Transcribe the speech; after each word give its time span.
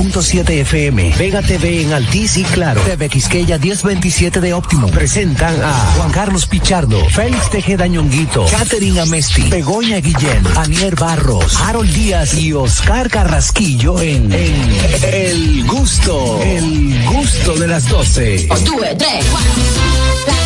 91.7 0.00 0.50
FM, 0.60 1.14
Vega 1.18 1.42
TV 1.42 1.82
en 1.82 1.92
Altiz 1.92 2.38
y 2.38 2.44
Claro, 2.44 2.80
TV 2.80 3.10
Quisqueya 3.10 3.58
1027 3.58 4.40
de 4.40 4.54
Óptimo. 4.54 4.88
Presentan 4.88 5.54
a 5.62 5.72
Juan 5.96 6.10
Carlos 6.10 6.46
Pichardo, 6.46 7.04
Félix 7.10 7.50
Tejeda 7.50 7.86
Ñonguito, 7.86 8.46
Catherine 8.50 9.00
Amesti, 9.00 9.50
Begoña 9.50 9.98
Guillén, 10.00 10.42
Anier 10.56 10.96
Barros, 10.96 11.54
Harold 11.60 11.92
Díaz 11.92 12.32
y 12.34 12.54
Oscar 12.54 13.10
Carrasquillo 13.10 14.00
en, 14.00 14.32
en 14.32 14.70
El 15.12 15.66
Gusto, 15.66 16.40
El 16.42 17.04
Gusto 17.04 17.56
de 17.56 17.68
las 17.68 17.86
12. 17.86 18.48
tres, 18.48 18.64
todo 18.64 18.84
el 18.84 20.39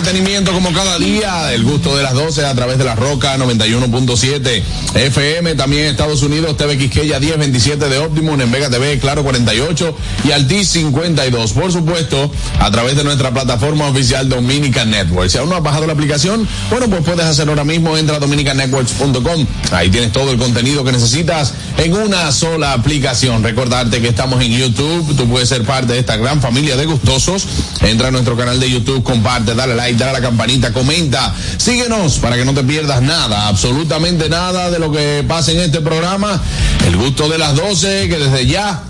entretenimiento 0.00 0.52
como 0.52 0.72
cada 0.72 0.98
día. 0.98 1.52
El 1.52 1.62
gusto 1.62 1.94
de 1.94 2.02
las 2.02 2.14
12 2.14 2.46
a 2.46 2.54
través 2.54 2.78
de 2.78 2.84
la 2.84 2.94
Roca 2.94 3.36
91.7 3.36 4.62
FM. 4.94 5.54
También 5.56 5.86
Estados 5.86 6.22
Unidos, 6.22 6.56
TV 6.56 6.78
Quisqueya 6.78 7.20
1027 7.20 7.86
de 7.86 7.98
Optimum, 7.98 8.40
en 8.40 8.50
Vega 8.50 8.70
TV, 8.70 8.98
Claro 8.98 9.22
48 9.22 9.94
y 10.24 10.32
Altis 10.32 10.68
52. 10.70 11.52
Por 11.52 11.70
supuesto, 11.70 12.30
a 12.60 12.70
través 12.70 12.96
de 12.96 13.04
nuestra 13.04 13.30
plataforma 13.30 13.88
oficial 13.88 14.26
Dominican 14.26 14.90
Network. 14.90 15.28
Si 15.28 15.36
aún 15.36 15.50
no 15.50 15.56
has 15.56 15.62
bajado 15.62 15.86
la 15.86 15.92
aplicación, 15.92 16.48
bueno, 16.70 16.88
pues 16.88 17.02
puedes 17.04 17.26
hacerlo 17.26 17.52
ahora 17.52 17.64
mismo. 17.64 17.98
Entra 17.98 18.16
a 18.16 18.20
dominicanetworks.com. 18.20 19.46
Ahí 19.72 19.90
tienes 19.90 20.12
todo 20.12 20.32
el 20.32 20.38
contenido 20.38 20.82
que 20.82 20.92
necesitas 20.92 21.52
en 21.76 21.92
una 21.92 22.32
sola 22.32 22.72
aplicación. 22.72 23.42
Recordarte 23.42 24.00
que 24.00 24.08
estamos 24.08 24.42
en 24.42 24.52
YouTube. 24.52 25.14
Tú 25.14 25.28
puedes 25.28 25.50
ser 25.50 25.64
parte 25.64 25.92
de 25.92 25.98
esta 25.98 26.16
gran 26.16 26.40
familia 26.40 26.76
de 26.78 26.86
gustosos. 26.86 27.46
Entra 27.82 28.08
a 28.08 28.10
nuestro 28.10 28.34
canal 28.34 28.58
de 28.58 28.70
YouTube, 28.70 29.02
comparte 29.02 29.54
dale 29.54 29.74
like, 29.74 29.89
dale 29.98 30.10
a 30.10 30.14
la 30.14 30.20
campanita, 30.20 30.72
comenta, 30.72 31.34
síguenos 31.56 32.18
para 32.18 32.36
que 32.36 32.44
no 32.44 32.54
te 32.54 32.62
pierdas 32.62 33.02
nada, 33.02 33.48
absolutamente 33.48 34.28
nada 34.28 34.70
de 34.70 34.78
lo 34.78 34.90
que 34.92 35.24
pasa 35.26 35.52
en 35.52 35.60
este 35.60 35.80
programa. 35.80 36.40
El 36.86 36.96
gusto 36.96 37.28
de 37.28 37.38
las 37.38 37.56
12, 37.56 38.08
que 38.08 38.18
desde 38.18 38.46
ya 38.46 38.82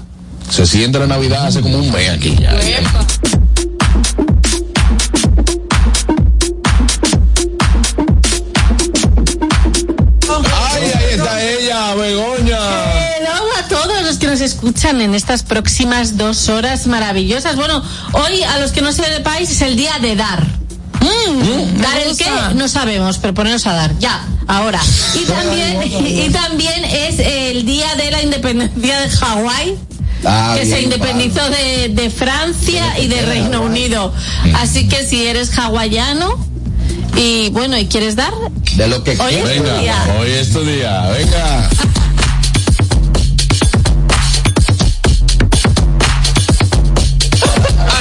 se 0.51 0.67
siente 0.67 0.99
la 0.99 1.07
Navidad 1.07 1.47
hace 1.47 1.61
como 1.61 1.79
un 1.79 1.91
mes 1.91 2.11
aquí 2.11 2.37
ya. 2.41 2.51
Ay, 10.73 10.93
ahí 10.95 11.15
está 11.15 11.43
ella, 11.43 11.95
Begoña 11.95 13.01
a 13.59 13.69
todos 13.69 14.03
los 14.03 14.19
que 14.19 14.27
nos 14.27 14.41
escuchan 14.41 15.01
en 15.01 15.15
estas 15.15 15.43
próximas 15.43 16.17
dos 16.17 16.49
horas 16.49 16.87
maravillosas. 16.87 17.57
Bueno, 17.57 17.83
hoy 18.13 18.43
a 18.43 18.59
los 18.59 18.73
que 18.73 18.81
no 18.81 18.93
sepáis 18.93 19.51
es 19.51 19.63
el 19.63 19.77
día 19.77 19.99
de 20.01 20.17
dar. 20.17 20.60
Mm, 21.01 21.81
¿Dar 21.81 21.99
el 21.99 22.17
qué? 22.17 22.27
No 22.55 22.69
sabemos, 22.69 23.19
pero 23.19 23.35
ponernos 23.35 23.67
a 23.67 23.73
dar. 23.73 23.99
Ya, 23.99 24.25
ahora. 24.47 24.81
Y 25.15 25.25
también, 25.25 25.83
y 26.07 26.31
también 26.31 26.85
es 26.85 27.19
el 27.19 27.65
día 27.65 27.95
de 27.97 28.11
la 28.11 28.23
independencia 28.23 29.01
de 29.01 29.11
Hawái. 29.11 29.77
Ah, 30.25 30.55
que 30.59 30.67
se 30.67 30.83
independizó 30.83 31.41
de, 31.49 32.13
Francia 32.15 32.99
y 32.99 33.09
de 33.09 33.23
Reino 33.23 33.63
Unido. 33.63 34.13
Así 34.55 34.87
que 34.87 35.07
si 35.07 35.27
eres 35.27 35.57
hawaiano 35.57 36.39
y 37.17 37.49
bueno, 37.51 37.79
¿y 37.79 37.87
quieres 37.87 38.17
dar? 38.17 38.33
De 38.77 38.87
lo 38.87 39.03
que 39.03 39.19
hoy 39.19 39.37
venga, 39.43 40.17
Hoy 40.19 40.31
es 40.31 40.53
tu 40.53 40.63
día, 40.63 41.09
venga. 41.09 41.71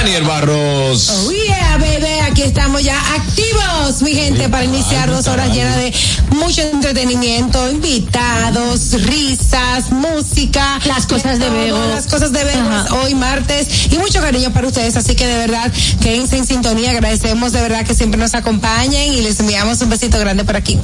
Daniel 0.00 0.24
Barros. 0.24 1.10
Oh 1.10 1.30
yeah, 1.30 1.76
bebé, 1.76 2.22
aquí 2.22 2.40
estamos 2.40 2.82
ya 2.82 2.98
activos, 3.16 4.00
mi 4.00 4.14
gente, 4.14 4.48
para 4.48 4.64
iniciar 4.64 5.10
dos 5.10 5.28
horas 5.28 5.54
llenas 5.54 5.76
de 5.76 5.92
mucho 6.30 6.62
entretenimiento, 6.62 7.70
invitados, 7.70 8.92
risas, 9.02 9.92
música. 9.92 10.80
Las 10.86 11.06
cosas 11.06 11.38
de 11.38 11.50
Bego. 11.50 11.78
Las 11.90 12.06
cosas 12.06 12.32
de 12.32 12.42
Bego, 12.44 12.70
hoy 13.02 13.14
martes, 13.14 13.92
y 13.92 13.98
mucho 13.98 14.22
cariño 14.22 14.50
para 14.54 14.68
ustedes, 14.68 14.96
así 14.96 15.14
que 15.14 15.26
de 15.26 15.36
verdad, 15.36 15.70
quédense 16.00 16.38
en 16.38 16.46
sintonía, 16.46 16.92
agradecemos 16.92 17.52
de 17.52 17.60
verdad 17.60 17.84
que 17.84 17.94
siempre 17.94 18.18
nos 18.18 18.34
acompañen 18.34 19.12
y 19.12 19.20
les 19.20 19.38
enviamos 19.38 19.82
un 19.82 19.90
besito 19.90 20.18
grande 20.18 20.44
por 20.44 20.56
aquí. 20.56 20.80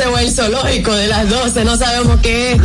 12 0.00 0.08
o 0.08 0.18
el 0.18 0.32
zoológico 0.32 0.94
de 0.94 1.08
las 1.08 1.28
12, 1.28 1.64
no 1.64 1.76
sabemos 1.76 2.20
qué 2.22 2.52
es. 2.52 2.60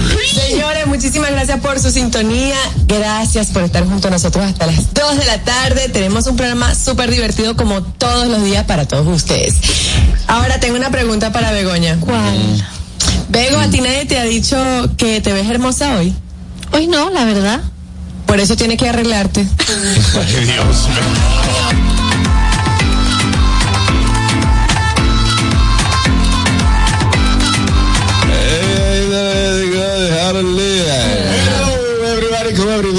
Señores, 0.49 0.87
muchísimas 0.87 1.31
gracias 1.31 1.59
por 1.59 1.79
su 1.79 1.91
sintonía. 1.91 2.55
Gracias 2.87 3.47
por 3.47 3.63
estar 3.63 3.85
junto 3.85 4.07
a 4.07 4.11
nosotros 4.11 4.45
hasta 4.45 4.67
las 4.67 4.93
2 4.93 5.17
de 5.17 5.25
la 5.25 5.43
tarde. 5.43 5.89
Tenemos 5.89 6.27
un 6.27 6.37
programa 6.37 6.73
súper 6.75 7.11
divertido 7.11 7.55
como 7.55 7.83
todos 7.83 8.27
los 8.27 8.43
días 8.43 8.65
para 8.65 8.87
todos 8.87 9.07
ustedes. 9.07 9.55
Ahora 10.27 10.59
tengo 10.59 10.77
una 10.77 10.91
pregunta 10.91 11.31
para 11.31 11.51
Begoña. 11.51 11.97
¿Cuál? 11.99 12.65
Bego, 13.29 13.59
¿a 13.59 13.67
ti 13.67 13.81
nadie 13.81 14.05
te 14.05 14.17
ha 14.19 14.23
dicho 14.23 14.57
que 14.97 15.19
te 15.21 15.33
ves 15.33 15.49
hermosa 15.49 15.97
hoy? 15.97 16.13
Hoy 16.71 16.87
no, 16.87 17.09
la 17.09 17.25
verdad. 17.25 17.61
Por 18.25 18.39
eso 18.39 18.55
tiene 18.55 18.77
que 18.77 18.89
arreglarte. 18.89 19.45
Ay, 20.25 20.45
Dios 20.45 20.87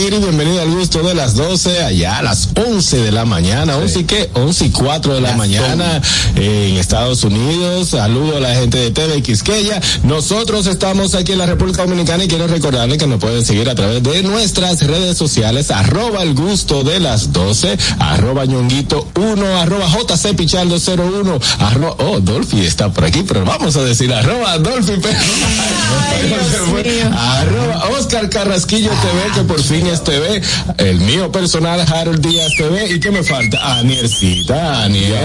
¿Cómo 0.07 0.19
abrir 0.19 0.23
y 0.23 0.29
bienvenido 0.29 0.63
al 0.63 0.71
gusto 0.71 1.03
de 1.03 1.15
las 1.15 1.35
12, 1.35 1.83
allá 1.83 2.19
a 2.19 2.23
las 2.23 2.51
11 2.55 2.99
de 2.99 3.11
la 3.11 3.25
mañana, 3.25 3.77
11 3.77 4.01
y 4.01 4.05
qué, 4.05 4.31
11 4.35 4.67
y 4.67 4.71
4 4.71 5.15
de 5.15 5.21
la 5.21 5.35
mañana 5.35 6.01
eh, 6.37 6.69
en 6.71 6.77
Estados 6.77 7.25
Unidos. 7.25 7.89
Saludo 7.89 8.37
a 8.37 8.41
la 8.41 8.55
gente 8.55 8.79
de 8.79 8.93
TV 8.93 9.21
Quisqueya. 9.23 9.81
Nosotros 10.05 10.69
estamos 10.69 11.17
aquí 11.17 11.33
en 11.33 11.39
la 11.39 11.47
República 11.47 11.83
Dominicana 11.83 12.23
y 12.23 12.29
quiero 12.29 12.47
recordarles 12.47 12.99
que 12.99 13.09
nos 13.09 13.19
pueden 13.19 13.45
seguir 13.45 13.69
a 13.69 13.75
través 13.75 14.01
de 14.01 14.23
nuestras 14.23 14.81
redes 14.87 15.19
sociales, 15.19 15.73
arroba 15.73 16.23
el 16.23 16.35
gusto 16.35 16.85
de 16.85 17.01
las 17.01 17.33
12, 17.33 17.77
arroba 17.99 18.45
ñonguito 18.45 19.09
1, 19.17 19.59
arroba 19.59 19.89
JC 19.89 20.37
Pichardo 20.37 20.77
01, 20.77 21.41
arroba, 21.59 21.97
oh, 21.99 22.21
Dolphy 22.21 22.61
está 22.61 22.93
por 22.93 23.05
aquí, 23.05 23.25
pero 23.27 23.45
vamos 23.45 23.75
a 23.75 23.83
decir 23.83 24.13
arroba 24.13 24.57
Dolphy, 24.59 24.93
arroba 27.13 27.89
Oscar 27.99 28.31
Carrasquillo 28.31 28.91
TV, 28.91 29.35
que 29.35 29.43
por 29.43 29.61
fin 29.61 29.87
es 29.87 29.96
TV, 30.05 30.41
el 30.79 31.01
mío 31.01 31.31
personal 31.33 31.81
Harold 31.81 32.21
Díaz 32.27 32.53
TV, 32.57 32.93
y 32.93 33.01
qué 33.01 33.11
me 33.11 33.23
falta, 33.23 33.79
Aniercita, 33.79 34.83
Anier, 34.85 35.17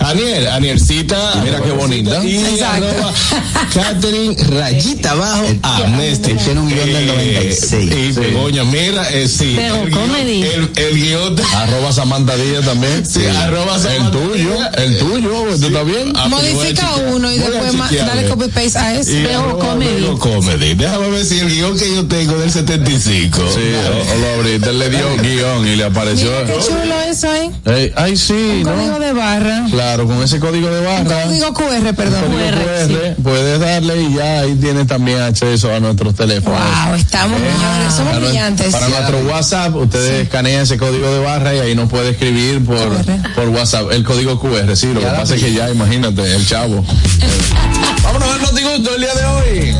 Anier, 0.00 0.48
Aniercita, 0.48 1.34
mira 1.42 1.60
qué 1.60 1.70
bonita, 1.72 2.24
y 2.24 2.60
arroba 2.60 3.12
Catherine 3.74 4.36
Rayita 4.38 5.12
abajo, 5.12 5.44
Amnesty, 5.62 6.34
tiene 6.34 6.60
un 6.60 6.68
guion 6.68 6.92
del 6.92 7.06
96. 7.06 7.90
y 7.92 8.12
Begoña, 8.20 8.64
mira, 8.64 9.10
eh, 9.10 9.28
sí, 9.28 9.54
Pero 9.56 9.76
el 9.76 9.90
guión- 9.90 10.00
comedy. 10.08 10.42
el, 10.42 10.70
el 10.76 10.94
guion 10.94 11.36
de- 11.36 11.42
Arroba 11.54 11.92
Samantha 11.92 12.36
Díaz 12.36 12.64
también. 12.64 13.04
Sí, 13.06 13.26
arroba 13.26 13.76
El 13.76 14.10
tuyo, 14.10 14.54
el 14.78 14.98
tuyo, 14.98 15.30
¿tú 15.60 15.66
estás 15.66 15.86
bien? 15.86 16.12
Ah, 16.16 16.24
pero 16.28 16.36
Modifica 16.42 16.94
uno 17.12 17.30
y 17.32 17.38
después 17.38 17.78
dale 18.06 18.26
eh. 18.26 18.28
copy 18.28 18.48
paste 18.48 18.78
a. 18.78 18.94
Y 19.00 19.24
comedy. 19.58 20.00
Veo 20.02 20.18
comedy. 20.18 20.74
Déjame 20.74 21.10
ver 21.10 21.24
si 21.24 21.38
el 21.40 21.48
guion 21.50 21.78
que 21.78 21.94
yo 21.94 22.06
tengo 22.06 22.38
del 22.38 22.50
75. 22.50 23.38
Sí, 23.54 23.60
lo 23.90 24.42
él 24.70 24.78
le 24.78 24.90
dio 24.90 25.16
guion 25.22 25.66
y 25.66 25.76
le 25.76 25.84
apareció. 25.84 26.30
Mira 26.30 26.46
qué 26.54 26.60
chulo 26.66 27.00
eso 27.08 27.30
ahí. 27.30 27.50
Ey, 27.64 27.92
ay, 27.96 28.16
sí, 28.16 28.62
Código 28.64 28.92
¿no? 28.92 28.98
de 28.98 29.12
barra. 29.12 29.64
Claro, 29.70 30.06
con 30.06 30.22
ese 30.22 30.38
código 30.40 30.68
de 30.68 30.80
barra. 30.84 31.22
Código 31.24 31.52
QR, 31.54 31.94
perdón. 31.94 32.22
código 32.24 32.38
QR, 32.50 33.14
QR, 33.16 33.22
puedes 33.22 33.60
darle 33.60 34.02
y 34.02 34.14
ya 34.14 34.40
ahí 34.40 34.54
tienes 34.56 34.86
también 34.86 35.20
acceso 35.20 35.72
a 35.72 35.80
nuestros 35.80 36.14
teléfonos. 36.14 36.58
Wow, 36.60 36.94
estamos, 36.94 37.38
señores, 37.40 37.94
somos 37.94 38.12
Para, 38.12 38.18
nue- 38.18 38.28
brillantes. 38.28 38.72
para 38.72 38.88
nuestro 38.88 39.18
WhatsApp, 39.20 39.74
ustedes 39.76 40.22
escanean 40.24 40.62
ese 40.62 40.76
código 40.78 41.10
de 41.12 41.18
barra 41.20 41.54
y 41.54 41.58
ahí 41.60 41.74
nos 41.74 41.88
puede 41.90 42.10
escribir 42.10 42.64
por, 42.64 42.76
QR. 42.76 43.34
por 43.34 43.48
WhatsApp. 43.48 43.90
El 43.92 44.04
código 44.04 44.38
QR, 44.40 44.76
sí, 44.76 44.88
lo 44.92 45.00
que 45.00 45.06
Ya 45.06 45.16
pasa 45.16 45.34
es 45.34 45.42
que 45.42 45.52
ya, 45.52 45.70
imagínate, 45.70 46.22
el 46.34 46.46
chavo. 46.46 46.84
Vámonos 48.02 48.28
al 48.28 48.42
notigusto 48.42 48.94
el 48.94 49.00
día 49.00 49.14
de 49.14 49.24
hoy. 49.24 49.76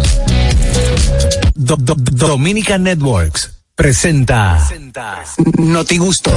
Do- 1.54 1.76
Do- 1.78 1.94
Dominican 1.98 2.82
Networks 2.82 3.50
presenta 3.82 4.64
Notigusto. 5.58 6.30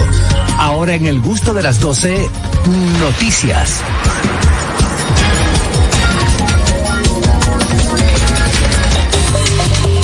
Ahora 0.57 0.95
en 0.95 1.05
el 1.05 1.21
gusto 1.21 1.53
de 1.53 1.61
las 1.61 1.79
12, 1.79 2.27
noticias. 2.99 3.81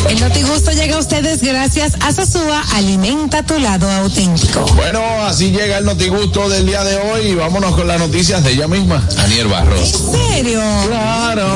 El 0.08 0.20
Notigusto 0.20 0.72
llega 0.72 0.98
a 0.98 1.00
ustedes 1.00 1.42
gracias 1.42 1.94
a 2.02 2.12
Sosúa 2.12 2.64
Alimenta 2.76 3.42
tu 3.42 3.58
lado 3.58 3.90
auténtico. 3.90 4.64
Bueno, 4.76 5.02
así 5.26 5.50
llega 5.50 5.80
el 5.80 5.86
notigusto 5.86 6.48
del 6.48 6.68
día 6.68 6.84
de 6.84 6.98
hoy 6.98 7.30
y 7.30 7.34
vámonos 7.34 7.76
con 7.76 7.88
las 7.88 7.98
noticias 7.98 8.44
de 8.44 8.52
ella 8.52 8.68
misma, 8.68 9.04
Aniel 9.18 9.48
¿En 9.48 9.52
Barros. 9.52 10.12
serio? 10.12 10.62
Claro. 10.86 11.48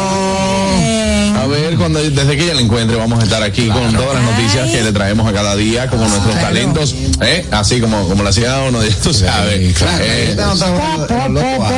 Bien. 0.79 1.04
A 1.45 1.47
ver, 1.47 1.75
cuando, 1.77 2.01
desde 2.01 2.35
que 2.35 2.43
ella 2.43 2.55
la 2.55 2.61
encuentre, 2.61 2.97
vamos 2.97 3.19
a 3.19 3.23
estar 3.23 3.43
aquí 3.43 3.67
con 3.67 3.93
todas 3.93 4.15
las 4.15 4.23
noticias 4.23 4.67
que 4.71 4.81
le 4.81 4.91
traemos 4.91 5.27
a 5.27 5.31
cada 5.31 5.55
día, 5.55 5.87
como 5.91 6.01
nuestros 6.07 6.31
Claro. 6.33 6.47
talentos, 6.47 6.95
¿eh? 7.21 7.45
así 7.51 7.79
como, 7.79 8.07
como 8.09 8.23
la 8.23 8.31
hacía 8.31 8.63
uno, 8.67 8.83
ya 8.83 8.95
tú 8.95 9.13
sabes. 9.13 9.77
Claro, 9.77 10.03
Eh, 10.07 10.35
ah. 10.39 11.75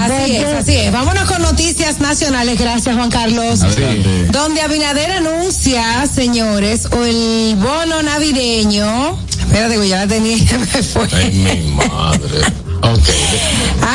Así 0.00 0.36
es, 0.36 0.44
así 0.54 0.76
es. 0.76 0.92
Vámonos 0.92 1.24
con 1.24 1.40
noticias 1.40 2.00
nacionales. 2.00 2.58
Gracias, 2.58 2.94
Juan 2.94 3.10
Carlos. 3.10 3.62
Adelante. 3.62 4.26
Donde 4.30 4.60
Abinader 4.60 5.12
anuncia, 5.12 6.06
señores, 6.06 6.86
o 6.92 7.04
el 7.04 7.56
bono 7.56 8.02
navideño. 8.02 9.18
Espérate, 9.40 9.76
que 9.80 9.88
ya 9.88 9.98
la 10.04 10.06
tenía, 10.08 10.58
me 10.58 10.82
fue. 10.82 11.08
Ay, 11.12 11.30
mi 11.32 11.72
madre. 11.72 12.40
Ok. 12.82 13.08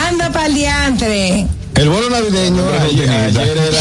Anda 0.10 0.32
pa'l 0.32 0.54
diantre. 0.54 1.46
El 1.82 1.90
bono 1.90 2.10
navideño, 2.12 2.62
ayer, 2.84 3.10
ayer 3.10 3.58
era. 3.58 3.80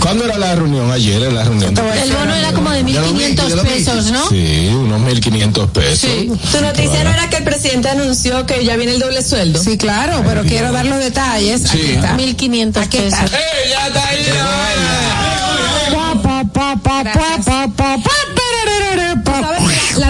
¿Cuándo 0.00 0.24
era 0.26 0.36
la 0.36 0.54
reunión? 0.54 0.90
Ayer 0.90 1.22
era 1.22 1.32
la 1.32 1.44
reunión. 1.44 1.74
El 1.78 2.12
bono 2.12 2.34
era 2.34 2.52
como 2.52 2.70
de 2.70 2.84
1.500 2.84 3.62
pesos, 3.62 4.10
¿no? 4.10 4.28
Sí, 4.28 4.68
unos 4.74 5.00
1.500 5.00 5.68
pesos. 5.70 5.98
Sí. 6.00 6.30
Tu 6.52 6.60
noticia 6.60 7.04
no 7.04 7.10
era 7.10 7.30
que 7.30 7.36
el 7.38 7.44
presidente 7.44 7.88
anunció 7.88 8.44
que 8.44 8.62
ya 8.66 8.76
viene 8.76 8.92
el 8.92 9.00
doble 9.00 9.22
sueldo. 9.22 9.62
Sí, 9.62 9.78
claro, 9.78 10.22
pero 10.26 10.42
quiero 10.42 10.72
dar 10.72 10.84
los 10.84 10.98
detalles. 10.98 11.64
Aquí 11.70 11.78
Sí. 11.80 11.92
está. 11.92 12.16
1.500 12.18 12.82
Aquí 12.82 12.98
está. 12.98 13.22
pesos. 13.22 13.38
¡Eh, 13.38 13.68
ya 13.70 13.86
está 13.86 14.08
ahí! 14.08 14.24
¿Sabes? 14.26 16.02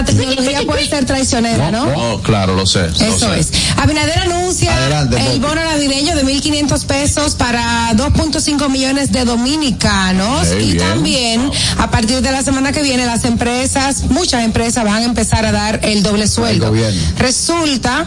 La 0.03 0.17
tecnología 0.19 0.61
puede 0.65 0.87
ser 0.87 1.05
traicionera, 1.05 1.71
¿no? 1.71 1.83
Oh, 1.95 2.21
claro, 2.21 2.55
lo 2.55 2.65
sé. 2.65 2.81
lo 2.89 3.05
Eso 3.05 3.33
sé. 3.33 3.39
es. 3.39 3.51
Abinader 3.77 4.19
anuncia 4.19 4.75
Adelante, 4.75 5.17
el 5.33 5.39
bono 5.39 5.55
navideño 5.63 6.15
de 6.15 6.23
1.500 6.25 6.85
pesos 6.85 7.35
para 7.35 7.91
2.5 7.93 8.69
millones 8.69 9.11
de 9.11 9.25
dominicanos 9.25 10.47
y 10.59 10.73
bien. 10.73 10.77
también 10.77 11.51
a 11.77 11.89
partir 11.89 12.21
de 12.21 12.31
la 12.31 12.43
semana 12.43 12.71
que 12.71 12.81
viene 12.81 13.05
las 13.05 13.25
empresas, 13.25 14.03
muchas 14.09 14.43
empresas 14.43 14.83
van 14.83 15.01
a 15.01 15.05
empezar 15.05 15.45
a 15.45 15.51
dar 15.51 15.79
el 15.83 16.03
doble 16.03 16.27
sueldo. 16.27 16.67
gobierno. 16.69 17.01
Resulta 17.17 18.05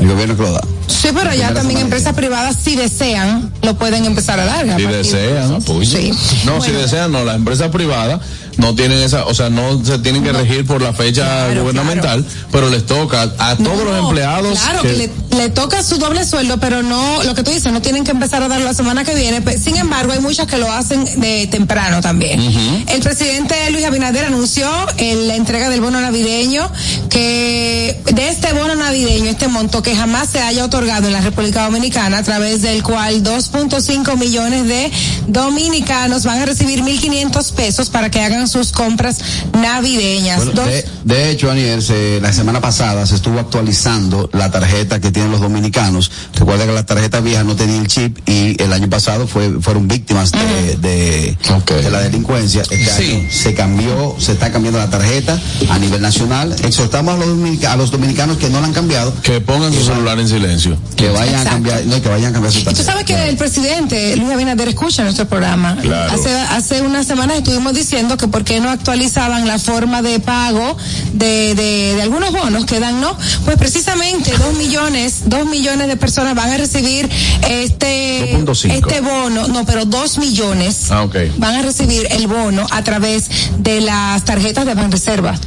El 0.00 0.08
gobierno 0.08 0.36
que 0.36 0.42
lo 0.42 0.52
da. 0.52 0.60
Sí, 0.86 1.08
pero 1.14 1.32
ya 1.34 1.54
también 1.54 1.80
empresas 1.80 2.14
privadas, 2.14 2.56
si 2.62 2.76
desean, 2.76 3.52
lo 3.62 3.74
pueden 3.76 4.04
empezar 4.04 4.38
a 4.40 4.44
dar. 4.44 4.76
Si 4.76 4.84
desean. 4.86 5.60
Sí. 5.84 6.10
No, 6.44 6.60
si 6.60 6.72
desean, 6.72 7.12
no. 7.12 7.24
Las 7.24 7.36
empresas 7.36 7.70
privadas 7.70 8.20
no 8.58 8.74
tienen 8.74 8.98
esa, 8.98 9.26
o 9.26 9.34
sea, 9.34 9.50
no 9.50 9.84
se 9.84 9.98
tienen 9.98 10.22
que 10.22 10.32
regir 10.32 10.66
por 10.66 10.80
la 10.82 10.92
fecha 10.92 11.24
Claro, 11.24 11.62
gubernamental, 11.62 12.24
pero 12.52 12.68
les 12.70 12.86
toca 12.86 13.22
a 13.38 13.56
todos 13.56 13.78
No, 13.78 13.84
los 13.84 14.04
empleados. 14.04 14.58
Claro, 14.60 14.82
que, 14.82 14.92
le, 14.92 15.10
le 15.36 15.48
toca 15.50 15.82
su 15.82 15.98
doble 15.98 16.24
sueldo, 16.24 16.58
pero 16.58 16.82
no, 16.82 17.22
lo 17.24 17.34
que 17.34 17.42
tú 17.42 17.50
dices, 17.50 17.72
no 17.72 17.82
tienen 17.82 18.04
que 18.04 18.10
empezar 18.12 18.42
a 18.42 18.48
darlo 18.48 18.64
la 18.66 18.74
semana 18.74 19.04
que 19.04 19.14
viene. 19.14 19.40
Pe- 19.42 19.58
Sin 19.58 19.76
embargo, 19.76 20.12
hay 20.12 20.20
muchas 20.20 20.46
que 20.46 20.58
lo 20.58 20.70
hacen 20.72 21.04
de 21.20 21.46
temprano 21.48 22.00
también. 22.00 22.40
El 22.88 23.00
presidente 23.00 23.54
Luis 23.70 23.84
Abinader 23.84 24.26
anunció 24.26 24.68
en 24.98 25.28
la 25.28 25.34
entrega 25.36 25.68
del 25.70 25.80
bono 25.80 26.00
navideño 26.00 26.70
que 27.10 28.00
de 28.12 28.28
este 28.28 28.52
bono 28.52 28.74
navideño, 28.74 29.30
este 29.30 29.48
monto 29.48 29.82
que 29.82 29.94
jamás 29.96 30.28
se 30.30 30.40
haya 30.40 30.64
otorgado 30.64 31.06
en 31.06 31.12
la 31.12 31.20
República 31.20 31.64
Dominicana, 31.64 32.18
a 32.18 32.22
través 32.22 32.62
del 32.62 32.82
cual 32.82 33.22
2.5 33.22 34.16
millones 34.16 34.66
de 34.66 34.90
dominicanos 35.26 36.24
van 36.24 36.40
a 36.40 36.46
recibir 36.46 36.82
1.500 36.82 37.52
pesos 37.52 37.90
para 37.90 38.10
que 38.10 38.20
hagan 38.20 38.43
sus 38.48 38.72
compras 38.72 39.18
navideñas. 39.52 40.44
Bueno, 40.44 40.62
de, 40.64 40.84
de 41.04 41.30
hecho, 41.30 41.50
Aniel, 41.50 41.82
se- 41.82 42.20
la 42.20 42.32
semana 42.32 42.60
pasada 42.60 43.06
se 43.06 43.14
estuvo 43.14 43.38
actualizando 43.38 44.28
la 44.32 44.50
tarjeta 44.50 45.00
que 45.00 45.10
tienen 45.10 45.30
los 45.30 45.40
dominicanos. 45.40 46.10
Recuerda 46.34 46.66
que 46.66 46.72
la 46.72 46.84
tarjeta 46.86 47.20
vieja 47.20 47.44
no 47.44 47.56
tenía 47.56 47.80
el 47.80 47.88
chip 47.88 48.18
y 48.28 48.60
el 48.62 48.72
año 48.72 48.88
pasado 48.90 49.26
fue, 49.26 49.60
fueron 49.60 49.88
víctimas 49.88 50.32
de, 50.32 50.76
de, 50.76 51.90
la 51.90 52.00
delincuencia. 52.00 52.62
Este 52.62 52.84
Sí. 52.84 53.12
año 53.12 53.28
se 53.30 53.54
cambió, 53.54 54.16
se 54.18 54.32
está 54.32 54.50
cambiando 54.52 54.78
la 54.78 54.90
tarjeta 54.90 55.38
a 55.70 55.78
nivel 55.78 56.00
nacional. 56.02 56.54
Exhortamos 56.64 57.14
a 57.14 57.18
los, 57.18 57.28
dominica- 57.28 57.72
a 57.72 57.76
los 57.76 57.90
dominicanos 57.90 58.36
que 58.38 58.48
no 58.50 58.60
la 58.60 58.66
han 58.66 58.72
cambiado 58.72 59.12
Que 59.22 59.40
pongan 59.40 59.72
su 59.72 59.84
celular 59.84 60.18
en 60.18 60.28
silencio. 60.28 60.76
que 60.96 61.08
vayan 61.08 61.28
Exacto. 61.34 61.48
a 61.48 61.52
cambiar, 61.52 61.86
no, 61.86 62.02
que 62.02 62.08
vayan 62.08 62.30
a 62.30 62.32
cambiar 62.32 62.52
su 62.52 62.60
Y 62.60 62.64
tarjeta. 62.64 62.82
tú 62.84 62.90
sabes 62.90 63.04
que 63.04 63.28
el 63.28 63.36
presidente 63.36 64.16
Luis 64.16 64.30
Abinader 64.32 64.68
escucha 64.68 65.02
nuestro 65.04 65.26
programa. 65.28 65.76
Claro. 65.80 66.12
Hace, 66.12 66.30
hace 66.34 66.82
unas 66.82 67.06
semanas 67.06 67.38
estuvimos 67.38 67.74
diciendo 67.74 68.16
que 68.16 68.28
por 68.34 68.42
qué 68.42 68.58
no 68.58 68.68
actualizaban 68.68 69.46
la 69.46 69.60
forma 69.60 70.02
de 70.02 70.18
pago 70.18 70.76
de, 71.12 71.54
de, 71.54 71.94
de 71.94 72.02
algunos 72.02 72.32
bonos 72.32 72.66
que 72.66 72.80
dan, 72.80 73.00
¿no? 73.00 73.16
Pues 73.44 73.56
precisamente 73.56 74.32
dos 74.36 74.54
millones, 74.54 75.22
dos 75.26 75.46
millones 75.46 75.86
de 75.86 75.96
personas 75.96 76.34
van 76.34 76.50
a 76.50 76.56
recibir 76.56 77.08
este, 77.48 78.36
2.5. 78.44 78.72
este 78.72 79.00
bono, 79.02 79.46
no, 79.46 79.64
pero 79.64 79.84
dos 79.84 80.18
millones 80.18 80.90
Ah, 80.90 81.06
van 81.38 81.54
a 81.54 81.62
recibir 81.62 82.08
el 82.10 82.26
bono 82.26 82.66
a 82.72 82.82
través 82.82 83.30
de 83.58 83.80
las 83.82 84.24
tarjetas 84.24 84.66
de 84.66 84.74
Banreserva. 84.74 85.38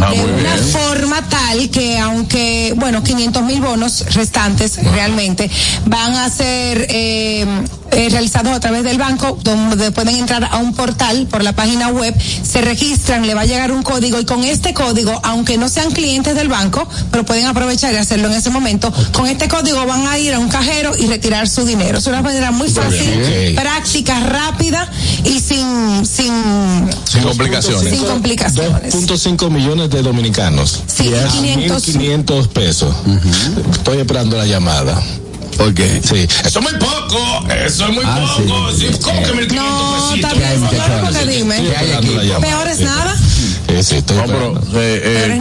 Ah, 0.00 0.10
de 0.12 0.24
una 0.24 0.54
bien. 0.54 0.64
forma 0.72 1.22
tal 1.28 1.70
que 1.70 1.98
aunque, 1.98 2.74
bueno, 2.76 3.02
500 3.02 3.42
mil 3.44 3.60
bonos 3.60 4.04
restantes 4.14 4.78
realmente 4.92 5.50
van 5.86 6.14
a 6.16 6.28
ser 6.28 6.86
eh, 6.90 7.46
eh, 7.92 8.08
realizados 8.10 8.52
a 8.52 8.60
través 8.60 8.82
del 8.84 8.98
banco, 8.98 9.38
donde 9.42 9.90
pueden 9.92 10.16
entrar 10.16 10.44
a 10.44 10.56
un 10.58 10.74
portal 10.74 11.26
por 11.30 11.42
la 11.44 11.52
página 11.54 11.88
web, 11.88 12.14
se 12.42 12.60
registran, 12.60 13.26
le 13.26 13.34
va 13.34 13.42
a 13.42 13.46
llegar 13.46 13.70
un 13.70 13.82
código 13.82 14.18
y 14.20 14.24
con 14.24 14.44
este 14.44 14.74
código, 14.74 15.18
aunque 15.22 15.56
no 15.56 15.68
sean 15.68 15.90
clientes 15.92 16.34
del 16.34 16.48
banco, 16.48 16.86
pero 17.10 17.24
pueden 17.24 17.46
aprovechar 17.46 17.94
y 17.94 17.96
hacerlo 17.96 18.28
en 18.28 18.34
ese 18.34 18.50
momento, 18.50 18.92
con 19.12 19.26
este 19.26 19.48
código 19.48 19.86
van 19.86 20.06
a 20.08 20.18
ir 20.18 20.34
a 20.34 20.38
un 20.38 20.48
cajero 20.48 20.92
y 20.98 21.06
retirar 21.06 21.48
su 21.48 21.64
dinero. 21.64 21.98
Es 21.98 22.06
una 22.06 22.22
manera 22.22 22.50
muy 22.50 22.68
fácil, 22.68 23.54
práctica, 23.54 24.20
rápida 24.20 24.90
y 25.24 25.40
sin, 25.40 26.04
sin, 26.04 26.32
Sin 27.04 27.22
complicaciones. 27.22 27.94
Sin 27.94 28.04
complicaciones. 28.04 28.94
2.5 28.94 29.50
millones 29.50 29.75
de 29.84 30.02
dominicanos. 30.02 30.82
Sí, 30.86 31.04
Y 31.08 31.12
es 31.12 31.24
500. 31.32 31.88
1.500 31.96 32.48
pesos. 32.48 32.94
Estoy 33.72 33.98
esperando 33.98 34.36
la 34.36 34.46
llamada. 34.46 35.00
¿Por 35.56 35.72
qué? 35.72 36.02
Sí. 36.04 36.26
Eso 36.44 36.58
es 36.58 36.62
muy 36.62 36.72
poco. 36.78 37.18
Eso 37.64 37.86
es 37.86 37.94
muy 37.94 38.04
Ah, 38.06 38.34
poco. 38.36 38.72
Sí. 38.72 38.88
¿Cómo 39.02 39.22
que 39.22 39.32
1.500 39.32 39.54
No, 39.54 39.94
pesitos? 40.10 40.14
está 40.32 40.34
bien, 40.34 40.66
claro, 40.68 41.00
porque 41.04 41.26
dime. 41.26 41.56
Estoy 41.56 41.70
esperando 41.74 42.12
la 42.14 42.24
llamada. 42.24 42.46
Peor 42.46 42.68
es 42.68 42.80
nada. 42.80 43.16
Sí, 43.16 43.82
sí, 43.82 43.96
estoy 43.96 44.16
No, 44.16 44.24
pero 44.26 44.60
eh, 44.74 45.02
eh, 45.04 45.40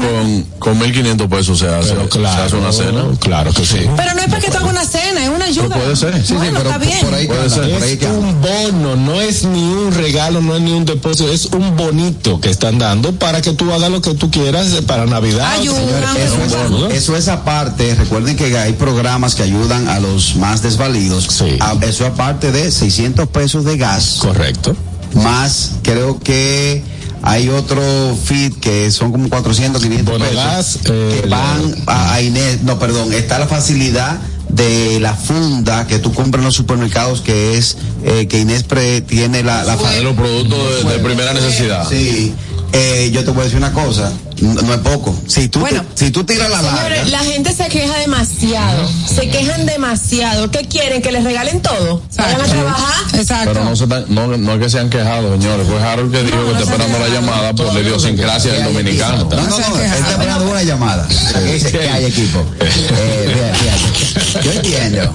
con, 0.59 0.77
con 0.77 0.79
1.500 0.79 1.29
pesos 1.29 1.59
se 1.59 1.67
hace, 1.67 1.93
Pero 1.95 2.09
se 2.11 2.27
hace 2.41 2.55
una 2.55 2.71
cena. 2.71 3.03
Claro 3.19 3.53
que 3.53 3.65
sí. 3.65 3.79
Pero 3.95 4.13
no 4.13 4.21
es 4.21 4.27
para 4.27 4.39
que 4.41 4.51
tú 4.51 4.57
hagas 4.57 4.69
una 4.69 4.85
cena, 4.85 5.04
una 5.45 5.61
ayuda. 5.61 5.67
Pero 5.69 5.81
puede 5.81 5.95
ser. 5.95 6.15
Sí, 6.25 6.27
sí, 6.27 6.35
pero 6.39 6.57
está 6.57 6.77
bien. 6.77 6.99
por 7.01 7.13
ahí 7.13 7.27
Puede 7.27 7.49
ser. 7.49 7.69
por 7.73 7.83
ahí 7.83 7.97
Es 8.01 8.07
un 8.09 8.41
bono, 8.41 8.95
no 8.95 9.21
es 9.21 9.43
ni 9.45 9.61
un 9.63 9.93
regalo, 9.93 10.41
no 10.41 10.55
es 10.55 10.61
ni 10.61 10.71
un 10.73 10.85
depósito, 10.85 11.31
es 11.31 11.45
un 11.47 11.75
bonito 11.75 12.39
que 12.41 12.49
están 12.49 12.77
dando 12.77 13.13
para 13.13 13.41
que 13.41 13.53
tú 13.53 13.71
hagas 13.73 13.89
lo 13.91 14.01
que 14.01 14.13
tú 14.15 14.29
quieras 14.31 14.67
para 14.87 15.05
Navidad. 15.05 15.51
Ayuda. 15.53 15.79
Eso 16.17 16.69
bono. 16.69 16.87
es, 16.89 16.95
eso 17.03 17.15
es 17.15 17.27
aparte, 17.27 17.95
recuerden 17.95 18.35
que 18.35 18.57
hay 18.57 18.73
programas 18.73 19.35
que 19.35 19.43
ayudan 19.43 19.87
a 19.87 19.99
los 19.99 20.35
más 20.35 20.61
desvalidos. 20.61 21.27
Sí. 21.29 21.57
A- 21.59 21.75
eso 21.85 22.05
aparte 22.05 22.51
de 22.51 22.71
600 22.71 23.27
pesos 23.29 23.65
de 23.65 23.77
gas, 23.77 24.17
Correcto. 24.19 24.75
más 25.13 25.71
creo 25.83 26.19
que 26.19 26.83
hay 27.21 27.49
otro 27.49 27.81
feed 28.23 28.53
que 28.59 28.91
son 28.91 29.11
como 29.11 29.29
400, 29.29 29.81
500 29.81 30.13
Bono 30.13 30.25
pesos 30.25 30.43
gas, 30.43 30.79
eh, 30.85 31.21
que 31.23 31.27
van 31.29 31.75
a, 31.87 32.13
a 32.13 32.21
Inés, 32.21 32.61
no, 32.63 32.77
perdón, 32.79 33.11
está 33.13 33.39
la 33.39 33.47
facilidad 33.47 34.19
de 34.55 34.99
la 34.99 35.13
funda 35.13 35.85
que 35.87 35.99
tú 35.99 36.13
compras 36.13 36.41
en 36.41 36.45
los 36.45 36.55
supermercados 36.55 37.21
que 37.21 37.57
es 37.57 37.77
eh, 38.03 38.27
que 38.27 38.39
Inés 38.39 38.63
pre- 38.63 39.01
tiene 39.01 39.43
la, 39.43 39.63
la 39.63 39.75
De 39.75 40.01
los 40.03 40.15
productos 40.15 40.85
de, 40.85 40.93
de 40.93 40.99
primera 40.99 41.33
necesidad. 41.33 41.87
Sí. 41.89 42.33
Eh, 42.71 43.09
yo 43.13 43.23
te 43.23 43.31
voy 43.31 43.41
a 43.41 43.43
decir 43.45 43.57
una 43.57 43.71
cosa, 43.73 44.11
no, 44.41 44.53
no 44.61 44.73
es 44.73 44.79
poco. 44.81 45.15
Si 45.27 45.47
tú, 45.47 45.59
Bueno. 45.59 45.83
te- 45.95 46.05
si 46.05 46.11
tú 46.11 46.23
tiras 46.23 46.49
la 46.49 46.61
larga, 46.61 46.77
Señores, 46.83 47.09
la 47.11 47.19
gente 47.19 47.53
se 47.53 47.67
queja 47.67 47.97
demasiado. 47.99 48.89
Se 49.13 49.29
quejan 49.29 49.65
demasiado. 49.65 50.49
¿Qué 50.51 50.67
quieren? 50.67 51.01
¿Que 51.01 51.11
les 51.11 51.23
regalen 51.23 51.61
todo? 51.61 52.01
¿Vayan 52.17 52.41
a 52.41 52.45
trabajar? 52.45 53.03
Exacto. 53.13 53.51
Pero 53.53 53.65
no, 53.65 53.75
se 53.75 53.87
tan- 53.87 54.05
no, 54.09 54.27
no 54.37 54.53
es 54.53 54.59
que 54.59 54.69
se 54.69 54.79
han 54.79 54.89
quejado, 54.89 55.31
señores. 55.33 55.67
Fue 55.67 55.81
Harold 55.81 56.11
que 56.11 56.23
dijo 56.23 56.43
que 56.45 56.51
está 56.51 56.63
esperando 56.63 56.99
la 56.99 57.07
llamada 57.09 57.53
por 57.53 57.73
la 57.73 57.79
idiosincrasia 57.79 58.53
del 58.53 58.63
dominicano. 58.65 59.27
No, 59.29 59.35
no, 59.35 59.59
no, 59.59 59.79
está 59.79 60.09
esperando 60.11 60.49
una 60.51 60.63
llamada. 60.63 61.07
Dice 61.51 61.71
que 61.71 61.89
hay 61.89 62.05
equipo. 62.05 62.43
Eh, 62.97 63.53
fíjate. 63.53 64.43
Yo 64.45 64.51
entiendo. 64.51 65.13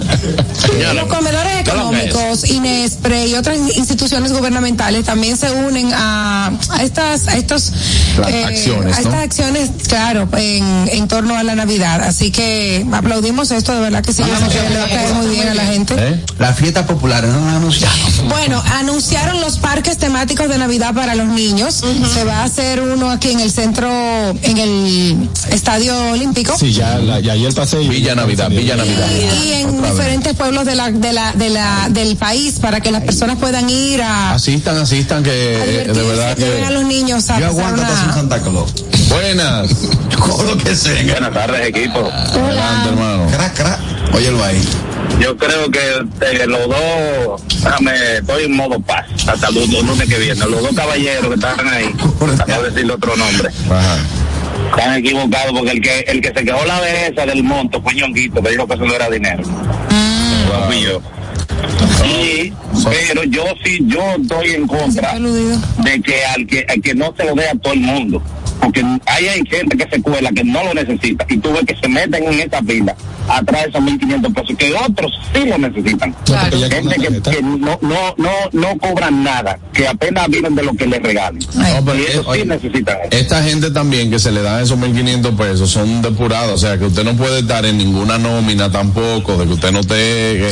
Los 0.94 1.06
comedores 1.08 1.60
económicos, 1.60 2.48
Inespre 2.50 3.26
y 3.28 3.34
otras 3.34 3.58
instituciones 3.76 4.32
gubernamentales 4.32 5.04
también 5.04 5.36
se 5.36 5.50
unen 5.50 5.92
a, 5.94 6.50
a 6.70 6.82
estas, 6.82 7.28
a 7.28 7.36
estos 7.36 7.72
Las 8.18 8.28
acciones, 8.46 8.96
a 8.98 9.00
¿no? 9.02 9.09
Estas 9.10 9.24
acciones, 9.24 9.70
claro, 9.88 10.28
en, 10.36 10.88
en 10.92 11.08
torno 11.08 11.36
a 11.36 11.42
la 11.42 11.54
Navidad. 11.54 12.02
Así 12.02 12.30
que 12.30 12.86
aplaudimos 12.92 13.50
esto, 13.50 13.74
de 13.74 13.80
verdad 13.80 14.02
que 14.02 14.12
sí, 14.12 14.22
yo 14.26 14.36
sé 14.48 14.56
que 14.58 14.68
le 14.70 14.78
va 14.78 14.84
a 14.84 14.88
caer 14.88 15.14
muy 15.14 15.26
bien 15.28 15.48
a 15.48 15.54
la 15.54 15.64
gente. 15.64 15.94
¿Eh? 15.98 16.24
Las 16.38 16.56
fiestas 16.56 16.86
populares 16.86 17.30
no. 17.30 17.60
Bueno, 18.28 18.62
anunciaron 18.74 19.40
los 19.40 19.58
parques 19.58 19.98
temáticos 19.98 20.48
de 20.48 20.58
Navidad 20.58 20.94
para 20.94 21.14
los 21.14 21.28
niños. 21.28 21.82
Se 22.14 22.24
va 22.24 22.38
a 22.38 22.44
hacer 22.44 22.80
uno 22.80 23.10
aquí 23.10 23.30
en 23.30 23.40
el 23.40 23.50
centro, 23.50 23.88
en 24.42 24.58
el 24.58 25.28
Estadio 25.50 25.96
Olímpico. 26.12 26.56
Sí, 26.58 26.72
ya, 26.72 26.98
la, 26.98 27.20
ya 27.20 27.32
ayer 27.32 27.52
pasé. 27.54 27.82
y- 27.82 27.88
Villa 27.88 28.14
Navidad, 28.14 28.48
Villa 28.50 28.76
Navidad. 28.76 29.06
Y 29.44 29.52
en 29.52 29.82
diferentes 29.82 30.34
pueblos 30.34 30.64
de 30.64 30.74
la, 30.74 30.90
de 30.90 31.12
la, 31.12 31.32
de 31.32 31.50
la, 31.50 31.88
del 31.90 32.16
país 32.16 32.58
para 32.60 32.80
que 32.80 32.90
las 32.90 33.02
personas 33.02 33.36
puedan 33.38 33.68
ir 33.68 34.00
a, 34.02 34.34
Asistan, 34.34 34.76
asistan, 34.78 35.22
que 35.22 35.30
a 35.30 35.64
eh, 35.64 35.92
de 35.92 36.02
verdad 36.02 36.30
a 36.32 36.34
que. 36.34 36.70
los 36.70 36.84
niños 36.84 37.28
a 37.30 37.38
Yo 37.40 37.46
aguanto 37.46 37.82
hasta 37.82 37.94
sin 37.96 38.04
una... 38.04 38.14
Santa 38.14 38.40
Claus. 38.42 38.72
Buenas. 39.10 39.88
Lo 40.46 40.56
que 40.56 40.74
sea. 40.74 41.02
Buenas 41.02 41.32
tardes, 41.32 41.68
equipo. 41.68 42.10
Adelante, 42.10 42.88
hermano. 42.88 43.26
Crack, 43.30 43.54
crack. 43.56 43.80
Óyelo 44.14 44.42
ahí. 44.42 44.62
Yo 45.20 45.36
creo 45.36 45.70
que 45.70 45.80
eh, 45.80 46.46
los 46.46 46.68
dos, 46.68 47.42
déjame, 47.62 47.92
estoy 48.18 48.44
en 48.44 48.56
modo 48.56 48.80
paz 48.80 49.06
hasta 49.26 49.50
los 49.50 49.68
los 49.68 49.84
lunes 49.84 50.08
que 50.08 50.18
viene. 50.18 50.34
Los 50.46 50.62
dos 50.62 50.74
caballeros 50.74 51.28
que 51.28 51.34
están 51.34 51.68
ahí, 51.68 51.94
para 52.18 52.56
no 52.56 52.62
decirle 52.62 52.92
otro 52.94 53.16
nombre, 53.16 53.50
Ajá. 53.70 53.98
están 54.70 54.94
equivocados 54.94 55.52
porque 55.52 55.70
el 55.72 55.80
que 55.82 56.00
el 56.00 56.20
que 56.22 56.28
se 56.28 56.44
quejó 56.44 56.64
la 56.64 56.88
esa 56.88 57.26
del 57.26 57.42
monto 57.42 57.82
fue 57.82 57.94
Ñonguito, 57.94 58.42
que 58.42 58.50
dijo 58.50 58.66
que 58.66 58.74
eso 58.74 58.84
no 58.84 58.94
era 58.94 59.10
dinero. 59.10 59.42
Yo. 60.80 61.02
Y, 62.06 62.52
pero 62.84 63.24
yo 63.24 63.44
sí, 63.62 63.78
yo 63.86 64.00
estoy 64.20 64.50
en 64.50 64.66
contra 64.66 65.18
de 65.18 66.00
que 66.02 66.24
al 66.24 66.46
que, 66.46 66.64
al 66.68 66.80
que 66.80 66.94
no 66.94 67.12
se 67.16 67.24
lo 67.24 67.34
dé 67.34 67.48
a 67.48 67.54
todo 67.54 67.74
el 67.74 67.80
mundo. 67.80 68.22
Porque 68.72 68.86
hay, 69.06 69.26
hay 69.26 69.42
gente 69.46 69.76
que 69.76 69.88
se 69.90 70.00
cuela 70.00 70.30
que 70.30 70.44
no 70.44 70.62
lo 70.62 70.74
necesita 70.74 71.26
y 71.28 71.36
tú 71.38 71.52
ves 71.52 71.64
que 71.66 71.74
se 71.76 71.88
meten 71.88 72.22
en 72.24 72.40
esa 72.40 72.62
fila 72.62 72.94
atrás 73.28 73.62
de 73.64 73.68
esos 73.70 73.80
1.500 73.82 74.34
pesos 74.34 74.56
que 74.56 74.74
otros 74.74 75.12
sí 75.34 75.44
lo 75.46 75.58
necesitan. 75.58 76.12
Claro. 76.24 76.58
Gente 76.58 76.96
que, 77.30 77.42
no, 77.42 77.78
no, 77.80 78.14
no, 78.16 78.30
no 78.52 78.78
cobran 78.78 79.22
nada, 79.22 79.58
que 79.72 79.86
apenas 79.86 80.28
viven 80.28 80.54
de 80.54 80.62
lo 80.64 80.72
que 80.74 80.86
les 80.86 81.02
regalen. 81.02 81.40
No, 81.54 81.94
y 81.94 82.02
eso 82.02 82.20
eh, 82.20 82.24
oye, 82.26 82.42
sí 82.42 82.48
necesitan. 82.48 82.96
Esta 83.10 83.42
gente 83.42 83.70
también 83.70 84.10
que 84.10 84.18
se 84.18 84.30
le 84.32 84.42
dan 84.42 84.62
esos 84.62 84.78
1.500 84.78 85.36
pesos 85.36 85.70
son 85.70 86.02
depurados, 86.02 86.52
o 86.54 86.58
sea 86.58 86.78
que 86.78 86.86
usted 86.86 87.04
no 87.04 87.14
puede 87.16 87.40
estar 87.40 87.64
en 87.66 87.78
ninguna 87.78 88.18
nómina 88.18 88.70
tampoco, 88.70 89.36
de 89.36 89.46
que 89.46 89.52
usted 89.52 89.72
no 89.72 89.80
esté, 89.80 89.94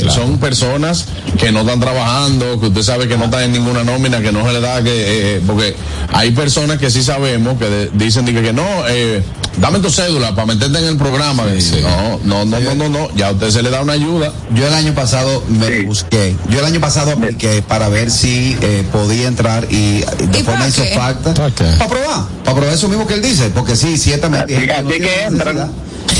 que 0.02 0.10
son 0.10 0.38
personas 0.38 1.06
que 1.38 1.50
no 1.52 1.60
están 1.60 1.80
trabajando, 1.80 2.60
que 2.60 2.66
usted 2.66 2.82
sabe 2.82 3.08
que 3.08 3.16
no 3.16 3.24
están 3.26 3.42
en 3.44 3.52
ninguna 3.52 3.82
nómina, 3.84 4.20
que 4.20 4.30
no 4.32 4.44
se 4.46 4.52
le 4.52 4.60
da, 4.60 4.82
que, 4.82 5.36
eh, 5.36 5.40
porque 5.46 5.74
hay 6.12 6.30
personas 6.30 6.78
que 6.78 6.90
sí 6.90 7.02
sabemos 7.02 7.58
que 7.58 7.64
de- 7.68 7.90
dicen 8.08 8.24
de 8.24 8.32
que, 8.32 8.42
que 8.42 8.52
no, 8.52 8.66
eh, 8.88 9.22
dame 9.58 9.78
tu 9.80 9.90
cédula 9.90 10.34
para 10.34 10.46
meterte 10.46 10.78
en 10.78 10.84
el 10.86 10.96
programa. 10.96 11.44
No, 11.44 12.20
no, 12.24 12.44
no, 12.44 12.60
no, 12.60 12.74
no, 12.74 12.88
no, 12.88 13.08
ya 13.14 13.28
a 13.28 13.32
usted 13.32 13.50
se 13.50 13.62
le 13.62 13.70
da 13.70 13.82
una 13.82 13.92
ayuda. 13.92 14.32
Yo 14.54 14.66
el 14.66 14.74
año 14.74 14.94
pasado 14.94 15.44
me 15.48 15.66
Sí. 15.68 15.82
busqué. 15.84 16.36
Yo 16.48 16.60
el 16.60 16.64
año 16.64 16.80
pasado 16.80 17.12
apliqué 17.12 17.62
para 17.62 17.88
ver 17.88 18.10
si 18.10 18.56
eh, 18.62 18.84
podía 18.92 19.28
entrar 19.28 19.66
y 19.70 20.00
de 20.00 20.38
¿Y 20.40 20.42
forma 20.42 20.66
isofacta. 20.68 21.34
¿Para 21.34 21.50
qué? 21.54 21.64
Para 21.78 21.88
probar. 21.90 22.24
Para 22.44 22.56
probar 22.56 22.74
eso 22.74 22.88
mismo 22.88 23.06
que 23.06 23.14
él 23.14 23.22
dice. 23.22 23.50
Porque 23.50 23.76
sí, 23.76 23.98
ciertamente. 23.98 24.56
Así, 24.56 24.66
no 24.66 24.72
así 24.72 24.82
tiene 24.88 25.06
que 25.06 25.22
entran. 25.24 25.72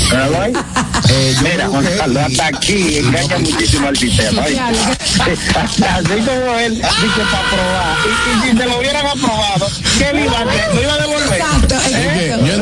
Eh, 1.11 1.35
Mira, 1.41 1.67
Juan 1.67 1.85
Carlos, 1.97 2.23
hasta 2.23 2.47
aquí 2.47 2.97
engaña 2.97 3.39
muchísimo 3.39 3.87
al 3.87 3.97
sistema. 3.97 4.43
Así 4.43 4.55
como 6.21 6.59
él 6.59 6.75
dice 6.75 7.21
para 7.31 7.49
probar. 7.49 7.97
Y, 8.05 8.09
y 8.09 8.51
si 8.51 8.57
se 8.57 8.65
lo 8.65 8.77
hubieran 8.77 9.05
aprobado, 9.07 9.67
¿qué 9.97 10.13
le 10.13 10.25
iba 10.25 10.37
a 10.37 10.41
hacer? 10.43 10.75
¿Lo 10.75 10.81
iba 10.83 10.93
a 10.93 10.97
devolver? 10.97 11.39
Exacto, 11.39 11.75
¿Eh? 11.93 12.37
Yo 12.45 12.57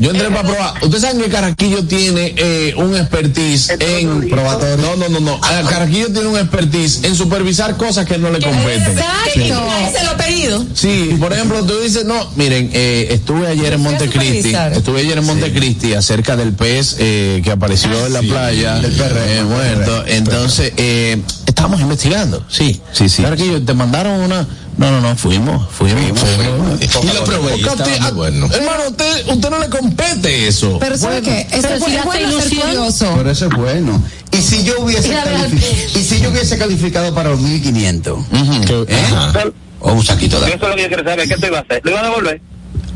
Yo 0.00 0.10
entré 0.10 0.28
para 0.28 0.42
probar. 0.48 0.74
Ustedes 0.82 1.02
saben 1.02 1.20
que 1.22 1.28
Carraquillo 1.28 1.84
tiene 1.84 2.34
eh, 2.36 2.74
un 2.76 2.96
expertise 2.96 3.70
en 3.78 4.28
Probatorio. 4.28 4.76
No, 4.76 4.96
no, 4.96 5.08
no, 5.08 5.20
no. 5.20 5.40
Ah, 5.42 5.62
Carraquillo 5.68 6.12
tiene 6.12 6.28
un 6.28 6.38
expertise 6.38 7.04
en 7.04 7.14
supervisar 7.14 7.76
cosas 7.76 8.06
que 8.06 8.18
no 8.18 8.30
le 8.30 8.40
competen. 8.40 8.98
Exacto. 8.98 9.62
Se 9.98 10.04
lo 10.04 10.16
pedido. 10.16 10.64
Sí, 10.74 11.16
por 11.18 11.32
ejemplo, 11.32 11.64
tú 11.64 11.78
dices, 11.80 12.04
no, 12.04 12.30
miren, 12.36 12.70
eh, 12.72 13.08
estuve 13.10 13.46
ayer 13.46 13.72
en 13.74 13.80
Montecristi, 13.80 14.54
estuve 14.72 15.00
ayer 15.00 15.18
en 15.18 15.24
Montecristi 15.24 15.94
acerca 15.94 16.36
del 16.36 16.52
pez 16.52 16.96
eh, 16.98 17.40
que 17.44 17.50
apareció 17.50 18.06
en 18.06 18.12
la 18.12 18.20
playa, 18.20 18.74
Del 18.78 18.92
perreo, 18.92 19.22
eh, 19.24 19.34
del 19.36 19.44
muerto. 19.46 19.98
perreo. 20.02 20.16
Entonces, 20.16 20.72
eh, 20.76 21.18
estábamos 21.62 21.80
investigando, 21.80 22.44
sí. 22.48 22.80
Sí, 22.92 23.08
sí. 23.08 23.22
Carraquillo, 23.22 23.62
te 23.64 23.72
mandaron 23.72 24.20
una. 24.20 24.44
No, 24.78 24.90
no, 24.90 25.00
no, 25.00 25.14
fuimos, 25.16 25.68
fuimos. 25.70 26.00
fuimos. 26.18 26.80
Y 26.80 27.06
lo 27.14 27.24
probé. 27.24 27.56
Y 27.58 27.62
muy 27.62 28.10
bueno. 28.14 28.48
Hermano, 28.52 28.88
usted, 28.88 29.28
usted 29.28 29.50
no 29.50 29.58
le 29.60 29.68
compete 29.68 30.48
eso. 30.48 30.78
Pero 30.80 30.96
¿sabe 30.98 31.22
qué? 31.22 31.46
Eso 31.52 31.62
Pero 31.62 31.74
es, 31.76 31.84
si 31.84 31.90
es 31.92 31.98
hace 31.98 32.06
bueno 32.06 32.40
ser 32.40 32.58
curioso. 32.58 33.12
Pero 33.16 33.30
eso 33.30 33.46
es 33.46 33.54
bueno. 33.54 34.02
Y 34.32 34.38
si 34.38 34.64
yo 34.64 34.80
hubiese 34.80 35.14
califi- 35.14 35.96
y 36.00 36.02
si 36.02 36.20
yo 36.20 36.30
hubiese 36.30 36.58
calificado 36.58 37.14
para 37.14 37.30
los 37.30 37.40
1500, 37.40 38.18
Ujú. 38.18 38.86
¿eh? 38.88 39.04
Ajá. 39.14 39.44
O 39.78 39.92
un 39.92 40.04
saquito 40.04 40.40
de 40.40 40.54
eso 40.54 40.64
es 40.64 40.68
lo 40.70 40.74
que 40.76 40.82
yo 40.82 40.88
quiero 40.88 41.04
saber. 41.04 41.28
¿Qué 41.28 41.36
te 41.36 41.46
iba 41.46 41.58
a 41.58 41.60
hacer? 41.60 41.80
¿Lo 41.84 41.90
iba 41.92 42.00
a 42.00 42.04
devolver? 42.04 42.40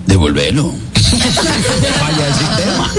devolverlo. 0.07 0.73
Falla 0.97 2.27
el 2.27 2.35
sistema. 2.35 2.91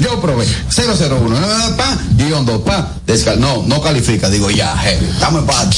Yo 0.00 0.20
probé 0.20 0.46
001, 0.70 1.36
eh, 1.36 1.74
pa, 1.76 1.96
guion 2.16 2.44
2, 2.46 2.62
pa, 2.62 2.88
descal- 3.06 3.38
no, 3.38 3.62
no 3.66 3.80
califica, 3.82 4.28
digo 4.30 4.50
ya, 4.50 4.76
je, 4.78 4.94
estamos 5.10 5.40
en 5.42 5.46
paz. 5.46 5.68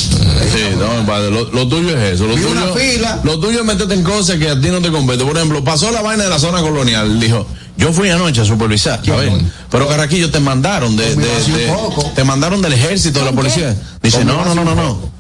Sí, 0.53 0.59
lo, 0.79 1.51
lo 1.51 1.69
tuyo 1.69 1.97
es 1.97 2.15
eso. 2.15 2.27
Lo 2.27 2.35
Vi 2.37 2.43
tuyo, 2.43 2.53
una 2.53 2.73
fila. 2.75 3.21
lo 3.25 3.39
tuyo 3.41 3.61
es 3.61 3.65
meterte 3.65 3.95
en 3.95 4.03
cosas 4.03 4.37
que 4.37 4.49
a 4.49 4.61
ti 4.61 4.69
no 4.69 4.81
te 4.81 4.91
competen. 4.91 5.27
Por 5.27 5.37
ejemplo, 5.37 5.63
pasó 5.65 5.91
la 5.91 6.03
vaina 6.03 6.25
de 6.25 6.31
la 6.31 6.39
zona 6.39 6.61
colonial. 6.61 7.19
Dijo, 7.21 7.47
yo 7.77 7.93
fui 7.93 8.11
anoche 8.11 8.41
a 8.43 8.45
supervisar. 8.45 9.01
A 9.11 9.17
ver, 9.17 9.33
pero 9.71 9.89
Carraquillo 9.89 10.31
te 10.31 10.41
mandaron 10.41 10.97
de, 10.97 11.15
de- 11.55 11.67
te 12.15 12.25
mandaron 12.25 12.61
del 12.63 12.73
ejército, 12.75 13.21
de 13.21 13.25
la 13.27 13.33
policía. 13.33 13.75
Dice, 14.03 14.25
no, 14.25 14.45
no, 14.45 14.55
no, 14.55 14.65
no, 14.65 14.75
no. 14.75 15.20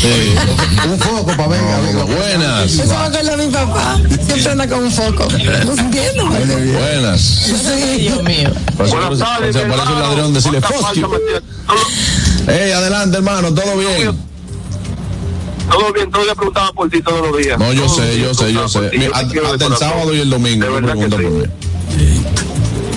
Sí. 0.00 0.34
Un 0.88 0.98
foco 0.98 1.26
para 1.36 1.48
ver, 1.48 1.60
amigo. 1.60 2.06
Buenas, 2.06 2.72
Eso 2.72 2.86
me 2.86 2.94
acuerda 2.94 3.36
de 3.36 3.46
mi 3.46 3.52
papá. 3.52 3.96
Siempre 4.24 4.50
anda 4.52 4.68
con 4.68 4.84
un 4.84 4.90
foco. 4.90 5.28
No 5.30 5.72
entiendo. 5.74 6.24
buenas. 6.26 7.20
Sí. 7.20 7.98
Dios 7.98 8.22
mío. 8.22 8.50
Por 8.76 8.86
eso- 8.86 8.96
por 8.96 9.12
eso 9.12 9.24
parece 9.24 9.62
un 9.64 9.70
ladrón 9.76 10.32
decirle, 10.32 10.60
you. 10.94 11.08
Ey, 12.46 12.72
adelante, 12.72 13.18
hermano, 13.18 13.52
todo 13.52 13.76
bien. 13.76 14.16
Todo 15.70 15.92
bien, 15.92 16.10
todo 16.10 16.24
día 16.24 16.34
preguntaba 16.34 16.72
por 16.72 16.88
ti 16.90 17.00
todos 17.02 17.20
los 17.30 17.36
días. 17.36 17.58
No, 17.58 17.72
yo 17.72 17.88
sé, 17.88 18.18
yo 18.18 18.34
sé, 18.34 18.52
yo 18.52 18.68
sé. 18.68 18.90
hasta 19.14 19.66
el 19.66 19.76
sábado 19.76 20.14
y 20.14 20.20
el 20.20 20.30
domingo. 20.30 20.64
De 20.66 20.72
verdad 20.80 20.94
que 20.94 21.08
sí. 21.10 22.49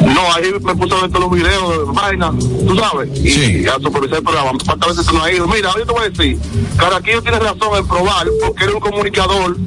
No, 0.05 0.33
ahí 0.33 0.51
me 0.61 0.75
puso 0.75 0.97
a 0.97 1.01
ver 1.01 1.11
todos 1.11 1.21
los 1.21 1.31
videos, 1.31 1.93
vaina, 1.93 2.31
tú 2.67 2.75
sabes, 2.77 3.09
y, 3.19 3.29
Sí. 3.29 3.65
a 3.67 3.79
supervisar 3.79 4.17
el 4.19 4.23
programa. 4.23 4.51
¿Cuántas 4.65 4.89
veces 4.89 5.05
tú 5.05 5.13
no 5.17 5.23
has 5.23 5.31
ido? 5.31 5.47
Mira, 5.47 5.71
yo 5.77 5.85
te 5.85 5.91
voy 5.91 6.03
a 6.05 6.09
decir, 6.09 6.39
Caraquillo 6.77 7.21
tiene 7.21 7.39
razón 7.39 7.77
en 7.77 7.87
probar, 7.87 8.27
porque 8.43 8.63
eres 8.63 8.75
un 8.75 8.81
comunicador 8.81 9.57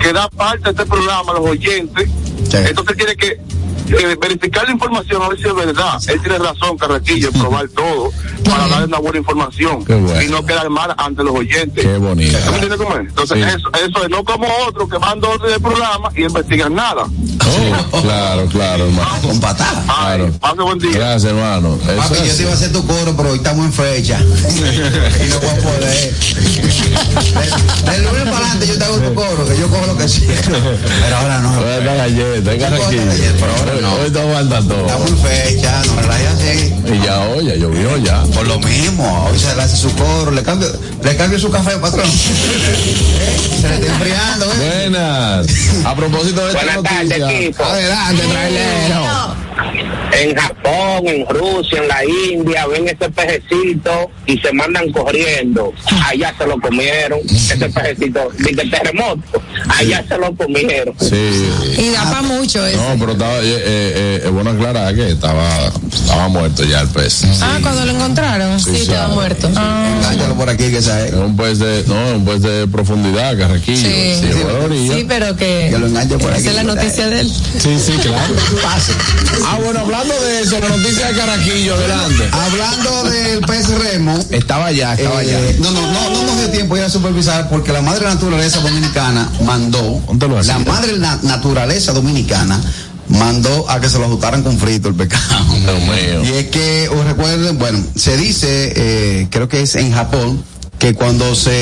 que 0.00 0.12
da 0.12 0.28
parte 0.28 0.64
de 0.64 0.70
este 0.70 0.86
programa 0.86 1.32
a 1.32 1.34
los 1.36 1.50
oyentes, 1.50 2.08
Sí. 2.50 2.56
entonces 2.58 2.96
tiene 2.96 3.16
que 3.16 3.40
eh, 3.88 4.16
verificar 4.20 4.64
la 4.64 4.72
información 4.72 5.22
a 5.22 5.28
ver 5.28 5.38
si 5.38 5.46
es 5.46 5.54
verdad. 5.54 6.00
Él 6.08 6.20
tiene 6.20 6.38
razón, 6.38 6.76
Carraquillo, 6.76 7.30
probar 7.32 7.68
todo 7.68 8.10
para 8.44 8.66
dar 8.68 8.84
una 8.84 8.98
buena 8.98 9.18
información 9.18 9.84
bueno. 9.84 10.22
y 10.22 10.26
no 10.28 10.44
quedar 10.44 10.68
mal 10.70 10.92
ante 10.98 11.22
los 11.22 11.34
oyentes. 11.34 11.84
Qué 11.84 11.96
bonito. 11.98 12.36
¿Tú 12.38 12.50
me 12.50 12.54
entiendes 12.58 12.78
cómo 12.78 12.94
es? 12.96 13.00
Entonces, 13.08 13.36
Sí. 13.38 13.42
eso, 13.56 13.68
eso 13.86 14.04
es 14.04 14.10
no 14.10 14.24
como 14.24 14.46
otros 14.68 14.88
que 14.88 14.98
van 14.98 15.20
dos 15.20 15.40
del 15.42 15.60
programa 15.60 16.08
y 16.16 16.24
investigan 16.24 16.74
nada. 16.74 17.06
Claro, 18.02 18.46
claro, 18.46 18.84
hermano. 18.86 19.08
Con 19.22 19.40
patada. 19.40 19.84
Claro. 19.84 20.32
pase 20.40 20.62
buen 20.62 20.78
día. 20.78 20.90
Gracias, 20.92 21.24
hermano. 21.32 21.78
Eso 21.82 21.96
Papi, 21.96 22.26
yo 22.26 22.34
te 22.36 22.42
iba 22.42 22.50
a 22.50 22.54
hacer 22.54 22.72
tu 22.72 22.86
coro, 22.86 23.14
pero 23.16 23.30
hoy 23.30 23.36
estamos 23.36 23.66
en 23.66 23.72
fecha. 23.72 24.18
y 25.24 25.28
no 25.28 25.38
voy 25.40 25.48
a 25.48 25.56
poder. 25.62 26.14
De, 26.86 27.92
de 27.92 27.98
lunes 27.98 28.22
para 28.24 28.36
adelante 28.38 28.66
yo 28.66 28.78
te 28.78 28.84
hago 28.84 28.98
tu 28.98 29.14
coro, 29.14 29.46
que 29.46 29.58
yo 29.58 29.68
cojo 29.68 29.86
lo 29.86 29.96
que 29.96 30.08
sea. 30.08 30.34
Pero 30.44 31.16
ahora 31.16 31.38
no. 31.40 31.52
Hoy 32.32 32.38
está 32.38 32.50
galleta, 32.50 32.50
hay 32.50 32.58
carraquillo. 32.58 33.02
Pero 33.40 33.52
ahora 33.56 33.72
no. 33.80 33.94
Hoy 33.94 34.06
está 34.06 34.22
falta 34.22 34.58
todo. 34.62 34.86
Estamos 34.86 35.10
en 35.10 35.18
fecha, 35.18 35.82
no 35.86 36.02
relajes 36.02 36.28
así. 36.28 36.74
Y 36.92 37.04
ya 37.04 37.20
hoy, 37.28 37.46
ya 37.46 37.54
llovió 37.56 37.96
ya. 37.98 38.22
Por 38.34 38.46
lo 38.46 38.58
mismo, 38.60 39.28
hoy 39.30 39.38
se 39.38 39.54
le 39.54 39.62
hace 39.62 39.76
su 39.76 39.90
coro, 39.94 40.30
le 40.30 40.42
cambio, 40.42 40.68
le 41.02 41.16
cambio 41.16 41.38
su 41.38 41.50
café, 41.50 41.76
patrón. 41.78 42.06
¿Eh? 42.06 42.10
Se 43.60 43.68
le 43.68 43.74
está 43.76 43.86
enfriando, 43.92 44.46
¿eh? 44.46 44.88
Buenas. 44.90 45.46
A 45.84 45.94
propósito 45.96 46.44
de 46.46 46.52
esta 46.52 46.64
Buenas 46.64 46.82
noticia. 47.06 47.30
equipo. 47.30 47.64
Adelante, 47.64 48.22
trailero. 48.22 49.45
En 50.12 50.34
Japón, 50.34 51.06
en 51.06 51.26
Rusia, 51.28 51.82
en 51.82 51.88
la 51.88 52.04
India, 52.04 52.66
ven 52.66 52.88
ese 52.88 53.10
pejecito 53.10 54.10
y 54.26 54.38
se 54.38 54.52
mandan 54.52 54.90
corriendo. 54.92 55.72
Allá 56.04 56.34
se 56.38 56.46
lo 56.46 56.60
comieron. 56.60 57.18
Ese 57.28 57.56
pejecito, 57.68 58.30
de 58.38 58.64
terremoto, 58.64 59.42
allá 59.68 60.04
se 60.06 60.18
lo 60.18 60.34
comieron. 60.34 60.94
Sí. 60.98 61.50
Y 61.78 61.90
da 61.90 62.04
para 62.04 62.22
mucho 62.22 62.64
eso. 62.66 62.82
No, 62.82 62.98
pero 62.98 63.12
estaba, 63.12 63.38
eh, 63.38 63.42
eh, 63.44 63.62
eh, 63.66 64.22
es 64.24 64.30
bueno 64.30 64.50
aclarar 64.50 64.94
que 64.94 65.10
estaba, 65.10 65.72
estaba 65.92 66.28
muerto 66.28 66.64
ya 66.64 66.80
el 66.80 66.88
pez. 66.88 67.24
Ah, 67.42 67.58
cuando 67.62 67.84
lo 67.84 67.92
encontraron. 67.92 68.58
Sí, 68.60 68.76
estaba 68.76 69.08
muerto. 69.08 69.48
Engáñalo 69.48 70.34
por 70.34 70.48
aquí 70.48 70.70
que 70.70 70.80
sabe. 70.82 71.08
Es 71.08 71.14
un 71.14 71.36
pez 71.36 71.58
de, 71.58 71.84
no, 71.86 72.08
es 72.08 72.14
un 72.14 72.24
pez 72.24 72.42
de 72.42 72.66
profundidad, 72.68 73.36
carraquillo. 73.38 73.88
Sí. 73.88 74.14
Sí, 74.20 74.42
orilla. 74.64 74.96
Pero 75.08 75.36
que. 75.36 75.68
Que 75.70 75.78
lo 75.78 76.18
por 76.18 76.32
aquí. 76.32 76.40
Esa 76.40 76.50
es 76.50 76.56
la 76.56 76.62
noticia 76.62 77.08
de 77.08 77.20
él. 77.20 77.30
Sí, 77.58 77.78
sí, 77.78 77.92
claro. 78.02 78.34
Ah, 79.48 79.58
bueno, 79.62 79.80
hablando 79.80 80.12
de 80.22 80.40
eso, 80.42 80.58
la 80.58 80.68
noticia 80.68 81.06
de 81.06 81.14
Carraquillo, 81.16 81.74
adelante. 81.74 82.28
Hablando 82.32 83.04
del 83.04 83.40
pez 83.40 83.68
remo, 83.68 84.18
Estaba 84.30 84.66
allá, 84.66 84.94
estaba 84.94 85.22
eh, 85.22 85.28
allá. 85.36 85.56
no, 85.60 85.70
no, 85.70 85.80
no, 85.92 86.10
no 86.10 86.22
nos 86.24 86.38
dio 86.38 86.50
tiempo 86.50 86.76
ir 86.76 86.82
a 86.82 86.90
supervisar 86.90 87.48
porque 87.48 87.72
la 87.72 87.80
madre 87.80 88.04
naturaleza 88.06 88.60
dominicana 88.60 89.30
mandó, 89.44 90.02
¿Dónde 90.08 90.28
lo 90.28 90.42
la 90.42 90.58
madre 90.58 90.98
na- 90.98 91.20
naturaleza 91.22 91.92
dominicana 91.92 92.60
mandó 93.08 93.70
a 93.70 93.80
que 93.80 93.88
se 93.88 93.98
lo 93.98 94.06
ajustaran 94.06 94.42
con 94.42 94.58
frito 94.58 94.88
el 94.88 94.96
pecado. 94.96 95.44
Mío. 95.54 96.24
Y 96.24 96.38
es 96.38 96.46
que, 96.48 96.88
os 96.88 97.04
recuerden, 97.04 97.56
bueno, 97.56 97.78
se 97.94 98.16
dice, 98.16 98.72
eh, 98.76 99.28
creo 99.30 99.48
que 99.48 99.62
es 99.62 99.76
en 99.76 99.92
Japón, 99.92 100.42
que 100.80 100.92
cuando 100.94 101.34
se 101.36 101.52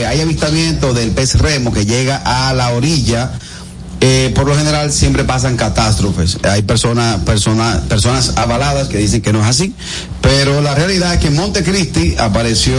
eh, 0.00 0.06
hay 0.06 0.20
avistamiento 0.20 0.92
del 0.92 1.12
pez 1.12 1.38
remo 1.38 1.72
que 1.72 1.86
llega 1.86 2.16
a 2.24 2.52
la 2.54 2.70
orilla, 2.72 3.30
eh, 4.06 4.32
por 4.34 4.46
lo 4.46 4.54
general 4.54 4.92
siempre 4.92 5.24
pasan 5.24 5.56
catástrofes. 5.56 6.36
Hay 6.42 6.60
personas, 6.60 7.20
personas, 7.20 7.78
personas 7.84 8.34
avaladas 8.36 8.88
que 8.88 8.98
dicen 8.98 9.22
que 9.22 9.32
no 9.32 9.40
es 9.40 9.46
así, 9.46 9.74
pero 10.20 10.60
la 10.60 10.74
realidad 10.74 11.14
es 11.14 11.20
que 11.20 11.28
en 11.28 11.36
Montecristi 11.36 12.14
apareció 12.18 12.74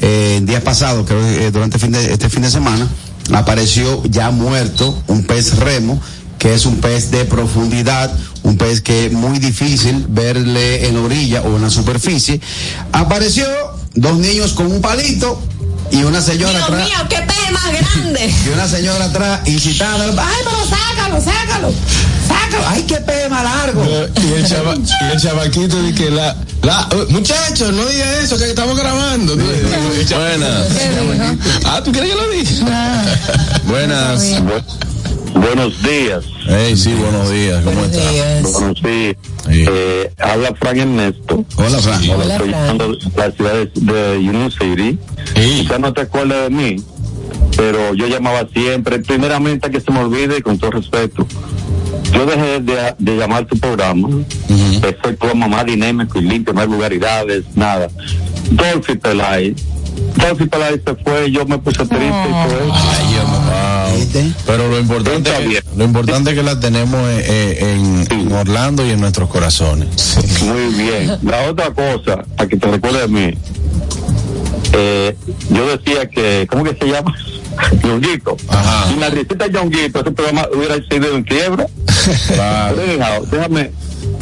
eh, 0.00 0.38
el 0.38 0.46
día 0.46 0.64
pasado, 0.64 1.04
creo 1.04 1.24
eh, 1.24 1.52
durante 1.52 1.78
fin 1.78 1.92
de, 1.92 2.12
este 2.12 2.28
fin 2.28 2.42
de 2.42 2.50
semana, 2.50 2.88
apareció 3.32 4.02
ya 4.06 4.32
muerto 4.32 5.00
un 5.06 5.22
pez 5.22 5.58
remo 5.58 6.00
que 6.40 6.54
es 6.54 6.66
un 6.66 6.78
pez 6.78 7.12
de 7.12 7.24
profundidad, 7.24 8.12
un 8.42 8.58
pez 8.58 8.80
que 8.80 9.06
es 9.06 9.12
muy 9.12 9.38
difícil 9.38 10.06
verle 10.08 10.88
en 10.88 10.94
la 10.94 11.02
orilla 11.02 11.42
o 11.42 11.54
en 11.54 11.62
la 11.62 11.70
superficie. 11.70 12.40
Apareció 12.90 13.46
dos 13.94 14.18
niños 14.18 14.54
con 14.54 14.66
un 14.66 14.80
palito 14.80 15.40
y 15.90 16.02
una 16.02 16.20
señora 16.20 16.52
Dios 16.52 16.62
atrás. 16.64 16.86
mío, 16.86 16.98
qué 17.08 17.16
pez 17.16 17.52
más 17.52 17.64
grande. 17.72 18.34
Y 18.46 18.48
una 18.50 18.68
señora 18.68 19.04
atrás 19.06 19.40
incitando, 19.46 20.22
ay, 20.22 20.36
pero 20.44 20.66
sácalo, 20.66 21.20
sácalo, 21.22 21.72
sácalo, 22.28 22.64
ay, 22.68 22.82
qué 22.82 22.96
pez 22.96 23.30
más 23.30 23.44
largo. 23.44 23.84
Y 23.84 24.32
el, 24.32 24.46
chava, 24.46 24.74
y 24.74 25.12
el 25.12 25.20
chavaquito 25.20 25.82
dice 25.82 25.94
que 25.94 26.10
la, 26.10 26.36
la 26.62 26.88
eh, 26.92 27.06
muchachos, 27.10 27.72
no 27.72 27.84
diga 27.86 28.20
eso, 28.20 28.36
que 28.38 28.48
estamos 28.50 28.76
grabando. 28.76 29.36
Buenas. 29.36 30.66
Ah, 31.64 31.80
¿tú 31.84 31.92
quieres 31.92 32.10
que 32.10 32.16
lo 32.16 32.28
diga? 32.30 33.04
Buenas. 33.64 34.22
Buenos 35.34 35.82
días. 35.82 36.24
Hey, 36.46 36.76
sí, 36.76 36.94
buenos 36.94 37.30
días. 37.30 37.64
¿Cómo 37.64 37.84
estás? 37.84 38.52
Buenos 38.52 38.82
días. 38.82 39.16
Sí. 39.46 39.64
Eh, 39.68 40.12
habla 40.18 40.54
Frank 40.58 40.76
Ernesto. 40.76 41.44
Hola, 41.56 41.78
Fran. 41.78 42.10
Hola, 42.10 42.34
estoy 42.34 42.50
llamando 42.50 42.88
de 42.88 42.98
la 43.16 43.30
ciudad 43.30 43.54
de, 43.74 44.18
Union 44.18 44.50
City. 44.50 44.98
Sí. 45.34 45.60
Quizás 45.62 45.80
no 45.80 45.92
te 45.92 46.02
acuerdas 46.02 46.44
de 46.44 46.50
mí, 46.50 46.76
pero 47.56 47.94
yo 47.94 48.06
llamaba 48.06 48.46
siempre. 48.52 48.98
Primeramente, 49.00 49.70
que 49.70 49.80
se 49.80 49.90
me 49.90 50.00
olvide, 50.00 50.42
con 50.42 50.58
todo 50.58 50.72
respeto, 50.72 51.26
yo 52.12 52.26
dejé 52.26 52.60
de, 52.60 52.94
de 52.98 53.16
llamar 53.16 53.46
tu 53.46 53.58
programa. 53.58 54.08
tu 54.08 55.36
mamá 55.36 55.64
dinámico 55.64 56.18
y 56.18 56.22
limpio, 56.22 56.52
no 56.52 56.60
hay 56.60 56.66
vulgaridades, 56.66 57.44
nada. 57.54 57.88
Dolphy 58.50 58.96
Pelay. 58.96 59.54
Dolphy 60.16 60.46
Pelay 60.46 60.80
se 60.84 60.94
fue, 60.96 61.30
yo 61.30 61.44
me 61.46 61.58
puse 61.58 61.78
triste 61.78 61.96
y 61.98 62.48
todo 62.48 62.60
eso. 62.60 62.66
Wow. 62.66 63.47
¿Viste? 63.98 64.32
Pero 64.46 64.68
lo 64.68 64.78
importante, 64.78 65.30
lo 65.76 65.84
importante 65.84 66.30
es 66.30 66.36
que 66.36 66.42
la 66.42 66.60
tenemos 66.60 67.00
eh, 67.08 67.24
eh, 67.28 68.06
en, 68.10 68.20
en 68.20 68.32
Orlando 68.32 68.86
y 68.86 68.90
en 68.90 69.00
nuestros 69.00 69.28
corazones. 69.28 70.16
Muy 70.42 70.74
bien. 70.74 71.18
La 71.22 71.50
otra 71.50 71.72
cosa, 71.72 72.24
para 72.36 72.48
que 72.48 72.56
te 72.56 72.66
recuerde 72.68 73.00
de 73.00 73.08
mí, 73.08 73.34
eh, 74.72 75.16
yo 75.50 75.66
decía 75.66 76.08
que, 76.08 76.46
¿cómo 76.50 76.64
que 76.64 76.76
se 76.76 76.90
llama? 76.92 77.14
Yonguito. 77.82 78.36
Ajá. 78.48 78.88
Si 78.88 78.96
la 79.00 79.10
risita 79.10 79.46
Yonguito, 79.46 80.00
ese 80.00 80.10
programa 80.12 80.46
hubiera 80.54 80.76
sido 80.88 81.14
en 81.16 81.24
quiebra. 81.24 81.66
Claro. 82.28 82.76
Pero, 82.76 83.26
déjame, 83.30 83.70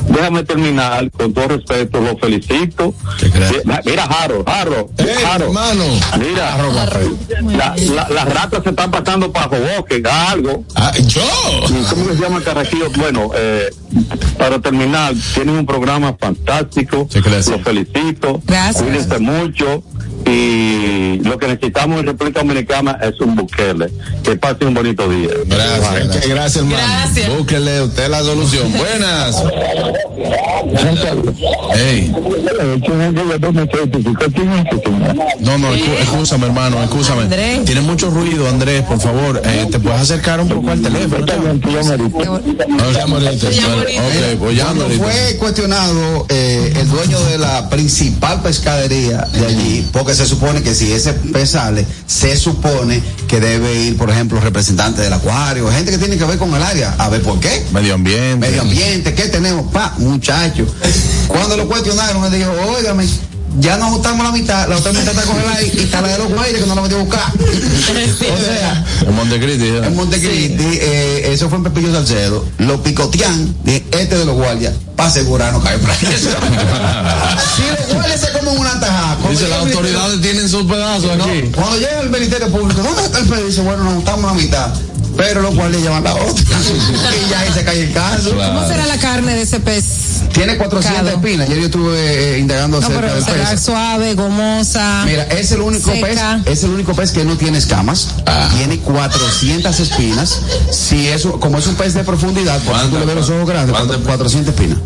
déjame 0.09 0.45
terminar 0.45 1.11
con 1.11 1.33
todo 1.33 1.49
respeto, 1.49 2.01
lo 2.01 2.17
felicito. 2.19 2.95
Eh, 3.23 3.63
Mira, 3.85 4.07
Jaro, 4.07 4.45
Jaro, 4.47 4.91
Ey, 4.99 5.07
Jaro. 5.25 5.47
hermano. 5.47 5.85
Mira, 6.19 6.57
la- 7.57 7.75
la- 7.95 8.09
las 8.09 8.25
ratas 8.35 8.63
se 8.63 8.71
están 8.71 8.91
pasando 8.91 9.33
para 9.33 9.49
Joboque, 9.49 10.03
algo. 10.09 10.65
Ah, 10.75 10.93
¿Yo? 11.07 11.23
¿Cómo 11.91 12.05
se 12.07 12.17
llama 12.17 12.41
Carraquillo? 12.43 12.91
Bueno, 12.97 13.31
eh, 13.35 13.71
para 14.39 14.59
terminar, 14.61 15.15
tienen 15.35 15.57
un 15.59 15.67
programa 15.67 16.15
fantástico. 16.19 17.09
Sí. 17.11 17.21
Los 17.21 17.63
felicito. 17.63 18.41
Gracias. 18.47 18.83
Cuídense 18.83 19.19
mucho. 19.19 19.83
Y 20.25 21.19
lo 21.23 21.39
que 21.39 21.47
necesitamos 21.49 22.01
en 22.01 22.07
República 22.07 22.41
Dominicana 22.41 22.99
es 23.03 23.21
un 23.21 23.37
buquele. 23.37 23.91
Que 24.23 24.37
pasen 24.37 24.69
un 24.69 24.75
bonito 24.75 25.09
día. 25.09 25.29
Gracias, 25.47 26.29
gracias, 26.29 26.57
hermano. 26.57 26.77
Gracias. 26.77 27.37
Búsquele 27.37 27.83
usted 27.83 28.09
la 28.09 28.23
solución. 28.23 28.73
Buenas. 28.73 29.43
Hey. 31.75 32.13
No, 35.41 35.59
no, 35.59 35.75
escúchame, 35.75 36.47
hermano, 36.47 36.83
escúchame. 36.83 37.23
Andrés. 37.23 37.65
Tiene 37.65 37.81
mucho 37.83 38.11
ruido, 38.11 38.49
Andrés, 38.49 38.83
por 38.83 38.99
favor. 39.01 39.41
Eh, 39.45 39.67
¿Te 39.71 39.79
puedes 39.79 40.01
acercar 40.01 40.41
un 40.41 40.49
poco 40.49 40.71
al 40.71 40.81
teléfono? 40.81 41.25
No, 41.27 42.93
ya 42.93 43.07
moriste. 43.07 43.47
Ok, 43.49 44.39
pues 44.39 44.57
ya 44.57 44.65
Cuando 44.65 44.85
moriste. 44.85 45.05
fue 45.05 45.37
cuestionado 45.39 46.27
eh, 46.29 46.73
el 46.77 46.89
dueño 46.89 47.21
de 47.21 47.39
la 47.39 47.69
principal 47.69 48.43
pescadería 48.43 49.27
de 49.33 49.47
allí, 49.47 49.87
porque 50.07 50.23
se 50.23 50.27
supone 50.29 50.63
que 50.63 50.73
si 50.73 50.93
ese 50.93 51.15
pez 51.15 51.51
sale, 51.51 51.85
se 52.07 52.37
supone 52.37 53.03
que 53.27 53.41
debe 53.41 53.75
ir, 53.75 53.97
por 53.97 54.09
ejemplo, 54.09 54.39
representantes 54.39 55.03
del 55.03 55.13
acuario, 55.13 55.69
gente 55.69 55.91
que 55.91 55.99
tiene 55.99 56.17
que 56.17 56.25
ver 56.25 56.39
con 56.39 56.55
el 56.55 56.63
área, 56.63 56.95
a 56.97 57.09
ver 57.09 57.23
por 57.23 57.41
qué. 57.41 57.67
Medio 57.73 57.95
ambiente. 57.95 58.37
Medio 58.37 58.63
ambiente, 58.63 59.15
¿qué 59.15 59.25
tenemos? 59.25 59.73
Pa, 59.73 59.95
muchacho. 59.99 60.65
Cuando 61.27 61.57
lo 61.57 61.67
cuestionaron, 61.67 62.25
él 62.25 62.39
dijo, 62.39 62.53
óigame, 62.53 63.05
ya 63.59 63.77
nos 63.77 63.89
ajustamos 63.89 64.25
la 64.27 64.33
mitad, 64.33 64.69
la 64.69 64.77
otra 64.77 64.93
mitad 64.93 65.09
está 65.09 65.23
congelada 65.23 65.63
y, 65.63 65.73
y 65.77 65.81
está 65.81 66.01
la 66.01 66.09
de 66.09 66.19
los 66.19 66.29
guayres 66.29 66.61
que 66.61 66.67
no 66.67 66.75
la 66.75 66.83
metió 66.83 66.99
a 66.99 67.03
buscar. 67.03 67.33
o 67.37 68.45
sea, 68.45 68.85
En 69.07 69.15
Montecristi. 69.15 69.65
¿eh? 69.65 69.81
en 69.85 69.97
Montecristi, 69.97 70.79
eh, 70.81 71.33
eso 71.33 71.49
fue 71.49 71.59
en 71.59 71.65
Pepillo 71.65 71.93
Salcedo, 71.93 72.45
lo 72.59 72.83
picotean, 72.83 73.55
de 73.65 73.85
este 73.93 74.19
de 74.19 74.25
los 74.25 74.35
guardias, 74.35 74.75
para 74.95 75.09
asegurar 75.09 75.53
no 75.53 75.63
caer 75.63 75.81
preso. 75.81 75.97
si 77.57 77.63
los 77.63 77.95
guardias 77.95 78.21
se 78.21 78.33
comen 78.33 78.59
una 78.59 78.79
tajada, 78.81 79.17
Dice, 79.31 79.49
las 79.49 79.61
autoridades 79.61 80.21
tienen 80.21 80.49
sus 80.49 80.65
pedazos 80.65 81.17
no, 81.17 81.25
aquí. 81.25 81.43
cuando 81.55 81.77
llega 81.79 82.01
el 82.01 82.11
Ministerio 82.11 82.49
Público, 82.49 82.83
¿dónde 82.83 83.05
está 83.05 83.19
el 83.19 83.27
preso? 83.27 83.47
Dice, 83.47 83.61
bueno, 83.63 83.85
nos 83.85 83.95
juntamos 83.95 84.25
la 84.25 84.35
mitad. 84.35 84.75
Pero 85.17 85.41
los 85.41 85.55
guardias 85.55 85.83
llevan 85.83 86.05
la 86.05 86.15
otra. 86.15 86.45
y 87.27 87.31
ya 87.31 87.41
ahí 87.41 87.51
se 87.53 87.65
cae 87.65 87.85
el 87.85 87.93
caso. 87.93 88.35
¿Cómo 88.37 88.69
será 88.69 88.87
la 88.87 88.99
carne 88.99 89.35
de 89.35 89.43
ese 89.43 89.61
pez? 89.61 89.85
Tiene 90.33 90.57
400 90.57 91.03
Cado. 91.05 91.17
espinas. 91.17 91.47
Ayer 91.49 91.59
yo 91.61 91.65
estuve 91.67 92.35
eh, 92.35 92.39
indagando 92.39 92.81
No, 92.81 92.87
acerca 92.87 93.01
pero 93.03 93.15
del 93.15 93.25
será 93.25 93.51
pez. 93.51 93.61
suave, 93.61 94.15
gomosa. 94.15 95.03
Mira, 95.07 95.25
es 95.25 95.53
el 95.53 95.61
único 95.61 95.91
Seca. 95.91 96.41
pez, 96.45 96.53
es 96.59 96.65
el 96.65 96.71
único 96.71 96.95
pez 96.95 97.11
que 97.13 97.25
no 97.25 97.37
tiene 97.37 97.59
escamas. 97.59 98.09
Tiene 98.57 98.79
400 98.79 99.81
espinas. 99.81 100.41
Si 100.71 101.09
eso, 101.09 101.39
como 101.41 101.59
es 101.59 101.67
un 101.67 101.75
pez 101.77 101.95
de 101.95 102.05
profundidad, 102.05 102.61
por 102.63 102.77
tú 102.91 102.99
le 102.99 103.07
ves 103.07 103.15
los 103.17 103.31
ojos 103.31 103.49
grandes, 103.49 103.75
¿Cuántas? 103.75 103.99
400 103.99 104.55
espinas. 104.55 104.79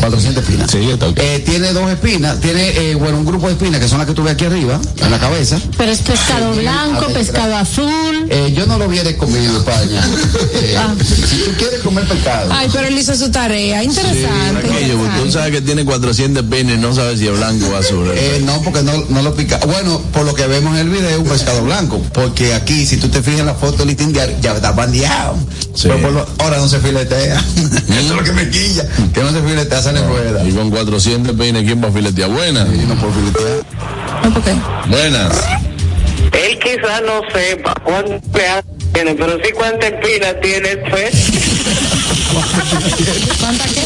400 0.00 0.42
espinas. 0.44 0.70
Sí, 0.70 0.90
está. 0.90 1.06
Eh, 1.16 1.42
tiene 1.44 1.72
dos 1.72 1.90
espinas, 1.90 2.40
tiene, 2.40 2.68
eh, 2.90 2.94
bueno, 2.94 3.18
un 3.18 3.26
grupo 3.26 3.46
de 3.46 3.52
espinas 3.54 3.80
que 3.80 3.88
son 3.88 3.98
las 3.98 4.06
que 4.06 4.14
tú 4.14 4.22
ves 4.22 4.34
aquí 4.34 4.44
arriba, 4.44 4.80
en 4.98 5.10
la 5.10 5.18
cabeza. 5.18 5.58
Pero 5.76 5.92
es 5.92 5.98
pescado 6.00 6.52
blanco, 6.54 7.06
ver, 7.06 7.14
pescado 7.14 7.56
azul. 7.56 8.26
Eh, 8.30 8.52
yo 8.56 8.66
no 8.66 8.78
lo 8.78 8.86
hubiera 8.86 9.14
comido, 9.16 9.58
España. 9.58 10.02
Eh, 10.52 10.76
Ah. 10.78 10.94
Si 11.04 11.36
tú 11.44 11.50
quieres 11.58 11.80
comer 11.80 12.04
pescado. 12.06 12.50
Ay, 12.52 12.68
pero 12.72 12.86
él 12.86 12.96
hizo 12.98 13.14
su 13.16 13.30
tarea. 13.30 13.82
Interesante. 13.82 14.69
Aquello, 14.74 14.98
tú 15.22 15.30
sabes 15.30 15.52
que 15.52 15.60
tiene 15.60 15.84
400 15.84 16.44
pines 16.44 16.78
no 16.78 16.94
sabes 16.94 17.18
si 17.18 17.26
es 17.26 17.32
blanco 17.36 17.66
o 17.68 17.76
azul. 17.76 18.10
Eh, 18.14 18.40
no, 18.44 18.60
porque 18.62 18.82
no, 18.82 18.92
no 19.08 19.22
lo 19.22 19.34
pica. 19.34 19.58
Bueno, 19.66 20.00
por 20.12 20.24
lo 20.24 20.34
que 20.34 20.46
vemos 20.46 20.74
en 20.74 20.80
el 20.80 20.88
video, 20.90 21.20
un 21.20 21.28
pescado 21.28 21.62
blanco. 21.64 22.00
Porque 22.12 22.54
aquí, 22.54 22.86
si 22.86 22.96
tú 22.96 23.08
te 23.08 23.22
fijas 23.22 23.40
en 23.40 23.46
la 23.46 23.54
foto 23.54 23.78
del 23.78 23.88
listín 23.88 24.12
diario, 24.12 24.36
ya 24.40 24.54
está 24.54 24.72
bandeado. 24.72 25.36
Sí. 25.74 25.88
Pero 25.88 25.98
por 26.00 26.12
lo- 26.12 26.26
ahora 26.38 26.58
no 26.58 26.68
se 26.68 26.78
filetea. 26.80 27.38
Eso 27.56 28.00
es 28.00 28.08
lo 28.10 28.22
que 28.24 28.32
me 28.32 28.48
quilla. 28.48 28.84
Que 29.12 29.20
no 29.22 29.32
se 29.32 29.40
filetea, 29.42 29.82
sale 29.82 30.02
rueda. 30.02 30.44
Y 30.46 30.52
con 30.52 30.70
400 30.70 31.36
pines, 31.36 31.64
¿quién 31.64 31.82
va 31.82 31.88
a 31.88 31.92
filetear? 31.92 32.30
No 32.30 32.36
puedo. 32.36 33.64
No, 34.24 34.34
¿por 34.34 34.42
qué? 34.42 34.54
Buenas. 34.88 35.32
Él 36.32 36.58
quizás 36.58 37.02
no 37.06 37.20
sepa 37.34 37.74
cuánto 37.84 38.20
tiene, 38.92 39.14
pero 39.14 39.32
sí 39.44 39.50
cuántas 39.54 39.92
espinas 39.92 40.34
tiene 40.42 40.70
el 40.72 40.80
pez. 40.90 41.14
¿Cuánta 43.40 43.64
qué? 43.66 43.82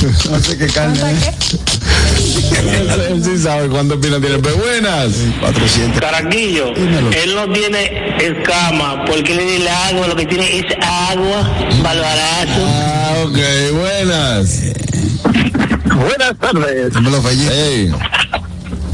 No 0.30 0.38
sé 0.40 0.58
qué 0.58 0.66
carne 0.66 0.98
¿Cuánta 1.00 1.28
es. 1.30 1.36
qué? 1.50 1.56
Él 3.12 3.24
sí 3.24 3.38
sabe 3.38 3.68
cuántas 3.68 3.98
pinas 3.98 4.20
tiene. 4.20 4.38
Pero 4.38 4.56
buenas. 4.56 5.12
400. 5.40 6.00
Caraquillo, 6.00 6.72
Dímelo. 6.74 7.10
él 7.12 7.34
no 7.34 7.52
tiene 7.52 8.16
escama 8.18 9.04
porque 9.06 9.34
le 9.34 9.44
di 9.44 9.54
el 9.56 9.68
agua, 9.68 10.08
lo 10.08 10.16
que 10.16 10.26
tiene 10.26 10.58
es 10.58 10.64
agua, 10.82 11.50
malbarato. 11.82 12.52
Ah, 12.66 13.14
ok, 13.24 13.38
buenas. 13.72 14.60
Buenas 15.94 16.38
tardes. 16.40 16.94
Dímelo. 16.94 17.22
Hey. 17.30 17.92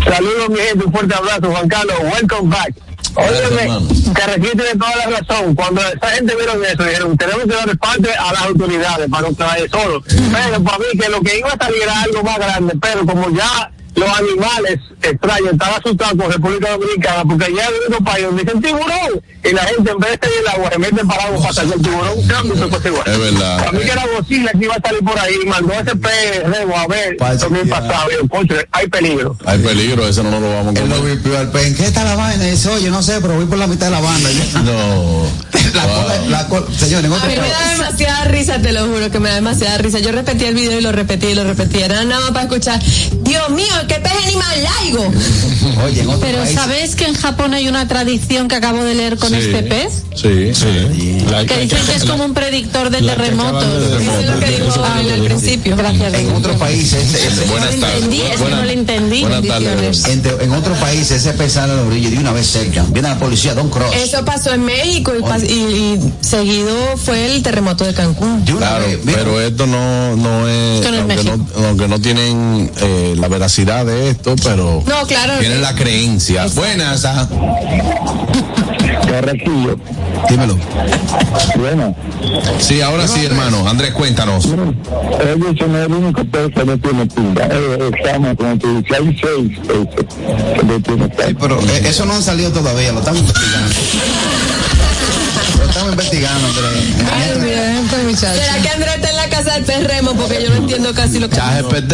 Saludos, 0.05 0.49
mi 0.51 0.57
gente. 0.61 0.85
Un 0.87 0.93
fuerte 0.93 1.15
abrazo, 1.15 1.51
Juan 1.51 1.69
Carlos. 1.69 1.97
Welcome 2.13 2.51
back. 2.51 2.75
Óyeme, 3.15 4.13
Carrequillo 4.15 4.53
tiene 4.53 4.75
toda 4.77 4.97
la 4.97 5.19
razón. 5.19 5.55
Cuando 5.55 5.81
esa 5.83 6.09
gente 6.09 6.35
vieron 6.35 6.65
eso, 6.65 6.83
dijeron, 6.85 7.17
tenemos 7.17 7.43
que 7.45 7.55
darle 7.55 7.77
parte 7.77 8.11
a 8.15 8.33
las 8.33 8.43
autoridades 8.43 9.11
para 9.11 9.29
no 9.29 9.35
traer 9.35 9.71
solo. 9.71 10.03
Pero 10.03 10.65
para 10.65 10.79
mí 10.79 10.85
que 10.99 11.09
lo 11.09 11.21
que 11.21 11.39
iba 11.39 11.51
a 11.51 11.59
salir 11.59 11.83
era 11.83 12.03
algo 12.03 12.23
más 12.23 12.39
grande, 12.39 12.75
pero 12.81 13.07
como 13.07 13.31
ya 13.31 13.71
los 13.95 14.19
animales 14.19 14.79
extraños 15.03 15.53
estaban 15.53 15.81
asustados 15.81 16.15
con 16.19 16.33
República 16.33 16.71
Dominicana, 16.73 17.25
porque 17.25 17.55
ya 17.55 17.67
en 17.67 17.75
otros 17.87 18.03
países 18.05 18.37
dicen 18.37 18.63
tiburón, 18.63 19.23
y 19.45 19.53
la 19.53 19.63
gente 19.65 19.91
en 19.91 19.99
vez 19.99 20.11
de 20.13 20.19
salir 20.27 20.39
el 20.41 20.49
agua, 20.49 20.71
se 20.73 20.79
mete 20.79 21.05
para 21.05 21.25
agua 21.25 21.41
para 21.41 21.53
sacar 21.55 21.73
el 21.75 21.83
tiburón, 21.83 22.27
cambio 22.29 22.57
se 22.57 22.67
puede 22.67 22.89
igual. 22.89 23.05
Es 23.07 23.19
verdad. 23.19 23.59
Para 23.59 23.73
mí 23.73 23.79
que 23.81 23.91
era 23.91 24.07
Godzilla 24.07 24.53
que 24.53 24.65
iba 24.65 24.75
a 24.75 24.81
salir 24.81 25.05
por 25.05 25.19
ahí, 25.19 25.35
y 25.43 25.47
mandó 25.47 25.73
ese 25.75 25.97
pez 25.97 26.43
rebo 26.45 26.77
a 26.77 26.87
ver, 26.87 27.17
también 27.17 27.69
pasado, 27.69 28.09
hay 28.73 28.87
peligro. 28.89 29.37
Hay 29.45 29.59
peligro, 29.59 30.07
eso 30.09 30.23
no 30.23 30.41
lo 30.41 30.53
vamos 30.53 30.75
a 30.77 31.41
al 31.41 31.51
pen. 31.51 31.75
¿Qué 31.75 31.85
está 31.87 32.05
la 32.05 32.15
vaina? 32.15 32.47
Y 32.47 32.53
dice, 32.53 32.69
oye, 32.69 32.91
no 32.91 33.03
sé, 33.03 33.21
pero 33.21 33.35
voy 33.35 33.47
por 33.47 33.59
la 33.59 33.67
mitad 33.67 33.87
de 33.87 33.93
la 33.93 34.01
banda. 34.01 34.29
No. 34.63 35.53
La 35.73 35.83
cola, 35.85 36.17
la 36.29 36.49
cola, 36.49 36.67
señores, 36.77 37.07
en 37.07 37.13
A 37.13 37.17
otro 37.17 37.29
mí 37.29 37.35
me 37.35 37.41
país. 37.41 37.53
da 37.53 37.71
demasiada 37.71 38.25
risa, 38.25 38.59
te 38.61 38.73
lo 38.73 38.87
juro 38.89 39.11
que 39.11 39.21
me 39.21 39.29
da 39.31 39.37
demasiada 39.37 39.79
risa. 39.79 40.01
Yo 40.01 40.13
repetí 40.13 40.45
el 40.45 40.55
video 40.55 40.79
y 40.79 40.83
lo 40.83 40.93
repetí 40.93 41.29
y 41.29 41.35
lo 41.35 41.45
repetí. 41.45 41.81
Era 41.81 42.05
nada 42.05 42.21
más 42.21 42.31
para 42.33 42.43
escuchar. 42.43 42.83
Dios 43.23 43.49
mío, 43.51 43.73
qué 43.89 43.95
pez 43.95 44.13
animal 44.27 44.63
laigo. 44.63 44.92
Oye, 44.92 44.92
en 45.03 46.09
otro 46.09 46.21
Pero 46.21 46.39
país. 46.39 46.55
¿sabes 46.55 46.95
que 46.97 47.07
en 47.07 47.15
Japón 47.15 47.55
hay 47.55 47.69
una 47.69 47.87
tradición 47.89 48.49
que 48.49 48.57
acabo 48.57 48.85
de 48.85 48.95
leer 48.95 49.17
con 49.17 49.31
Sí. 49.31 49.37
este 49.37 49.63
pez? 49.63 50.03
Sí. 50.15 50.53
Sí. 50.55 51.19
La- 51.31 51.45
Que 51.47 51.59
dicen 51.61 51.79
que 51.87 51.95
es 51.95 52.05
como 52.11 52.25
un 52.25 52.35
predictor 52.35 52.91
de 52.91 53.01
terremotos. 53.03 53.65
es 53.65 54.27
lo 54.31 54.39
que 54.41 54.47
dijo 54.51 54.85
al 54.85 55.23
principio. 55.25 55.77
Gracias. 55.77 56.15
En 56.15 56.33
otros 56.35 56.57
países. 56.57 57.47
Buenas 57.49 57.77
tardes. 57.77 58.05
es 58.05 58.41
que 58.41 58.51
no 58.51 58.63
lo 58.63 58.71
entendí. 58.71 59.23
En, 59.23 60.53
otros 60.53 60.79
países 60.79 61.13
ese 61.23 61.33
pez 61.33 61.53
sale 61.53 61.73
a 61.73 61.77
la 61.77 61.83
orilla 61.83 62.09
y 62.09 62.13
de 62.13 62.19
una 62.19 62.33
vez 62.33 62.47
cerca. 62.47 62.85
Viene 62.91 63.09
la 63.09 63.19
policía, 63.19 63.55
Don 63.55 63.69
Cross. 63.71 63.95
Eso 63.97 64.25
pasó 64.25 64.53
en 64.53 64.65
México 64.65 65.13
y, 65.19 65.23
pas- 65.23 65.49
y- 65.49 65.53
y 65.53 66.13
seguido 66.21 66.75
fue 66.97 67.35
el 67.35 67.43
terremoto 67.43 67.85
de 67.85 67.95
Cancún. 67.95 68.43
Claro, 68.45 68.85
pero 69.05 69.41
esto 69.41 69.67
no, 69.67 70.17
no 70.17 70.49
es, 70.49 70.81
Esto 70.81 70.91
no 70.91 70.97
es 70.97 71.01
aunque, 71.01 71.15
México. 71.17 71.37
no, 71.59 71.67
aunque 71.69 71.89
no 71.89 72.01
tienen 72.01 72.71
eh, 72.81 73.15
la 73.19 73.29
veracidad 73.29 73.87
de 73.87 74.11
esto, 74.11 74.35
pero 74.43 74.82
No, 74.87 75.07
claro. 75.07 75.39
tienen 75.41 75.63
la 75.63 75.75
creencia. 75.75 76.47
Buenas. 76.55 77.05
ah. 77.05 77.29
Carrequillo. 79.09 79.77
dímelo. 80.29 80.57
Bueno, 81.57 81.95
Sí, 82.59 82.81
ahora 82.81 83.07
sí, 83.09 83.25
hermano. 83.25 83.69
Andrés, 83.69 83.93
cuéntanos. 83.93 84.47
ellos 84.47 85.57
son 85.59 85.75
el 85.77 85.93
único 85.93 86.25
pez 86.25 86.49
que 86.55 86.65
no 86.65 86.79
tiene 86.79 87.07
pinga. 87.07 87.47
Eh, 87.51 87.91
Estamos, 87.99 88.37
como 88.37 88.59
tú 88.59 88.77
dices, 88.81 88.99
hay 88.99 89.21
seis 89.21 89.59
peces 89.67 90.07
que 90.59 90.65
no 90.67 90.81
tienen 90.81 91.13
Sí, 91.27 91.35
pero 91.39 91.61
eh, 91.61 91.83
eso 91.85 92.07
no 92.07 92.15
han 92.15 92.23
salido 92.23 92.51
todavía, 92.53 92.93
lo 92.93 93.01
estamos 93.01 93.21
investigando. 93.21 93.75
lo 95.59 95.65
estamos 95.69 95.93
investigando, 95.93 96.49
Ay, 97.13 97.31
Andrés. 97.33 97.45
mira, 97.45 97.81
este 97.81 97.97
muchacho. 98.05 98.41
¿Será 98.41 98.63
que 98.63 98.69
Andrés 98.69 98.95
está 98.97 99.11
en 99.11 99.17
la 99.17 99.29
casa 99.29 99.55
del 99.55 99.65
pez 99.65 99.85
remo? 99.87 100.13
Porque 100.15 100.43
yo 100.43 100.49
no 100.51 100.57
entiendo 100.57 100.95
casi 100.95 101.19
lo 101.19 101.29
que 101.29 101.37
ChatGPT. 101.37 101.93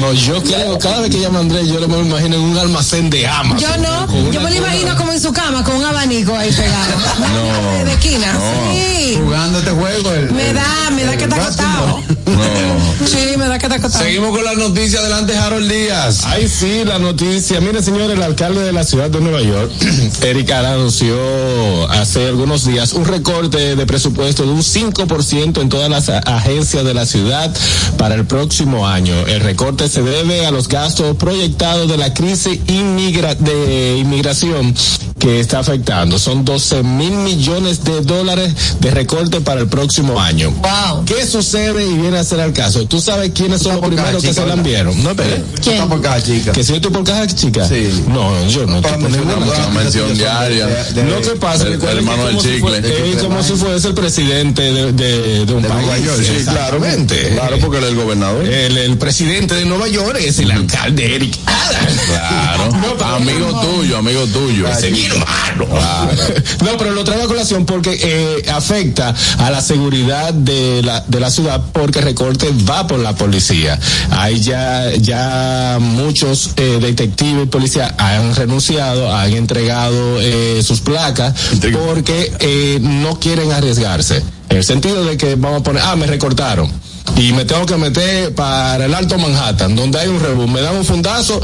No, 0.00 0.12
yo 0.12 0.42
creo, 0.42 0.78
cada 0.78 1.00
vez 1.00 1.10
que 1.10 1.20
llama 1.20 1.38
Andrés, 1.40 1.68
yo 1.68 1.80
lo 1.80 1.88
me 1.88 1.98
imagino 2.00 2.36
en 2.36 2.42
un 2.42 2.58
almacén 2.58 3.08
de 3.10 3.26
Amazon. 3.26 3.58
Yo 3.58 3.76
no, 3.78 4.30
yo 4.32 4.40
me 4.40 4.50
lo 4.50 4.56
imagino 4.56 4.96
como 4.96 5.12
en 5.12 5.20
su 5.20 5.32
cama 5.32 5.64
con 5.64 5.76
un 5.76 5.84
abanico 5.84 6.36
ahí 6.36 6.50
pegado. 6.52 6.94
No, 7.26 7.84
De, 7.84 7.92
esquina. 7.92 8.32
no. 8.32 8.72
Sí. 8.72 9.18
Jugando 9.22 9.58
este 9.58 9.70
juego. 9.70 10.12
El, 10.12 10.32
Me 10.32 10.52
da, 10.52 10.90
me 10.94 11.04
da 11.04 11.16
que 11.16 11.24
está 11.24 11.36
acostado. 11.36 11.86
No. 11.86 12.36
Sí, 13.06 13.36
me 13.36 13.46
da 13.46 13.58
que 13.58 13.66
está 13.66 13.76
acostado. 13.76 14.04
Seguimos 14.04 14.30
con 14.30 14.44
las 14.44 14.56
noticias. 14.56 15.00
Adelante, 15.00 15.36
Harold 15.36 15.70
Díaz. 15.70 16.24
Ay, 16.24 16.48
sí, 16.48 16.82
la 16.84 16.98
noticia. 16.98 17.60
Mire, 17.60 17.82
señor, 17.82 18.10
el 18.10 18.22
alcalde 18.22 18.62
de 18.62 18.72
la 18.72 18.84
ciudad 18.84 19.10
de 19.10 19.20
Nueva 19.20 19.42
York, 19.42 19.70
Eric 20.22 20.50
Ara, 20.50 20.72
anunció 20.74 21.16
hace 21.90 22.26
algunos 22.26 22.64
días 22.66 22.92
un 22.94 23.04
recorte 23.04 23.76
de 23.76 23.86
presupuesto 23.86 24.42
de 24.44 24.50
un 24.50 24.62
5% 24.62 25.60
en 25.60 25.68
todas 25.68 25.88
las 25.88 26.08
agencias 26.08 26.84
de 26.84 26.94
la 26.94 27.06
ciudad 27.06 27.54
para 27.96 28.14
el 28.16 28.24
próximo 28.26 28.86
año. 28.86 29.05
El 29.14 29.40
recorte 29.40 29.88
se 29.88 30.02
debe 30.02 30.46
a 30.46 30.50
los 30.50 30.68
gastos 30.68 31.16
proyectados 31.16 31.88
de 31.88 31.96
la 31.96 32.12
crisis 32.14 32.58
inmigra- 32.68 33.34
de 33.34 33.98
inmigración 33.98 34.74
que 35.18 35.40
está 35.40 35.60
afectando. 35.60 36.18
Son 36.18 36.44
12 36.44 36.82
mil 36.82 37.12
millones 37.12 37.82
de 37.84 38.02
dólares 38.02 38.52
de 38.80 38.90
recorte 38.90 39.40
para 39.40 39.60
el 39.62 39.68
próximo 39.68 40.20
año. 40.20 40.50
Wow. 40.50 41.04
¿Qué 41.06 41.26
sucede 41.26 41.86
y 41.86 41.94
viene 41.96 42.18
a 42.18 42.24
ser 42.24 42.40
al 42.40 42.52
caso? 42.52 42.86
¿Tú 42.86 43.00
sabes 43.00 43.30
quiénes 43.34 43.62
son 43.62 43.72
los 43.72 43.80
cada 43.80 43.94
primeros 43.94 44.22
que 44.22 44.34
se 44.34 44.46
la 44.46 44.54
enviaron? 44.54 45.02
No, 45.02 45.10
espere. 45.10 45.42
Tú 45.62 45.70
estás 45.70 45.86
por 45.86 46.00
cada 46.02 46.22
chica. 46.22 46.52
Que 46.52 46.62
si 46.62 46.70
yo 46.70 46.76
estoy 46.76 46.90
por 46.92 47.04
caja 47.04 47.26
chica. 47.26 47.66
Sí. 47.66 48.04
No, 48.08 48.46
yo 48.48 48.66
no 48.66 48.76
estoy 48.76 48.82
Para 48.82 48.98
por 48.98 49.10
mencionar 49.10 49.72
mención 49.72 50.14
diaria. 50.14 50.66
Lo 51.08 51.20
que 51.22 51.30
pasa 51.38 51.64
el- 51.66 51.72
es 51.74 51.78
que 51.80 51.90
el 51.90 51.98
hermano 51.98 52.26
del 52.26 52.36
chicle. 52.38 53.12
es 53.14 53.22
como 53.22 53.42
si 53.42 53.52
fuese 53.54 53.88
el 53.88 53.94
presidente 53.94 54.62
de, 54.62 54.92
de, 54.92 55.46
de 55.46 55.52
un 55.52 55.62
país. 55.62 55.86
Nueva 55.86 55.98
York, 55.98 56.22
sí, 56.22 56.32
exactamente. 56.36 57.30
Claro, 57.34 57.56
porque 57.60 57.78
él 57.78 57.84
es 57.84 57.90
el 57.90 57.96
gobernador. 57.96 58.44
El, 58.46 58.76
el 58.76 58.95
presidente 58.98 59.54
de 59.54 59.64
Nueva 59.64 59.88
York 59.88 60.18
es 60.20 60.38
el 60.38 60.50
alcalde 60.50 61.14
Eric 61.14 61.38
Adams. 61.46 62.00
Claro. 62.06 62.66
No, 62.76 63.04
amigo 63.04 63.60
tuyo, 63.60 63.98
amigo 63.98 64.26
tuyo. 64.26 64.68
Ese 64.68 64.88
hermano. 64.88 65.66
No, 66.64 66.76
pero 66.78 66.92
lo 66.92 67.04
traigo 67.04 67.24
a 67.24 67.26
colación 67.26 67.64
porque 67.64 67.98
eh, 68.02 68.50
afecta 68.50 69.14
a 69.38 69.50
la 69.50 69.60
seguridad 69.60 70.32
de 70.32 70.82
la, 70.82 71.04
de 71.06 71.20
la 71.20 71.30
ciudad 71.30 71.62
porque 71.72 72.00
recorte 72.00 72.50
va 72.68 72.86
por 72.86 72.98
la 72.98 73.14
policía. 73.14 73.78
Hay 74.10 74.40
ya, 74.40 74.90
ya 74.94 75.78
muchos 75.80 76.50
eh, 76.56 76.78
detectives 76.80 77.44
y 77.44 77.46
policías 77.46 77.92
han 77.98 78.34
renunciado, 78.34 79.14
han 79.14 79.32
entregado 79.32 80.20
eh, 80.20 80.62
sus 80.62 80.80
placas 80.80 81.34
porque 81.72 82.32
eh, 82.40 82.78
no 82.80 83.18
quieren 83.18 83.52
arriesgarse. 83.52 84.22
En 84.48 84.58
el 84.58 84.64
sentido 84.64 85.04
de 85.04 85.16
que 85.16 85.34
vamos 85.34 85.60
a 85.60 85.62
poner, 85.62 85.82
ah, 85.84 85.96
me 85.96 86.06
recortaron. 86.06 86.70
Y 87.16 87.32
me 87.32 87.44
tengo 87.44 87.64
que 87.66 87.76
meter 87.76 88.34
para 88.34 88.84
el 88.84 88.94
Alto 88.94 89.18
Manhattan, 89.18 89.74
donde 89.76 89.98
hay 90.00 90.08
un 90.08 90.20
rebú, 90.20 90.46
me 90.48 90.60
dan 90.60 90.76
un 90.76 90.84
fundazo, 90.84 91.40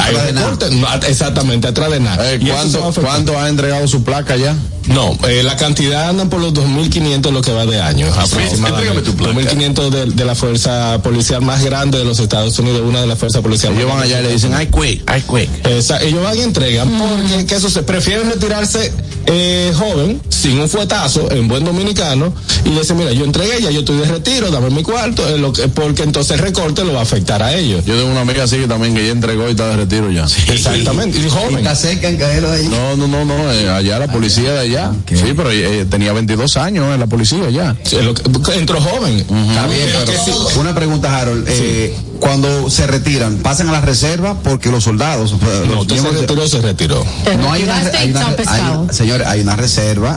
hay 0.00 0.14
un 0.14 0.36
recorte, 0.36 0.66
exactamente, 1.08 1.68
atrás 1.68 1.90
de 1.90 2.00
nada. 2.00 2.32
Eh, 2.32 2.38
Y 2.40 2.50
eso 2.50 2.68
se 2.68 2.78
va 2.78 2.78
a 2.78 2.82
¿cuánto, 2.82 2.88
afectar. 2.88 3.04
¿Cuánto 3.04 3.38
ha 3.40 3.48
entregado 3.48 3.88
su 3.88 4.02
placa 4.04 4.36
ya? 4.36 4.54
No, 4.86 5.16
eh, 5.26 5.42
la 5.42 5.56
cantidad 5.56 6.08
andan 6.10 6.28
por 6.28 6.40
los 6.40 6.52
2.500 6.52 7.30
lo 7.32 7.40
que 7.40 7.52
va 7.52 7.64
de 7.66 7.80
año, 7.80 8.06
aproximadamente. 8.08 8.68
entrégame 8.68 9.00
tu 9.02 9.14
placa. 9.16 9.34
2.500 9.34 9.90
de, 9.90 10.06
de 10.12 10.24
la 10.24 10.34
fuerza 10.34 11.00
policial 11.02 11.40
más 11.42 11.64
grande 11.64 11.98
de 11.98 12.04
los 12.04 12.18
Estados 12.20 12.58
Unidos, 12.58 12.82
una 12.86 13.00
de 13.00 13.06
las 13.06 13.18
fuerzas 13.18 13.40
policiales. 13.42 13.78
Ellos 13.78 13.88
más 13.90 13.98
van 14.00 14.06
allá 14.06 14.20
y 14.20 14.24
le 14.24 14.32
dicen, 14.32 14.52
ay, 14.54 14.66
quick, 14.66 15.02
ay, 15.06 15.22
quick. 15.22 15.66
Esa- 15.66 16.02
ellos 16.02 16.22
van 16.22 16.36
y 16.36 16.42
entregan 16.42 16.90
porque 16.98 17.46
¿qué 17.46 17.60
sucede? 17.60 17.82
prefieren 17.84 18.30
retirarse 18.30 18.92
eh, 19.26 19.72
joven, 19.74 20.20
sin 20.28 20.58
un 20.58 20.68
fuetazo, 20.68 21.30
en 21.30 21.48
buen 21.48 21.64
dominicano, 21.64 22.34
y 22.66 22.70
decir, 22.74 22.94
mira, 22.94 23.10
yo 23.12 23.24
entregué, 23.24 23.62
ya 23.62 23.70
yo 23.70 23.80
estoy 23.80 23.96
de 23.96 24.04
retiro, 24.04 24.50
dame 24.50 24.68
mi 24.68 24.82
cuarto, 24.82 25.26
eh, 25.26 25.38
lo 25.38 25.50
que- 25.52 25.68
porque 25.68 26.02
entonces 26.02 26.32
el 26.32 26.40
recorte 26.40 26.84
lo 26.84 26.92
va 26.92 27.00
a 27.00 27.04
afectar 27.04 27.42
a 27.42 27.54
ellos. 27.54 27.84
Yo 27.86 27.94
tengo 27.96 28.10
una 28.10 28.20
amiga 28.20 28.44
así 28.44 28.56
que 28.58 28.68
también 28.68 28.94
que 28.94 29.06
ya 29.06 29.12
entregó 29.12 29.48
y 29.48 29.52
está 29.52 29.66
de 29.68 29.76
retiro 29.76 30.10
ya. 30.10 30.26
Exactamente, 30.48 31.18
y 31.18 31.28
joven. 31.30 31.56
Está 31.58 31.74
cerca 31.74 32.08
en 32.10 32.18
caerlo 32.18 32.50
de 32.50 32.58
ahí. 32.58 32.68
No, 32.68 32.96
no, 32.98 33.08
no, 33.08 33.24
no, 33.24 33.50
eh, 33.50 33.70
allá 33.70 33.98
la 33.98 34.08
policía 34.12 34.52
de 34.52 34.58
allá. 34.60 34.73
Sí, 35.08 35.32
pero 35.36 35.50
eh, 35.50 35.86
tenía 35.90 36.12
22 36.12 36.56
años 36.56 36.92
en 36.92 37.00
la 37.00 37.06
policía 37.06 37.50
ya. 37.50 37.74
Sí, 37.84 37.96
lo 38.02 38.14
que- 38.14 38.54
entró 38.58 38.80
joven. 38.80 39.18
Está 39.18 39.66
bien, 39.66 39.80
Pero 39.86 39.98
pero 40.06 40.24
que 40.24 40.32
sí. 40.32 40.58
una 40.58 40.74
pregunta, 40.74 41.16
Harold. 41.18 41.44
Eh, 41.48 41.94
cuando 42.20 42.70
se 42.70 42.86
retiran, 42.86 43.36
¿pasan 43.38 43.68
a 43.68 43.72
la 43.72 43.80
reserva? 43.80 44.36
Porque 44.42 44.70
los 44.70 44.84
soldados. 44.84 45.32
eh, 45.32 45.36
No, 45.66 45.74
los 45.74 45.80
usted 45.82 45.96
se 45.98 46.10
retiró, 46.10 46.48
se 46.48 46.60
retiró. 46.60 47.04
No 47.38 47.52
hay 47.52 47.62
una, 47.64 47.76
hay 47.76 48.10
una- 48.10 48.26
hay- 48.48 49.22
hay 49.26 49.40
una 49.40 49.56
reserva. 49.56 50.16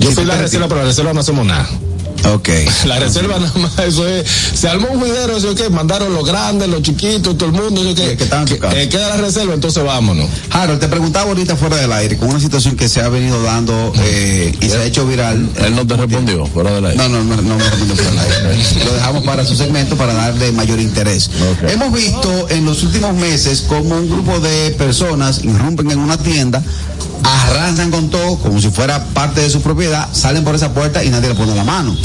Yo 0.00 0.10
fui 0.12 0.24
la 0.24 0.36
reserva, 0.36 0.68
pero 0.68 0.80
la 0.82 0.86
reserva 0.88 1.12
no 1.12 1.20
hacemos 1.20 1.46
nada. 1.46 1.68
Ok. 2.34 2.48
La 2.86 2.98
reserva 2.98 3.38
nada 3.38 3.52
más, 3.58 3.78
eso 3.80 4.06
es, 4.08 4.28
se 4.54 4.68
armó 4.68 4.88
un 4.88 5.00
juidero, 5.00 5.36
eso 5.36 5.50
es 5.50 5.60
que 5.60 5.70
mandaron 5.70 6.12
los 6.14 6.26
grandes, 6.26 6.68
los 6.68 6.82
chiquitos, 6.82 7.36
todo 7.36 7.50
el 7.50 7.54
mundo, 7.54 7.80
eso 7.80 7.90
es 7.90 7.94
que, 7.96 8.16
Que 8.16 8.24
tu 8.26 8.58
casa. 8.58 8.80
eh, 8.80 8.88
queda 8.88 9.08
la 9.10 9.16
reserva, 9.18 9.54
entonces 9.54 9.82
vámonos. 9.84 10.28
Harold, 10.50 10.80
te 10.80 10.88
preguntaba 10.88 11.28
ahorita 11.28 11.56
fuera 11.56 11.76
del 11.76 11.92
aire, 11.92 12.16
con 12.16 12.28
una 12.30 12.40
situación 12.40 12.76
que 12.76 12.88
se 12.88 13.00
ha 13.00 13.08
venido 13.08 13.42
dando 13.42 13.92
eh, 13.98 14.54
y 14.60 14.68
se 14.68 14.76
ha 14.76 14.84
hecho 14.84 15.06
viral. 15.06 15.48
Él 15.64 15.74
no 15.76 15.86
te 15.86 15.96
respondió, 15.96 16.46
fuera 16.46 16.72
de 16.72 16.80
la 16.80 16.94
No, 16.94 17.08
no, 17.08 17.22
no, 17.24 17.36
no 17.42 17.56
me 17.56 17.64
respondió 17.64 17.96
fuera 17.96 18.22
del 18.24 18.46
aire. 18.50 18.64
Lo 18.84 18.92
dejamos 18.92 19.24
para 19.24 19.44
su 19.44 19.56
segmento 19.56 19.96
para 19.96 20.14
darle 20.14 20.52
mayor 20.52 20.80
interés. 20.80 21.28
Ok. 21.52 21.70
Hemos 21.70 21.92
visto 21.92 22.46
en 22.50 22.64
los 22.64 22.82
últimos 22.82 23.14
meses 23.14 23.62
como 23.68 23.96
un 23.96 24.08
grupo 24.08 24.40
de 24.40 24.70
personas 24.72 25.44
irrumpen 25.44 25.90
en 25.90 25.98
una 25.98 26.16
tienda, 26.18 26.62
arrancan 27.22 27.90
con 27.90 28.08
todo 28.10 28.38
como 28.38 28.60
si 28.60 28.70
fuera 28.70 29.04
parte 29.06 29.40
de 29.40 29.50
su 29.50 29.60
propiedad, 29.60 30.08
salen 30.12 30.44
por 30.44 30.54
esa 30.54 30.72
puerta 30.72 31.04
y 31.04 31.10
nadie 31.10 31.28
le 31.28 31.34
pone 31.34 31.54
la 31.54 31.64
mano. 31.64 31.96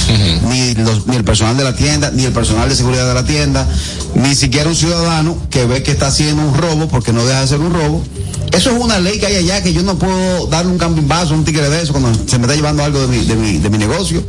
ni, 0.50 0.74
los, 0.76 1.08
ni 1.08 1.15
el 1.15 1.24
personal 1.24 1.58
de 1.58 1.63
la 1.63 1.76
tienda, 1.76 2.12
ni 2.12 2.26
el 2.26 2.34
personal 2.34 2.69
de 2.69 2.76
seguridad 2.76 3.08
de 3.08 3.13
la 3.13 3.26
tienda, 3.26 3.67
ni 4.15 4.36
siquiera 4.36 4.69
un 4.69 4.76
ciudadano 4.76 5.38
que 5.50 5.65
ve 5.65 5.84
que 5.84 5.91
está 5.91 6.08
haciendo 6.08 6.41
un 6.41 6.56
robo 6.56 6.88
porque 6.88 7.13
no 7.13 7.26
deja 7.26 7.41
de 7.41 7.47
ser 7.47 7.60
un 7.60 7.74
robo. 7.74 8.04
Eso 8.52 8.71
es 8.71 8.82
una 8.82 9.00
ley 9.00 9.19
que 9.19 9.28
hay 9.28 9.38
allá 9.38 9.63
que 9.63 9.71
yo 9.71 9.82
no 9.82 9.97
puedo 9.97 10.47
darle 10.47 10.71
un 10.71 10.78
campimbazo 10.78 11.34
a 11.34 11.38
un 11.38 11.45
tigre 11.45 11.69
de 11.69 11.82
eso 11.82 11.93
cuando 11.93 12.13
se 12.13 12.38
me 12.38 12.43
está 12.43 12.56
llevando 12.56 12.84
algo 12.84 13.00
de 13.00 13.08
mi, 13.08 13.26
de 13.26 13.36
mi, 13.36 13.58
de 13.58 13.69
mi 13.69 13.78
negocio. 13.78 14.24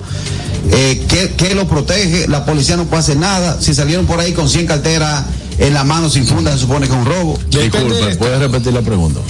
Eh, 0.71 1.05
¿qué, 1.09 1.35
qué 1.37 1.55
lo 1.55 1.67
protege? 1.67 2.29
La 2.29 2.45
policía 2.45 2.77
no 2.77 2.85
puede 2.85 3.01
hacer 3.01 3.17
nada. 3.17 3.61
Si 3.61 3.75
salieron 3.75 4.07
por 4.07 4.21
ahí 4.21 4.33
con 4.33 4.49
100 4.49 4.67
carteras 4.67 5.25
en 5.59 5.75
la 5.75 5.85
mano 5.85 6.09
sin 6.09 6.27
funda, 6.27 6.53
se 6.53 6.59
supone 6.59 6.87
que 6.87 6.93
es 6.93 6.99
un 6.99 7.05
robo. 7.05 7.39
Disculpe, 7.49 8.17
¿puedes 8.17 8.39
repetir 8.39 8.73
la 8.73 8.83
pregunta? 8.83 9.21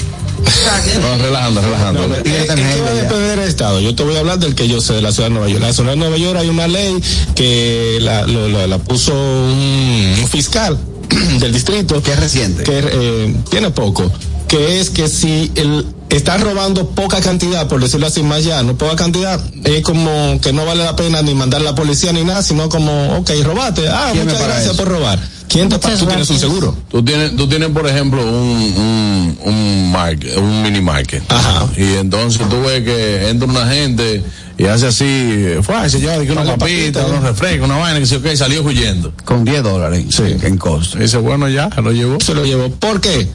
No, 1.01 1.19
relajando, 1.19 1.61
relajando. 1.61 2.09
No, 2.09 2.15
eh, 2.15 2.23
está 2.25 2.53
en 2.55 2.59
¿en 2.59 2.65
qué 2.65 2.71
medio 2.71 2.85
va 2.85 2.91
a 2.91 2.95
ya. 2.95 3.03
depender 3.03 3.39
del 3.39 3.49
estado? 3.49 3.81
Yo 3.81 3.95
te 3.95 4.03
voy 4.03 4.17
a 4.17 4.21
hablar 4.21 4.39
del 4.39 4.55
que 4.55 4.69
yo 4.69 4.81
sé 4.81 4.95
de 4.95 5.03
la 5.03 5.13
ciudad 5.13 5.29
de 5.29 5.35
Nueva 5.35 5.49
York. 5.49 5.61
En 5.63 5.69
la 5.69 5.73
ciudad 5.73 5.91
de 5.91 5.97
Nueva 5.97 6.17
York 6.17 6.39
hay 6.41 6.49
una 6.49 6.69
ley 6.69 7.03
que 7.35 7.99
la, 8.01 8.27
la 8.27 8.79
puso 8.79 9.13
un, 9.15 10.15
un 10.21 10.29
fiscal 10.29 10.79
del 11.41 11.53
distrito. 11.53 12.03
Que 12.03 12.13
es 12.13 12.21
reciente. 12.21 12.63
Que 12.65 12.79
eh, 12.85 13.37
tiene 13.51 13.71
poco. 13.71 14.11
Que 14.49 14.81
es 14.81 14.91
que 14.91 15.09
si 15.09 15.51
el, 15.55 15.87
están 16.17 16.41
robando 16.43 16.91
poca 16.91 17.21
cantidad, 17.21 17.67
por 17.69 17.81
decirlo 17.81 18.07
así 18.07 18.23
más 18.23 18.45
llano, 18.45 18.77
poca 18.77 18.97
cantidad, 18.97 19.41
es 19.65 19.83
como 19.83 20.39
que 20.41 20.53
no 20.53 20.65
vale 20.67 20.85
la 20.85 20.95
pena 20.97 21.23
ni 21.23 21.35
mandar 21.35 21.61
a 21.61 21.65
la 21.65 21.75
policía 21.75 22.13
ni 22.13 22.23
nada, 22.25 22.43
sino 22.43 22.69
como, 22.69 23.17
ok, 23.19 23.31
robate. 23.43 23.89
Ah, 23.89 24.11
¿Quién 24.13 24.27
me 24.27 24.33
muchas 24.33 24.47
gracias 24.47 24.75
eso? 24.75 24.77
por 24.77 24.89
robar. 24.89 25.19
¿Quién 25.49 25.69
te 25.69 25.79
paga? 25.79 25.99
Tú 25.99 26.07
tienes 26.07 26.31
un 26.31 26.39
seguro. 26.39 26.77
Tú 26.91 27.05
tienes, 27.05 27.37
tú 27.37 27.47
tienes 27.47 27.69
por 27.71 27.87
ejemplo, 27.87 28.23
un, 28.25 28.75
un, 28.77 29.39
un 29.45 29.91
market, 29.93 30.37
un 30.39 30.63
mini 30.63 30.81
market. 30.81 31.23
Ajá. 31.31 31.67
Y 31.77 31.95
entonces 31.95 32.49
tú 32.49 32.61
ves 32.63 32.83
que 32.85 33.29
entra 33.29 33.47
una 33.49 33.67
gente 33.67 34.23
y 34.57 34.65
hace 34.65 34.87
así, 34.87 35.55
fue, 35.63 35.89
se 35.91 36.01
lleva 36.01 36.19
de 36.19 36.27
que 36.27 36.33
una 36.33 36.43
Una 36.43 36.57
papita, 36.57 37.01
papita, 37.01 37.07
unos 37.19 37.23
refrescos, 37.31 37.67
una 37.69 37.77
vaina, 37.79 37.99
que 38.01 38.07
se 38.07 38.17
ok, 38.17 38.35
salió 38.35 38.63
huyendo. 38.63 39.13
Con 39.25 39.45
10 39.45 39.63
dólares 39.63 40.05
Sí. 40.11 40.23
en 40.43 40.57
costo. 40.57 40.97
Y 40.99 41.03
dice, 41.03 41.19
bueno, 41.19 41.49
ya, 41.49 41.69
lo 41.83 41.93
llevó. 41.93 42.19
se 42.21 42.35
lo 42.35 42.45
llevó. 42.45 42.71
¿Por 42.71 43.01
qué? 43.03 43.29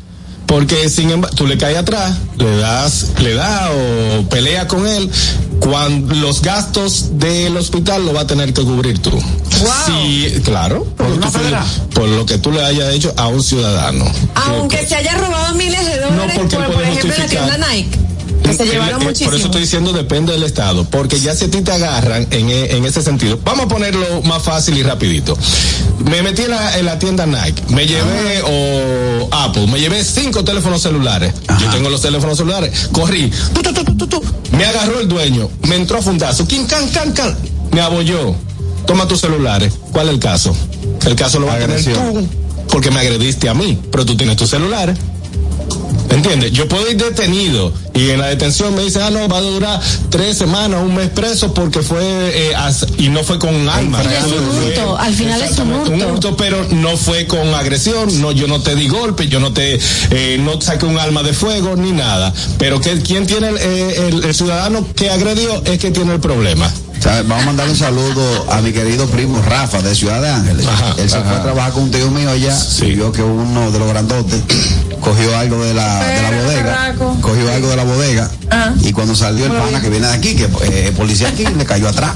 Porque 0.48 0.90
sin 0.90 1.12
embargo, 1.12 1.36
tú 1.36 1.46
le 1.46 1.58
caes 1.58 1.78
atrás, 1.78 2.16
le 2.38 2.58
das, 2.58 3.08
le 3.22 3.34
da 3.34 3.70
o 3.72 4.24
pelea 4.30 4.68
con 4.68 4.88
él, 4.88 5.10
cuando 5.60 6.16
los 6.16 6.42
gastos 6.42 7.20
del 7.20 7.58
hospital 7.58 8.06
lo 8.06 8.14
va 8.14 8.22
a 8.22 8.28
tener 8.28 8.54
que 8.54 8.62
cubrir 8.64 9.00
tú. 9.00 9.12
Sí, 9.86 10.34
claro, 10.46 10.86
por, 10.96 11.20
tu- 11.20 11.30
federal. 11.30 11.66
por 11.94 12.08
lo 12.08 12.26
que 12.26 12.38
tú 12.38 12.52
le 12.52 12.64
hayas 12.64 12.94
hecho 12.94 13.14
a 13.18 13.28
un 13.28 13.44
ciudadano. 13.44 14.06
Aunque 14.36 14.88
se 14.88 14.96
haya 14.96 15.16
robado 15.16 15.54
miles 15.56 15.86
de 15.86 16.00
dólares, 16.00 16.34
porque 16.38 16.56
por, 16.56 16.72
por 16.72 16.84
ejemplo, 16.84 17.14
en 17.14 17.20
la 17.20 17.26
tienda 17.28 17.58
Nike. 17.58 17.98
Que 18.44 18.54
se 18.54 18.64
Eh, 18.64 18.68
llevaron 18.68 19.02
eh, 19.02 19.06
muchísimo. 19.06 19.30
Por 19.32 19.40
eso 19.40 19.46
estoy 19.48 19.62
diciendo 19.62 19.92
depende 19.94 20.32
del 20.32 20.44
estado, 20.44 20.86
porque 20.86 21.20
ya 21.20 21.36
si 21.36 21.46
a 21.46 21.52
ti 21.52 21.62
te 21.62 21.72
agarran 21.72 22.28
en, 22.32 22.50
e- 22.50 22.78
en 22.78 22.86
ese 22.86 23.02
sentido, 23.02 23.38
vamos 23.44 23.66
a 23.66 23.68
ponerlo 23.68 24.22
más 24.24 24.44
fácil 24.44 24.78
y 24.78 24.84
rapidito. 24.84 25.38
Me 26.06 26.22
metí 26.22 26.44
en 26.44 26.52
la, 26.52 26.78
en 26.78 26.86
la 26.86 27.00
tienda 27.00 27.26
Nike, 27.26 27.64
me 27.70 27.86
llevé 27.86 28.42
o 28.44 29.28
Apple, 29.32 29.68
me 29.68 29.80
llevé 29.80 30.04
cinco 30.04 30.44
teléfonos 30.44 30.82
celulares. 30.82 31.34
Yo 31.60 31.70
tengo 31.72 31.90
los 31.90 32.02
teléfonos 32.02 32.38
celulares, 32.38 32.90
corrí, 32.92 33.32
tu, 34.10 34.24
me 34.52 34.66
agarró 34.66 35.00
el 35.00 35.08
dueño, 35.08 35.50
me 35.68 35.76
entró 35.76 35.98
a 35.98 36.02
fundazo, 36.02 36.48
kin, 36.48 36.66
can, 36.66 36.88
can, 36.90 37.12
can, 37.14 37.36
me 37.72 37.82
abolló. 37.82 38.36
Toma 38.86 39.06
tus 39.06 39.20
celulares. 39.20 39.74
¿Cuál 39.92 40.08
es 40.08 40.14
el 40.14 40.20
caso? 40.20 40.56
El 41.06 41.16
caso 41.16 41.40
lo 41.40 41.48
va 41.48 41.56
a 41.56 41.60
tener 41.60 41.84
tú, 41.84 42.28
porque 42.70 42.90
me 42.90 43.02
agrediste 43.02 43.50
a 43.50 43.54
mí, 43.54 43.78
pero 43.92 44.06
tú 44.06 44.16
tienes 44.16 44.38
tus 44.38 44.50
celulares. 44.50 44.98
¿Entiendes? 46.10 46.52
Yo 46.54 46.68
puedo 46.68 46.90
ir 46.90 46.98
detenido 46.98 47.72
y 47.94 48.10
en 48.12 48.20
la 48.20 48.28
detención 48.28 48.74
me 48.76 48.84
dicen, 48.84 49.02
ah, 49.04 49.10
no, 49.10 49.28
va 49.28 49.38
a 49.38 49.42
durar 49.42 49.80
tres 50.10 50.38
semanas, 50.38 50.82
un 50.82 50.96
mes 50.96 51.10
preso 51.10 51.54
porque 51.54 51.82
fue, 51.82 52.00
eh, 52.02 52.56
as- 52.56 52.86
y 52.98 53.10
no 53.10 53.24
fue 53.24 53.38
con 53.40 53.54
un 53.54 53.68
arma. 53.68 54.00
Pero 54.02 54.12
es 54.12 54.24
un 54.24 54.52
Fue- 54.52 54.68
hurto, 54.70 54.98
al 54.98 55.14
final 55.14 55.42
es 55.42 55.60
un 55.60 55.74
hurto. 55.74 55.92
Un 55.92 56.02
hurto, 56.04 56.38
pero 56.38 56.66
no 56.72 56.96
fue 56.98 57.28
con 57.28 57.54
agresión, 57.54 58.22
no, 58.22 58.32
yo 58.32 58.48
no 58.48 58.62
te 58.62 58.76
di 58.76 58.88
golpe, 58.88 59.28
yo 59.28 59.40
no 59.40 59.52
te, 59.54 59.80
eh, 60.12 60.38
no 60.40 60.60
saqué 60.62 60.86
un 60.86 60.98
arma 60.98 61.24
de 61.24 61.34
fuego 61.34 61.76
ni 61.76 61.92
nada. 61.92 62.34
Pero 62.58 62.80
que, 62.80 63.00
¿quién 63.02 63.28
tiene 63.28 63.50
el, 63.50 63.58
eh, 63.58 64.08
el- 64.10 64.24
el 64.24 64.34
ciudadano 64.36 64.88
que 64.96 65.10
agredió 65.10 65.62
es 65.66 65.78
que 65.78 65.92
tiene 65.92 66.14
el 66.14 66.20
problema. 66.22 66.72
¿Sabes? 67.00 67.28
Vamos 67.28 67.44
a 67.44 67.46
mandar 67.46 67.70
un 67.70 67.76
saludo 67.76 68.52
a 68.52 68.60
mi 68.60 68.72
querido 68.72 69.06
primo 69.06 69.40
Rafa 69.44 69.84
de 69.84 69.94
Ciudad 69.94 70.20
de 70.20 70.30
Ángeles. 70.30 70.66
Ajá, 70.66 70.96
Él 70.98 71.08
se 71.08 71.18
ajá. 71.18 71.28
fue 71.30 71.38
a 71.38 71.44
trabajar 71.44 71.72
con 71.74 71.84
un 71.84 71.92
tío 71.92 72.10
mío 72.10 72.28
allá 72.32 72.58
y 72.82 72.92
vio 72.96 73.12
que 73.12 73.22
uno 73.22 73.70
de 73.72 73.78
los 73.78 73.88
grandotes 73.88 74.42
cogió 75.08 75.38
algo 75.38 75.64
de 75.64 75.74
la, 75.74 76.04
de 76.04 76.22
la 76.22 76.30
Pero, 76.30 76.44
bodega, 76.44 76.96
cogió 77.22 77.52
algo 77.54 77.70
de 77.70 77.76
la 77.78 77.84
bodega 77.84 78.30
Ah. 78.50 78.74
y 78.82 78.92
cuando 78.94 79.16
salió 79.16 79.46
el 79.46 79.52
pana 79.54 79.82
que 79.82 79.90
viene 79.90 80.08
de 80.08 80.14
aquí, 80.14 80.36
que 80.36 80.46
eh, 80.46 80.88
es 80.88 80.92
policía 80.92 81.30
aquí, 81.30 81.46
le 81.46 81.66
cayó 81.66 81.88
atrás 81.90 82.12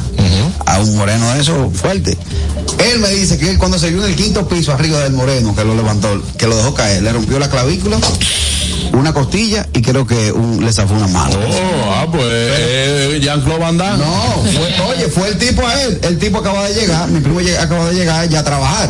a 0.65 0.79
un 0.79 0.95
moreno 0.97 1.33
de 1.33 1.41
eso 1.41 1.71
fuerte. 1.73 2.17
Él 2.91 2.99
me 2.99 3.09
dice 3.09 3.37
que 3.37 3.49
él 3.49 3.57
cuando 3.57 3.77
se 3.79 3.89
vio 3.89 4.03
en 4.05 4.11
el 4.11 4.15
quinto 4.15 4.47
piso 4.47 4.71
arriba 4.73 4.99
del 4.99 5.13
moreno 5.13 5.55
que 5.55 5.63
lo 5.63 5.75
levantó, 5.75 6.21
que 6.37 6.47
lo 6.47 6.55
dejó 6.55 6.73
caer, 6.73 7.01
le 7.03 7.11
rompió 7.11 7.39
la 7.39 7.49
clavícula, 7.49 7.97
una 8.93 9.13
costilla 9.13 9.67
y 9.73 9.81
creo 9.81 10.05
que 10.07 10.31
un, 10.31 10.63
le 10.65 10.71
zafó 10.71 10.93
una 10.93 11.07
mano. 11.07 11.35
Oh, 11.37 11.91
ah, 11.93 12.07
pues, 12.11 12.23
eh, 12.27 13.19
Jean-Claude 13.21 13.59
Van 13.59 13.77
Damme. 13.77 14.03
No, 14.03 14.43
fue, 14.53 14.81
oye, 14.95 15.07
fue 15.09 15.27
el 15.29 15.37
tipo 15.37 15.65
a 15.67 15.81
él. 15.81 15.99
El 16.03 16.17
tipo 16.17 16.37
acaba 16.39 16.67
de 16.67 16.73
llegar, 16.79 17.07
mi 17.09 17.19
primo 17.21 17.39
llega- 17.41 17.61
acaba 17.63 17.89
de 17.89 17.95
llegar 17.95 18.27
ya 18.29 18.39
a 18.39 18.43
trabajar. 18.43 18.89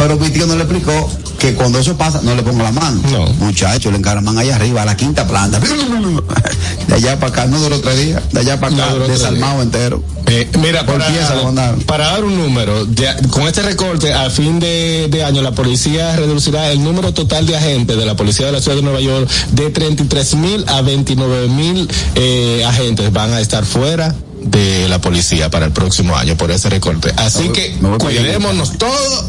Pero 0.00 0.16
mi 0.16 0.30
tío 0.30 0.46
no 0.46 0.56
le 0.56 0.62
explicó 0.62 1.10
que 1.38 1.52
cuando 1.54 1.78
eso 1.78 1.94
pasa, 1.96 2.20
no 2.22 2.34
le 2.34 2.42
pongo 2.42 2.62
la 2.62 2.72
mano. 2.72 3.00
No. 3.12 3.26
Muchachos, 3.44 3.92
le 3.92 3.98
encaraman 3.98 4.38
allá 4.38 4.56
arriba, 4.56 4.80
a 4.80 4.86
la 4.86 4.96
quinta 4.96 5.26
planta. 5.26 5.60
De 6.88 6.94
allá 6.94 7.20
para 7.20 7.32
acá, 7.32 7.46
no 7.46 7.60
duró 7.60 7.80
tres 7.80 7.98
días. 8.06 8.22
De 8.32 8.40
allá 8.40 8.58
para 8.58 8.74
No 8.74 8.82
acá, 8.82 8.94
tres 8.94 9.08
desarmado 9.08 9.62
entero. 9.62 10.02
Eh, 10.26 10.48
mira, 10.58 10.84
Por 10.86 10.98
para, 10.98 11.10
pieza 11.12 11.34
lo 11.34 11.44
mandaron. 11.44 11.80
para 11.82 12.06
dar 12.12 12.24
un 12.24 12.36
número, 12.36 12.84
de- 12.86 13.14
con 13.30 13.42
este 13.46 13.62
recorte, 13.62 14.12
a 14.12 14.30
fin 14.30 14.58
de, 14.58 15.08
de 15.10 15.24
año, 15.24 15.42
la 15.42 15.52
policía 15.52 16.14
reducirá 16.16 16.70
el 16.70 16.82
número 16.82 17.12
total 17.12 17.46
de 17.46 17.56
agentes 17.56 17.96
de 17.96 18.06
la 18.06 18.16
policía 18.16 18.46
de 18.46 18.52
la 18.52 18.60
ciudad 18.60 18.76
de 18.76 18.82
Nueva 18.82 19.00
York 19.00 19.28
de 19.52 19.70
33 19.70 20.34
mil 20.36 20.64
a 20.68 20.80
29 20.82 21.48
mil 21.48 21.88
eh, 22.14 22.64
agentes 22.66 23.12
van 23.12 23.32
a 23.32 23.40
estar 23.40 23.64
fuera 23.64 24.14
de 24.42 24.88
la 24.88 25.00
policía 25.00 25.50
para 25.50 25.66
el 25.66 25.72
próximo 25.72 26.16
año 26.16 26.36
por 26.36 26.50
ese 26.50 26.68
recorte. 26.70 27.12
Así 27.16 27.48
que 27.50 27.74
cuidémonos 27.98 28.78
todos. 28.78 29.24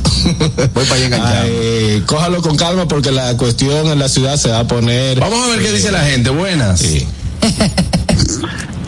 Voy 0.74 0.86
para 0.86 1.06
allá. 1.06 1.42
Ay, 1.44 2.04
cójalo 2.06 2.42
con 2.42 2.56
calma 2.56 2.88
porque 2.88 3.12
la 3.12 3.36
cuestión 3.38 3.88
en 3.88 4.00
la 4.00 4.10
ciudad 4.10 4.38
se 4.38 4.50
va 4.50 4.60
a 4.60 4.68
poner. 4.68 5.20
Vamos 5.20 5.48
a 5.48 5.52
ver 5.52 5.62
qué 5.62 5.72
dice 5.72 5.92
la 5.92 6.04
gente. 6.04 6.30
Buenas. 6.30 6.80
Sí. 6.80 7.06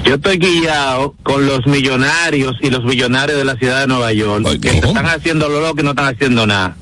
Yo 0.06 0.16
estoy 0.16 0.38
guiado 0.38 1.16
con 1.24 1.46
los 1.46 1.66
millonarios 1.66 2.56
y 2.62 2.70
los 2.70 2.84
millonarios 2.84 3.38
de 3.38 3.46
la 3.46 3.56
ciudad 3.56 3.80
de 3.82 3.88
Nueva 3.88 4.12
York, 4.12 4.46
Ay, 4.50 4.60
que 4.60 4.70
están 4.78 5.06
haciendo 5.06 5.48
lo 5.48 5.62
loco 5.62 5.80
y 5.80 5.84
no 5.84 5.92
están 5.92 6.14
haciendo 6.14 6.46
nada. 6.46 6.76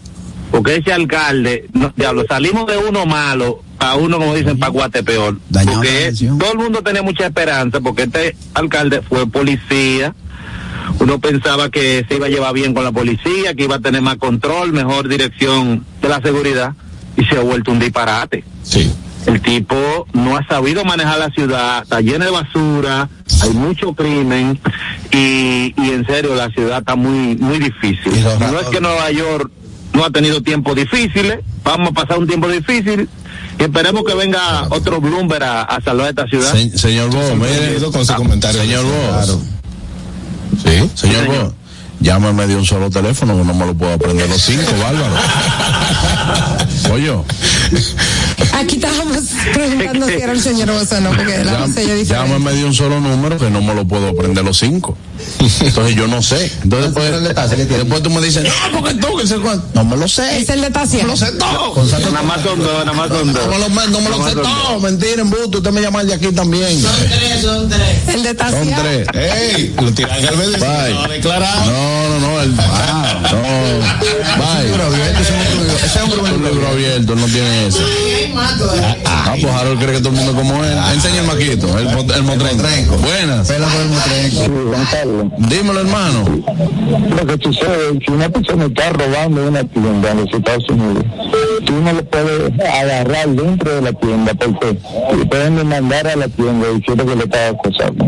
Porque 0.51 0.75
ese 0.75 0.91
alcalde, 0.91 1.67
no, 1.73 1.93
diablo, 1.95 2.25
salimos 2.27 2.67
de 2.67 2.77
uno 2.77 3.05
malo 3.05 3.63
a 3.79 3.95
uno, 3.95 4.19
como 4.19 4.35
dicen, 4.35 4.59
para 4.59 4.71
Guatepeor. 4.71 5.39
Dañado 5.49 5.81
la 5.81 5.89
Porque 5.89 6.13
todo 6.37 6.51
el 6.51 6.57
mundo 6.57 6.83
tenía 6.83 7.01
mucha 7.01 7.25
esperanza, 7.25 7.79
porque 7.79 8.03
este 8.03 8.35
alcalde 8.53 9.01
fue 9.01 9.25
policía. 9.27 10.13
Uno 10.99 11.19
pensaba 11.19 11.69
que 11.69 12.05
se 12.07 12.15
iba 12.15 12.27
a 12.27 12.29
llevar 12.29 12.53
bien 12.53 12.73
con 12.73 12.83
la 12.83 12.91
policía, 12.91 13.53
que 13.55 13.63
iba 13.63 13.77
a 13.77 13.79
tener 13.79 14.01
más 14.01 14.17
control, 14.17 14.73
mejor 14.73 15.07
dirección 15.07 15.85
de 16.01 16.09
la 16.09 16.21
seguridad, 16.21 16.73
y 17.15 17.23
se 17.25 17.37
ha 17.37 17.41
vuelto 17.41 17.71
un 17.71 17.79
disparate. 17.79 18.43
Sí. 18.61 18.91
El 19.25 19.39
tipo 19.41 20.07
no 20.13 20.35
ha 20.35 20.45
sabido 20.47 20.83
manejar 20.83 21.19
la 21.19 21.29
ciudad, 21.29 21.83
está 21.83 22.01
llena 22.01 22.25
de 22.25 22.31
basura, 22.31 23.07
hay 23.43 23.49
mucho 23.51 23.93
crimen 23.93 24.59
y, 25.11 25.73
y 25.77 25.91
en 25.91 26.05
serio 26.07 26.33
la 26.33 26.49
ciudad 26.49 26.79
está 26.79 26.95
muy 26.95 27.35
muy 27.37 27.59
difícil. 27.59 28.11
No 28.39 28.59
es 28.59 28.67
que 28.67 28.81
Nueva 28.81 29.11
York 29.11 29.51
no 29.93 30.05
ha 30.05 30.09
tenido 30.09 30.41
tiempos 30.41 30.75
difíciles, 30.75 31.39
vamos 31.63 31.89
a 31.89 31.91
pasar 31.93 32.17
un 32.19 32.27
tiempo 32.27 32.47
difícil 32.47 33.09
y 33.59 33.63
esperemos 33.63 34.03
que 34.05 34.13
venga 34.15 34.67
otro 34.69 34.99
Bloomberg 35.01 35.43
a, 35.43 35.61
a 35.63 35.81
salvar 35.81 36.09
esta 36.09 36.25
ciudad. 36.27 36.51
Se- 36.51 36.77
señor 36.77 37.09
Bo, 37.11 37.35
mire, 37.35 37.77
con 37.91 38.05
su 38.05 38.13
comentario. 38.15 38.61
señor 38.61 38.85
Bo. 38.85 39.09
Claro. 39.09 39.41
Sí, 40.65 40.89
señor. 40.95 41.25
Bo. 41.27 41.53
Llámame 41.99 42.47
de 42.47 42.55
un 42.55 42.65
solo 42.65 42.89
teléfono 42.89 43.37
que 43.37 43.43
no 43.43 43.53
me 43.53 43.63
lo 43.67 43.75
puedo 43.75 43.93
aprender 43.93 44.27
los 44.27 44.41
cinco, 44.41 44.71
bárbaro. 44.81 45.13
Oye, 46.93 47.13
Aquí 48.53 48.75
estábamos 48.75 49.17
preguntando 49.53 50.07
si 50.07 50.13
era 50.13 50.31
el 50.33 50.41
señor 50.41 50.71
Bozo 50.71 50.95
o 50.97 51.01
no, 51.01 51.09
porque 51.11 51.33
se 51.33 51.39
oye 51.39 51.95
diferente. 51.95 52.05
llámame 52.05 52.51
de 52.53 52.65
un 52.65 52.73
solo 52.73 52.99
número 52.99 53.37
que 53.37 53.49
no 53.49 53.61
me 53.61 53.73
lo 53.73 53.85
puedo 53.85 54.09
aprender 54.09 54.43
los 54.43 54.57
cinco. 54.57 54.97
Entonces 55.39 55.95
yo 55.95 56.07
no 56.07 56.21
sé. 56.21 56.51
Entonces 56.63 56.91
¿Cuántos 56.93 57.03
números 57.03 57.23
de 57.27 57.33
taza 57.33 57.55
que 57.55 57.65
después, 57.65 57.67
tiene? 57.67 57.83
después 57.83 58.03
tú 58.03 58.09
me 58.09 58.21
dices, 58.21 58.43
no, 58.43 58.79
porque 58.81 58.93
tú, 58.95 59.17
que 59.17 59.27
sé 59.27 59.35
cuánto. 59.37 59.65
No 59.73 59.83
me 59.85 59.97
lo 59.97 60.07
sé. 60.07 60.39
Es 60.39 60.49
el 60.49 60.61
de 60.61 60.69
Tasia. 60.71 61.03
No 61.03 61.09
lo 61.09 61.17
sé 61.17 61.31
todo. 61.33 61.75
Nada 62.11 62.21
más 62.23 62.41
son 62.41 62.59
dos, 62.59 62.85
nada 62.85 62.93
más 62.93 63.09
son 63.09 63.33
dos. 63.33 63.45
No 63.47 63.69
me 63.69 63.81
lo, 63.85 63.87
no 63.89 64.01
me 64.01 64.09
lo 64.09 64.17
Nada 64.17 64.29
sé 64.29 64.35
más 64.35 64.45
son 64.45 64.63
todo. 64.65 64.79
Mentira, 64.79 65.21
embusto. 65.21 65.57
Usted 65.59 65.71
me 65.71 65.81
llama 65.81 66.03
de 66.03 66.13
aquí 66.13 66.27
también. 66.31 66.65
El 66.67 68.23
de 68.23 68.29
Son 68.29 68.37
Tasia. 68.37 68.77
tres. 68.77 69.07
¡Ey! 69.13 69.75
Lo 69.81 69.91
tiran 69.91 70.25
al 70.27 70.37
medio. 70.37 70.51
Bye. 70.57 70.93
No 70.93 71.03
ha 71.03 71.07
declarado. 71.07 71.65
No, 71.71 72.09
no, 72.09 72.19
no. 72.19 72.41
El, 72.41 72.55
no. 72.55 72.61
Bye. 74.37 74.71
Ese 75.21 75.99
es 75.99 76.03
un 76.03 76.25
Es 76.25 76.31
un 76.33 76.43
libro 76.43 76.67
abierto, 76.67 77.15
no 77.15 77.25
tiene 77.27 77.67
eso. 77.67 77.79
Ah, 79.05 79.35
pues 79.39 79.53
Harold 79.53 79.79
cree 79.79 79.93
que 79.93 79.99
todo 79.99 80.09
el 80.09 80.15
mundo 80.15 80.33
como 80.33 80.63
él. 80.63 80.77
Enseña 80.93 81.21
el 81.21 81.27
maquito, 81.27 81.77
el, 81.77 81.87
el 81.87 81.95
motrenco. 81.95 82.55
motrenco. 82.55 82.97
Buenas. 82.97 83.47
Pela 83.47 83.67
por 83.67 83.81
el 83.81 83.89
motrenco. 83.89 85.35
Dímelo, 85.49 85.79
hermano. 85.81 86.43
lo 87.15 87.25
que 87.25 87.43
sucede 87.43 87.91
es 87.93 88.05
que 88.05 88.11
una 88.11 88.29
persona 88.29 88.65
está 88.65 88.89
robando 88.89 89.47
una 89.47 89.63
tienda 89.63 90.11
en 90.11 90.17
los 90.17 90.33
Estados 90.33 90.67
Unidos, 90.69 91.03
tú 91.65 91.73
no 91.81 91.93
lo 91.93 92.03
puedes 92.05 92.59
agarrar 92.59 93.29
dentro 93.29 93.75
de 93.75 93.81
la 93.81 93.93
tienda 93.93 94.33
porque 94.33 94.73
te 94.73 95.25
pueden 95.25 95.55
demandar 95.55 96.07
a 96.07 96.15
la 96.15 96.27
tienda 96.27 96.67
diciendo 96.69 97.05
que 97.05 97.15
le 97.15 97.23
está 97.23 97.49
acosando. 97.49 98.05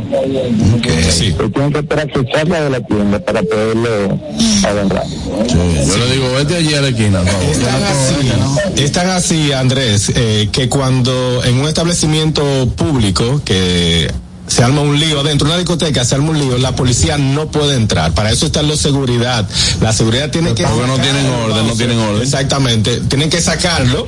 Sí. 1.09 1.33
Te 1.33 1.49
tienen 1.49 1.73
que 1.73 1.79
esperar 1.79 2.07
que 2.07 2.31
salga 2.31 2.61
de 2.61 2.69
la 2.69 2.79
tienda 2.81 3.19
para 3.19 3.41
poderlo 3.43 4.19
agarrar. 4.67 5.05
Sí, 5.07 5.87
yo 5.87 5.97
le 5.97 6.13
digo, 6.13 6.33
vete 6.35 6.55
allí 6.55 6.73
a 6.73 6.81
la 6.81 6.87
esquina, 6.89 7.19
por 7.19 7.29
favor. 7.29 7.49
Es 7.49 7.61
tan 7.61 7.83
así, 7.83 8.81
es 8.83 8.91
tan 8.91 9.09
así, 9.09 9.51
Andrés, 9.51 10.11
eh, 10.15 10.49
que 10.51 10.69
cuando 10.69 11.43
en 11.43 11.59
un 11.59 11.67
establecimiento 11.67 12.43
público 12.75 13.41
que 13.43 14.11
se 14.47 14.63
arma 14.63 14.81
un 14.81 14.99
lío 14.99 15.23
dentro 15.23 15.47
de 15.47 15.53
una 15.53 15.59
discoteca, 15.59 16.03
se 16.05 16.15
arma 16.15 16.31
un 16.31 16.39
lío, 16.39 16.57
la 16.57 16.75
policía 16.75 17.17
no 17.17 17.47
puede 17.49 17.75
entrar. 17.75 18.13
Para 18.13 18.31
eso 18.31 18.45
está 18.45 18.61
la 18.61 18.75
seguridad. 18.75 19.47
La 19.81 19.93
seguridad 19.93 20.29
tiene 20.31 20.53
que 20.53 20.63
Porque 20.63 20.87
no 20.87 20.97
tienen 20.99 21.25
orden, 21.27 21.67
no 21.67 21.73
tienen 21.75 21.99
orden. 21.99 22.21
Exactamente. 22.21 23.01
Tienen 23.01 23.29
que 23.29 23.41
sacarlo. 23.41 24.05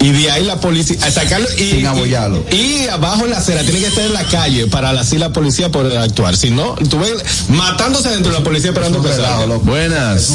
Y 0.00 0.10
de 0.12 0.30
ahí 0.30 0.44
la 0.44 0.60
policía, 0.60 0.96
a 1.04 1.10
sacarlo 1.10 1.48
y, 1.56 1.70
Sin 1.72 1.86
abollarlo. 1.86 2.44
y, 2.52 2.56
y 2.84 2.88
abajo 2.88 3.24
en 3.24 3.30
la 3.32 3.38
acera, 3.38 3.62
tiene 3.62 3.80
que 3.80 3.86
estar 3.88 4.04
en 4.04 4.12
la 4.12 4.22
calle 4.24 4.68
para 4.68 4.90
así 4.90 5.18
la 5.18 5.32
policía 5.32 5.70
poder 5.70 5.98
actuar. 5.98 6.36
Si 6.36 6.50
no, 6.50 6.74
tú 6.88 7.00
ves 7.00 7.14
matándose 7.48 8.10
dentro 8.10 8.30
de 8.32 8.38
la 8.38 8.44
policía 8.44 8.70
esperando 8.70 9.02
que 9.02 9.08
salga. 9.08 9.56
Buenas. 9.56 10.30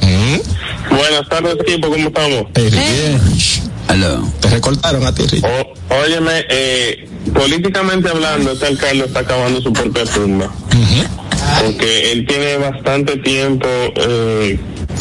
Mm. 0.00 0.94
Buenas 0.96 1.28
tardes, 1.28 1.56
equipo, 1.60 1.90
¿cómo 1.90 2.08
estamos? 2.08 2.44
Ey, 2.54 2.70
Bien. 2.70 3.20
Te 4.40 4.48
recortaron 4.50 5.04
a 5.06 5.12
ti, 5.14 5.26
Rick. 5.26 5.44
O- 5.44 5.94
óyeme, 6.04 6.44
eh, 6.48 7.07
políticamente 7.34 8.08
hablando, 8.08 8.52
este 8.52 8.66
alcalde 8.66 9.04
está 9.04 9.20
acabando 9.20 9.60
su 9.60 9.72
propia 9.72 10.04
tumba. 10.04 10.50
Porque 11.62 12.12
él 12.12 12.26
tiene 12.26 12.56
bastante 12.56 13.16
tiempo 13.18 13.66
eh, 13.68 14.58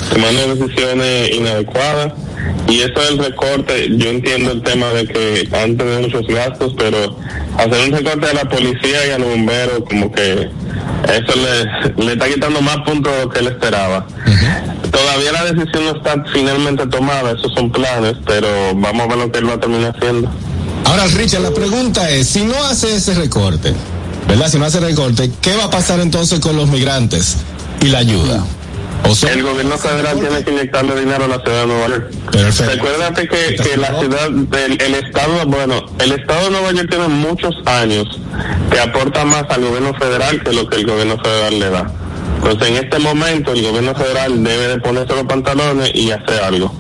tomando 0.10 0.56
decisiones 0.56 1.32
inadecuadas. 1.34 2.14
Y 2.68 2.82
eso 2.82 3.00
del 3.02 3.18
recorte, 3.18 3.88
yo 3.98 4.10
entiendo 4.10 4.52
el 4.52 4.62
tema 4.62 4.88
de 4.90 5.08
que 5.08 5.48
han 5.56 5.78
tenido 5.78 6.02
muchos 6.02 6.28
gastos, 6.28 6.74
pero 6.78 7.18
hacer 7.58 7.86
un 7.86 7.92
recorte 7.92 8.28
a 8.28 8.34
la 8.34 8.50
policía 8.50 9.08
y 9.08 9.12
a 9.12 9.18
los 9.18 9.30
bomberos, 9.30 9.84
como 9.90 10.12
que 10.12 10.50
eso 11.14 11.34
le, 11.36 12.04
le 12.06 12.14
está 12.14 12.28
quitando 12.28 12.62
más 12.62 12.78
puntos 12.86 13.14
de 13.14 13.22
lo 13.24 13.30
que 13.30 13.40
él 13.40 13.48
esperaba. 13.48 14.06
Todavía 14.92 15.32
la 15.32 15.46
decisión 15.46 15.86
no 15.86 15.98
está 15.98 16.24
finalmente 16.34 16.86
tomada, 16.88 17.32
esos 17.32 17.54
son 17.54 17.72
planes, 17.72 18.16
pero 18.26 18.48
vamos 18.76 19.06
a 19.06 19.08
ver 19.08 19.18
lo 19.18 19.32
que 19.32 19.40
él 19.40 19.50
va 19.50 19.54
a 19.54 19.60
terminar 19.60 19.96
haciendo. 19.96 20.30
Ahora, 20.88 21.06
Richard, 21.08 21.42
la 21.42 21.52
pregunta 21.52 22.10
es, 22.10 22.30
si 22.30 22.44
no 22.44 22.56
hace 22.64 22.96
ese 22.96 23.14
recorte, 23.14 23.74
¿verdad? 24.26 24.50
Si 24.50 24.58
no 24.58 24.64
hace 24.64 24.80
recorte, 24.80 25.30
¿qué 25.42 25.54
va 25.58 25.66
a 25.66 25.70
pasar 25.70 26.00
entonces 26.00 26.40
con 26.40 26.56
los 26.56 26.70
migrantes 26.70 27.36
y 27.82 27.88
la 27.88 27.98
ayuda? 28.00 28.46
O 29.04 29.28
El 29.28 29.44
gobierno 29.44 29.78
federal 29.78 30.18
tiene 30.18 30.44
que 30.46 30.52
inyectarle 30.52 30.98
dinero 30.98 31.26
a 31.26 31.28
la 31.28 31.42
ciudad 31.42 31.62
de 31.62 31.68
Nueva 31.68 31.88
York. 31.90 32.12
Recuérdate 32.32 33.28
que, 33.28 33.56
que 33.56 33.78
la 33.78 34.00
ciudad, 34.00 34.28
el, 34.28 34.82
el 34.82 34.96
estado, 34.96 35.46
bueno, 35.46 35.86
el 36.00 36.14
estado 36.14 36.46
de 36.46 36.52
Nueva 36.52 36.72
York 36.72 36.88
tiene 36.90 37.08
muchos 37.10 37.56
años 37.66 38.08
que 38.72 38.80
aporta 38.80 39.26
más 39.26 39.44
al 39.50 39.66
gobierno 39.66 39.94
federal 39.94 40.42
que 40.42 40.54
lo 40.54 40.70
que 40.70 40.78
el 40.78 40.86
gobierno 40.88 41.18
federal 41.22 41.60
le 41.60 41.70
da. 41.70 41.92
Entonces, 42.38 42.70
en 42.70 42.76
este 42.78 43.00
momento, 43.00 43.52
el 43.52 43.62
gobierno 43.62 43.94
federal 43.94 44.42
debe 44.42 44.68
de 44.70 44.78
ponerse 44.80 45.14
los 45.14 45.26
pantalones 45.26 45.92
y 45.94 46.12
hacer 46.12 46.42
algo. 46.44 46.74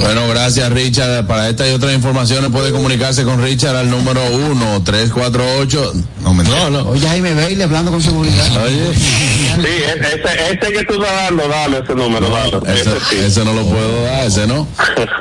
Bueno, 0.00 0.28
gracias 0.28 0.70
Richard. 0.72 1.26
Para 1.26 1.48
esta 1.48 1.68
y 1.68 1.72
otras 1.72 1.92
informaciones 1.94 2.50
puede 2.50 2.70
comunicarse 2.72 3.24
con 3.24 3.42
Richard 3.42 3.76
al 3.76 3.90
número 3.90 4.20
1 4.32 4.82
348 4.82 5.92
No, 6.22 6.34
me 6.34 6.44
No, 6.44 6.70
no. 6.70 6.88
Oye, 6.90 7.06
Jaime 7.06 7.34
Bailey 7.34 7.62
hablando 7.62 7.90
con 7.90 8.02
seguridad. 8.02 8.64
Oye, 8.64 8.94
Sí, 8.94 9.60
ese, 9.62 10.52
ese 10.52 10.72
que 10.72 10.84
tú 10.84 10.94
estás 10.94 11.12
dando, 11.24 11.48
dale 11.48 11.78
ese 11.78 11.94
número, 11.94 12.28
dale. 12.30 12.58
ese, 12.72 12.90
Ese 12.90 13.00
sí. 13.08 13.16
ese 13.18 13.44
no 13.44 13.52
lo 13.52 13.64
puedo 13.66 14.04
dar, 14.04 14.26
ese 14.26 14.46
no. 14.46 14.66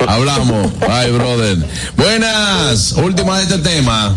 Hablamos. 0.08 0.72
Bye, 0.80 1.12
brother. 1.12 1.58
Buenas. 1.98 2.94
Última 2.94 3.38
de 3.40 3.44
este 3.44 3.58
tema. 3.60 4.16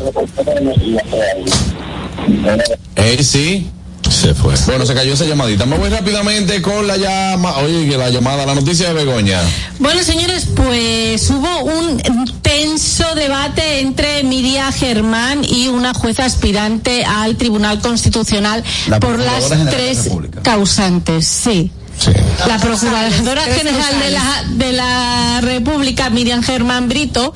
Eh, 2.96 3.22
sí. 3.22 3.70
Se 4.12 4.34
fue. 4.34 4.54
Bueno, 4.66 4.84
se 4.84 4.94
cayó 4.94 5.14
esa 5.14 5.24
llamadita. 5.24 5.64
Me 5.64 5.78
voy 5.78 5.88
rápidamente 5.88 6.60
con 6.60 6.86
la 6.86 6.96
llama. 6.96 7.56
Oye, 7.58 7.88
que 7.88 7.96
la 7.96 8.10
llamada, 8.10 8.44
la 8.44 8.54
noticia 8.54 8.88
de 8.88 8.94
Begoña. 8.94 9.40
Bueno, 9.78 10.02
señores, 10.02 10.46
pues 10.54 11.30
hubo 11.30 11.64
un 11.64 12.00
tenso 12.42 13.14
debate 13.14 13.80
entre 13.80 14.22
Miria 14.22 14.70
Germán 14.70 15.42
y 15.44 15.68
una 15.68 15.94
jueza 15.94 16.26
aspirante 16.26 17.04
al 17.04 17.36
Tribunal 17.36 17.80
Constitucional 17.80 18.62
La 18.86 19.00
por 19.00 19.18
las 19.18 19.44
General 19.44 19.58
de 19.58 19.64
la 19.64 19.70
tres 19.70 20.10
causantes, 20.42 21.26
sí. 21.26 21.70
Sí. 21.98 22.10
La 22.48 22.58
Procuradora 22.58 23.42
General 23.42 23.98
de 24.00 24.10
la, 24.10 24.44
de 24.48 24.72
la 24.72 25.40
República, 25.40 26.10
Miriam 26.10 26.42
Germán 26.42 26.88
Brito, 26.88 27.32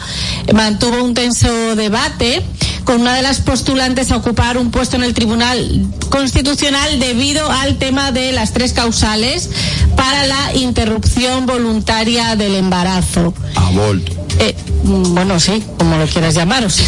mantuvo 0.53 1.03
un 1.03 1.15
tenso 1.15 1.77
debate 1.77 2.43
con 2.87 3.01
una 3.01 3.17
de 3.17 3.23
las 3.23 3.41
postulantes 3.41 4.13
a 4.13 4.17
ocupar 4.17 4.57
un 4.57 4.71
puesto 4.71 4.97
en 4.97 5.03
el 5.03 5.13
Tribunal 5.13 5.85
Constitucional 6.09 7.01
debido 7.01 7.51
al 7.51 7.77
tema 7.77 8.13
de 8.13 8.33
las 8.33 8.53
tres 8.53 8.73
causales 8.73 9.51
para 9.97 10.27
la 10.27 10.55
interrupción 10.55 11.47
voluntaria 11.47 12.37
del 12.37 12.55
embarazo. 12.55 13.35
Aborto. 13.57 14.13
Eh, 14.39 14.55
bueno, 14.85 15.41
sí, 15.41 15.63
como 15.79 15.97
lo 15.97 16.07
quieras 16.07 16.35
llamar, 16.35 16.65
o 16.65 16.71
sea, 16.71 16.87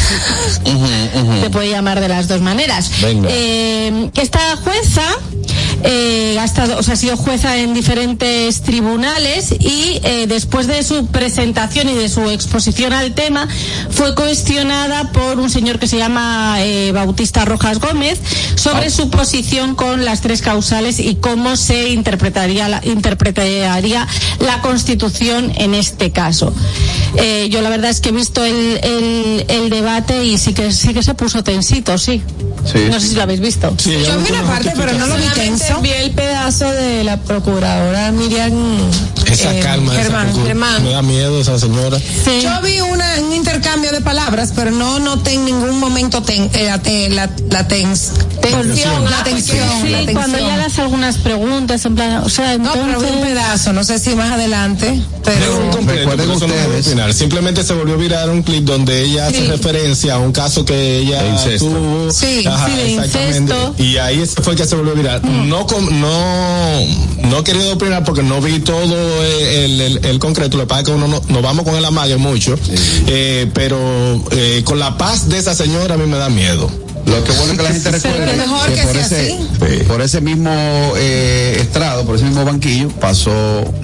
se 1.43 1.51
puede 1.51 1.71
llamar 1.71 2.01
de 2.01 2.09
las 2.09 2.29
dos 2.29 2.41
maneras. 2.41 2.91
Venga. 3.03 3.29
Eh, 3.33 4.11
esta 4.15 4.57
jueza 4.57 5.03
eh, 5.85 6.37
ha 6.39 6.45
estado, 6.45 6.79
o 6.79 6.83
sea, 6.83 6.95
ha 6.95 6.97
sido 6.97 7.17
jueza 7.17 7.57
en 7.57 7.73
diferentes 7.73 8.63
tribunales 8.63 9.53
y 9.59 10.01
eh, 10.03 10.27
después 10.29 10.67
de 10.67 10.83
su 10.83 11.07
presentación 11.07 11.89
y 11.89 11.95
de 11.95 12.09
su 12.09 12.29
exposición 12.31 12.93
al 12.93 13.15
tema 13.15 13.49
fue 13.91 14.15
cuestionada 14.15 15.13
por 15.13 15.39
un 15.39 15.51
señor 15.51 15.79
que 15.79 15.88
se 15.89 15.97
llama 15.99 16.57
eh, 16.61 16.93
Bautista 16.93 17.45
Rojas 17.45 17.79
Gómez 17.81 18.19
sobre 18.55 18.91
su 18.91 19.11
posición 19.11 19.75
con 19.75 20.05
las 20.05 20.21
tres 20.21 20.43
causales 20.43 20.99
y 21.01 21.17
cómo 21.17 21.57
se 21.57 21.89
interpretaría 21.91 22.69
la, 22.69 22.81
interpretaría 22.85 24.07
la 24.41 24.61
Constitución 24.61 25.53
en 25.57 25.75
este 25.75 26.11
caso. 26.13 26.53
Eh, 27.17 27.49
yo 27.51 27.63
la 27.63 27.71
verdad 27.71 27.91
es 27.91 28.01
que 28.01 28.11
he 28.11 28.13
visto 28.13 28.45
el, 28.45 28.79
el, 28.83 29.45
el 29.49 29.71
debate 29.71 30.25
y 30.25 30.39
sí 30.39 30.53
que 30.55 30.73
sí 30.73 30.93
que 30.95 31.03
se 31.03 31.15
puso 31.15 31.43
tensito, 31.43 31.97
sí. 31.99 32.23
Sí. 32.71 32.81
No 32.91 33.01
sé 33.01 33.09
si 33.09 33.15
lo 33.15 33.23
habéis 33.23 33.41
visto. 33.41 33.73
Sí, 33.79 33.93
Yo 34.07 34.19
vi 34.19 34.31
una 34.33 34.43
parte, 34.43 34.73
pero 34.77 34.93
no 34.95 35.07
lo 35.07 35.17
vi 35.17 35.29
tenso. 35.35 35.81
vi 35.81 35.91
el 35.91 36.11
pedazo 36.11 36.71
de 36.71 37.05
la 37.05 37.17
procuradora 37.19 38.11
Miriam 38.13 38.53
Esa 39.31 39.55
eh, 39.55 39.61
calma, 39.61 39.93
esa 39.95 40.03
Germán, 40.03 40.25
cultura. 40.27 40.47
Germán. 40.49 40.83
Me 40.85 40.91
da 40.91 41.03
miedo 41.03 41.41
esa 41.41 41.59
señora. 41.59 41.99
Sí. 41.99 42.41
Yo 42.43 42.61
vi 42.63 42.81
una, 42.81 43.07
un 43.23 43.33
intercambio 43.33 43.93
de 43.93 44.01
palabras, 44.01 44.53
pero 44.55 44.71
no 44.71 44.99
noté 44.99 45.33
en 45.35 45.45
momento 45.79 46.23
ten- 46.23 46.51
eh, 46.55 46.71
la, 46.71 47.09
la, 47.11 47.29
la 47.51 47.69
tens- 47.69 48.11
La. 48.51 49.25
Sí, 49.41 50.05
la 50.07 50.13
cuando 50.13 50.39
ya 50.39 50.57
le 50.57 50.63
hace 50.65 50.81
algunas 50.83 51.17
preguntas, 51.19 51.85
en 51.85 51.95
plan, 51.95 52.23
o 52.25 52.29
sea, 52.29 52.57
No, 52.59 52.73
pero 52.73 52.85
un 52.85 52.91
entonces... 52.95 53.17
pedazo, 53.27 53.73
no 53.73 53.85
sé 53.85 53.99
si 53.99 54.15
más 54.15 54.33
adelante, 54.33 55.01
pero... 55.25 55.71
recuerden 55.87 56.27
no 56.29 56.35
a 56.35 56.37
ustedes- 56.37 56.87
opinar. 56.87 57.13
Simplemente 57.15 57.63
se 57.65 57.73
volvió 57.75 57.95
a 57.95 57.99
virar 57.99 58.31
un 58.31 58.43
clip 58.43 58.65
donde 58.65 59.03
ella 59.05 59.27
hace 59.29 59.47
referencia 59.47 60.15
a 60.15 60.19
un 60.19 60.33
caso 60.33 60.65
que 60.65 60.99
ella 60.99 61.23
tuvo. 61.59 62.11
Sí, 62.13 62.27
sí, 62.27 62.73
de 62.75 62.95
exactamente. 62.95 63.29
incesto. 63.55 63.75
Y 63.79 63.97
ahí 63.99 64.25
fue 64.43 64.57
que 64.57 64.65
se 64.67 64.77
volvió 64.77 64.93
a 64.93 64.97
virar. 64.97 65.25
No, 65.25 65.67
com- 65.67 65.89
no, 66.01 66.81
no 67.25 67.39
he 67.39 67.45
querido 67.45 67.73
opinar 67.75 68.05
porque 68.05 68.23
no 68.23 68.41
vi 68.41 68.59
todo 68.61 68.97
el, 69.25 69.81
el- 69.81 70.05
el 70.05 70.19
concreto. 70.19 70.57
Lo 70.57 70.65
que 70.65 70.69
pasa 70.69 70.81
es 70.83 70.87
que 70.87 70.93
uno 70.93 71.09
no, 71.09 71.23
nos 71.29 71.43
vamos 71.43 71.65
con 71.65 71.75
el 71.77 71.85
amague 71.85 72.17
mucho. 72.17 72.55
Eh, 73.07 73.51
pero 73.55 73.79
eh, 74.33 74.63
con 74.65 74.79
la 74.79 74.97
paz 74.99 75.29
de 75.29 75.39
esa 75.39 75.55
señora 75.55 75.95
a 75.95 75.99
mí 75.99 76.07
me 76.07 76.17
da 76.19 76.29
miedo. 76.29 76.71
Lo 77.07 77.25
que 77.25 77.33
bueno 77.33 77.53
es 77.53 77.57
que 77.59 77.63
la 77.63 77.73
gente 77.73 77.91
recuerde 77.93 78.27
que 78.67 78.75
que 78.75 78.83
por, 78.87 78.97
ese, 78.97 79.17
así. 79.17 79.85
por 79.87 80.03
ese 80.03 80.21
mismo 80.21 80.51
eh, 80.97 81.59
estrado, 81.61 82.05
por 82.05 82.17
ese 82.17 82.25
mismo 82.25 82.45
banquillo, 82.45 82.89
pasó 82.89 83.33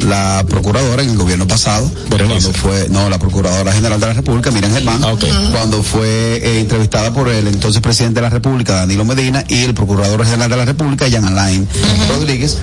la 0.01 0.45
procuradora 0.49 1.03
en 1.03 1.11
el 1.11 1.17
gobierno 1.17 1.47
pasado, 1.47 1.91
Berenice. 2.11 2.51
cuando 2.51 2.59
fue, 2.59 2.89
no, 2.91 3.09
la 3.09 3.19
procuradora 3.19 3.73
general 3.73 4.01
de 4.01 4.07
la 4.07 4.12
República, 4.12 4.51
Miriam 4.51 4.73
Germán, 4.73 5.01
Ah, 5.05 5.15
cuando 5.53 5.83
fue 5.83 6.37
eh, 6.37 6.61
entrevistada 6.61 7.12
por 7.12 7.29
el 7.29 7.47
entonces 7.49 7.81
presidente 7.83 8.17
de 8.17 8.23
la 8.23 8.31
República, 8.31 8.75
Danilo 8.75 9.05
Medina, 9.05 9.45
y 9.49 9.65
el 9.65 9.75
procurador 9.75 10.25
general 10.25 10.51
de 10.51 10.57
la 10.57 10.65
República, 10.65 11.07
Jan 11.11 11.25
Alain 11.25 11.67
Rodríguez, 12.09 12.59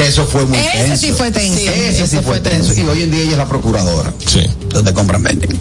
que 0.00 0.08
eso 0.08 0.24
fue 0.26 0.46
muy 0.46 0.58
Ese 0.58 0.70
tenso. 0.78 0.96
sí 0.96 1.12
fue 1.12 1.30
tenso. 1.30 1.70
Ese 1.70 2.06
sí 2.06 2.18
fue 2.24 2.40
tenso. 2.40 2.72
Y 2.74 2.80
hoy 2.82 3.02
en 3.02 3.10
día 3.10 3.20
ella 3.22 3.32
es 3.32 3.38
la 3.38 3.46
procuradora. 3.46 4.12
Sí. 4.26 4.46
Donde 4.70 4.94
compran 4.94 5.22
venden. 5.22 5.58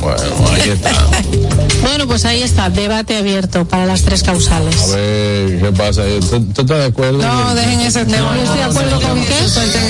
Bueno, 0.00 0.22
ahí 0.52 0.70
está. 0.70 0.90
Bueno, 1.80 2.06
pues 2.06 2.26
ahí 2.26 2.42
está, 2.42 2.68
debate 2.68 3.16
abierto 3.16 3.66
para 3.66 3.86
las 3.86 4.02
tres 4.02 4.22
causales. 4.22 4.76
A 4.82 4.96
ver, 4.96 5.60
¿qué 5.60 5.72
pasa? 5.72 6.02
¿Tú, 6.28 6.44
tú 6.52 6.60
estás 6.60 6.78
de 6.78 6.84
acuerdo? 6.84 7.18
No, 7.18 7.54
dejen 7.54 7.80
ese 7.80 8.04
tema. 8.04 8.36
Yo 8.36 8.42
estoy 8.42 8.58
de 8.58 8.64
acuerdo 8.64 9.00
con 9.00 9.24
qué. 9.24 9.34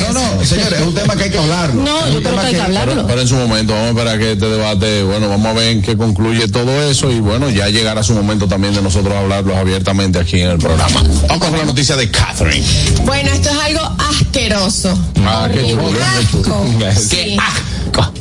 No, 0.06 0.12
no, 0.12 0.44
señores, 0.44 0.80
es 0.80 0.86
un 0.86 0.94
tema 0.94 1.16
que 1.16 1.24
hay 1.24 1.30
que 1.30 1.38
hablarlo. 1.38 1.82
No, 1.82 1.98
Es 2.06 2.12
yo 2.12 2.18
un 2.18 2.22
creo 2.22 2.30
tema 2.30 2.42
que 2.42 2.46
hay 2.46 2.54
que 2.54 2.60
hablarlo. 2.62 3.06
Pero 3.08 3.20
en 3.20 3.28
su 3.28 3.34
momento, 3.34 3.72
vamos 3.72 3.88
a 3.88 3.90
esperar 3.90 4.18
que 4.20 4.32
este 4.32 4.46
debate, 4.46 5.02
bueno, 5.02 5.28
vamos 5.28 5.46
a 5.48 5.52
ver 5.52 5.68
en 5.70 5.82
qué 5.82 5.96
concluye 5.96 6.46
todo 6.48 6.80
eso 6.88 7.10
y 7.10 7.18
bueno, 7.18 7.50
ya 7.50 7.68
llegará 7.68 8.04
su 8.04 8.14
momento 8.14 8.46
también 8.46 8.72
de 8.74 8.82
nosotros 8.82 9.12
hablarlos 9.14 9.56
abiertamente 9.56 10.20
aquí 10.20 10.40
en 10.40 10.50
el 10.50 10.58
programa. 10.58 11.02
Vamos 11.28 11.44
con 11.48 11.58
la 11.58 11.64
noticia 11.64 11.96
de 11.96 12.08
Catherine. 12.10 12.64
Bueno, 13.04 13.30
esto 13.32 13.50
es 13.50 13.56
algo 13.70 14.02
asqueroso. 14.10 14.98
Ah, 15.24 15.48
qué 15.52 15.70
chulo, 15.70 15.92
qué. 16.78 16.94
Sí. 16.94 17.36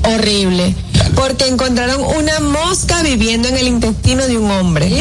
Horrible. 0.03 0.75
Porque 1.15 1.47
encontraron 1.47 2.01
una 2.01 2.39
mosca 2.39 3.01
viviendo 3.03 3.47
en 3.47 3.57
el 3.57 3.67
intestino 3.67 4.25
de 4.27 4.37
un 4.37 4.49
hombre. 4.51 4.91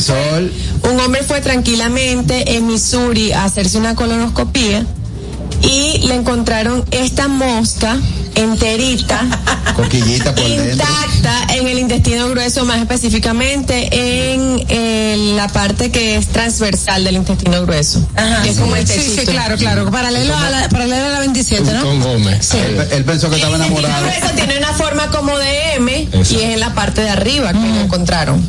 Sol, 0.00 0.52
Un 0.82 1.00
hombre 1.00 1.22
fue 1.22 1.40
tranquilamente 1.40 2.56
en 2.56 2.66
Missouri 2.66 3.32
a 3.32 3.44
hacerse 3.44 3.78
una 3.78 3.94
colonoscopía 3.94 4.86
y 5.62 6.06
le 6.06 6.14
encontraron 6.14 6.84
esta 6.90 7.28
mosca 7.28 7.98
enterita, 8.34 9.20
coquillita 9.76 10.34
por 10.34 10.44
dentro. 10.44 10.72
intacta 10.72 11.54
en 11.54 11.66
el 11.68 11.78
intestino 11.78 12.28
grueso, 12.30 12.64
más 12.64 12.78
específicamente 12.78 13.88
en, 14.32 14.64
eh, 14.68 15.32
la 15.36 15.48
parte 15.48 15.90
que 15.90 16.16
es 16.16 16.28
transversal 16.28 17.04
del 17.04 17.16
intestino 17.16 17.62
grueso. 17.62 18.06
que 18.42 18.50
es 18.50 18.58
como 18.58 18.76
el 18.76 18.86
Sí, 18.86 19.00
sí, 19.00 19.26
claro, 19.26 19.56
claro. 19.56 19.90
Paralelo 19.90 20.36
a 20.36 20.50
la, 20.50 20.68
paralelo 20.68 21.06
a 21.06 21.10
la 21.10 21.18
27, 21.20 21.72
¿no? 21.72 21.82
Con 21.82 22.00
Gómez. 22.00 22.52
Él, 22.54 22.86
él 22.92 23.04
pensó 23.04 23.28
que 23.30 23.36
estaba 23.36 23.56
El 23.56 23.62
intestino 23.62 23.86
enamorado. 23.88 24.06
grueso 24.18 24.34
tiene 24.36 24.58
una 24.58 24.72
forma 24.74 25.10
como 25.10 25.36
de 25.38 25.74
M 25.76 25.92
Exacto. 26.02 26.18
y 26.34 26.36
es 26.42 26.54
en 26.54 26.60
la 26.60 26.74
parte 26.74 27.00
de 27.02 27.10
arriba 27.10 27.52
que 27.52 27.58
lo 27.58 27.80
encontraron. 27.80 28.48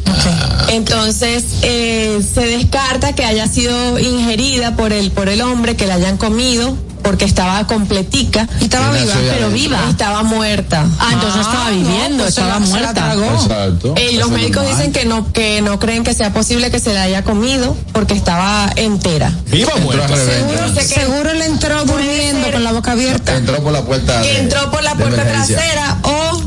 Entonces 0.70 1.44
eh, 1.62 2.22
se 2.34 2.42
descarta 2.48 3.14
que 3.14 3.24
haya 3.26 3.48
sido 3.48 3.98
ingerida 4.00 4.76
por 4.76 4.94
el 4.94 5.12
por 5.12 5.30
el 5.30 5.42
hombre, 5.42 5.76
que 5.76 5.86
la 5.88 5.96
hayan 5.96 6.18
comido 6.18 6.78
porque 7.06 7.24
estaba 7.26 7.66
completica. 7.68 8.48
Y 8.60 8.66
estaba 8.66 8.92
viva. 8.92 9.14
Pero 9.34 9.50
viva. 9.52 9.80
Estaba 9.90 10.24
muerta. 10.24 10.86
Ah, 11.00 11.10
entonces 11.14 11.36
no 11.36 11.42
estaba 11.44 11.70
viviendo, 11.70 12.24
pues 12.24 12.34
se 12.34 12.42
estaba 12.42 12.60
la- 12.60 12.66
se 12.66 12.72
la 12.74 12.80
muerta. 12.80 12.94
tragó. 12.94 13.42
Exacto. 13.44 13.94
Eh, 13.96 14.18
los 14.18 14.30
médicos 14.32 14.68
dicen 14.68 14.92
que 14.92 15.06
no 15.06 15.32
que 15.32 15.62
no 15.62 15.80
creen 15.80 16.04
que 16.04 16.14
sea 16.14 16.34
posible 16.34 16.72
que 16.72 16.80
se 16.80 16.94
la 16.94 17.04
haya 17.04 17.24
comido 17.24 17.78
porque 17.94 18.16
estaba 18.16 18.72
entera. 18.76 19.32
Viva 19.48 19.74
o 19.76 19.80
muerta. 19.80 20.08
Seguro, 20.16 20.82
seguro 20.82 21.34
le 21.34 21.46
entró 21.46 21.86
durmiendo 21.86 22.52
con 22.52 22.64
la 22.64 22.72
boca 22.72 22.92
abierta. 22.94 23.36
Entró 23.38 23.62
por 23.64 23.72
la 23.72 23.82
puerta. 23.84 24.20
de- 24.22 24.38
entró 24.40 24.72
por 24.72 24.84
la 24.84 24.96
puerta 24.96 25.24
trasera 25.24 25.98
o 26.04 26.42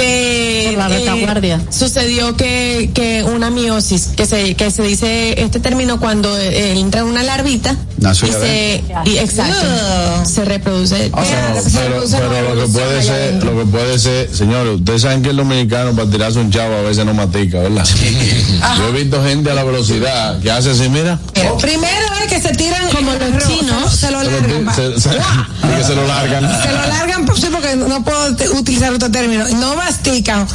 que 0.00 0.74
la 0.76 0.86
eh, 0.86 0.98
retaguardia. 0.98 1.60
sucedió 1.70 2.36
que, 2.36 2.90
que 2.94 3.24
una 3.24 3.50
miosis 3.50 4.08
que 4.16 4.26
se 4.26 4.54
que 4.54 4.70
se 4.70 4.82
dice 4.82 5.40
este 5.42 5.60
término 5.60 5.98
cuando 5.98 6.36
eh, 6.38 6.78
entra 6.78 7.04
una 7.04 7.22
larvita 7.22 7.76
Nació 7.98 8.28
y 8.28 8.32
se 8.32 8.84
y, 9.04 9.18
exacto 9.18 10.24
se 10.24 10.44
reproduce 10.44 11.10
Pero, 11.14 12.02
pero, 12.10 12.28
pero 12.30 12.54
lo 12.54 12.66
que 12.66 12.72
puede 12.72 13.02
ser, 13.02 13.44
lo 13.44 13.58
que 13.58 13.64
puede 13.66 13.98
ser, 13.98 14.34
señores, 14.34 14.76
ustedes 14.76 15.02
saben 15.02 15.22
que 15.22 15.30
el 15.30 15.36
dominicano 15.36 15.92
para 15.92 16.10
tirarse 16.10 16.38
un 16.38 16.50
chavo 16.50 16.74
a 16.76 16.82
veces 16.82 17.04
no 17.04 17.14
matica, 17.14 17.58
¿verdad? 17.58 17.84
Yo 18.78 18.88
he 18.88 18.92
visto 18.92 19.22
gente 19.24 19.50
a 19.50 19.54
la 19.54 19.64
velocidad 19.64 20.40
que 20.40 20.50
hace 20.50 20.70
así, 20.70 20.88
mira, 20.88 21.18
Mira, 21.34 21.56
Primero 21.56 22.06
es 22.22 22.32
que 22.32 22.40
se 22.40 22.54
tiran 22.54 22.88
Como 22.90 23.12
los 23.12 23.46
chinos. 23.46 23.94
Se 23.94 24.10
lo 24.10 24.22
largan. 24.22 24.68
va. 24.68 24.74
se, 25.82 25.94
lo 25.94 26.06
largan. 26.06 26.62
Se 26.62 26.72
lo 26.72 26.86
largan, 26.86 27.26
pues, 27.26 27.40
sí, 27.40 27.48
porque 27.50 27.76
no 27.76 28.02
puedo 28.04 28.30
utilizar 28.58 28.92
otro 28.92 29.10
término. 29.10 29.46
No 29.48 29.76
mastican, 29.88 30.46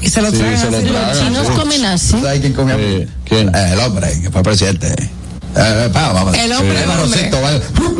y 0.00 0.08
se 0.08 0.22
lo 0.22 0.30
Sí, 0.30 0.36
tragan 0.38 0.58
se 0.60 0.70
lo 0.70 0.76
así. 0.78 0.86
tragan. 0.86 1.08
Los 1.08 1.18
chinos 1.18 1.46
sí. 1.48 1.52
comen 1.54 1.84
así. 1.86 2.10
¿Sabes 2.22 2.40
quién 2.40 2.52
comió? 2.52 2.76
Sí, 2.76 3.06
¿quién? 3.24 3.48
Eh, 3.54 3.70
el 3.72 3.80
hombre 3.80 4.20
que 4.22 4.30
fue 4.30 4.42
presidente. 4.42 4.94
Eh, 5.58 5.88
pa, 5.90 6.12
vamos. 6.12 6.36
El 6.36 6.52
hombre, 6.52 6.78
Eh, 6.78 6.82
el 6.84 6.90
hombre. 6.90 7.16
Rosito, 7.16 7.40
va. 7.40 7.50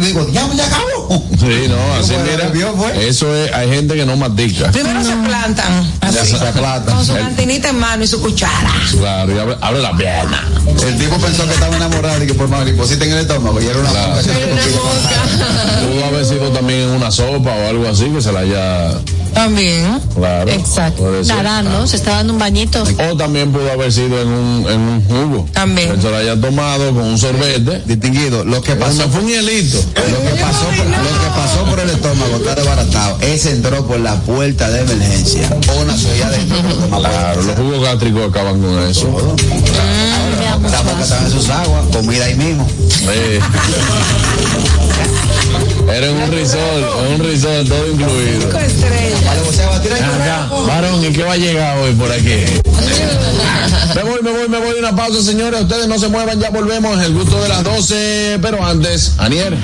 Digo, 0.05 0.29
ya, 0.31 0.47
ya 0.55 0.67
acabó. 0.67 1.25
Sí, 1.41 1.69
no, 1.69 1.95
así 1.99 2.13
mira. 2.23 2.53
Eso 3.01 3.35
es, 3.35 3.51
hay 3.53 3.71
gente 3.71 3.95
que 3.95 4.05
no 4.05 4.15
matica. 4.17 4.71
Primero 4.71 5.03
se 5.03 5.13
plantan, 5.17 5.91
Ya 6.03 6.25
se 6.25 6.37
plata. 6.37 6.93
con 6.93 7.05
su 7.07 7.15
cantinita 7.15 7.71
en 7.71 7.79
mano 7.79 8.05
y 8.05 8.07
su 8.07 8.21
cuchara. 8.21 8.71
Claro, 8.99 9.35
y 9.35 9.39
abre, 9.39 9.57
abre 9.63 9.81
la 9.81 9.97
pierna. 9.97 10.45
El 10.87 10.99
tipo 10.99 11.17
pensó 11.17 11.47
que 11.47 11.55
estaba 11.55 11.75
enamorado 11.77 12.23
y 12.23 12.27
que 12.27 12.35
por 12.35 12.49
mariposita 12.49 13.07
en 13.07 13.13
el 13.13 13.19
estómago 13.21 13.59
y 13.61 13.67
era 13.67 13.79
una 13.79 13.91
Claro. 13.91 14.15
mosca. 14.17 15.87
Pudo 15.89 16.05
haber 16.05 16.27
sido 16.27 16.51
también 16.51 16.81
en 16.81 16.91
una 16.91 17.11
sopa 17.11 17.51
o 17.55 17.69
algo 17.71 17.89
así 17.89 18.05
que 18.11 18.21
se 18.21 18.33
la 18.33 18.41
haya. 18.41 18.91
También. 19.37 20.01
Claro. 20.15 20.51
Exacto. 20.51 21.13
Nadando, 21.27 21.87
se 21.87 21.97
está 21.97 22.13
dando 22.13 22.33
un 22.33 22.39
bañito. 22.39 22.83
O 22.83 23.17
también 23.19 23.53
pudo 23.53 23.71
haber 23.71 23.93
sido 23.93 24.19
en 24.21 24.29
un, 24.29 24.67
en 24.67 24.81
un 24.81 25.05
jugo. 25.05 25.47
También. 25.53 25.95
Que 25.95 26.01
se 26.01 26.11
lo 26.11 26.17
haya 26.17 26.41
tomado 26.41 26.95
con 26.95 27.05
un 27.05 27.19
sorbete. 27.19 27.83
Distinguido, 27.85 28.45
lo 28.47 28.63
que 28.63 28.75
pasó 28.77 29.07
fue 29.11 29.21
un 29.21 29.29
hielito. 29.29 29.77
Lo 29.77 30.23
que, 30.23 30.41
pasó 30.41 30.65
por, 30.65 30.87
lo 30.87 31.21
que 31.21 31.29
pasó 31.37 31.65
por 31.69 31.81
el 31.81 31.91
estómago 31.91 32.37
está 32.37 32.55
desbaratado. 32.55 33.19
Ese 33.21 33.51
entró 33.51 33.87
por 33.87 34.01
la 34.01 34.15
puerta 34.23 34.71
de 34.71 34.81
emergencia. 34.81 35.51
O 35.79 35.85
nació 35.85 36.17
ya 36.17 36.31
dentro. 36.31 36.99
Claro, 36.99 37.43
los 37.43 37.57
jugos 37.57 37.83
gástricos 37.83 38.31
acaban 38.31 38.63
con 38.63 38.83
eso. 38.85 39.37
La 40.63 40.83
boca 40.83 41.03
estaba 41.03 41.23
en 41.23 41.31
sus 41.31 41.49
aguas, 41.49 41.85
comida 41.93 42.25
ahí 42.25 42.35
mismo. 42.35 42.67
Eh. 43.09 43.41
Era 45.89 46.11
un 46.11 46.33
resort, 46.33 47.11
un 47.11 47.25
resort 47.25 47.69
todo 47.69 47.91
incluido. 47.91 48.51
Vale, 48.53 49.41
o 49.49 49.53
sea, 49.53 49.69
va 49.69 49.77
a 49.77 49.83
tirar 49.83 50.03
Acá, 50.03 50.49
varón, 50.67 51.05
¿y 51.05 51.13
qué 51.13 51.23
va 51.23 51.33
a 51.33 51.37
llegar 51.37 51.79
hoy 51.79 51.93
por 51.93 52.11
aquí? 52.11 52.45
Me 53.95 54.03
voy, 54.03 54.21
me 54.23 54.31
voy, 54.31 54.49
me 54.49 54.59
voy. 54.59 54.79
Una 54.79 54.95
pausa, 54.95 55.23
señores. 55.23 55.63
Ustedes 55.63 55.87
no 55.87 55.99
se 55.99 56.09
muevan, 56.09 56.39
ya 56.39 56.51
volvemos. 56.51 57.01
El 57.03 57.15
gusto 57.15 57.41
de 57.41 57.49
las 57.49 57.65
12. 57.65 58.39
Pero 58.43 58.63
antes, 58.63 59.13
Anier. 59.17 59.57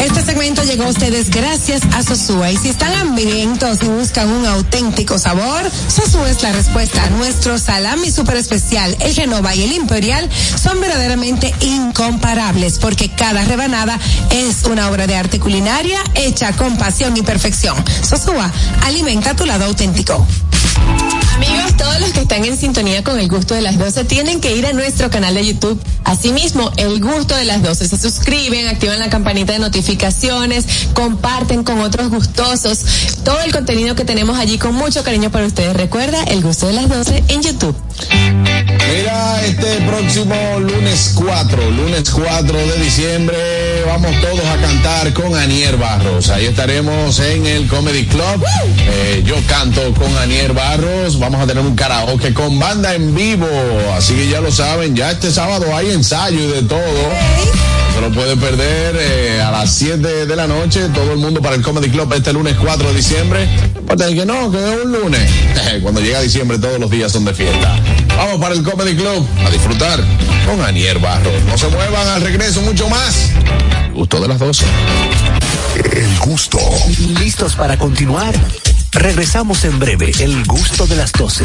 Este 0.00 0.22
segmento 0.22 0.62
llegó 0.64 0.84
a 0.84 0.88
ustedes 0.88 1.30
gracias 1.30 1.82
a 1.92 2.02
Sosúa. 2.02 2.50
Y 2.50 2.56
si 2.56 2.70
están 2.70 2.92
hambrientos 2.94 3.78
y 3.82 3.86
buscan 3.86 4.28
un 4.28 4.46
auténtico 4.46 5.18
sabor, 5.18 5.62
Sosúa 5.88 6.28
es 6.30 6.42
la 6.42 6.52
respuesta. 6.52 7.08
Nuestro 7.10 7.58
salami 7.58 8.10
super 8.10 8.36
especial, 8.36 8.96
el 9.00 9.14
Genova 9.14 9.54
y 9.54 9.63
el 9.64 9.72
Imperial 9.72 10.28
son 10.62 10.80
verdaderamente 10.80 11.54
incomparables 11.60 12.78
porque 12.78 13.08
cada 13.08 13.44
rebanada 13.44 13.98
es 14.30 14.64
una 14.64 14.90
obra 14.90 15.06
de 15.06 15.16
arte 15.16 15.40
culinaria 15.40 15.98
hecha 16.14 16.52
con 16.52 16.76
pasión 16.76 17.16
y 17.16 17.22
perfección. 17.22 17.76
Sosúa, 18.02 18.50
alimenta 18.84 19.34
tu 19.34 19.46
lado 19.46 19.64
auténtico. 19.64 20.26
Están 22.44 22.52
en 22.52 22.60
sintonía 22.60 23.02
con 23.02 23.18
el 23.18 23.28
gusto 23.28 23.54
de 23.54 23.62
las 23.62 23.78
12 23.78 24.04
tienen 24.04 24.40
que 24.40 24.54
ir 24.54 24.66
a 24.66 24.72
nuestro 24.72 25.08
canal 25.08 25.34
de 25.34 25.46
YouTube. 25.46 25.80
Asimismo, 26.04 26.70
el 26.76 27.00
gusto 27.00 27.34
de 27.34 27.44
las 27.44 27.62
12. 27.62 27.88
Se 27.88 27.96
suscriben, 27.96 28.68
activan 28.68 28.98
la 28.98 29.08
campanita 29.08 29.54
de 29.54 29.58
notificaciones, 29.58 30.66
comparten 30.92 31.64
con 31.64 31.80
otros 31.80 32.10
gustosos 32.10 32.84
todo 33.24 33.40
el 33.40 33.52
contenido 33.52 33.94
que 33.94 34.04
tenemos 34.04 34.38
allí 34.38 34.58
con 34.58 34.74
mucho 34.74 35.02
cariño 35.02 35.30
para 35.30 35.46
ustedes. 35.46 35.74
Recuerda, 35.74 36.22
el 36.24 36.42
gusto 36.42 36.66
de 36.66 36.74
las 36.74 36.88
12 36.88 37.24
en 37.28 37.42
YouTube. 37.42 37.74
Mira, 38.92 39.44
este 39.44 39.80
próximo 39.86 40.34
lunes 40.60 41.12
4, 41.14 41.70
lunes 41.70 42.10
4 42.10 42.58
de 42.58 42.84
diciembre, 42.84 43.36
vamos 43.86 44.10
todos 44.20 44.44
a 44.44 44.56
cantar 44.60 45.12
con 45.14 45.34
Anier 45.34 45.76
Barros. 45.78 46.28
Ahí 46.28 46.46
estaremos 46.46 47.18
en 47.20 47.46
el 47.46 47.66
Comedy 47.66 48.04
Club. 48.06 48.44
Eh, 48.78 49.22
yo 49.24 49.36
canto 49.46 49.94
con 49.94 50.16
Anier 50.18 50.52
Barros. 50.52 51.18
Vamos 51.18 51.40
a 51.40 51.46
tener 51.46 51.64
un 51.64 51.74
karaoke 51.74 52.33
con 52.34 52.58
banda 52.58 52.94
en 52.94 53.14
vivo. 53.14 53.48
Así 53.96 54.14
que 54.14 54.28
ya 54.28 54.40
lo 54.40 54.52
saben, 54.52 54.94
ya 54.94 55.10
este 55.10 55.30
sábado 55.30 55.74
hay 55.74 55.90
ensayo 55.90 56.38
y 56.38 56.46
de 56.48 56.62
todo. 56.62 56.78
No 56.78 57.94
se 57.94 58.00
lo 58.00 58.10
puede 58.10 58.36
perder 58.36 58.96
eh, 58.98 59.40
a 59.40 59.50
las 59.50 59.70
7 59.72 60.26
de 60.26 60.36
la 60.36 60.46
noche. 60.46 60.88
Todo 60.92 61.12
el 61.12 61.18
mundo 61.18 61.40
para 61.40 61.56
el 61.56 61.62
Comedy 61.62 61.88
Club 61.88 62.12
este 62.12 62.32
lunes 62.32 62.56
4 62.60 62.88
de 62.88 62.94
diciembre. 62.94 63.48
Aparte 63.78 64.06
de 64.06 64.14
que 64.14 64.26
no, 64.26 64.50
que 64.50 64.58
es 64.58 64.84
un 64.84 64.92
lunes. 64.92 65.30
Cuando 65.82 66.00
llega 66.00 66.20
diciembre 66.20 66.58
todos 66.58 66.78
los 66.78 66.90
días 66.90 67.12
son 67.12 67.24
de 67.24 67.32
fiesta. 67.32 67.78
Vamos 68.16 68.40
para 68.40 68.54
el 68.54 68.62
Comedy 68.62 68.94
Club 68.96 69.26
a 69.46 69.50
disfrutar 69.50 70.00
con 70.46 70.60
Anier 70.60 70.98
Barros. 70.98 71.32
No 71.46 71.56
se 71.56 71.68
muevan 71.68 72.08
al 72.08 72.20
regreso 72.20 72.60
mucho 72.62 72.88
más. 72.88 73.30
Gusto 73.94 74.20
de 74.20 74.28
las 74.28 74.38
12. 74.38 74.64
El 75.92 76.18
gusto. 76.18 76.58
¿Listos 77.20 77.54
para 77.54 77.78
continuar? 77.78 78.34
Regresamos 78.92 79.64
en 79.64 79.78
breve. 79.78 80.12
El 80.20 80.44
gusto 80.44 80.86
de 80.86 80.96
las 80.96 81.12
12. 81.12 81.44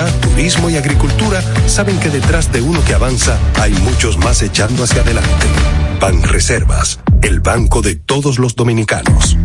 turismo 0.05 0.69
y 0.69 0.77
agricultura 0.77 1.41
saben 1.67 1.99
que 1.99 2.09
detrás 2.09 2.51
de 2.51 2.61
uno 2.61 2.83
que 2.83 2.93
avanza 2.93 3.37
hay 3.59 3.73
muchos 3.73 4.17
más 4.17 4.41
echando 4.41 4.83
hacia 4.83 5.01
adelante. 5.01 5.80
Banreservas, 6.01 6.99
el 7.21 7.41
banco 7.41 7.83
de 7.83 7.95
todos 7.95 8.39
los 8.39 8.55
dominicanos. 8.55 9.37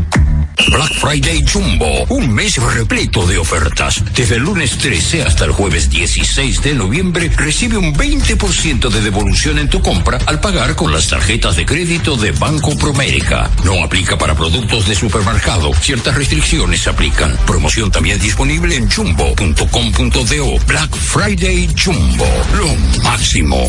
Black 0.70 0.94
Friday 0.94 1.44
Jumbo, 1.46 2.04
un 2.08 2.32
mes 2.32 2.56
repleto 2.56 3.26
de 3.26 3.36
ofertas. 3.36 4.02
Desde 4.14 4.36
el 4.36 4.44
lunes 4.44 4.78
13 4.78 5.24
hasta 5.24 5.44
el 5.44 5.52
jueves 5.52 5.90
16 5.90 6.62
de 6.62 6.74
noviembre, 6.74 7.30
recibe 7.36 7.76
un 7.76 7.94
20% 7.94 8.88
de 8.88 9.00
devolución 9.02 9.58
en 9.58 9.68
tu 9.68 9.82
compra 9.82 10.18
al 10.24 10.40
pagar 10.40 10.74
con 10.74 10.92
las 10.92 11.08
tarjetas 11.08 11.56
de 11.56 11.66
crédito 11.66 12.16
de 12.16 12.32
Banco 12.32 12.74
Promérica. 12.78 13.50
No 13.62 13.84
aplica 13.84 14.16
para 14.16 14.34
productos 14.34 14.88
de 14.88 14.94
supermercado. 14.94 15.74
Ciertas 15.74 16.14
restricciones 16.14 16.80
se 16.80 16.88
aplican. 16.88 17.36
Promoción 17.46 17.90
también 17.90 18.18
disponible 18.18 18.76
en 18.76 18.90
jumbo.com.do. 18.90 20.64
Black 20.66 20.96
Friday 20.96 21.68
Jumbo, 21.76 22.26
lo 22.56 23.02
máximo. 23.02 23.68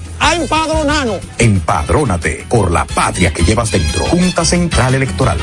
a 0.21 0.35
empadronarnos. 0.35 1.19
Empadrónate 1.37 2.45
por 2.47 2.71
la 2.71 2.85
patria 2.85 3.33
que 3.33 3.43
llevas 3.43 3.71
dentro. 3.71 4.05
Junta 4.05 4.45
Central 4.45 4.95
Electoral. 4.95 5.39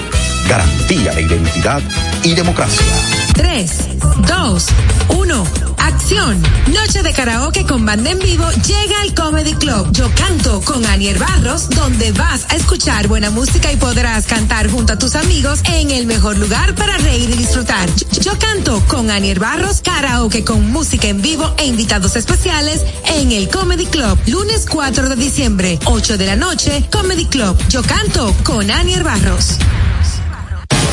Garantía 0.49 1.12
de 1.12 1.22
identidad 1.22 1.83
y 2.22 2.35
democracia. 2.35 2.87
3, 3.35 3.89
2, 4.26 4.66
1. 5.09 5.67
Noche 6.09 7.02
de 7.02 7.12
karaoke 7.12 7.66
con 7.66 7.84
banda 7.84 8.09
en 8.09 8.18
vivo 8.18 8.48
llega 8.66 9.02
al 9.02 9.12
Comedy 9.12 9.52
Club. 9.52 9.92
Yo 9.92 10.11
canto 10.14 10.62
con 10.62 10.86
Anier 10.86 11.18
Barros, 11.18 11.68
donde 11.68 12.12
vas 12.12 12.46
a 12.48 12.56
escuchar 12.56 13.09
buena 13.09 13.30
música 13.30 13.70
y 13.70 13.76
podrás 13.76 14.24
cantar 14.24 14.70
junto 14.70 14.94
a 14.94 14.98
tus 14.98 15.16
amigos 15.16 15.61
en 15.64 15.90
el 15.90 16.06
mejor 16.06 16.38
lugar 16.38 16.74
para 16.74 16.96
reír 16.96 17.28
y 17.28 17.34
disfrutar. 17.34 17.90
Yo 18.22 18.32
canto 18.38 18.82
con 18.88 19.11
Anier 19.11 19.38
Barros, 19.38 19.82
karaoke 19.82 20.44
con 20.44 20.72
música 20.72 21.09
en 21.09 21.20
vivo 21.20 21.52
e 21.59 21.66
invitados 21.66 22.16
especiales 22.16 22.80
en 23.04 23.30
el 23.30 23.50
Comedy 23.50 23.84
Club. 23.84 24.18
Lunes 24.28 24.64
4 24.64 25.11
de 25.11 25.16
diciembre, 25.16 25.78
8 25.84 26.16
de 26.16 26.26
la 26.26 26.36
noche, 26.36 26.86
Comedy 26.90 27.26
Club. 27.26 27.54
Yo 27.68 27.82
canto 27.82 28.34
con 28.44 28.70
Anier 28.70 29.04
Barros. 29.04 29.59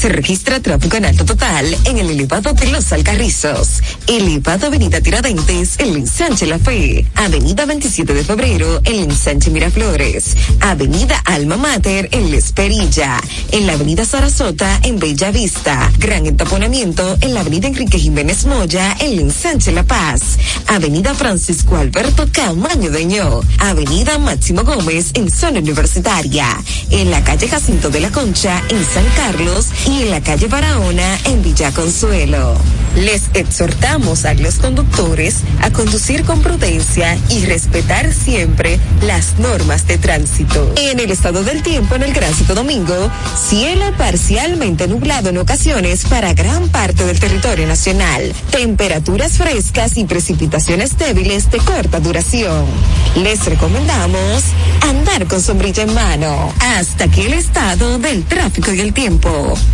Se 0.00 0.08
registra 0.08 0.60
tráfico 0.60 0.96
en 0.96 1.04
alto 1.04 1.26
total 1.26 1.76
en 1.84 1.98
el 1.98 2.08
elevado 2.08 2.54
de 2.54 2.68
los 2.68 2.90
Alcarrizos. 2.90 3.82
Elevado 4.06 4.68
Avenida 4.68 4.98
Tiradentes, 5.02 5.74
el 5.76 5.94
ensanche 5.94 6.46
La 6.46 6.58
Fe. 6.58 7.04
Avenida 7.16 7.66
27 7.66 8.14
de 8.14 8.24
Febrero, 8.24 8.80
el 8.84 9.00
ensanche 9.00 9.50
Miraflores. 9.50 10.36
Avenida 10.60 11.20
Alma 11.26 11.58
Mater, 11.58 12.08
en 12.12 12.30
La 12.30 12.38
Esperilla. 12.38 13.20
En 13.52 13.66
la 13.66 13.74
Avenida 13.74 14.06
Sarasota, 14.06 14.80
en 14.84 14.98
Bella 14.98 15.32
Vista. 15.32 15.92
Gran 15.98 16.24
entaponamiento 16.24 17.18
en 17.20 17.34
la 17.34 17.40
Avenida 17.40 17.68
Enrique 17.68 17.98
Jiménez 17.98 18.46
Moya, 18.46 18.96
en 19.00 19.12
el 19.12 19.20
ensanche 19.20 19.70
La 19.70 19.82
Paz. 19.82 20.38
Avenida 20.66 21.12
Francisco 21.12 21.76
Alberto 21.76 22.26
Camaño 22.32 22.90
Deño. 22.90 23.42
Avenida 23.58 24.18
Máximo 24.18 24.64
Gómez, 24.64 25.10
en 25.12 25.30
zona 25.30 25.58
universitaria. 25.58 26.46
En 26.88 27.10
la 27.10 27.22
calle 27.22 27.48
Jacinto 27.48 27.90
de 27.90 28.00
la 28.00 28.10
Concha, 28.10 28.62
en 28.70 28.82
San 28.82 29.04
Carlos 29.14 29.66
en 29.98 30.10
la 30.10 30.20
calle 30.20 30.46
Barahona 30.46 31.18
en 31.24 31.42
Villa 31.42 31.72
Consuelo. 31.72 32.56
Les 32.96 33.22
exhortamos 33.34 34.24
a 34.24 34.34
los 34.34 34.56
conductores 34.56 35.36
a 35.62 35.70
conducir 35.70 36.24
con 36.24 36.40
prudencia 36.42 37.18
y 37.28 37.44
respetar 37.44 38.12
siempre 38.12 38.78
las 39.02 39.38
normas 39.38 39.86
de 39.86 39.98
tránsito. 39.98 40.72
En 40.76 41.00
el 41.00 41.10
estado 41.10 41.42
del 41.42 41.62
tiempo 41.62 41.96
en 41.96 42.04
el 42.04 42.12
Gran 42.12 42.32
Santo 42.34 42.54
Domingo, 42.54 43.10
cielo 43.36 43.84
parcialmente 43.96 44.86
nublado 44.86 45.30
en 45.30 45.38
ocasiones 45.38 46.04
para 46.04 46.34
gran 46.34 46.68
parte 46.68 47.04
del 47.04 47.18
territorio 47.18 47.66
nacional. 47.66 48.32
Temperaturas 48.50 49.38
frescas 49.38 49.96
y 49.96 50.04
precipitaciones 50.04 50.98
débiles 50.98 51.50
de 51.50 51.58
corta 51.58 52.00
duración. 52.00 52.66
Les 53.16 53.44
recomendamos 53.44 54.44
andar 54.82 55.26
con 55.26 55.40
sombrilla 55.40 55.82
en 55.82 55.94
mano. 55.94 56.52
Hasta 56.60 57.04
aquí 57.04 57.22
el 57.22 57.34
estado 57.34 57.98
del 57.98 58.24
tráfico 58.24 58.72
y 58.72 58.80
el 58.80 58.92
tiempo. 58.92 59.56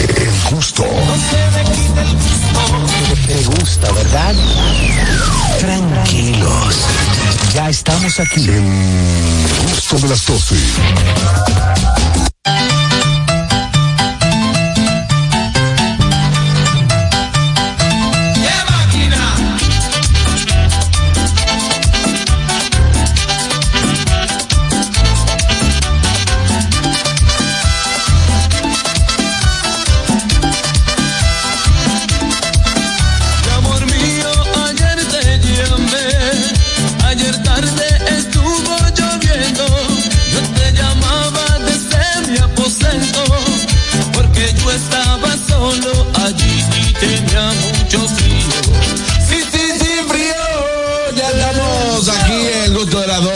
El 0.00 0.54
gusto. 0.54 0.84
Te 3.26 3.44
gusta, 3.44 3.92
¿verdad? 3.92 4.34
Tranquilos. 5.58 6.76
Ya 7.54 7.68
estamos 7.68 8.20
aquí. 8.20 8.48
El 8.48 8.62
gusto 9.70 9.98
de 9.98 10.08
las 10.08 10.26
12. 10.26 10.56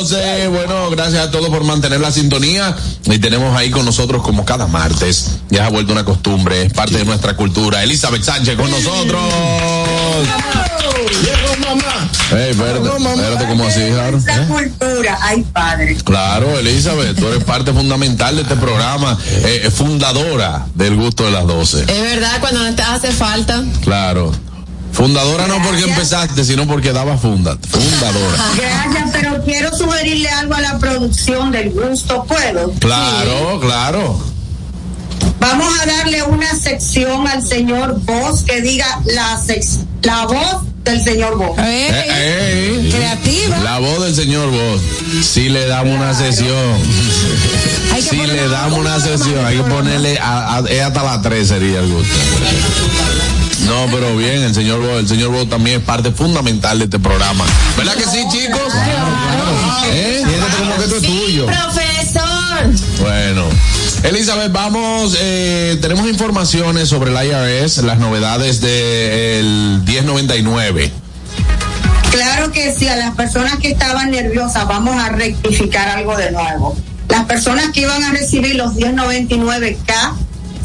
12. 0.00 0.48
Bueno, 0.48 0.88
gracias 0.90 1.26
a 1.26 1.30
todos 1.30 1.50
por 1.50 1.62
mantener 1.64 2.00
la 2.00 2.10
sintonía. 2.10 2.74
Y 3.04 3.18
tenemos 3.18 3.54
ahí 3.54 3.70
con 3.70 3.84
nosotros 3.84 4.22
como 4.22 4.46
cada 4.46 4.66
martes. 4.66 5.40
Ya 5.50 5.58
se 5.58 5.64
ha 5.64 5.68
vuelto 5.68 5.92
una 5.92 6.04
costumbre, 6.04 6.62
es 6.62 6.72
parte 6.72 6.96
de 6.96 7.04
nuestra 7.04 7.36
cultura. 7.36 7.82
Elizabeth 7.82 8.22
Sánchez 8.22 8.56
con 8.56 8.70
nosotros. 8.70 9.22
Llegó 11.22 11.68
mamá. 11.68 12.10
Ey, 12.32 12.50
espérate, 12.50 12.88
espérate, 12.88 13.46
¿cómo 13.48 13.64
así, 13.64 13.80
Jaro? 13.94 14.16
Esa 14.16 14.46
cultura, 14.46 15.18
ay 15.20 15.44
padre. 15.52 15.96
Claro, 16.02 16.58
Elizabeth, 16.58 17.18
tú 17.18 17.26
eres 17.28 17.44
parte 17.44 17.72
fundamental 17.72 18.36
de 18.36 18.42
este 18.42 18.56
programa, 18.56 19.18
eh, 19.28 19.62
eh, 19.64 19.70
fundadora 19.70 20.66
del 20.74 20.96
gusto 20.96 21.24
de 21.24 21.32
las 21.32 21.46
12. 21.46 21.82
Es 21.82 22.02
verdad, 22.02 22.40
cuando 22.40 22.62
no 22.62 22.74
te 22.74 22.82
hace 22.82 23.12
falta. 23.12 23.62
Claro. 23.82 24.32
Fundadora 24.92 25.46
no 25.46 25.62
porque 25.62 25.82
empezaste, 25.84 26.44
sino 26.44 26.66
porque 26.66 26.92
daba 26.92 27.16
funda. 27.16 27.56
Fundadora. 27.68 28.36
Gracias, 28.56 29.10
pero 29.12 29.42
quiero 29.44 29.76
sugerirle 29.76 30.28
algo 30.28 30.54
a 30.54 30.60
la 30.60 30.78
producción 30.78 31.52
del 31.52 31.70
gusto, 31.70 32.24
¿puedo? 32.24 32.72
Claro, 32.80 33.60
claro. 33.60 34.20
Vamos 35.38 35.72
a 35.80 35.86
darle 35.86 36.22
una 36.24 36.54
sección 36.54 37.26
al 37.26 37.46
señor 37.46 37.98
Voz 38.04 38.42
que 38.42 38.60
diga 38.60 39.00
la, 39.06 39.40
sex- 39.42 39.78
la 40.02 40.26
voz 40.26 40.64
del 40.84 41.02
señor 41.02 41.36
Voz. 41.38 41.56
Eh, 41.58 42.82
ey. 42.82 42.90
Creativa. 42.90 43.58
La 43.58 43.78
voz 43.78 44.02
del 44.04 44.14
señor 44.14 44.50
Voz. 44.50 44.82
Si 45.24 45.48
le 45.48 45.66
damos 45.66 45.94
una 45.96 46.12
sesión. 46.14 46.76
Si 48.00 48.16
le 48.16 48.48
damos 48.48 48.78
una 48.80 49.00
sesión, 49.00 49.44
hay 49.46 49.56
que 49.58 49.62
ponerle 49.64 50.18
a, 50.18 50.56
a- 50.56 50.68
es 50.68 50.82
hasta 50.82 51.02
las 51.04 51.22
3 51.22 51.48
sería 51.48 51.78
el 51.80 51.90
gusto. 51.90 52.14
No, 53.66 53.86
pero 53.90 54.16
bien, 54.16 54.42
el 54.42 54.54
señor 54.54 54.80
Bo, 54.80 54.98
el 54.98 55.08
señor 55.08 55.30
Bo 55.30 55.46
también 55.46 55.80
es 55.80 55.86
parte 55.86 56.10
fundamental 56.10 56.78
de 56.78 56.84
este 56.86 56.98
programa. 56.98 57.44
¿Verdad 57.76 57.94
que 57.94 58.04
sí, 58.04 58.24
chicos? 58.30 58.72
¿Eh? 59.92 60.22
Siéntate 60.26 60.56
como 60.58 60.76
que 60.76 60.84
esto 60.84 60.96
es 60.96 61.02
tuyo. 61.02 61.46
Profesor. 61.46 63.00
Bueno. 63.00 63.44
Elizabeth, 64.02 64.50
vamos, 64.50 65.14
eh, 65.20 65.78
tenemos 65.82 66.08
informaciones 66.08 66.88
sobre 66.88 67.10
el 67.10 67.26
IRS, 67.26 67.78
las 67.82 67.98
novedades 67.98 68.60
del 68.62 69.82
1099. 69.84 70.90
Claro 72.10 72.50
que 72.50 72.74
sí, 72.74 72.88
a 72.88 72.96
las 72.96 73.14
personas 73.14 73.58
que 73.58 73.70
estaban 73.70 74.10
nerviosas 74.10 74.66
vamos 74.66 74.96
a 74.96 75.10
rectificar 75.10 75.88
algo 75.88 76.16
de 76.16 76.32
nuevo. 76.32 76.76
Las 77.08 77.26
personas 77.26 77.70
que 77.72 77.82
iban 77.82 78.02
a 78.02 78.10
recibir 78.12 78.56
los 78.56 78.74
1099K, 78.74 80.14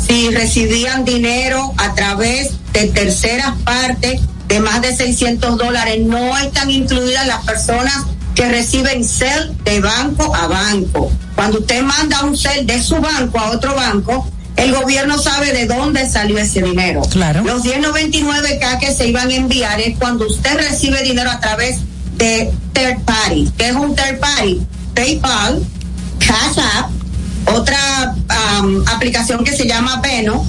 si 0.07 0.29
recibían 0.29 1.03
dinero 1.03 1.73
a 1.77 1.93
través 1.93 2.51
de 2.75 2.87
terceras 2.87 3.53
partes 3.63 4.19
de 4.49 4.59
más 4.59 4.81
de 4.81 4.93
600 4.93 5.57
dólares, 5.57 6.01
no 6.05 6.37
están 6.37 6.69
incluidas 6.69 7.25
las 7.25 7.43
personas 7.45 8.05
que 8.35 8.49
reciben 8.49 9.05
CEL 9.05 9.55
de 9.63 9.79
banco 9.79 10.35
a 10.35 10.47
banco. 10.47 11.09
Cuando 11.35 11.59
usted 11.59 11.81
manda 11.81 12.23
un 12.25 12.37
CEL 12.37 12.67
de 12.67 12.83
su 12.83 12.97
banco 12.97 13.39
a 13.39 13.51
otro 13.51 13.75
banco, 13.75 14.29
el 14.57 14.73
gobierno 14.73 15.17
sabe 15.17 15.53
de 15.53 15.65
dónde 15.65 16.09
salió 16.09 16.37
ese 16.37 16.61
dinero. 16.61 17.01
Claro. 17.09 17.43
Los 17.43 17.63
1099K 17.63 18.79
que 18.79 18.91
se 18.93 19.07
iban 19.07 19.29
a 19.29 19.35
enviar 19.35 19.79
es 19.79 19.97
cuando 19.97 20.27
usted 20.27 20.57
recibe 20.57 21.01
dinero 21.01 21.31
a 21.31 21.39
través 21.39 21.77
de 22.17 22.51
third 22.73 22.99
party. 23.05 23.49
¿Qué 23.57 23.69
es 23.69 23.75
un 23.75 23.95
third 23.95 24.19
party? 24.19 24.61
PayPal, 24.93 25.63
Cash 26.19 26.59
App, 26.77 26.91
otra 27.53 28.15
am, 28.27 28.83
aplicación 28.87 29.43
que 29.43 29.51
se 29.55 29.67
llama 29.67 30.01
Veno, 30.01 30.45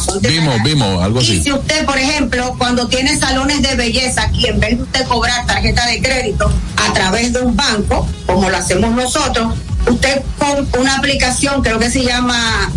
son 0.00 0.20
de- 0.22 0.28
Vimos, 0.30 0.62
vimos, 0.64 1.02
algo 1.02 1.20
y 1.20 1.24
así. 1.24 1.42
si 1.42 1.52
usted, 1.52 1.84
por 1.84 1.98
ejemplo, 1.98 2.54
cuando 2.58 2.88
tiene 2.88 3.18
salones 3.18 3.62
de 3.62 3.74
belleza 3.74 4.22
aquí, 4.22 4.46
en 4.46 4.58
vez 4.60 4.76
de 4.78 4.82
usted 4.84 5.06
cobrar 5.06 5.44
tarjeta 5.46 5.86
de 5.86 6.00
crédito 6.02 6.50
a 6.76 6.92
través 6.92 7.32
de 7.32 7.40
un 7.40 7.54
banco, 7.56 8.08
como 8.26 8.48
lo 8.50 8.56
hacemos 8.56 8.90
nosotros, 8.94 9.54
usted 9.88 10.22
con 10.38 10.66
una 10.80 10.96
aplicación, 10.96 11.62
creo 11.62 11.78
que 11.78 11.90
se 11.90 12.02
llama 12.04 12.70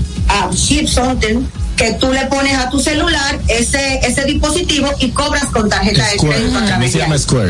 uh, 0.49 0.53
Ship 0.53 0.87
Something, 0.87 1.45
que 1.75 1.93
tú 1.93 2.11
le 2.11 2.25
pones 2.25 2.57
a 2.57 2.69
tu 2.69 2.79
celular 2.79 3.39
ese, 3.47 3.99
ese 4.05 4.25
dispositivo 4.25 4.89
y 4.99 5.11
cobras 5.11 5.45
con 5.45 5.69
tarjeta 5.69 6.07
de 6.09 6.17
crédito 6.17 6.57
a 6.57 6.61
través 6.65 6.91
de. 6.93 6.99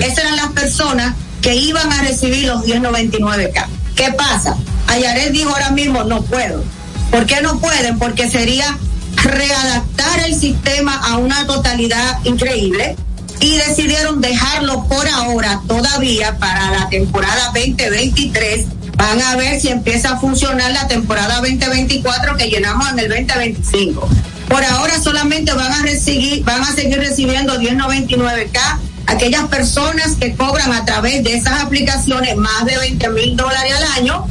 Esas 0.06 0.20
eran 0.20 0.36
las 0.36 0.48
personas 0.52 1.16
que 1.42 1.56
iban 1.56 1.92
a 1.92 2.02
recibir 2.04 2.46
los 2.46 2.64
1099K. 2.66 3.66
¿Qué 4.00 4.14
pasa? 4.14 4.56
Ayaret 4.88 5.34
dijo 5.34 5.50
ahora 5.50 5.72
mismo, 5.72 6.06
no 6.06 6.22
puedo. 6.22 6.64
¿Por 7.12 7.26
qué 7.26 7.42
no 7.42 7.60
pueden? 7.60 8.00
Porque 8.00 8.30
sería 8.30 8.78
readaptar 9.18 10.22
el 10.22 10.40
sistema 10.40 10.96
a 10.96 11.18
una 11.18 11.46
totalidad 11.46 12.18
increíble 12.24 12.96
y 13.42 13.58
decidieron 13.58 14.22
dejarlo 14.22 14.86
por 14.86 15.06
ahora 15.06 15.60
todavía 15.68 16.38
para 16.38 16.72
la 16.72 16.88
temporada 16.88 17.52
2023. 17.54 18.68
Van 18.96 19.22
a 19.22 19.36
ver 19.36 19.60
si 19.60 19.68
empieza 19.68 20.12
a 20.12 20.18
funcionar 20.18 20.72
la 20.72 20.88
temporada 20.88 21.42
2024 21.42 22.38
que 22.38 22.50
llenamos 22.50 22.90
en 22.94 23.00
el 23.00 23.10
2025. 23.10 24.08
Por 24.48 24.64
ahora 24.64 24.98
solamente 25.02 25.52
van 25.52 25.74
a 25.74 25.82
recibir, 25.82 26.46
van 26.46 26.62
a 26.62 26.74
seguir 26.74 27.00
recibiendo 27.00 27.60
1099K 27.60 28.80
aquellas 29.10 29.46
personas 29.46 30.16
que 30.20 30.36
cobran 30.36 30.72
a 30.72 30.86
través 30.86 31.24
de 31.24 31.36
esas 31.36 31.62
aplicaciones 31.62 32.36
más 32.38 32.66
de 32.66 32.78
20 32.78 33.10
mil 33.10 33.36
dólares 33.36 33.74
al 33.76 34.04
año 34.04 34.26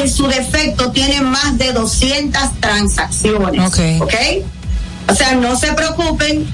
en 0.00 0.10
su 0.10 0.26
defecto 0.26 0.90
tienen 0.90 1.24
más 1.24 1.56
de 1.58 1.72
200 1.72 2.60
transacciones. 2.60 3.72
Ok. 4.00 4.14
O 5.08 5.14
sea, 5.14 5.34
no 5.34 5.56
se 5.58 5.72
preocupen, 5.72 6.46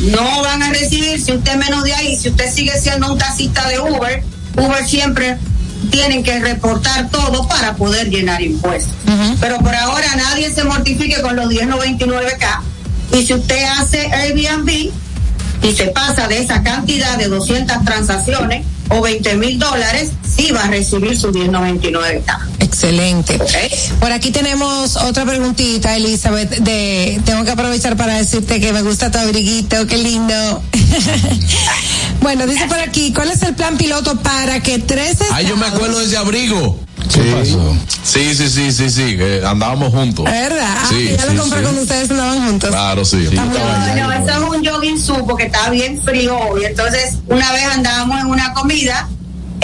no 0.00 0.42
van 0.42 0.62
a 0.62 0.70
recibir 0.70 1.20
si 1.22 1.32
usted 1.32 1.56
menos 1.56 1.84
de 1.84 1.94
ahí, 1.94 2.16
si 2.16 2.28
usted 2.30 2.52
sigue 2.52 2.72
siendo 2.80 3.12
un 3.12 3.18
taxista 3.18 3.68
de 3.68 3.80
Uber, 3.80 4.24
Uber 4.56 4.88
siempre 4.88 5.38
tienen 5.90 6.22
que 6.22 6.38
reportar 6.40 7.10
todo 7.10 7.46
para 7.48 7.74
poder 7.74 8.08
llenar 8.08 8.42
impuestos. 8.42 8.94
Pero 9.40 9.58
por 9.58 9.74
ahora 9.74 10.06
nadie 10.16 10.52
se 10.52 10.64
mortifique 10.64 11.20
con 11.20 11.36
los 11.36 11.46
1099K. 11.46 12.60
Y 13.14 13.26
si 13.26 13.34
usted 13.34 13.64
hace 13.78 14.06
Airbnb 14.12 14.90
y 15.62 15.72
se 15.74 15.86
pasa 15.88 16.28
de 16.28 16.38
esa 16.38 16.62
cantidad 16.62 17.16
de 17.18 17.28
200 17.28 17.84
transacciones 17.84 18.64
o 18.88 19.00
20 19.00 19.36
mil 19.36 19.58
dólares, 19.58 20.10
sí 20.36 20.50
va 20.52 20.64
a 20.64 20.68
recibir 20.68 21.18
su 21.18 21.30
1099K. 21.32 22.38
Excelente. 22.60 23.38
Por 24.00 24.12
aquí 24.12 24.30
tenemos 24.30 24.96
otra 24.96 25.24
preguntita, 25.24 25.96
Elizabeth, 25.96 26.50
de 26.58 27.20
tengo 27.24 27.44
que 27.44 27.50
aprovechar 27.52 27.96
para 27.96 28.14
decirte 28.18 28.60
que 28.60 28.72
me 28.72 28.82
gusta 28.82 29.10
tu 29.10 29.18
abriguito, 29.18 29.86
qué 29.86 29.98
lindo. 29.98 30.62
bueno, 32.20 32.46
dice 32.46 32.66
por 32.66 32.78
aquí, 32.80 33.12
¿cuál 33.12 33.30
es 33.30 33.42
el 33.42 33.54
plan 33.54 33.76
piloto 33.76 34.16
para 34.20 34.60
que 34.60 34.78
tres 34.78 35.18
Ay, 35.30 35.46
yo 35.46 35.56
me 35.56 35.62
estados- 35.66 35.74
acuerdo 35.74 35.98
de 36.00 36.06
ese 36.06 36.16
abrigo. 36.16 36.78
¿Qué 37.12 37.32
pasó? 37.32 37.76
Sí, 38.02 38.34
sí, 38.34 38.48
sí, 38.48 38.72
sí, 38.72 38.90
sí, 38.90 39.16
que 39.16 39.42
andábamos 39.46 39.92
juntos. 39.92 40.24
¿Verdad? 40.24 40.74
Ah, 40.76 40.86
Sí, 40.88 41.08
que 41.08 41.16
ya 41.16 41.22
sí, 41.26 41.34
lo 41.34 41.40
compré 41.42 41.58
sí. 41.58 41.64
cuando 41.64 41.82
ustedes 41.82 42.10
andaban 42.10 42.46
juntos. 42.46 42.70
Claro, 42.70 43.04
sí. 43.04 43.28
No, 43.32 43.44
no, 43.44 44.12
eso 44.12 44.30
es 44.30 44.56
un 44.58 44.64
jogging 44.66 45.00
suit 45.00 45.20
porque 45.26 45.44
está 45.44 45.70
bien 45.70 46.00
frío 46.02 46.36
hoy. 46.38 46.64
Entonces, 46.64 47.14
una 47.26 47.52
vez 47.52 47.64
andábamos 47.64 48.20
en 48.20 48.26
una 48.26 48.52
comida. 48.54 49.08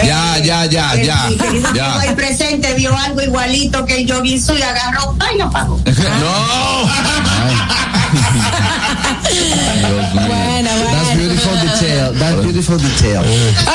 Ya, 0.04 0.38
ya, 0.38 0.64
ya, 0.66 0.92
el, 0.94 1.06
ya, 1.06 1.28
querido 1.38 1.74
ya. 1.74 1.86
amigo 1.94 2.00
ahí 2.00 2.14
presente 2.14 2.74
vio 2.74 2.96
algo 2.96 3.20
igualito 3.22 3.84
que 3.84 4.00
el 4.00 4.10
jogging 4.12 4.40
suit 4.42 4.58
y 4.58 4.62
agarró, 4.62 5.14
ay, 5.20 5.38
lo 5.38 5.50
pagó. 5.50 5.80
Bueno, 10.14 10.70
That's 10.90 11.16
beautiful 11.16 11.56
detail. 11.60 12.12
That's 12.18 12.42
beautiful 12.42 12.78
detail. 12.78 13.20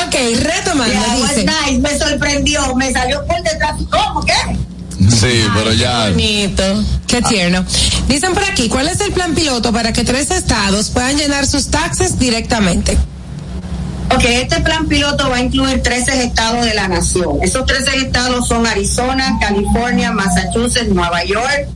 Ok, 0.05 0.15
retomando, 0.43 0.93
Yeah, 0.93 1.19
was 1.19 1.29
dice. 1.35 1.45
nice, 1.45 1.79
me 1.79 1.97
sorprendió, 1.97 2.75
me 2.75 2.91
salió 2.91 3.25
por 3.25 3.41
detrás. 3.43 3.75
¿Cómo 3.89 4.21
qué? 4.25 4.33
Sí, 5.09 5.45
pero 5.53 5.73
ya. 5.73 6.09
Bonito. 6.09 6.63
Qué 7.07 7.21
tierno. 7.21 7.63
Dicen 8.07 8.33
por 8.33 8.43
aquí, 8.43 8.69
¿cuál 8.69 8.87
es 8.87 8.99
el 9.01 9.11
plan 9.11 9.33
piloto 9.35 9.71
para 9.71 9.93
que 9.93 10.03
tres 10.03 10.31
estados 10.31 10.89
puedan 10.89 11.17
llenar 11.17 11.45
sus 11.45 11.67
taxes 11.69 12.17
directamente? 12.19 12.97
Ok, 14.15 14.23
este 14.25 14.59
plan 14.61 14.87
piloto 14.87 15.29
va 15.29 15.37
a 15.37 15.41
incluir 15.41 15.81
13 15.81 16.23
estados 16.23 16.65
de 16.65 16.73
la 16.73 16.87
nación. 16.87 17.37
Esos 17.41 17.65
13 17.65 17.97
estados 17.97 18.47
son 18.47 18.65
Arizona, 18.67 19.37
California, 19.41 20.11
Massachusetts, 20.11 20.89
Nueva 20.89 21.23
York, 21.23 21.67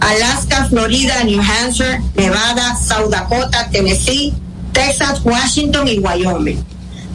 Alaska, 0.00 0.66
Florida, 0.68 1.22
New 1.24 1.40
Hampshire, 1.40 2.00
Nevada, 2.16 2.76
South 2.76 3.10
Dakota, 3.10 3.68
Tennessee, 3.70 4.34
Texas, 4.72 5.20
Washington 5.24 5.86
y 5.88 5.98
Wyoming. 5.98 6.64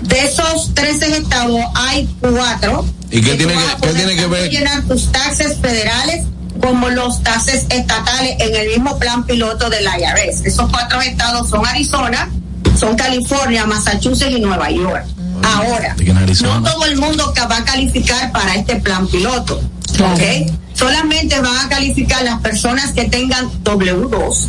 De 0.04 0.20
esos 0.24 0.74
13 0.74 1.18
estados 1.18 1.60
hay 1.76 2.08
cuatro. 2.22 2.86
¿Y 3.12 3.22
qué 3.22 3.32
tú 3.32 3.38
tiene 3.38 3.54
que- 3.54 3.88
qué 3.88 3.94
tiene 3.94 4.16
que 4.16 4.28
ver? 4.28 4.50
llenar 4.50 4.84
tus 4.84 5.12
taxes 5.12 5.58
federales 5.62 6.26
como 6.62 6.90
los 6.90 7.22
taxes 7.24 7.66
estatales 7.70 8.36
en 8.40 8.56
el 8.56 8.68
mismo 8.70 8.98
plan 8.98 9.26
piloto 9.26 9.70
del 9.70 9.84
IRS. 9.86 10.46
Esos 10.46 10.70
cuatro 10.70 11.02
estados 11.02 11.50
son 11.50 11.66
Arizona, 11.66 12.30
son 12.80 12.96
California, 12.96 13.66
Massachusetts 13.66 14.32
y 14.32 14.40
Nueva 14.40 14.70
York. 14.72 15.06
Ahora, 15.44 15.94
¿De 15.96 16.06
qué 16.06 16.12
en 16.12 16.18
Arizona? 16.18 16.60
no 16.60 16.72
todo 16.72 16.86
el 16.86 16.98
mundo 16.98 17.34
que 17.34 17.42
va 17.42 17.58
a 17.58 17.66
calificar 17.66 18.32
para 18.32 18.56
este 18.56 18.78
plan 18.78 19.08
piloto. 19.08 19.62
¿ok? 20.00 20.52
Solamente 20.74 21.40
van 21.40 21.66
a 21.66 21.70
calificar 21.70 22.24
las 22.24 22.40
personas 22.42 22.92
que 22.94 23.06
tengan 23.06 23.50
W2. 23.64 24.46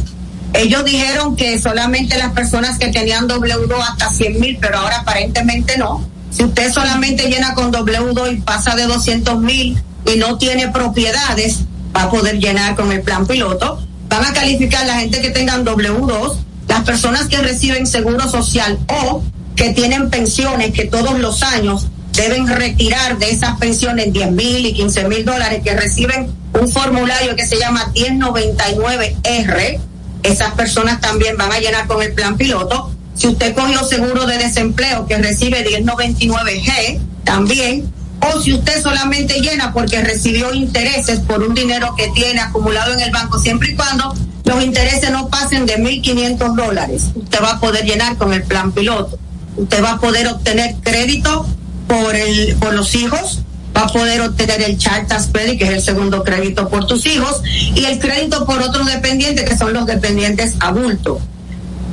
Ellos 0.52 0.84
dijeron 0.84 1.36
que 1.36 1.58
solamente 1.60 2.18
las 2.18 2.32
personas 2.32 2.78
que 2.78 2.88
tenían 2.88 3.28
W2 3.28 3.72
hasta 3.80 4.10
100 4.10 4.40
mil, 4.40 4.58
pero 4.60 4.78
ahora 4.78 4.98
aparentemente 4.98 5.76
no. 5.78 6.04
Si 6.30 6.44
usted 6.44 6.72
solamente 6.72 7.28
llena 7.28 7.54
con 7.54 7.72
W2 7.72 8.32
y 8.32 8.40
pasa 8.40 8.74
de 8.76 8.84
200 8.86 9.40
mil 9.40 9.80
y 10.12 10.18
no 10.18 10.38
tiene 10.38 10.68
propiedades, 10.68 11.60
va 11.96 12.04
a 12.04 12.10
poder 12.10 12.38
llenar 12.38 12.74
con 12.76 12.92
el 12.92 13.02
plan 13.02 13.26
piloto. 13.26 13.80
Van 14.08 14.24
a 14.24 14.32
calificar 14.32 14.86
la 14.86 14.94
gente 15.00 15.20
que 15.20 15.30
tengan 15.30 15.64
W2, 15.64 16.36
las 16.70 16.84
personas 16.84 17.26
que 17.26 17.38
reciben 17.38 17.84
seguro 17.84 18.30
social 18.30 18.78
o 18.86 19.24
que 19.56 19.70
tienen 19.70 20.08
pensiones 20.08 20.72
que 20.72 20.84
todos 20.84 21.18
los 21.18 21.42
años 21.42 21.88
deben 22.12 22.46
retirar 22.46 23.18
de 23.18 23.30
esas 23.30 23.58
pensiones 23.58 24.12
10 24.12 24.30
mil 24.30 24.64
y 24.64 24.72
15 24.72 25.08
mil 25.08 25.24
dólares 25.24 25.62
que 25.64 25.74
reciben 25.74 26.32
un 26.52 26.68
formulario 26.68 27.34
que 27.34 27.44
se 27.44 27.58
llama 27.58 27.92
1099R. 27.94 29.80
Esas 30.22 30.54
personas 30.54 31.00
también 31.00 31.36
van 31.36 31.50
a 31.50 31.58
llenar 31.58 31.88
con 31.88 32.02
el 32.02 32.12
plan 32.12 32.36
piloto. 32.36 32.92
Si 33.16 33.26
usted 33.26 33.52
cogió 33.52 33.82
seguro 33.82 34.24
de 34.26 34.38
desempleo 34.38 35.08
que 35.08 35.18
recibe 35.18 35.66
1099G, 35.66 37.00
también. 37.24 37.92
O 38.20 38.40
si 38.40 38.52
usted 38.52 38.80
solamente 38.80 39.40
llena 39.40 39.72
porque 39.72 40.00
recibió 40.02 40.54
intereses 40.54 41.18
por 41.18 41.42
un 41.42 41.52
dinero 41.52 41.96
que 41.96 42.08
tiene 42.14 42.40
acumulado 42.40 42.92
en 42.92 43.00
el 43.00 43.10
banco, 43.10 43.40
siempre 43.40 43.70
y 43.72 43.74
cuando 43.74 44.14
los 44.50 44.64
intereses 44.64 45.10
no 45.10 45.28
pasen 45.28 45.64
de 45.64 45.78
1.500 45.78 46.54
dólares, 46.56 47.04
usted 47.14 47.38
va 47.42 47.52
a 47.52 47.60
poder 47.60 47.84
llenar 47.84 48.16
con 48.16 48.32
el 48.32 48.42
plan 48.42 48.72
piloto. 48.72 49.18
Usted 49.56 49.82
va 49.82 49.92
a 49.92 50.00
poder 50.00 50.26
obtener 50.28 50.76
crédito 50.82 51.46
por 51.86 52.14
el 52.14 52.56
por 52.56 52.74
los 52.74 52.94
hijos, 52.94 53.40
va 53.76 53.82
a 53.82 53.86
poder 53.88 54.20
obtener 54.22 54.62
el 54.62 54.76
Child 54.76 55.06
Tax 55.08 55.28
Credit, 55.32 55.58
que 55.58 55.64
es 55.64 55.70
el 55.70 55.82
segundo 55.82 56.24
crédito 56.24 56.68
por 56.68 56.86
tus 56.86 57.06
hijos, 57.06 57.42
y 57.74 57.84
el 57.84 57.98
crédito 57.98 58.44
por 58.44 58.60
otros 58.60 58.86
dependientes, 58.86 59.48
que 59.48 59.56
son 59.56 59.72
los 59.72 59.86
dependientes 59.86 60.54
adultos. 60.60 61.18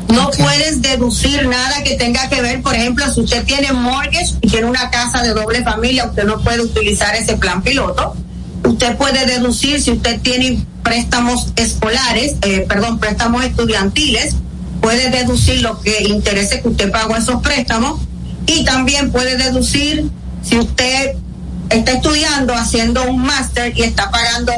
No 0.10 0.30
puedes 0.32 0.82
deducir 0.82 1.48
nada 1.48 1.84
que 1.84 1.96
tenga 1.96 2.30
que 2.30 2.42
ver, 2.42 2.62
por 2.62 2.74
ejemplo, 2.74 3.06
si 3.14 3.22
usted 3.22 3.44
tiene 3.44 3.72
mortgage 3.74 4.36
y 4.42 4.48
tiene 4.48 4.66
una 4.68 4.90
casa 4.90 5.22
de 5.22 5.30
doble 5.30 5.64
familia, 5.64 6.06
usted 6.06 6.24
no 6.24 6.40
puede 6.40 6.62
utilizar 6.62 7.14
ese 7.16 7.36
plan 7.38 7.62
piloto. 7.62 8.16
Usted 8.78 8.96
puede 8.96 9.26
deducir 9.26 9.82
si 9.82 9.90
usted 9.90 10.22
tiene 10.22 10.64
préstamos 10.84 11.52
escolares, 11.56 12.36
eh, 12.44 12.64
perdón, 12.70 13.00
préstamos 13.00 13.44
estudiantiles, 13.44 14.36
puede 14.82 15.10
deducir 15.10 15.64
lo 15.64 15.82
que 15.82 16.04
interese 16.04 16.62
que 16.62 16.68
usted 16.68 16.92
pagó 16.92 17.16
esos 17.16 17.42
préstamos 17.42 18.00
y 18.46 18.64
también 18.66 19.12
puede 19.12 19.36
deducir 19.36 20.08
si 20.44 20.60
usted 20.60 21.14
está 21.72 21.94
estudiando, 21.94 22.54
haciendo 22.54 23.04
un 23.10 23.24
máster 23.24 23.76
y 23.76 23.82
está 23.82 24.12
pagando 24.12 24.54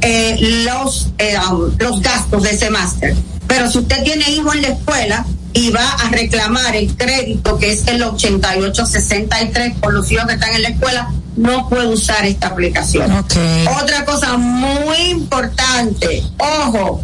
eh, 0.00 0.64
los, 0.66 1.12
eh, 1.18 1.36
um, 1.48 1.70
los 1.78 2.02
gastos 2.02 2.42
de 2.42 2.50
ese 2.50 2.70
máster. 2.70 3.14
Pero 3.46 3.70
si 3.70 3.78
usted 3.78 4.02
tiene 4.02 4.28
hijos 4.32 4.52
en 4.56 4.62
la 4.62 4.68
escuela 4.70 5.24
y 5.52 5.70
va 5.70 5.88
a 5.90 6.08
reclamar 6.08 6.74
el 6.74 6.92
crédito 6.96 7.56
que 7.56 7.70
es 7.70 7.86
el 7.86 8.02
8863 8.02 9.78
por 9.78 9.94
los 9.94 10.10
hijos 10.10 10.26
que 10.26 10.32
están 10.32 10.54
en 10.54 10.62
la 10.62 10.68
escuela, 10.70 11.14
no 11.36 11.68
puede 11.68 11.88
usar 11.88 12.24
esta 12.24 12.48
aplicación. 12.48 13.10
Otra 13.80 14.04
cosa 14.04 14.36
muy 14.36 14.96
importante, 15.10 16.22
ojo, 16.38 17.02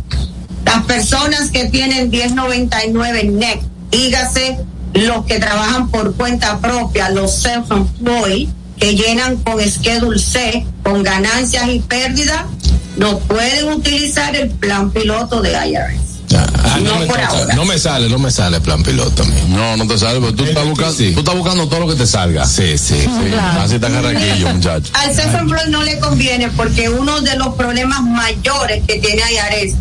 las 0.64 0.84
personas 0.84 1.50
que 1.50 1.66
tienen 1.66 2.10
1099 2.10 3.24
NEC, 3.24 3.60
dígase 3.90 4.58
los 4.94 5.24
que 5.24 5.38
trabajan 5.38 5.88
por 5.88 6.14
cuenta 6.14 6.58
propia, 6.58 7.10
los 7.10 7.44
self-employed, 7.44 8.48
que 8.78 8.94
llenan 8.94 9.36
con 9.38 9.60
Schedule 9.60 10.18
C, 10.18 10.66
con 10.82 11.02
ganancias 11.02 11.68
y 11.68 11.80
pérdidas, 11.80 12.44
no 12.96 13.18
pueden 13.20 13.72
utilizar 13.72 14.34
el 14.34 14.50
plan 14.50 14.90
piloto 14.90 15.40
de 15.42 15.52
IRS. 15.52 16.09
Ah, 16.36 16.78
no, 16.82 16.98
me 16.98 17.06
toca. 17.06 17.54
no 17.54 17.64
me 17.64 17.78
sale, 17.78 18.08
no 18.08 18.18
me 18.18 18.30
sale 18.30 18.60
plan 18.60 18.82
piloto. 18.82 19.24
No, 19.48 19.76
no 19.76 19.86
te 19.86 19.98
sale, 19.98 20.20
pero 20.20 20.34
tú 20.34 20.44
estás 20.44 20.66
buscando, 20.66 20.94
tú 20.94 21.20
estás 21.20 21.34
buscando 21.34 21.68
todo 21.68 21.80
lo 21.80 21.88
que 21.88 21.96
te 21.96 22.06
salga. 22.06 22.46
Sí, 22.46 22.78
sí. 22.78 22.96
Claro. 23.30 23.60
Así 23.62 23.74
está 23.76 23.88
carraquillo, 23.88 24.54
muchacho. 24.54 24.92
Al 24.94 25.14
self-employed 25.14 25.68
no 25.68 25.82
le 25.82 25.98
conviene 25.98 26.48
porque 26.50 26.88
uno 26.88 27.20
de 27.20 27.36
los 27.36 27.54
problemas 27.54 28.02
mayores 28.02 28.82
que 28.86 28.98
tiene 28.98 29.22
IRS 29.32 29.74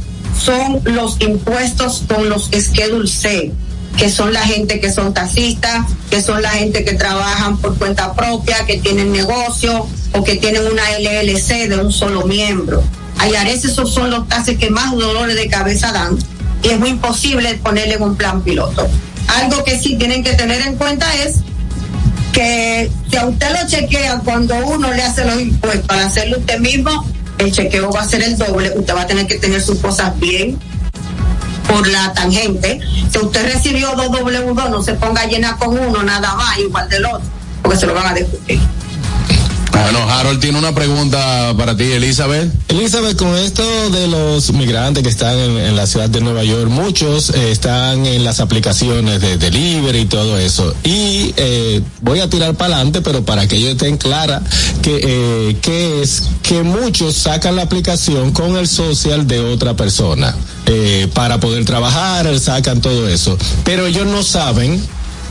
son 0.43 0.81
los 0.85 1.19
impuestos 1.19 2.03
con 2.07 2.29
los 2.29 2.49
Schedule 2.51 3.07
C, 3.07 3.51
que 3.97 4.09
son 4.09 4.33
la 4.33 4.41
gente 4.41 4.79
que 4.79 4.91
son 4.91 5.13
taxistas, 5.13 5.85
que 6.09 6.21
son 6.21 6.41
la 6.41 6.51
gente 6.51 6.83
que 6.83 6.93
trabajan 6.93 7.57
por 7.57 7.77
cuenta 7.77 8.13
propia, 8.13 8.65
que 8.65 8.77
tienen 8.77 9.11
negocio 9.11 9.85
o 10.13 10.23
que 10.23 10.35
tienen 10.37 10.63
una 10.65 10.83
LLC 10.97 11.67
de 11.67 11.77
un 11.77 11.91
solo 11.91 12.25
miembro. 12.25 12.83
Ayares, 13.19 13.65
esos 13.65 13.93
son 13.93 14.09
los 14.09 14.27
tases 14.29 14.57
que 14.57 14.69
más 14.69 14.91
dolores 14.93 15.35
de 15.35 15.49
cabeza 15.49 15.91
dan 15.91 16.17
y 16.63 16.69
es 16.69 16.79
muy 16.79 16.89
imposible 16.89 17.55
ponerle 17.63 17.97
un 17.97 18.15
plan 18.15 18.41
piloto. 18.41 18.87
Algo 19.27 19.63
que 19.63 19.79
sí 19.79 19.95
tienen 19.97 20.23
que 20.23 20.33
tener 20.33 20.61
en 20.61 20.75
cuenta 20.75 21.05
es 21.15 21.37
que 22.33 22.91
si 23.09 23.17
a 23.17 23.25
usted 23.25 23.47
lo 23.51 23.67
chequea 23.67 24.21
cuando 24.23 24.55
uno 24.65 24.91
le 24.93 25.03
hace 25.03 25.25
los 25.25 25.39
impuestos 25.39 25.85
para 25.87 26.05
hacerlo 26.05 26.37
usted 26.39 26.59
mismo, 26.59 27.05
el 27.37 27.51
chequeo 27.51 27.91
va 27.91 28.01
a 28.01 28.07
ser 28.07 28.23
el 28.23 28.37
doble, 28.37 28.71
usted 28.75 28.95
va 28.95 29.01
a 29.01 29.07
tener 29.07 29.27
que 29.27 29.35
tener 29.35 29.61
sus 29.61 29.79
cosas 29.79 30.17
bien 30.19 30.59
por 31.67 31.87
la 31.87 32.13
tangente. 32.13 32.79
Si 33.11 33.19
usted 33.19 33.53
recibió 33.53 33.95
dos 33.95 34.07
W2, 34.07 34.69
no 34.69 34.81
se 34.83 34.93
ponga 34.95 35.25
llena 35.25 35.55
con 35.57 35.77
uno 35.77 36.03
nada 36.03 36.35
más, 36.35 36.57
igual 36.57 36.89
del 36.89 37.05
otro, 37.05 37.27
porque 37.61 37.77
se 37.77 37.85
lo 37.87 37.93
van 37.93 38.07
a 38.07 38.13
discutir. 38.13 38.59
Bueno, 39.71 40.09
Harold 40.09 40.39
tiene 40.39 40.57
una 40.57 40.73
pregunta 40.73 41.53
para 41.57 41.75
ti, 41.75 41.83
Elizabeth. 41.83 42.51
Elizabeth, 42.69 43.17
con 43.17 43.35
esto 43.35 43.63
de 43.89 44.07
los 44.07 44.51
migrantes 44.53 45.03
que 45.03 45.09
están 45.09 45.37
en, 45.37 45.75
la 45.75 45.87
ciudad 45.87 46.09
de 46.09 46.21
Nueva 46.21 46.43
York, 46.43 46.69
muchos 46.69 47.29
eh, 47.29 47.51
están 47.51 48.05
en 48.05 48.23
las 48.23 48.39
aplicaciones 48.39 49.21
de 49.21 49.37
delivery 49.37 49.99
y 49.99 50.05
todo 50.05 50.37
eso. 50.37 50.75
Y 50.83 51.33
eh, 51.37 51.81
voy 52.01 52.19
a 52.19 52.29
tirar 52.29 52.55
para 52.55 52.75
adelante, 52.75 53.01
pero 53.01 53.23
para 53.23 53.47
que 53.47 53.55
ellos 53.57 53.71
estén 53.71 53.97
clara 53.97 54.41
que, 54.81 54.99
eh, 55.03 55.57
que 55.61 56.01
es 56.01 56.23
que 56.43 56.63
muchos 56.63 57.15
sacan 57.15 57.55
la 57.55 57.63
aplicación 57.63 58.31
con 58.31 58.57
el 58.57 58.67
social 58.67 59.27
de 59.27 59.39
otra 59.39 59.75
persona 59.75 60.35
eh, 60.65 61.07
para 61.13 61.39
poder 61.39 61.65
trabajar, 61.65 62.39
sacan 62.39 62.81
todo 62.81 63.07
eso. 63.07 63.37
Pero 63.63 63.87
ellos 63.87 64.05
no 64.05 64.23
saben 64.23 64.79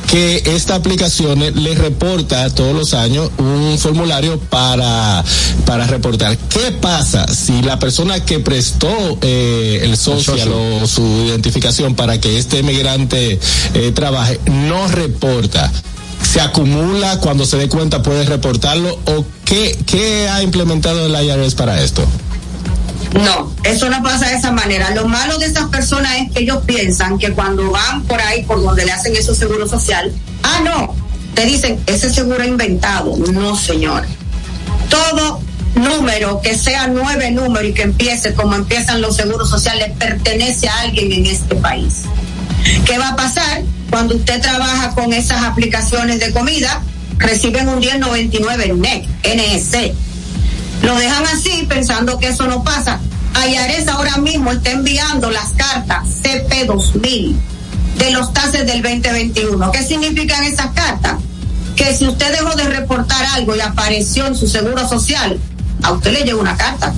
que 0.09 0.43
esta 0.55 0.75
aplicación 0.75 1.39
les 1.63 1.79
reporta 1.79 2.49
todos 2.51 2.75
los 2.75 2.95
años 2.95 3.31
un 3.39 3.79
formulario 3.79 4.41
para, 4.41 5.23
para 5.67 5.87
reportar. 5.87 6.37
¿Qué 6.37 6.73
pasa 6.73 7.27
si 7.29 7.61
la 7.63 7.79
persona 7.79 8.25
que 8.25 8.41
prestó 8.41 8.89
eh, 9.21 9.81
el 9.83 9.97
social 9.97 10.51
o 10.53 10.87
su 10.87 11.03
identificación 11.27 11.95
para 11.95 12.19
que 12.19 12.39
este 12.39 12.63
migrante 12.63 13.39
eh, 13.75 13.93
trabaje 13.93 14.41
no 14.47 14.89
reporta? 14.89 15.71
¿Se 16.23 16.41
acumula 16.41 17.21
cuando 17.21 17.45
se 17.45 17.59
dé 17.59 17.69
cuenta 17.69 18.03
puede 18.03 18.25
reportarlo? 18.25 18.99
¿O 19.05 19.25
qué, 19.45 19.79
qué 19.87 20.29
ha 20.29 20.43
implementado 20.43 21.07
el 21.07 21.25
IRS 21.25 21.55
para 21.55 21.83
esto? 21.83 22.03
No, 23.15 23.55
eso 23.65 23.89
no 23.89 24.03
pasa 24.03 24.29
de 24.29 24.37
esa 24.37 24.53
manera. 24.53 24.91
Lo 24.95 25.09
malo 25.09 25.39
de 25.39 25.47
esas 25.47 25.67
personas 25.67 26.13
es 26.17 26.33
que 26.33 26.41
ellos 26.41 26.63
piensan 26.67 27.19
que 27.19 27.33
cuando 27.33 27.71
van 27.71 28.03
por 28.05 28.21
ahí, 28.21 28.45
por 28.45 28.63
donde 28.63 28.85
le 28.85 28.93
hacen 28.93 29.17
eso 29.17 29.35
seguro 29.35 29.67
social, 29.67 30.13
ah, 30.43 30.61
no, 30.63 30.95
te 31.35 31.45
dicen, 31.45 31.81
ese 31.87 32.11
seguro 32.11 32.45
inventado. 32.45 33.17
No, 33.33 33.57
señor. 33.57 34.05
Todo 34.91 35.41
número 35.75 36.41
que 36.43 36.57
sea 36.57 36.89
nueve 36.89 37.31
números 37.31 37.71
y 37.71 37.73
que 37.73 37.83
empiece 37.83 38.35
como 38.35 38.55
empiezan 38.55 39.01
los 39.01 39.17
seguros 39.17 39.49
sociales 39.49 39.93
pertenece 39.99 40.69
a 40.69 40.81
alguien 40.81 41.13
en 41.13 41.27
este 41.27 41.55
país. 41.57 42.03
¿Qué 42.85 42.99
va 42.99 43.11
a 43.11 43.17
pasar 43.17 43.63
cuando 43.91 44.17
usted 44.17 44.41
trabaja 44.41 44.91
con 44.91 45.13
esas 45.13 45.43
aplicaciones 45.45 46.21
de 46.21 46.33
comida? 46.33 46.83
Reciben 47.19 47.69
un 47.69 47.79
1099 47.79 48.75
NEC, 48.75 49.07
NEC. 49.25 49.95
Lo 50.83 50.95
dejan 50.97 51.25
así 51.27 51.67
pensando 51.69 52.19
que 52.19 52.29
eso 52.29 52.47
no 52.47 52.63
pasa. 52.63 53.01
Ayares 53.35 53.89
ahora 53.89 54.17
mismo 54.19 54.51
está 54.53 54.73
enviando 54.73 55.31
las 55.31 55.53
cartas 55.53 56.09
CP2000 56.23 57.35
de 57.99 58.11
los 58.13 58.33
tases 58.33 58.67
del 58.67 58.83
2021. 58.83 59.73
¿Qué 59.73 59.83
significan 59.83 60.45
esas 60.45 60.73
cartas? 60.73 61.17
Que 61.77 61.95
si 61.95 62.07
usted 62.07 62.33
dejó 62.33 62.57
de 62.57 62.65
reportar 62.65 63.25
algo 63.35 63.55
y 63.55 63.61
apareció 63.61 64.27
en 64.27 64.37
su 64.37 64.49
seguro 64.49 64.89
social, 64.89 65.39
a 65.83 65.93
usted 65.93 66.13
le 66.13 66.23
llega 66.23 66.37
una 66.37 66.57
carta. 66.57 66.93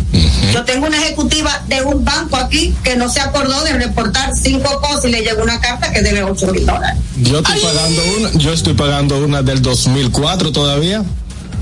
Yo 0.52 0.64
tengo 0.64 0.86
una 0.86 0.96
ejecutiva 0.96 1.62
de 1.68 1.82
un 1.82 2.04
banco 2.04 2.36
aquí 2.36 2.74
que 2.82 2.96
no 2.96 3.08
se 3.08 3.20
acordó 3.20 3.62
de 3.62 3.74
reportar 3.74 4.30
cinco 4.34 4.80
cosas 4.80 5.04
y 5.04 5.08
le 5.08 5.22
llegó 5.22 5.42
una 5.42 5.60
carta 5.60 5.92
que 5.92 6.02
debe 6.02 6.22
8 6.22 6.46
mil 6.48 6.66
dólares. 6.66 6.98
Yo 7.16 7.38
estoy 7.38 7.60
pagando 7.60 8.02
una, 8.18 8.32
yo 8.32 8.52
estoy 8.52 8.74
pagando 8.74 9.18
una 9.18 9.42
del 9.42 9.62
2004 9.62 10.52
todavía. 10.52 11.04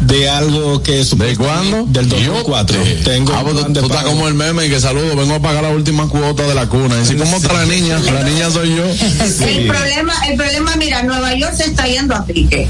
De 0.00 0.28
algo 0.28 0.82
que 0.82 1.04
¿De 1.04 1.36
cuándo? 1.36 1.84
Del 1.88 2.08
2004. 2.08 2.78
Tengo 3.04 3.32
Ah, 3.34 3.42
pues 3.42 3.56
tú, 3.66 3.72
tú 3.72 3.86
estás 3.86 4.04
como 4.04 4.28
el 4.28 4.34
meme 4.34 4.68
que 4.68 4.80
saludo, 4.80 5.16
vengo 5.16 5.34
a 5.34 5.40
pagar 5.40 5.62
la 5.64 5.70
última 5.70 6.08
cuota 6.08 6.44
de 6.46 6.54
la 6.54 6.66
cuna. 6.68 6.96
Y 6.98 7.02
así, 7.02 7.14
¿cómo 7.16 7.36
está 7.36 7.52
la 7.52 7.66
niña? 7.66 7.98
La 7.98 8.22
niña 8.22 8.50
soy 8.50 8.76
yo. 8.76 8.84
El 8.84 9.66
problema, 9.66 10.12
el 10.28 10.36
problema, 10.36 10.76
mira, 10.76 11.02
Nueva 11.02 11.34
York 11.34 11.54
se 11.54 11.64
está 11.64 11.86
yendo 11.86 12.14
a 12.14 12.24
pique. 12.24 12.68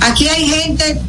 Aquí 0.00 0.28
hay 0.28 0.46
gente 0.48 1.00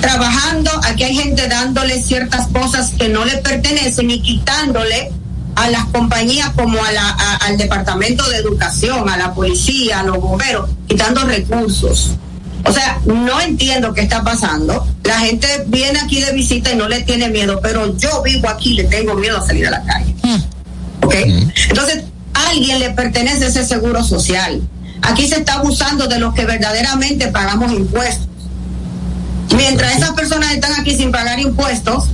trabajando, 0.00 0.70
aquí 0.84 1.04
hay 1.04 1.14
gente 1.16 1.46
dándole 1.48 2.02
ciertas 2.02 2.48
cosas 2.48 2.90
que 2.98 3.08
no 3.08 3.24
le 3.24 3.36
pertenecen 3.38 4.10
y 4.10 4.20
quitándole 4.20 5.12
a 5.54 5.68
las 5.70 5.84
compañías 5.86 6.50
como 6.56 6.82
a 6.84 6.90
la, 6.92 7.08
a- 7.08 7.36
al 7.46 7.56
departamento 7.56 8.28
de 8.30 8.36
educación, 8.38 9.08
a 9.08 9.16
la 9.16 9.32
policía, 9.32 10.00
a 10.00 10.02
los 10.02 10.18
bomberos, 10.18 10.68
quitando 10.88 11.20
recursos. 11.22 12.10
O 12.64 12.72
sea, 12.72 13.00
no 13.04 13.40
entiendo 13.40 13.92
qué 13.92 14.02
está 14.02 14.22
pasando. 14.22 14.86
La 15.04 15.18
gente 15.20 15.64
viene 15.66 15.98
aquí 16.00 16.20
de 16.20 16.32
visita 16.32 16.72
y 16.72 16.76
no 16.76 16.88
le 16.88 17.02
tiene 17.02 17.28
miedo, 17.28 17.60
pero 17.62 17.96
yo 17.96 18.22
vivo 18.22 18.48
aquí 18.48 18.72
y 18.72 18.74
le 18.74 18.84
tengo 18.84 19.14
miedo 19.14 19.38
a 19.38 19.46
salir 19.46 19.66
a 19.66 19.70
la 19.72 19.82
calle. 19.82 20.14
¿Ok? 21.02 21.14
Entonces, 21.68 22.04
a 22.34 22.50
alguien 22.50 22.78
le 22.78 22.90
pertenece 22.90 23.46
ese 23.46 23.66
seguro 23.66 24.04
social. 24.04 24.62
Aquí 25.02 25.26
se 25.26 25.36
está 25.36 25.54
abusando 25.54 26.06
de 26.06 26.18
los 26.18 26.32
que 26.34 26.44
verdaderamente 26.44 27.28
pagamos 27.28 27.72
impuestos. 27.72 28.28
Mientras 29.56 29.96
esas 29.96 30.10
personas 30.12 30.52
están 30.52 30.72
aquí 30.78 30.96
sin 30.96 31.10
pagar 31.10 31.40
impuestos, 31.40 32.04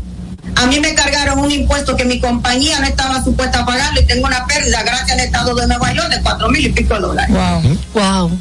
a 0.56 0.66
mí 0.66 0.80
me 0.80 0.94
cargaron 0.94 1.38
un 1.38 1.52
impuesto 1.52 1.94
que 1.94 2.04
mi 2.04 2.18
compañía 2.18 2.80
no 2.80 2.86
estaba 2.86 3.22
supuesta 3.22 3.60
a 3.60 3.66
pagarlo 3.66 4.00
y 4.00 4.06
tengo 4.06 4.26
una 4.26 4.44
pérdida 4.46 4.82
gracias 4.82 5.12
al 5.12 5.20
Estado 5.20 5.54
de 5.54 5.66
Nueva 5.66 5.92
York 5.92 6.08
de 6.08 6.22
cuatro 6.22 6.48
mil 6.48 6.66
y 6.66 6.70
pico 6.70 6.94
de 6.94 7.00
dólares. 7.00 7.36
Wow. 7.36 7.78
Wow. 7.94 8.38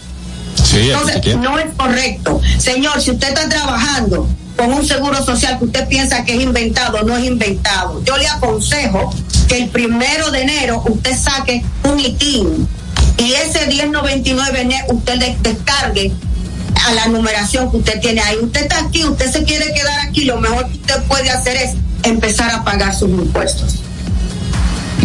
Sí, 0.64 0.89
Entonces, 0.91 1.38
no 1.38 1.58
es 1.60 1.68
correcto. 1.76 2.41
Señor, 2.58 3.01
si 3.01 3.12
usted 3.12 3.30
está 3.30 3.47
trabajando 3.49 4.28
con 4.58 4.74
un 4.74 4.86
seguro 4.86 5.24
social 5.24 5.58
que 5.60 5.66
usted 5.66 5.88
piensa 5.88 6.24
que 6.26 6.36
es 6.36 6.41
inventado, 6.41 7.03
no 7.03 7.16
es 7.16 7.26
inventado. 7.26 8.03
Yo 8.03 8.18
le 8.18 8.28
aconsejo 8.28 9.14
que 9.47 9.58
el 9.60 9.70
primero 9.70 10.32
de 10.32 10.41
enero 10.41 10.84
usted 10.88 11.16
saque 11.18 11.64
un 11.84 11.99
ITIN 11.99 12.68
y 13.18 13.34
ese 13.34 13.66
1099 13.68 14.66
ne- 14.66 14.84
usted 14.89 15.16
le 15.16 15.38
descargue 15.41 16.12
a 16.88 16.93
la 16.93 17.08
numeración 17.08 17.70
que 17.72 17.78
usted 17.78 17.99
tiene 18.01 18.22
ahí. 18.22 18.38
Usted 18.41 18.62
está 18.64 18.80
aquí, 18.80 19.03
usted 19.05 19.32
se 19.32 19.43
quiere 19.43 19.74
quedar 19.74 19.99
aquí, 20.08 20.26
lo 20.26 20.38
mejor 20.38 20.68
que 20.68 20.74
usted 20.78 21.03
puede 21.03 21.30
hacer 21.30 21.55
es 21.55 21.72
empezar 22.03 22.49
a 22.51 22.64
pagar 22.64 22.95
sus 22.95 23.10
impuestos. 23.10 23.76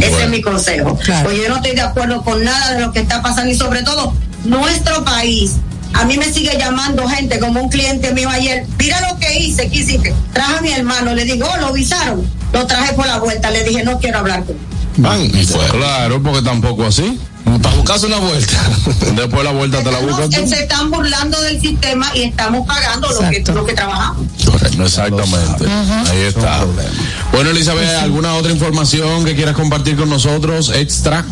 Ese 0.00 0.24
es 0.24 0.28
mi 0.30 0.40
consejo. 0.42 0.98
Pues 1.22 1.38
yo 1.38 1.48
no 1.48 1.57
estoy 1.57 1.72
de 1.74 1.80
acuerdo 1.82 2.22
con 2.22 2.42
nada 2.42 2.72
de 2.74 2.80
lo 2.80 2.92
que 2.92 3.00
está 3.00 3.22
pasando 3.22 3.50
y 3.53 3.55
sobre 3.55 3.82
todo 3.82 4.14
nuestro 4.45 5.05
país. 5.05 5.57
A 5.95 6.05
mí 6.05 6.16
me 6.16 6.32
sigue 6.32 6.57
llamando 6.59 7.07
gente 7.07 7.38
como 7.38 7.61
un 7.62 7.68
cliente 7.68 8.12
mío 8.14 8.28
ayer. 8.30 8.66
Mira 8.78 9.01
lo 9.12 9.18
que 9.18 9.38
hice, 9.38 9.68
¿qué 9.68 9.78
hiciste? 9.78 10.14
Traje 10.32 10.59
a 10.59 10.61
mi 10.62 10.72
hermano, 10.72 11.14
le 11.14 11.24
digo, 11.24 11.47
oh, 11.53 11.57
lo 11.59 11.72
visaron. 11.72 12.26
Lo 12.53 12.66
traje 12.66 12.95
por 12.95 13.07
la 13.07 13.18
vuelta, 13.18 13.51
le 13.51 13.64
dije, 13.64 13.82
no 13.84 13.99
quiero 13.99 14.18
hablar 14.18 14.45
con 14.45 14.57
Claro, 15.70 16.22
porque 16.22 16.43
tampoco 16.43 16.86
así. 16.86 17.18
Para 17.62 17.74
buscarse 17.74 18.07
una 18.07 18.18
vuelta. 18.18 18.57
Después 19.16 19.45
la 19.45 19.53
vuelta 19.53 19.82
te 19.82 19.90
la 19.90 19.99
buscas 19.99 20.30
tú. 20.30 20.49
Se 20.49 20.62
están 20.62 20.90
burlando 20.90 21.40
del 21.43 21.61
sistema 21.61 22.11
y 22.14 22.22
estamos 22.22 22.66
pagando 22.66 23.11
lo 23.11 23.30
que, 23.30 23.43
lo 23.53 23.66
que 23.66 23.72
trabajamos. 23.72 24.26
Correcto, 24.45 24.84
exactamente. 24.84 25.66
Ahí 26.11 26.22
está. 26.22 26.64
Bueno, 27.32 27.51
Elizabeth, 27.51 27.97
¿alguna 28.01 28.34
otra 28.34 28.53
información 28.53 29.24
que 29.24 29.34
quieras 29.34 29.55
compartir 29.55 29.97
con 29.97 30.09
nosotros 30.09 30.70
extra? 30.74 31.24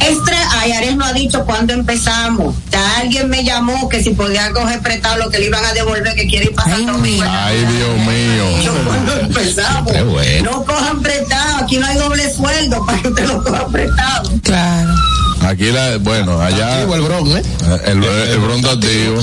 Extra, 0.00 0.60
Ayares 0.60 0.96
no 0.96 1.04
ha 1.04 1.12
dicho 1.12 1.44
cuándo 1.44 1.72
empezamos. 1.72 2.54
Ya 2.70 2.98
alguien 2.98 3.28
me 3.28 3.44
llamó 3.44 3.88
que 3.88 4.02
si 4.02 4.10
podía 4.10 4.50
coger 4.52 4.80
prestado 4.80 5.18
lo 5.18 5.30
que 5.30 5.38
le 5.38 5.46
iban 5.46 5.64
a 5.64 5.72
devolver, 5.72 6.14
que 6.14 6.26
quiere 6.26 6.46
ir 6.46 6.54
pasando. 6.54 6.94
Ay, 7.28 7.58
Dios 7.66 7.98
mío. 7.98 8.72
¿Cuándo 8.86 9.20
empezamos? 9.20 9.92
Qué 9.92 10.02
bueno. 10.02 10.50
No 10.50 10.64
cojan 10.64 11.00
prestado, 11.00 11.64
aquí 11.64 11.76
no 11.78 11.86
hay 11.86 11.96
doble 11.96 12.32
sueldo 12.32 12.84
para 12.86 13.02
que 13.02 13.08
usted 13.08 13.26
lo 13.26 13.42
cojan 13.42 13.72
prestado. 13.72 14.30
Claro. 14.42 14.94
Aquí 15.42 15.70
la, 15.72 15.96
bueno, 15.98 16.40
allá. 16.40 16.82
el 16.82 17.00
Bronx, 17.00 17.30
¿eh? 17.30 17.42
El, 17.86 18.04
el 18.04 18.38
Bronx 18.38 18.58
está 18.58 18.72
activo. 18.72 19.22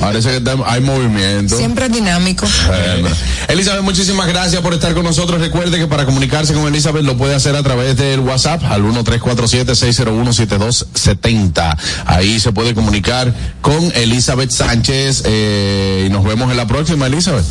Parece 0.00 0.30
que 0.30 0.36
está- 0.36 0.56
hay 0.66 0.80
movimiento. 0.80 1.56
Siempre 1.56 1.88
dinámico. 1.88 2.46
Bueno. 2.66 3.08
Elizabeth, 3.48 3.82
muchísimas 3.82 4.26
gracias 4.28 4.60
por 4.62 4.74
estar 4.74 4.94
con 4.94 5.04
nosotros. 5.04 5.40
Recuerde 5.40 5.78
que 5.78 5.86
para 5.86 6.04
comunicarse 6.04 6.52
con 6.54 6.66
Elizabeth 6.66 7.04
lo 7.04 7.16
puede 7.16 7.34
hacer 7.34 7.56
a 7.56 7.62
través 7.62 7.96
del 7.96 8.20
WhatsApp 8.20 8.62
al 8.64 8.82
1347-601-7270. 8.82 11.76
Ahí 12.06 12.40
se 12.40 12.52
puede 12.52 12.74
comunicar 12.74 13.34
con 13.60 13.92
Elizabeth 13.94 14.50
Sánchez 14.50 15.22
eh, 15.26 16.04
y 16.06 16.10
nos 16.10 16.24
vemos 16.24 16.50
en 16.50 16.56
la 16.56 16.66
próxima, 16.66 17.06
Elizabeth. 17.06 17.44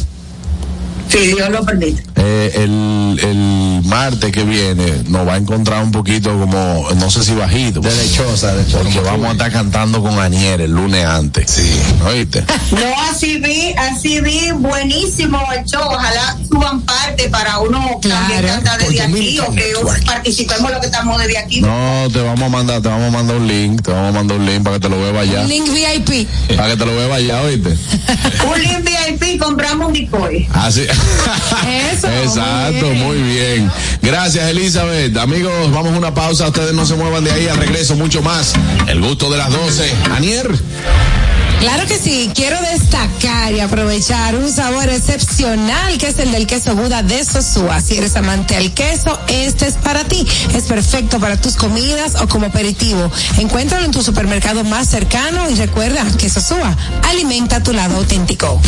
Sí, 1.09 1.19
Dios 1.19 1.49
lo 1.49 1.63
permite. 1.65 2.03
eh, 2.15 2.51
el, 2.55 3.19
el 3.23 3.81
martes 3.85 4.31
que 4.31 4.43
viene 4.43 5.03
nos 5.07 5.27
va 5.27 5.35
a 5.35 5.37
encontrar 5.37 5.83
un 5.83 5.91
poquito 5.91 6.29
como, 6.37 6.87
no 6.95 7.09
sé 7.09 7.23
si 7.23 7.33
bajito. 7.33 7.79
De 7.79 7.93
lechosa, 7.95 8.53
de 8.53 8.63
lechosa. 8.63 8.83
Porque 8.83 8.99
vamos 8.99 9.27
a 9.29 9.31
estar 9.31 9.51
cantando 9.51 10.01
con 10.01 10.19
Anier 10.19 10.61
el 10.61 10.71
lunes 10.71 11.05
antes. 11.05 11.49
Sí. 11.49 11.69
¿Oíste? 12.05 12.43
No, 12.71 13.01
así 13.09 13.37
vi, 13.39 13.73
así 13.77 14.19
vi, 14.21 14.51
buenísimo 14.51 15.39
el 15.57 15.63
show. 15.65 15.81
Ojalá 15.83 16.37
suban 16.49 16.81
parte 16.81 17.29
para 17.29 17.59
uno 17.59 17.99
también 18.01 18.45
cantar 18.45 18.77
desde 18.79 19.01
aquí 19.01 19.39
o 19.39 19.51
que 19.53 19.73
participemos 20.05 20.71
lo 20.71 20.79
que 20.79 20.87
estamos 20.87 21.17
desde 21.19 21.37
aquí. 21.37 21.61
No, 21.61 22.07
te 22.11 22.21
vamos 22.21 22.43
a 22.43 22.49
mandar, 22.49 22.81
te 22.81 22.89
vamos 22.89 23.07
a 23.07 23.11
mandar 23.11 23.37
un 23.37 23.47
link, 23.47 23.81
te 23.81 23.91
vamos 23.91 24.09
a 24.09 24.11
mandar 24.11 24.37
un 24.37 24.45
link 24.45 24.63
para 24.63 24.75
que 24.75 24.81
te 24.81 24.89
lo 24.89 24.99
beba 25.01 25.21
allá. 25.21 25.41
Un 25.41 25.49
link 25.49 25.65
VIP. 25.71 26.27
Para 26.57 26.69
que 26.71 26.77
te 26.77 26.85
lo 26.85 26.95
beba 26.95 27.15
allá, 27.15 27.41
¿oíste? 27.41 27.69
un 28.53 28.61
link 28.61 28.83
VIP, 28.83 29.39
compramos 29.41 29.87
un 29.87 29.93
Bitcoin. 29.93 30.47
Así. 30.53 30.85
Eso. 31.91 32.07
Exacto, 32.07 32.87
muy 32.93 33.21
bien. 33.21 33.71
Gracias, 34.01 34.49
Elizabeth. 34.49 35.15
Amigos, 35.17 35.71
vamos 35.71 35.93
a 35.93 35.97
una 35.97 36.13
pausa. 36.13 36.47
Ustedes 36.47 36.73
no 36.73 36.85
se 36.85 36.95
muevan 36.95 37.23
de 37.23 37.31
ahí. 37.31 37.47
Al 37.47 37.57
regreso, 37.57 37.95
mucho 37.95 38.21
más. 38.21 38.53
El 38.87 39.01
gusto 39.01 39.29
de 39.29 39.37
las 39.37 39.51
12. 39.51 39.91
Anier. 40.15 40.49
Claro 41.59 41.87
que 41.87 41.97
sí, 41.97 42.31
quiero 42.35 42.57
destacar 42.61 43.53
y 43.53 43.59
aprovechar 43.59 44.35
un 44.35 44.51
sabor 44.51 44.89
excepcional 44.89 45.97
que 45.97 46.07
es 46.07 46.19
el 46.19 46.31
del 46.31 46.45
queso 46.45 46.75
Buda 46.75 47.01
de 47.01 47.25
Sosúa. 47.25 47.81
Si 47.81 47.97
eres 47.97 48.15
amante 48.15 48.55
al 48.55 48.73
queso, 48.73 49.19
este 49.27 49.67
es 49.67 49.73
para 49.75 50.03
ti. 50.03 50.25
Es 50.53 50.65
perfecto 50.65 51.19
para 51.19 51.39
tus 51.39 51.55
comidas 51.55 52.13
o 52.21 52.27
como 52.27 52.47
aperitivo. 52.47 53.11
Encuéntralo 53.37 53.85
en 53.85 53.91
tu 53.91 54.03
supermercado 54.03 54.63
más 54.63 54.87
cercano 54.87 55.49
y 55.49 55.55
recuerda 55.55 56.05
que 56.17 56.29
Sosúa 56.29 56.75
alimenta 57.03 57.63
tu 57.63 57.73
lado 57.73 57.97
auténtico. 57.97 58.61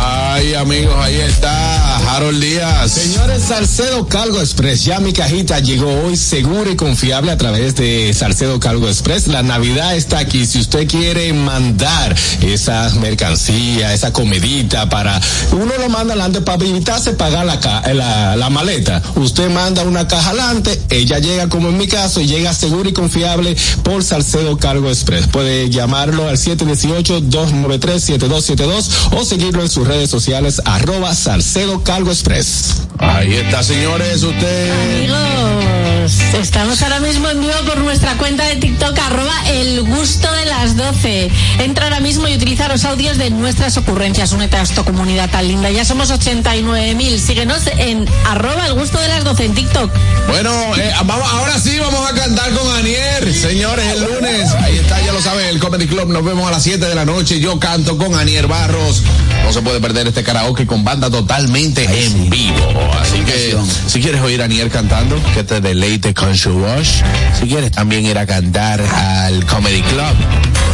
Ay, 0.00 0.54
amigos, 0.54 0.94
ahí 0.98 1.16
está 1.16 1.96
Harold 2.14 2.40
Díaz. 2.40 2.92
Señores, 2.92 3.42
Salcedo 3.42 4.06
Cargo 4.06 4.40
Express, 4.40 4.84
ya 4.84 5.00
mi 5.00 5.12
cajita 5.12 5.58
llegó 5.58 5.90
hoy 6.04 6.16
segura 6.16 6.70
y 6.70 6.76
confiable 6.76 7.32
a 7.32 7.36
través 7.36 7.74
de 7.74 8.14
Salcedo 8.14 8.60
Cargo 8.60 8.88
Express. 8.88 9.26
La 9.26 9.42
Navidad 9.42 9.96
está 9.96 10.18
aquí. 10.18 10.46
Si 10.46 10.60
usted 10.60 10.86
quiere 10.86 11.32
mandar 11.58 12.14
esa 12.42 12.88
mercancía, 13.00 13.92
esa 13.92 14.12
comidita 14.12 14.88
para, 14.88 15.20
uno 15.50 15.72
lo 15.76 15.88
manda 15.88 16.12
adelante 16.14 16.40
para 16.40 16.64
evitarse 16.64 17.14
pagar 17.14 17.44
la, 17.46 17.58
ca- 17.58 17.82
la, 17.94 18.36
la 18.36 18.48
maleta. 18.48 19.02
Usted 19.16 19.50
manda 19.50 19.82
una 19.82 20.06
caja 20.06 20.30
adelante, 20.30 20.80
ella 20.88 21.18
llega 21.18 21.48
como 21.48 21.70
en 21.70 21.78
mi 21.78 21.88
caso 21.88 22.20
y 22.20 22.28
llega 22.28 22.54
segura 22.54 22.90
y 22.90 22.92
confiable 22.92 23.56
por 23.82 24.04
Salcedo 24.04 24.56
Cargo 24.56 24.88
Express. 24.88 25.26
Puede 25.26 25.68
llamarlo 25.68 26.28
al 26.28 26.36
718-293-7272 26.36 28.88
o 29.16 29.24
seguirlo 29.24 29.62
en 29.62 29.68
sus 29.68 29.84
redes 29.86 30.10
sociales 30.10 30.62
arroba 30.64 31.12
Salcedo 31.16 31.82
Cargo 31.82 32.12
Express. 32.12 32.82
Ahí 32.98 33.34
está, 33.34 33.64
señores, 33.64 34.22
usted. 34.22 34.70
Amigos, 34.70 36.12
estamos 36.40 36.80
ahora 36.82 37.00
mismo 37.00 37.28
en 37.28 37.40
vivo 37.40 37.52
por 37.66 37.78
nuestra 37.78 38.16
cuenta 38.16 38.44
de 38.46 38.56
TikTok, 38.56 38.96
arroba 38.98 39.34
el 39.50 39.82
gusto 39.82 40.30
de 40.32 40.44
las 40.46 40.76
12. 40.76 41.30
Entra 41.58 41.84
ahora 41.84 42.00
mismo 42.00 42.28
y 42.28 42.34
utiliza 42.34 42.68
los 42.68 42.84
audios 42.84 43.18
de 43.18 43.30
nuestras 43.30 43.76
ocurrencias. 43.76 44.32
Únete 44.32 44.56
a 44.56 44.62
esta 44.62 44.82
comunidad 44.82 45.30
tan 45.30 45.48
linda. 45.48 45.70
Ya 45.70 45.84
somos 45.84 46.10
89.000. 46.10 47.18
Síguenos 47.18 47.66
en 47.78 48.06
arroba 48.26 48.66
el 48.66 48.74
gusto 48.74 49.00
de 49.00 49.08
las 49.08 49.24
12 49.24 49.44
en 49.44 49.54
TikTok. 49.54 49.90
Bueno, 50.28 50.50
eh, 50.76 50.92
vamos, 51.04 51.28
ahora 51.32 51.58
sí 51.58 51.78
vamos 51.78 52.08
a 52.10 52.14
cantar 52.14 52.50
con 52.52 52.70
Anier, 52.76 53.32
señores, 53.34 53.86
el 53.92 54.04
lunes. 54.04 54.50
Ahí 54.62 54.76
está, 54.76 55.00
ya 55.04 55.12
lo 55.12 55.20
saben, 55.20 55.46
el 55.46 55.58
Comedy 55.58 55.86
Club. 55.86 56.08
Nos 56.08 56.24
vemos 56.24 56.46
a 56.46 56.52
las 56.52 56.62
7 56.62 56.84
de 56.84 56.94
la 56.94 57.04
noche. 57.04 57.40
Yo 57.40 57.58
canto 57.58 57.96
con 57.96 58.14
Anier 58.14 58.46
Barros. 58.46 59.02
No 59.44 59.52
se 59.52 59.62
puede 59.62 59.80
perder 59.80 60.06
este 60.06 60.22
karaoke 60.22 60.66
con 60.66 60.84
banda 60.84 61.10
totalmente 61.10 61.84
en 61.84 62.28
vivo. 62.28 62.90
Así 63.00 63.20
que 63.20 63.56
si 63.86 64.00
quieres 64.00 64.20
oír 64.20 64.42
a 64.42 64.44
Anier 64.44 64.70
cantando, 64.70 65.20
que 65.34 65.44
te 65.44 65.60
deleite 65.60 66.14
con 66.14 66.36
su 66.36 66.52
voz. 66.52 67.02
Si 67.38 67.46
quieres 67.46 67.70
también 67.70 68.04
ir 68.04 68.18
a 68.18 68.26
cantar 68.26 68.80
al 68.80 69.44
Comedy 69.46 69.82
Club. 69.82 70.67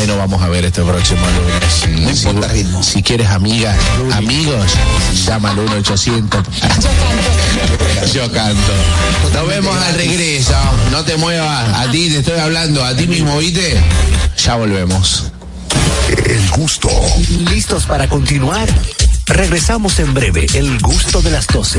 Ahí 0.00 0.06
nos 0.06 0.16
vamos 0.16 0.40
a 0.40 0.48
ver 0.48 0.64
este 0.64 0.80
próximo 0.80 1.20
lunes. 1.26 2.00
No 2.00 2.10
importa 2.10 2.48
ritmo. 2.54 2.82
Si 2.82 3.02
quieres 3.02 3.28
amigas, 3.28 3.76
amigos, 4.14 4.72
llama 5.26 5.50
al 5.50 5.58
1 5.58 5.72
800 5.76 6.42
Yo 8.14 8.32
canto. 8.32 8.72
Nos 9.34 9.46
vemos 9.46 9.76
al 9.76 9.94
regreso. 9.94 10.54
No 10.90 11.04
te 11.04 11.18
muevas. 11.18 11.68
A 11.76 11.90
ti 11.90 12.08
te 12.08 12.20
estoy 12.20 12.38
hablando. 12.38 12.82
A 12.82 12.96
ti 12.96 13.06
mismo, 13.06 13.36
¿viste? 13.36 13.78
Ya 14.42 14.56
volvemos. 14.56 15.24
El 16.08 16.48
gusto. 16.52 16.88
¿Listos 17.50 17.84
para 17.84 18.08
continuar? 18.08 18.70
Regresamos 19.26 19.98
en 19.98 20.14
breve. 20.14 20.46
El 20.54 20.78
gusto 20.80 21.20
de 21.20 21.30
las 21.30 21.46
12. 21.46 21.78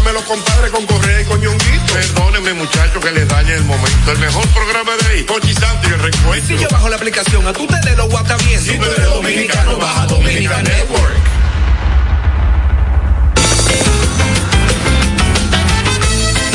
de 0.03 0.13
los 0.13 0.23
compadres 0.23 0.71
con 0.71 0.85
Correa 0.85 1.21
y 1.21 1.25
con 1.25 1.39
Ñonguito. 1.39 1.93
Perdónenme, 1.93 2.53
muchachos, 2.53 3.03
que 3.03 3.11
les 3.11 3.27
dañe 3.27 3.53
el 3.53 3.63
momento. 3.65 4.11
El 4.11 4.19
mejor 4.19 4.47
programa 4.49 4.91
de 5.01 5.07
ahí, 5.09 5.23
Conchi 5.23 5.53
Santo 5.53 5.87
y 5.89 5.93
el 5.93 5.99
recuento. 5.99 6.47
Si 6.47 6.57
yo 6.57 6.67
bajo 6.71 6.89
la 6.89 6.95
aplicación, 6.95 7.45
a 7.47 7.53
tú 7.53 7.67
te 7.67 7.79
de 7.89 7.95
lo 7.95 8.07
guata 8.09 8.35
bien. 8.37 8.61
Si 8.61 8.77
tú 8.77 8.85
eres 8.85 9.05
dominicano, 9.05 9.77
baja 9.77 10.05
Dominica 10.07 10.61
Network. 10.61 11.15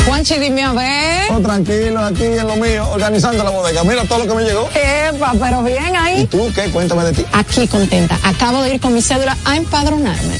Juanchi, 0.05 0.39
dime 0.39 0.63
a 0.63 0.71
ver. 0.73 1.31
Oh, 1.31 1.39
tranquilo, 1.41 1.99
aquí 1.99 2.23
en 2.23 2.47
lo 2.47 2.55
mío, 2.55 2.87
organizando 2.91 3.43
la 3.43 3.49
bodega. 3.49 3.83
Mira 3.83 4.03
todo 4.05 4.19
lo 4.19 4.27
que 4.27 4.33
me 4.35 4.43
llegó. 4.43 4.69
Epa, 4.73 5.33
pero 5.39 5.61
bien 5.63 5.93
¿Y 5.93 5.97
ahí. 5.97 6.25
tú 6.27 6.49
qué? 6.55 6.69
Cuéntame 6.71 7.03
de 7.03 7.11
ti. 7.13 7.25
Aquí 7.33 7.67
contenta. 7.67 8.17
Acabo 8.23 8.63
de 8.63 8.75
ir 8.75 8.79
con 8.81 8.93
mi 8.93 9.01
cédula 9.01 9.35
a 9.43 9.57
empadronarme. 9.57 10.39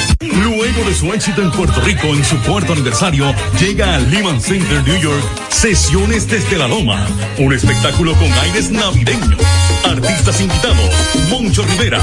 Luego 0.21 0.83
de 0.85 0.93
su 0.93 1.11
éxito 1.13 1.41
en 1.41 1.51
Puerto 1.51 1.81
Rico 1.81 2.07
en 2.07 2.23
su 2.23 2.37
cuarto 2.43 2.73
aniversario, 2.73 3.33
llega 3.59 3.95
al 3.95 4.11
Lehman 4.11 4.39
Center 4.39 4.83
New 4.85 4.97
York 5.01 5.23
Sesiones 5.49 6.27
desde 6.27 6.57
la 6.57 6.67
Loma, 6.67 7.07
un 7.39 7.51
espectáculo 7.53 8.13
con 8.13 8.31
aires 8.33 8.69
navideños. 8.69 9.39
Artistas 9.83 10.39
invitados, 10.41 10.91
Moncho 11.29 11.63
Rivera, 11.63 11.99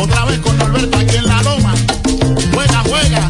Otra 0.00 0.24
vez 0.26 0.38
con 0.38 0.56
Norberto 0.56 0.98
aquí 0.98 1.16
en 1.16 1.26
la 1.26 1.42
loma. 1.42 1.74
Juega, 2.52 2.82
juega, 2.88 3.28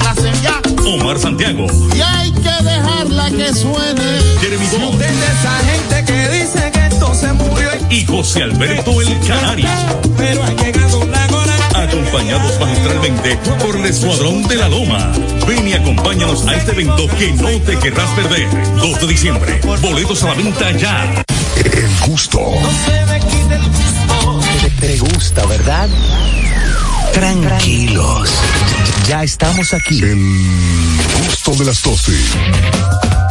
clase 0.00 0.32
ya. 0.42 0.60
Omar 0.84 1.18
Santiago, 1.18 1.66
Y 1.94 2.00
hay 2.00 2.32
que 2.32 2.64
dejarla 2.64 3.30
que 3.30 3.54
suene. 3.54 4.20
Jeremy 4.40 4.66
Bond 4.66 4.98
de 4.98 5.06
esa 5.06 5.58
gente 5.70 6.12
que 6.12 6.28
dice 6.36 6.70
que 6.72 6.86
esto 6.86 7.14
se 7.14 7.32
murió. 7.32 7.68
y 7.90 8.04
José 8.04 8.42
Alberto 8.42 9.00
El 9.00 9.20
Canario, 9.26 9.68
Pero 10.16 10.42
ha 10.42 10.50
llegado 10.50 11.04
la. 11.06 11.19
Acompañados 11.82 12.60
magistralmente 12.60 13.36
por 13.58 13.76
el 13.76 13.86
Escuadrón 13.86 14.42
de 14.48 14.56
la 14.56 14.68
Loma. 14.68 15.12
Ven 15.46 15.66
y 15.66 15.72
acompáñanos 15.72 16.46
a 16.46 16.54
este 16.54 16.72
evento 16.72 17.06
que 17.18 17.32
no 17.32 17.50
te 17.62 17.78
querrás 17.78 18.10
perder. 18.10 18.48
2 18.76 19.00
de 19.00 19.06
diciembre, 19.06 19.60
boletos 19.80 20.22
a 20.22 20.28
la 20.28 20.34
venta 20.34 20.70
ya. 20.72 21.24
El 21.56 22.10
gusto. 22.10 22.40
Te, 24.62 24.70
te 24.70 24.98
gusta, 24.98 25.46
¿verdad? 25.46 25.88
Tranquilos. 27.12 28.30
Ya 29.08 29.22
estamos 29.22 29.72
aquí. 29.72 30.02
El 30.02 30.18
gusto 31.26 31.54
de 31.56 31.64
las 31.64 31.82
12. 31.82 33.29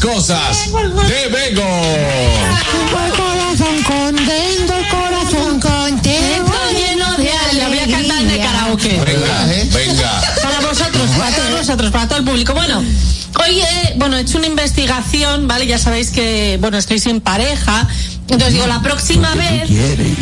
Cosas 0.00 0.72
de 0.72 1.28
Bego. 1.28 1.62
El 1.62 3.12
corazón 3.12 3.82
contento, 3.82 4.74
el 4.74 4.88
corazón 4.88 5.60
contento, 5.60 6.52
lleno 6.72 7.16
de 7.16 7.58
La 7.58 7.68
voy 7.68 7.78
a 7.78 7.86
cantar 7.86 8.22
de 8.24 8.38
karaoke. 8.38 9.00
Venga, 9.04 9.46
venga. 9.72 10.20
Para 10.42 10.60
vosotros, 10.60 11.10
para 11.18 11.36
todos 11.36 11.58
vosotros, 11.58 11.90
para 11.90 12.08
todo 12.08 12.18
el 12.18 12.24
público. 12.24 12.54
Bueno, 12.54 12.78
hoy 12.78 13.60
he, 13.60 13.94
bueno, 13.96 14.16
he 14.16 14.20
hecho 14.22 14.38
una 14.38 14.46
investigación, 14.46 15.46
¿vale? 15.46 15.66
Ya 15.66 15.78
sabéis 15.78 16.10
que, 16.10 16.58
bueno, 16.60 16.78
estoy 16.78 16.98
sin 16.98 17.20
pareja. 17.20 17.86
Entonces 18.28 18.54
digo, 18.54 18.66
la 18.66 18.80
próxima 18.80 19.34
vez 19.34 19.68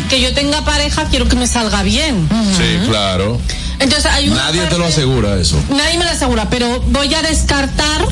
que 0.09 0.21
yo 0.21 0.33
tenga 0.33 0.65
pareja, 0.65 1.05
quiero 1.09 1.27
que 1.27 1.35
me 1.35 1.47
salga 1.47 1.83
bien. 1.83 2.27
Sí, 2.57 2.87
claro. 2.87 3.39
Entonces 3.79 4.11
hay 4.11 4.29
una 4.29 4.45
Nadie 4.45 4.65
te 4.65 4.77
lo 4.77 4.85
asegura 4.85 5.39
eso. 5.39 5.61
Nadie 5.69 5.97
me 5.97 6.03
lo 6.03 6.11
asegura, 6.11 6.49
pero 6.49 6.81
voy 6.87 7.13
a 7.13 7.21
descartar. 7.21 8.05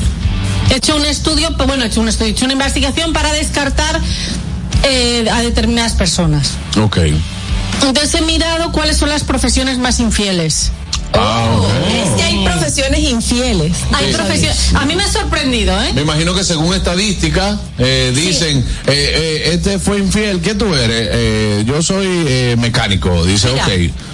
He 0.70 0.76
hecho 0.76 0.96
un 0.96 1.04
estudio, 1.04 1.56
pues 1.56 1.66
bueno, 1.66 1.84
he 1.84 1.86
hecho 1.86 2.00
un 2.00 2.08
estudio, 2.08 2.28
he 2.28 2.32
hecho 2.32 2.44
una 2.44 2.54
investigación 2.54 3.12
para 3.12 3.32
descartar 3.32 4.00
eh, 4.84 5.26
a 5.30 5.42
determinadas 5.42 5.94
personas. 5.94 6.52
Ok. 6.80 6.98
Entonces 7.82 8.14
he 8.14 8.22
mirado 8.22 8.72
cuáles 8.72 8.96
son 8.96 9.08
las 9.08 9.24
profesiones 9.24 9.78
más 9.78 10.00
infieles. 10.00 10.72
Es 11.12 11.97
que 12.18 12.22
hay 12.24 12.44
profesiones 12.44 13.00
infieles. 13.00 13.72
Hay 13.92 14.12
profesiones. 14.12 14.74
A 14.74 14.84
mí 14.84 14.96
me 14.96 15.04
ha 15.04 15.12
sorprendido, 15.12 15.80
¿eh? 15.82 15.92
Me 15.94 16.02
imagino 16.02 16.34
que 16.34 16.44
según 16.44 16.74
estadística 16.74 17.58
eh, 17.78 18.12
dicen, 18.14 18.58
eh, 18.58 18.64
eh, 19.46 19.50
este 19.54 19.78
fue 19.78 19.98
infiel, 19.98 20.40
¿qué 20.40 20.54
tú 20.54 20.74
eres? 20.74 21.08
Eh, 21.12 21.64
yo 21.66 21.82
soy 21.82 22.06
eh, 22.26 22.56
mecánico, 22.58 23.24
dice, 23.24 23.48
Mira. 23.52 23.64
ok. 23.64 23.70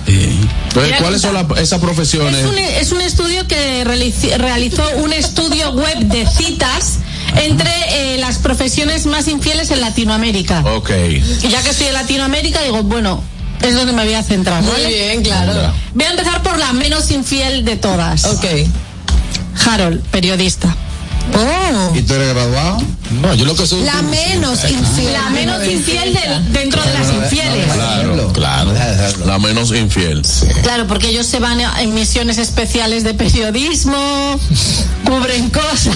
Entonces, 0.07 0.85
Mira, 0.85 0.99
¿cuáles 0.99 1.23
son 1.23 1.35
la- 1.35 1.47
esas 1.61 1.81
profesiones? 1.81 2.41
Es 2.45 2.47
un, 2.47 2.59
es 2.59 2.93
un 2.93 3.01
estudio 3.01 3.47
que 3.49 3.85
realizó 3.85 4.83
un 5.03 5.13
estudio 5.13 5.73
web 5.73 5.99
de 6.01 6.27
citas 6.27 6.99
entre 7.43 7.71
eh, 7.91 8.19
las 8.19 8.39
profesiones 8.39 9.07
más 9.07 9.29
infieles 9.29 9.71
en 9.71 9.81
Latinoamérica. 9.81 10.61
Ok. 10.77 10.91
Y 11.43 11.49
ya 11.49 11.63
que 11.63 11.71
estoy 11.71 11.87
en 11.89 11.95
Latinoamérica, 11.95 12.63
digo, 12.63 12.83
bueno, 12.83 13.23
es 13.63 13.75
donde 13.75 13.93
me 13.93 14.05
voy 14.05 14.15
a 14.15 14.23
centrar. 14.23 14.63
Muy 14.63 14.73
¿vale? 14.73 14.89
bien, 14.89 15.23
claro. 15.23 15.53
Voy 15.95 16.05
a 16.05 16.11
empezar 16.11 16.43
por 16.43 16.59
la 16.59 16.73
menos 16.73 17.11
infiel 17.11 17.65
de 17.65 17.77
todas. 17.77 18.25
Ok. 18.25 18.45
Harold, 19.67 20.03
periodista. 20.11 20.75
Oh. 21.33 21.93
¿Y 21.97 22.03
tú 22.03 22.15
eres 22.15 22.29
graduado? 22.35 22.79
No, 23.23 23.35
yo 23.35 23.45
lo 23.45 23.55
que 23.55 23.67
soy. 23.67 23.83
La 23.83 24.03
menos 24.03 24.59
infiel. 24.69 25.13
La 25.13 25.31
menos 25.31 25.67
infiel 25.67 26.13
del- 26.15 26.53
dentro 26.53 26.83
de 26.83 26.93
las 26.93 27.11
infieles. 27.13 27.73
Claro, 27.73 28.33
claro. 28.33 28.73
La 29.25 29.39
menos 29.39 29.73
infiel. 29.73 30.23
Claro, 30.63 30.87
porque 30.87 31.09
ellos 31.09 31.27
se 31.27 31.39
van 31.41 31.61
a- 31.61 31.81
en 31.83 31.95
misiones 31.95 32.39
especiales 32.39 33.05
de 33.05 33.15
periodismo, 33.15 34.39
cubren 35.05 35.51
cosas, 35.51 35.89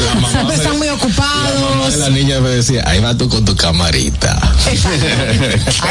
están 0.52 0.78
muy 0.78 0.88
ocupados. 0.88 1.96
La 1.96 2.10
niña 2.10 2.40
me 2.40 2.50
decía, 2.50 2.82
ahí 2.86 3.00
va 3.00 3.16
tú 3.16 3.28
con 3.28 3.44
tu 3.44 3.54
camarita. 3.54 4.38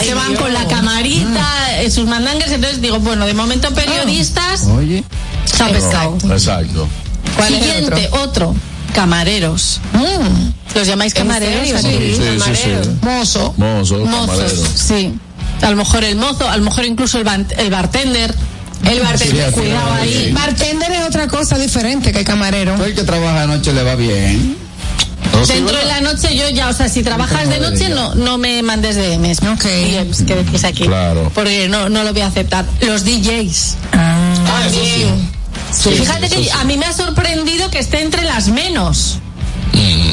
se 0.04 0.14
van 0.14 0.36
con 0.36 0.54
la 0.54 0.66
camarita, 0.68 1.82
eh, 1.82 1.92
sus 1.92 2.06
mandangues, 2.06 2.52
entonces 2.52 2.82
digo, 2.82 3.00
bueno, 3.00 3.26
de 3.26 3.34
momento 3.34 3.74
periodistas, 3.74 4.64
Oye. 4.78 5.04
se 5.46 5.64
ha 5.64 5.68
pescado. 5.70 6.18
Exacto. 6.32 6.88
¿Cuál 7.36 7.54
es 7.54 7.62
el 7.62 7.66
Siguiente, 7.66 8.10
otro? 8.14 8.56
Camareros. 8.98 9.80
¿Los 10.74 10.88
llamáis 10.88 11.14
¿En 11.16 11.22
camareros? 11.28 11.82
serio? 11.82 12.18
Sí, 12.18 12.22
sí, 12.44 12.56
sí. 12.56 12.90
Mozo. 13.04 13.54
Mozo, 13.58 14.00
Mozos, 14.06 14.28
camarero. 14.28 14.64
sí. 14.76 15.14
A 15.62 15.70
lo 15.70 15.76
mejor 15.78 16.04
el 16.04 16.16
mozo, 16.16 16.50
a 16.50 16.58
lo 16.58 16.64
mejor 16.64 16.86
incluso 16.86 17.18
el, 17.20 17.24
ban- 17.26 17.46
el 17.58 17.70
bartender. 17.70 18.34
El 18.84 19.00
bartender, 19.02 19.52
cuidado 19.52 19.94
ahí. 19.94 20.32
Bartender 20.34 20.92
es 20.92 21.02
otra 21.08 21.28
cosa 21.28 21.58
diferente 21.60 22.12
que 22.12 22.24
camarero. 22.24 22.74
Todo 22.76 22.86
el 22.86 22.96
que 22.96 23.04
trabaja 23.04 23.42
de 23.42 23.48
noche 23.48 23.72
le 23.74 23.84
va 23.84 23.96
bien. 23.96 24.58
Dentro 25.48 25.78
de 25.78 25.86
la 25.86 26.02
noche 26.02 26.36
yo 26.36 26.50
ya, 26.50 26.70
o 26.70 26.74
sea, 26.74 26.90
si 26.90 27.04
trabajas 27.04 27.48
de 27.50 27.60
noche 27.60 27.90
no, 27.90 28.16
no 28.16 28.38
me 28.40 28.62
mandes 28.64 28.96
DMs. 28.96 29.40
Ok. 29.44 29.64
DMs 29.64 30.24
que 30.24 30.36
decís 30.36 30.64
aquí. 30.64 30.86
Claro. 30.86 31.32
Porque 31.36 31.68
no, 31.70 31.90
no 31.90 32.04
lo 32.04 32.14
voy 32.14 32.22
a 32.24 32.28
aceptar. 32.28 32.66
Los 32.82 33.04
DJs. 33.06 33.76
Ah, 33.94 34.68
Fíjate 35.72 36.30
que 36.30 36.52
a 36.52 36.64
mí 36.64 36.78
me 36.78 36.86
ha 36.86 36.94
sorprendido 36.94 37.70
que 37.70 37.80
esté 37.80 38.02
entre 38.02 38.24
las 38.24 38.50
menos. 38.50 39.20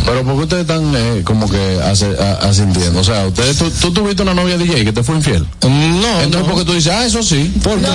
Pero 0.05 0.23
¿por 0.23 0.35
qué 0.36 0.43
ustedes 0.43 0.62
están 0.62 0.93
eh, 0.95 1.23
como 1.24 1.49
que 1.49 1.81
hace- 1.82 2.15
a- 2.20 2.49
asintiendo? 2.49 3.01
O 3.01 3.05
sea, 3.05 3.27
ustedes, 3.27 3.57
tú, 3.57 3.70
tú 3.70 3.91
tuviste 3.93 4.23
una 4.23 4.35
novia 4.35 4.59
DJ 4.59 4.85
que 4.85 4.93
te 4.93 5.03
fue 5.03 5.16
infiel. 5.16 5.47
No. 5.62 6.20
Entonces, 6.20 6.49
¿por 6.51 6.59
qué 6.59 6.65
tú 6.66 6.73
dices, 6.74 6.93
ah, 6.93 7.07
eso 7.07 7.23
sí? 7.23 7.53
Porque 7.62 7.86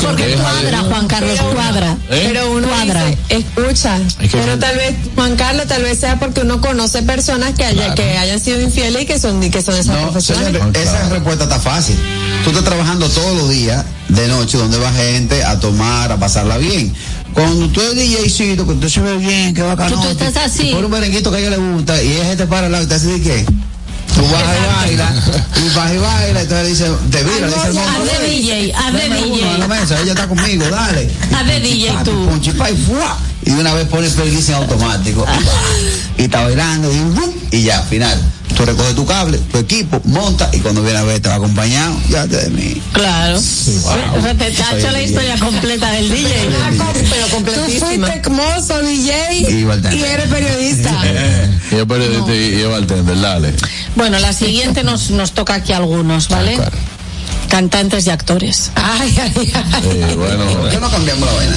Porque 0.00 0.34
cuadra, 0.34 0.78
Juan 0.82 1.06
Carlos, 1.08 1.40
cuadra. 1.54 1.96
¿Eh? 2.10 2.24
Pero 2.28 2.52
uno 2.52 2.68
Cuadra. 2.68 3.04
dice, 3.06 3.18
escucha, 3.30 3.96
Es 3.98 4.30
que 4.30 4.36
pero 4.38 4.52
son- 4.52 4.60
tal 4.60 4.76
vez, 4.76 4.94
Juan 5.16 5.36
Carlos, 5.36 5.66
tal 5.66 5.82
vez 5.82 5.98
sea 5.98 6.18
porque 6.18 6.42
uno 6.42 6.60
conoce 6.60 7.02
personas 7.02 7.54
que, 7.54 7.64
haya, 7.64 7.94
que 7.94 8.16
hayan 8.16 8.38
sido 8.40 8.60
infieles 8.60 9.02
y 9.02 9.06
que 9.06 9.18
son, 9.18 9.42
y 9.42 9.50
que 9.50 9.60
son 9.62 9.74
esas 9.74 9.96
No, 9.96 10.02
profesiones. 10.02 10.46
señores, 10.46 10.62
Ah, 10.74 10.78
esa 10.80 10.90
claro. 10.92 11.14
respuesta 11.14 11.44
está 11.44 11.58
fácil. 11.58 11.96
Tú 12.44 12.50
estás 12.50 12.64
trabajando 12.64 13.08
todos 13.08 13.36
los 13.36 13.50
días 13.50 13.84
de 14.08 14.28
noche 14.28 14.56
donde 14.56 14.78
va 14.78 14.92
gente 14.92 15.42
a 15.42 15.58
tomar, 15.58 16.12
a 16.12 16.16
pasarla 16.16 16.58
bien. 16.58 16.94
Cuando 17.36 17.68
tú 17.68 17.82
eres 17.82 17.94
DJcito, 17.96 18.66
que 18.66 18.74
tú 18.76 18.88
se 18.88 18.98
ve 19.02 19.18
bien, 19.18 19.52
que 19.52 19.60
bacano. 19.60 20.00
Tú- 20.00 20.14
tú 20.16 20.24
estás 20.24 20.46
así. 20.46 20.70
Por 20.72 20.86
un 20.86 20.90
merenguito 20.90 21.30
que 21.30 21.36
a 21.36 21.40
ella 21.40 21.50
le 21.50 21.58
gusta 21.58 22.02
y 22.02 22.12
ella 22.12 22.34
te 22.34 22.46
para 22.46 22.64
al 22.66 22.72
lado 22.72 22.84
y 22.84 22.86
te 22.88 22.94
hace 22.94 23.08
de 23.08 23.20
qué. 23.20 23.46
Tú 24.14 24.22
vas 24.28 24.42
y 24.42 24.66
bailas, 24.66 25.10
y 25.56 25.76
vas 25.76 25.92
y 25.92 25.98
bailas, 25.98 26.42
entonces 26.44 26.62
le 26.64 26.68
dice, 26.70 26.84
te 27.10 27.22
vira, 27.22 27.46
le 27.46 27.54
dice 27.54 27.68
el 27.68 27.78
Haz 27.78 27.98
monstruo, 27.98 28.20
de 28.20 28.28
DJ, 28.30 28.72
haz 28.74 28.92
de 28.92 29.06
uno 29.06 29.14
en 29.14 29.42
la 29.60 29.66
DJ. 29.66 29.68
mesa, 29.68 30.00
ella 30.00 30.12
está 30.12 30.26
conmigo, 30.28 30.64
dale. 30.70 31.10
Haz 31.36 31.46
de 31.46 31.60
DJ 31.60 31.92
tú. 32.04 32.26
pon 32.26 32.40
chipa 32.40 32.70
y 32.70 32.76
¡fua! 32.76 33.18
Y 33.44 33.50
de 33.50 33.60
una 33.60 33.74
vez 33.74 33.86
pone 33.88 34.06
el 34.06 34.12
playlist 34.12 34.48
en 34.48 34.54
automático. 34.56 35.26
y 36.18 36.22
está 36.22 36.42
bailando 36.42 36.90
y, 36.92 36.98
¡bum! 36.98 37.30
y 37.50 37.62
ya, 37.62 37.82
final. 37.82 38.18
Tú 38.56 38.64
recoges 38.64 38.94
tu 38.94 39.04
cable, 39.04 39.36
tu 39.52 39.58
equipo, 39.58 40.00
monta 40.04 40.48
y 40.50 40.60
cuando 40.60 40.82
viene 40.82 40.98
a 40.98 41.02
ver 41.02 41.20
te 41.20 41.28
va 41.28 41.34
acompañado, 41.34 41.94
ya 42.08 42.26
te 42.26 42.36
de 42.36 42.48
mí. 42.50 42.80
Claro. 42.92 43.36
O 43.36 43.40
sea, 44.22 44.34
te, 44.34 44.48
hecho 44.48 44.90
la 44.90 45.02
historia 45.02 45.36
completa 45.38 45.90
del 45.90 46.08
DJ. 46.10 46.32
Pero 47.10 47.26
Tú 47.26 47.34
completísima. 47.34 47.86
fuiste 48.06 48.18
hermoso, 48.24 48.80
DJ, 48.80 49.50
Y 49.50 49.64
bartender. 49.64 49.98
y 50.00 50.02
eres 50.04 50.28
periodista. 50.28 50.90
Y 51.70 51.76
yo 51.76 51.86
periodista 51.86 52.34
y 52.34 52.60
yo 52.60 52.70
bartender, 52.70 53.20
dale. 53.20 53.52
Bueno, 53.96 54.18
la 54.18 54.32
siguiente 54.32 54.84
nos, 54.84 55.10
nos 55.10 55.32
toca 55.32 55.54
aquí 55.54 55.72
algunos, 55.72 56.28
¿vale? 56.28 56.58
Cantantes 57.48 58.06
y 58.06 58.10
actores. 58.10 58.70
Ay, 58.74 59.16
ay, 59.22 59.32
ay. 59.36 59.82
Eh, 59.84 60.14
bueno, 60.16 60.44
¿Por 60.60 60.70
qué 60.70 60.78
no 60.78 60.90
cambiamos 60.90 61.28
la 61.28 61.34
vaina? 61.34 61.56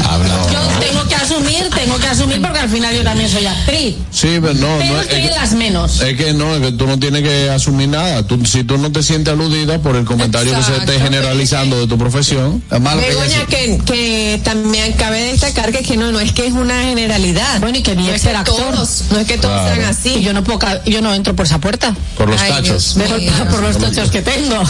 Yo 0.51 0.79
tengo 0.79 1.07
que 1.07 1.15
asumir, 1.15 1.69
tengo 1.75 1.97
que 1.97 2.07
asumir 2.07 2.41
porque 2.41 2.59
al 2.59 2.69
final 2.69 2.95
yo 2.95 3.03
también 3.03 3.29
soy 3.29 3.45
actriz. 3.45 3.95
sí, 4.11 4.37
pero 4.41 4.53
no, 4.53 4.77
Pero 4.79 4.93
no 4.93 5.01
estoy 5.01 5.19
es 5.19 5.23
en 5.25 5.29
que, 5.29 5.35
las 5.35 5.51
menos. 5.53 6.01
es 6.01 6.17
que 6.17 6.33
no, 6.33 6.55
es 6.55 6.61
que 6.61 6.71
tú 6.73 6.87
no 6.87 6.99
tienes 6.99 7.23
que 7.23 7.49
asumir 7.49 7.89
nada. 7.89 8.23
Tú, 8.25 8.45
si 8.45 8.63
tú 8.63 8.77
no 8.77 8.91
te 8.91 9.03
sientes 9.03 9.33
aludida 9.33 9.79
por 9.79 9.95
el 9.95 10.05
comentario 10.05 10.55
que 10.55 10.63
se 10.63 10.77
esté 10.77 10.99
generalizando 10.99 11.79
de 11.79 11.87
tu 11.87 11.97
profesión, 11.97 12.63
Es 12.71 12.79
malo 12.79 13.01
que 13.01 13.07
ella 13.11 13.19
Begoña, 13.21 13.39
se- 13.39 13.45
que, 13.47 13.77
que 13.85 14.41
también 14.43 14.93
cabe 14.93 15.21
destacar 15.31 15.71
que, 15.71 15.79
que 15.83 15.97
no, 15.97 16.11
no 16.11 16.19
es 16.19 16.31
que 16.31 16.47
es 16.47 16.53
una 16.53 16.81
generalidad. 16.83 17.59
Bueno, 17.59 17.77
y 17.79 17.83
que 17.83 17.95
ni 17.95 18.03
no 18.03 18.09
es 18.09 18.15
es 18.15 18.21
ser 18.21 18.31
que 18.31 18.37
actor. 18.37 18.55
todos, 18.73 19.03
no 19.11 19.19
es 19.19 19.27
que 19.27 19.37
todos 19.37 19.59
Claro. 19.61 19.75
sean 19.75 19.87
Y 19.87 19.91
así. 19.91 20.21
yo 20.23 20.33
no 20.33 20.43
puedo, 20.43 20.59
yo 20.85 21.01
no 21.01 21.13
entro 21.13 21.35
por 21.35 21.45
esa 21.45 21.59
puerta. 21.59 21.95
por 22.17 22.29
los 22.29 22.39
Ay, 22.41 22.51
tachos. 22.51 22.95
Dios 22.95 23.31
Por, 23.49 23.61
los 23.63 23.77
tachos 23.77 24.09
que 24.11 24.21
tengo. 24.21 24.63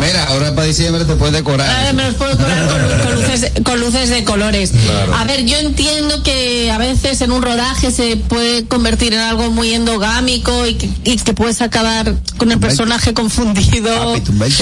Mira, 0.00 0.28
ahora 0.40 0.54
para 0.54 0.66
diciembre 0.66 1.04
te 1.04 1.14
puedes 1.16 1.34
decorar. 1.34 1.68
Ahora 1.68 1.92
me 1.92 2.04
los 2.04 2.14
puedo 2.14 2.30
decorar 2.34 2.68
con, 2.68 3.00
con 3.06 3.14
luces, 3.14 3.52
con 3.62 3.80
luces 3.80 4.10
de 4.10 4.24
colores. 4.24 4.72
A 5.16 5.24
ver, 5.24 5.44
yo 5.44 5.58
entiendo 5.58 6.22
que 6.22 6.70
a 6.70 6.78
veces 6.78 7.20
en 7.20 7.32
un 7.32 7.42
rodaje 7.42 7.90
se 7.90 8.16
puede 8.16 8.66
convertir 8.66 9.12
en 9.12 9.20
algo 9.20 9.50
muy 9.50 9.74
endogámico 9.74 10.66
y 10.66 10.74
que, 10.74 10.88
y 11.04 11.16
que 11.16 11.34
puedes 11.34 11.60
acabar 11.62 12.14
con 12.38 12.50
el 12.50 12.58
personaje 12.58 13.14
confundido. 13.14 14.14
Papi. 14.14 14.52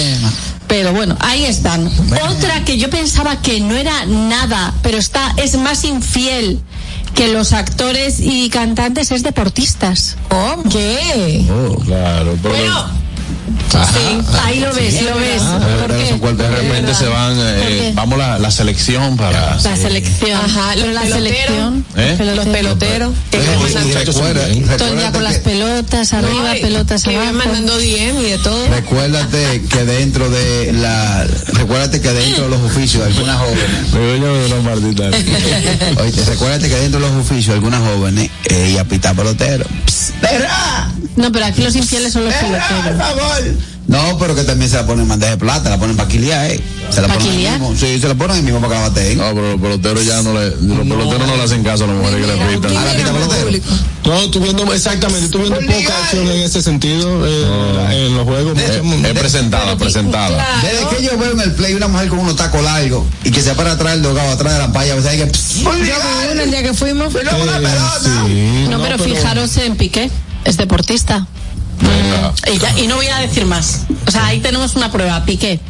Pero 0.69 0.93
bueno, 0.93 1.17
ahí 1.21 1.47
están. 1.47 1.91
Otra 2.31 2.65
que 2.65 2.77
yo 2.77 2.91
pensaba 2.91 3.41
que 3.41 3.61
no 3.61 3.75
era 3.75 4.05
nada, 4.05 4.75
pero 4.83 4.99
está, 4.99 5.35
es 5.39 5.57
más 5.57 5.85
infiel 5.85 6.61
que 7.15 7.29
los 7.29 7.53
actores 7.53 8.21
y 8.21 8.51
cantantes, 8.51 9.11
es 9.11 9.23
deportistas. 9.23 10.17
¿Qué? 10.71 11.47
Oh, 11.51 11.75
claro, 11.77 12.37
pero 12.43 12.55
Bueno, 12.55 13.08
Sí, 13.69 14.19
ahí 14.45 14.61
lo 14.61 14.73
ves, 14.73 15.03
lo 15.03 15.15
ves. 15.17 15.43
¿Por 15.43 15.97
qué? 15.97 16.33
de 16.43 16.49
repente 16.49 16.95
se 16.95 17.07
van, 17.07 17.35
eh, 17.39 17.93
vamos 17.95 18.19
la, 18.19 18.39
la 18.39 18.51
selección 18.51 19.17
para... 19.17 19.57
La 19.57 19.77
selección. 19.77 20.41
Ajá, 20.41 20.71
Pero 20.75 20.87
los 20.87 20.95
la 20.95 21.01
peloteros. 21.03 21.15
selección. 21.15 21.85
¿Eh? 21.97 22.35
los 22.37 22.47
peloteros. 22.47 23.13
Oye, 23.33 24.05
Todo 24.77 24.89
el 24.89 24.99
día 24.99 25.13
con 25.13 25.25
las 25.25 25.39
pelotas 25.39 26.13
arriba, 26.13 26.51
Ay, 26.53 26.63
pelotas 26.63 27.03
que 27.03 27.17
abajo. 27.17 27.33
mandando 27.35 27.79
DM 27.79 28.21
y 28.21 28.31
de 28.31 28.39
todo. 28.39 28.69
Recuérdate 28.69 29.63
que 29.69 29.85
dentro 29.85 30.31
de 30.31 30.73
la, 30.73 31.27
recuérdate 31.53 32.01
que 32.01 32.11
dentro 32.11 32.45
de 32.45 32.51
los 32.51 32.61
oficios 32.63 33.05
de 33.05 33.11
algunas 33.11 33.39
jóvenes, 33.39 33.93
Me 33.93 33.99
voy 33.99 34.29
a 34.29 34.33
ver 34.33 34.55
una 34.55 34.71
partita. 34.71 36.03
oíste, 36.03 36.25
recuérdate 36.25 36.69
que 36.69 36.77
dentro 36.77 37.01
de 37.01 37.09
los 37.09 37.17
oficios 37.17 37.47
de 37.49 37.53
algunas 37.55 37.81
jóvenes, 37.81 38.31
eh, 38.47 38.71
y 38.75 38.79
a 38.79 38.85
pitar 38.85 39.15
pelotero. 39.15 39.67
¡Perra! 40.21 40.91
No, 41.19 41.33
pero 41.33 41.47
aquí 41.47 41.63
los 41.63 41.75
infieles 41.77 42.13
son 42.13 42.25
los 42.25 42.33
¡Perra, 42.35 42.49
por 42.69 42.83
peloteros. 42.85 42.99
favor! 43.19 43.43
No, 43.89 44.19
pero 44.19 44.35
que 44.35 44.45
también 44.45 44.71
se 44.71 44.77
la 44.77 44.85
ponen 44.85 45.05
en 45.05 45.09
bandeja 45.09 45.31
de 45.33 45.39
plata, 45.39 45.71
la 45.71 45.79
ponen 45.79 45.97
para 45.97 46.09
quiliar, 46.11 46.51
eh. 46.51 46.61
Se 46.91 47.01
la 47.01 47.09
¿Pa' 47.09 47.15
ponen 47.15 47.37
mismo. 47.37 47.75
Sí, 47.75 47.99
se 47.99 48.07
la 48.07 48.15
ponen 48.15 48.37
ahí 48.37 48.43
mismo 48.43 48.61
para 48.61 48.75
que 48.75 48.81
la 48.83 48.89
baten. 48.89 49.17
No, 49.19 49.35
pero 49.35 49.53
los 49.53 49.61
peloteros 49.63 50.05
ya 50.05 50.23
no 50.23 50.35
le, 50.35 50.51
los 50.51 50.87
peloteros 50.87 51.27
no 51.27 51.37
le 51.37 51.43
hacen 51.43 51.65
caso 51.65 51.85
a 51.85 51.87
las 51.87 51.97
mujeres 51.97 52.21
que 52.21 52.27
le 52.27 52.57
pitan. 52.57 52.77
¿A 52.77 52.85
la 52.85 52.93
pita 52.95 53.13
pelotero? 53.13 53.65
No, 54.05 54.21
estoy 54.21 54.43
viendo, 54.43 54.75
exactamente, 54.75 55.25
estoy 55.25 55.41
viendo 55.41 55.61
poca 55.61 55.99
acción 56.05 56.27
en 56.29 56.41
ese 56.43 56.63
sentido 56.63 57.27
eh, 57.27 58.07
en 58.09 58.15
los 58.15 58.25
juegos. 58.25 58.59
Es, 58.59 58.77
es 59.07 59.19
presentada, 59.19 59.77
presentada. 59.79 60.61
Desde 60.63 60.87
que 60.97 61.03
yo 61.05 61.17
veo 61.19 61.33
en 61.33 61.41
el 61.41 61.53
play 61.53 61.73
una 61.75 61.89
mujer 61.89 62.09
con 62.09 62.19
unos 62.19 62.37
tacos 62.37 62.63
largos 62.63 63.05
y 63.25 63.31
que 63.31 63.41
se 63.43 63.55
para 63.55 63.73
atrás 63.73 63.95
del 63.95 64.03
dogado, 64.03 64.31
atrás 64.31 64.53
de 64.53 64.59
la 64.59 64.73
palla, 64.73 64.93
a 64.93 64.97
veces 64.97 65.11
hay 65.13 65.19
que. 65.19 65.27
psst, 65.31 65.63
Yo 65.65 65.73
vi 65.73 66.33
una 66.33 66.43
el 66.43 66.51
día 66.51 66.63
que 66.63 66.75
fuimos. 66.75 67.15
Eh, 67.15 67.21
sí, 68.03 68.67
No, 68.71 68.81
pero 68.83 68.99
fijaros 68.99 69.57
en 69.59 69.77
Piqué, 69.77 70.11
es 70.45 70.57
deportista. 70.57 71.27
Y, 72.53 72.59
ya- 72.59 72.79
y 72.79 72.87
no 72.89 72.97
voy 72.97 73.07
a 73.07 73.19
decir 73.19 73.47
más. 73.47 73.83
O 74.07 74.11
sea, 74.11 74.27
ahí 74.27 74.41
tenemos 74.41 74.75
una 74.77 74.91
prueba, 74.91 75.25
Piqué. 75.25 75.61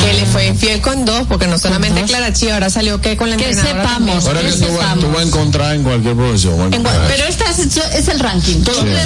Que 0.00 0.14
le 0.14 0.26
fue 0.26 0.46
infiel 0.46 0.80
con 0.80 1.04
dos, 1.04 1.26
porque 1.28 1.46
no 1.46 1.58
solamente 1.58 2.00
dos. 2.00 2.10
Clara 2.10 2.32
Chi, 2.32 2.48
ahora 2.50 2.70
salió 2.70 3.00
que 3.00 3.16
con 3.16 3.30
la 3.30 3.36
Que 3.36 3.54
sepamos. 3.54 4.24
Pero 4.24 4.40
es 4.40 4.56
que 4.56 4.66
tú, 4.66 4.72
vas- 4.76 4.98
tú 4.98 5.08
vas 5.10 5.18
a 5.20 5.22
encontrar 5.22 5.74
en 5.76 5.82
cualquier 5.84 6.16
profesión. 6.16 6.72
En 6.74 6.84
eso. 6.86 6.94
pero 7.08 7.24
esta 7.24 7.44
es, 7.50 7.58
es 7.76 8.08
el 8.08 8.18
ranking. 8.18 8.62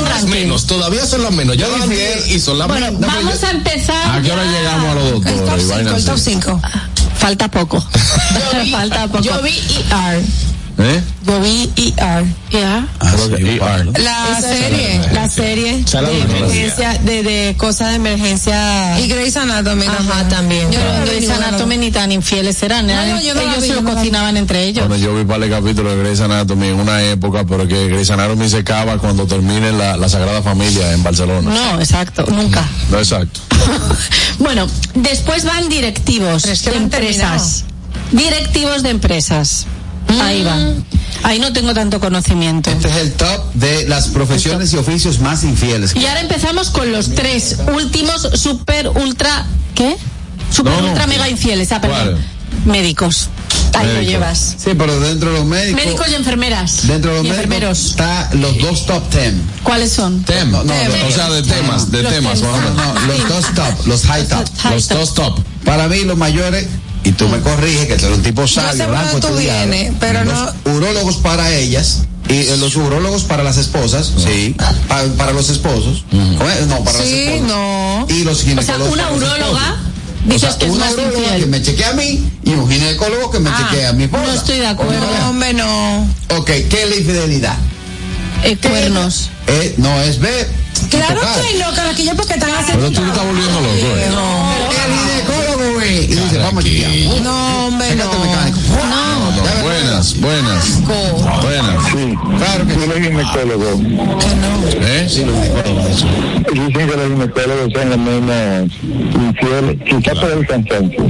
Las 0.09 0.25
menos, 0.25 0.67
todavía 0.67 1.05
son 1.07 1.23
las 1.23 1.33
menos. 1.33 1.57
Ya 1.57 1.69
la 1.69 1.85
miel 1.87 2.19
y 2.29 2.39
son 2.41 2.59
las 2.59 2.69
Bueno, 2.69 2.93
menos. 2.93 3.01
vamos 3.15 3.43
a 3.43 3.51
empezar. 3.51 4.19
¿A 4.19 4.23
qué 4.23 4.31
hora 4.33 4.45
ya. 4.45 4.51
llegamos 4.53 4.91
a 4.91 4.95
los 4.95 5.11
doctores? 5.13 5.71
El 5.71 5.87
top 6.05 6.15
así? 6.15 6.31
5. 6.33 6.61
Falta 7.19 7.49
poco. 7.51 7.85
Falta 8.71 9.07
poco. 9.09 9.23
Yo 9.23 9.43
vi 9.43 9.51
ER. 9.91 10.23
¿Eh? 10.79 11.03
Yo 11.27 11.41
vi 11.41 11.71
ER. 11.97 12.25
Ya. 12.51 12.87
Creo 12.99 13.31
que 13.35 13.57
ER. 13.57 13.99
La 14.01 14.41
serie. 14.41 15.01
La 15.13 15.29
serie 15.29 15.83
Sala 15.87 16.09
de 16.11 16.15
de 16.17 16.21
emergencia, 16.23 16.99
de, 16.99 17.23
de 17.23 17.55
cosas 17.57 17.89
de 17.91 17.95
emergencia. 17.95 19.01
Y 19.01 19.09
Grey's 19.09 19.37
Anatomy. 19.39 19.87
Ajá, 19.87 20.29
también. 20.29 20.71
Yo 20.71 20.79
no 20.79 21.07
Grey's 21.07 21.31
Anatomy 21.31 21.79
ni 21.79 21.91
tan 21.91 22.13
infieles 22.13 22.63
eran. 22.63 22.91
eran- 22.91 23.09
no, 23.09 23.21
yo 23.21 23.35
no 23.35 23.41
ellos 23.41 23.63
vi, 23.63 23.69
se 23.69 23.75
lo 23.75 23.83
no 23.83 23.95
cocinaban 23.95 24.37
entre 24.37 24.65
ellos. 24.65 24.87
Bueno, 24.87 25.03
yo 25.03 25.15
vi 25.17 25.25
para 25.25 25.45
el 25.47 25.51
capítulo 25.51 25.91
de 25.97 26.03
Grey's 26.03 26.21
Anatomy 26.21 26.69
en 26.69 26.81
una 26.81 27.03
época, 27.05 27.45
pero 27.45 27.67
que 27.67 27.89
Grey's 27.89 28.11
Anatomy 28.11 28.49
se 28.51 28.59
acaba 28.59 28.99
cuando 28.99 29.27
termine 29.27 29.73
la, 29.73 29.97
la 29.97 30.09
Sagrada 30.11 30.43
Familia 30.43 30.93
en 30.93 31.03
Barcelona. 31.03 31.51
No, 31.55 31.81
exacto, 31.81 32.27
nunca. 32.31 32.63
No, 32.91 32.99
exacto. 32.99 33.41
bueno, 34.39 34.67
después 34.95 35.45
van 35.45 35.69
directivos 35.71 36.43
Pero 36.43 36.53
es 36.53 36.63
que 36.63 36.71
de 36.71 36.77
no 36.77 36.83
empresas. 36.85 37.65
Directivos 38.13 38.83
de 38.83 38.91
empresas. 38.91 39.67
Ahí 40.09 40.43
van. 40.45 40.85
Ahí 41.23 41.39
no 41.39 41.53
tengo 41.53 41.75
tanto 41.75 41.99
conocimiento. 41.99 42.71
Este 42.71 42.89
es 42.89 42.97
el 42.97 43.13
top 43.15 43.53
de 43.55 43.89
las 43.89 44.09
profesiones 44.09 44.73
y 44.73 44.77
oficios 44.77 45.19
más 45.21 45.43
infieles. 45.45 45.95
Y 45.97 46.07
ahora 46.07 46.21
empezamos 46.21 46.71
con 46.71 46.93
los 46.93 47.15
tres 47.15 47.57
últimos 47.75 48.23
super 48.35 48.89
ultra 48.89 49.45
¿qué? 49.75 49.97
Super 50.51 50.73
No, 50.73 50.81
no. 50.83 50.89
ultra 50.89 51.07
mega 51.07 51.29
infieles, 51.29 51.73
ah, 51.73 51.81
perdón. 51.81 52.13
¿Cuál? 52.13 52.19
Médicos. 52.67 53.29
Ahí 53.75 53.93
lo 53.93 54.01
llevas. 54.03 54.55
Sí, 54.59 54.71
pero 54.79 54.99
dentro 55.01 55.33
de 55.33 55.39
los 55.39 55.47
médicos. 55.47 55.85
Médicos 55.85 56.07
y 56.11 56.15
enfermeras. 56.15 56.87
Dentro 56.87 57.11
de 57.11 57.17
los 57.19 57.27
y 57.27 57.29
médicos 57.31 57.45
enfermeros. 57.45 57.85
está 57.91 58.31
los 58.35 58.59
dos 58.59 58.87
top 58.87 59.11
ten. 59.11 59.43
¿Cuáles 59.63 59.93
son? 59.93 60.23
Tem, 60.23 60.51
No, 60.51 60.65
no, 60.65 60.73
o 61.09 61.11
sea, 61.11 61.29
de 61.31 61.43
temas, 61.43 61.91
de 61.91 62.03
Los 62.03 62.13
temas. 62.13 62.41
No, 62.41 62.51
los 63.07 63.29
dos 63.29 63.55
top, 63.55 63.87
los 63.87 64.03
high 64.07 64.27
top. 64.29 64.45
High 64.59 64.75
Los 64.75 64.89
top. 64.89 64.99
dos 64.99 65.15
top. 65.15 65.41
Para 65.65 65.89
mí, 65.89 66.05
los 66.05 66.17
mayores, 66.17 66.67
y 67.09 67.13
tú 67.13 67.29
me 67.29 67.41
corriges, 67.41 67.87
que 67.87 67.97
tú 67.97 68.07
eres 68.07 68.19
un 68.19 68.23
tipo 68.25 68.47
sabio, 68.47 68.89
blanco, 68.89 69.21
tú 69.21 69.29
estudiado. 69.29 69.69
vienes, 69.69 69.93
pero 70.01 70.25
los 70.25 70.55
urólogos 70.65 71.17
para 71.17 71.53
ellas, 71.55 72.03
y 72.29 72.35
eh, 72.35 72.57
los 72.59 72.75
urólogos 72.77 73.23
para 73.23 73.43
las 73.45 73.57
esposas, 73.57 74.13
sí, 74.17 74.55
pa- 74.89 75.05
para 75.17 75.33
los 75.33 75.49
esposos, 75.49 76.05
¿cómo 76.11 76.51
es? 76.51 76.67
no, 76.67 76.83
para 76.85 76.99
las 76.99 77.07
Sí, 77.07 77.15
esposas. 77.23 77.49
no. 77.49 78.07
Y 78.09 78.25
los 78.25 78.39
O 78.39 78.43
sea, 78.43 78.49
ginecólogos. 78.51 78.93
una 78.93 79.11
uróloga 79.13 79.77
dices 80.25 80.43
O 80.43 80.49
sea, 80.51 80.59
que 80.59 80.67
es 80.67 80.73
una 80.73 80.85
más 80.87 80.95
uróloga 80.95 81.13
que 81.15 81.29
infiel. 81.29 81.47
me 81.49 81.63
chequea 81.63 81.91
a 81.91 81.93
mí 81.93 82.29
y 82.43 82.51
un 82.51 82.69
ginecólogo 82.69 83.31
que 83.31 83.39
me 83.39 83.51
Ah, 83.51 83.69
chequea 83.71 83.91
a 83.91 83.93
mi 83.93 84.05
esposa. 84.05 84.25
no 84.27 84.33
estoy 84.33 84.59
de 84.59 84.67
acuerdo. 84.67 85.07
No, 85.21 85.31
hombre, 85.31 85.53
no. 85.55 86.09
Ok, 86.37 86.47
¿qué 86.69 86.83
es 86.83 86.91
la 86.91 86.97
infidelidad? 86.97 87.55
Eh, 88.43 88.57
cuernos. 88.57 89.31
Eh, 89.47 89.75
no 89.79 90.01
es 90.03 90.19
ver. 90.19 90.49
Claro 90.91 91.21
tocar. 91.21 91.41
que 91.43 91.59
no, 91.59 91.73
carajillo, 91.75 92.17
porque 92.17 92.35
están 92.35 92.51
haciendo. 92.51 92.87
Pero 92.87 92.91
tú 92.93 93.01
te 93.03 93.09
estás 93.09 93.25
volviendo 93.27 93.61
loco, 93.61 93.97
¿eh? 93.97 94.07
El 94.87 94.93
ginecólogo, 94.99 95.75
güey. 95.75 96.05
Y 96.05 96.07
dice, 96.15 96.39
vamos 96.39 96.65
a 96.65 96.67
chequear. 96.67 97.23
No, 97.23 97.67
hombre, 97.67 97.89
Chécate 97.89 98.17
no. 98.17 98.25
mecánico. 98.25 98.59
No, 98.89 99.31
no, 99.31 99.63
buenas, 99.63 100.21
buenas. 100.21 100.83
Buenas. 100.83 101.85
Sí, 101.91 102.15
Claro 102.39 102.67
que 102.67 102.75
yo 102.75 102.93
soy 102.93 103.03
ginecólogo. 103.03 103.81
¿Eh? 104.81 105.09
Dicen 106.53 106.73
que 106.89 106.97
los 106.97 107.09
ginecólogos 107.09 107.73
son 107.73 107.91
los 107.91 107.99
menos 107.99 108.71
infieles, 109.15 109.77
quizás 109.89 110.19
por 110.19 110.31
el 110.31 110.47
cansancio. 110.47 111.03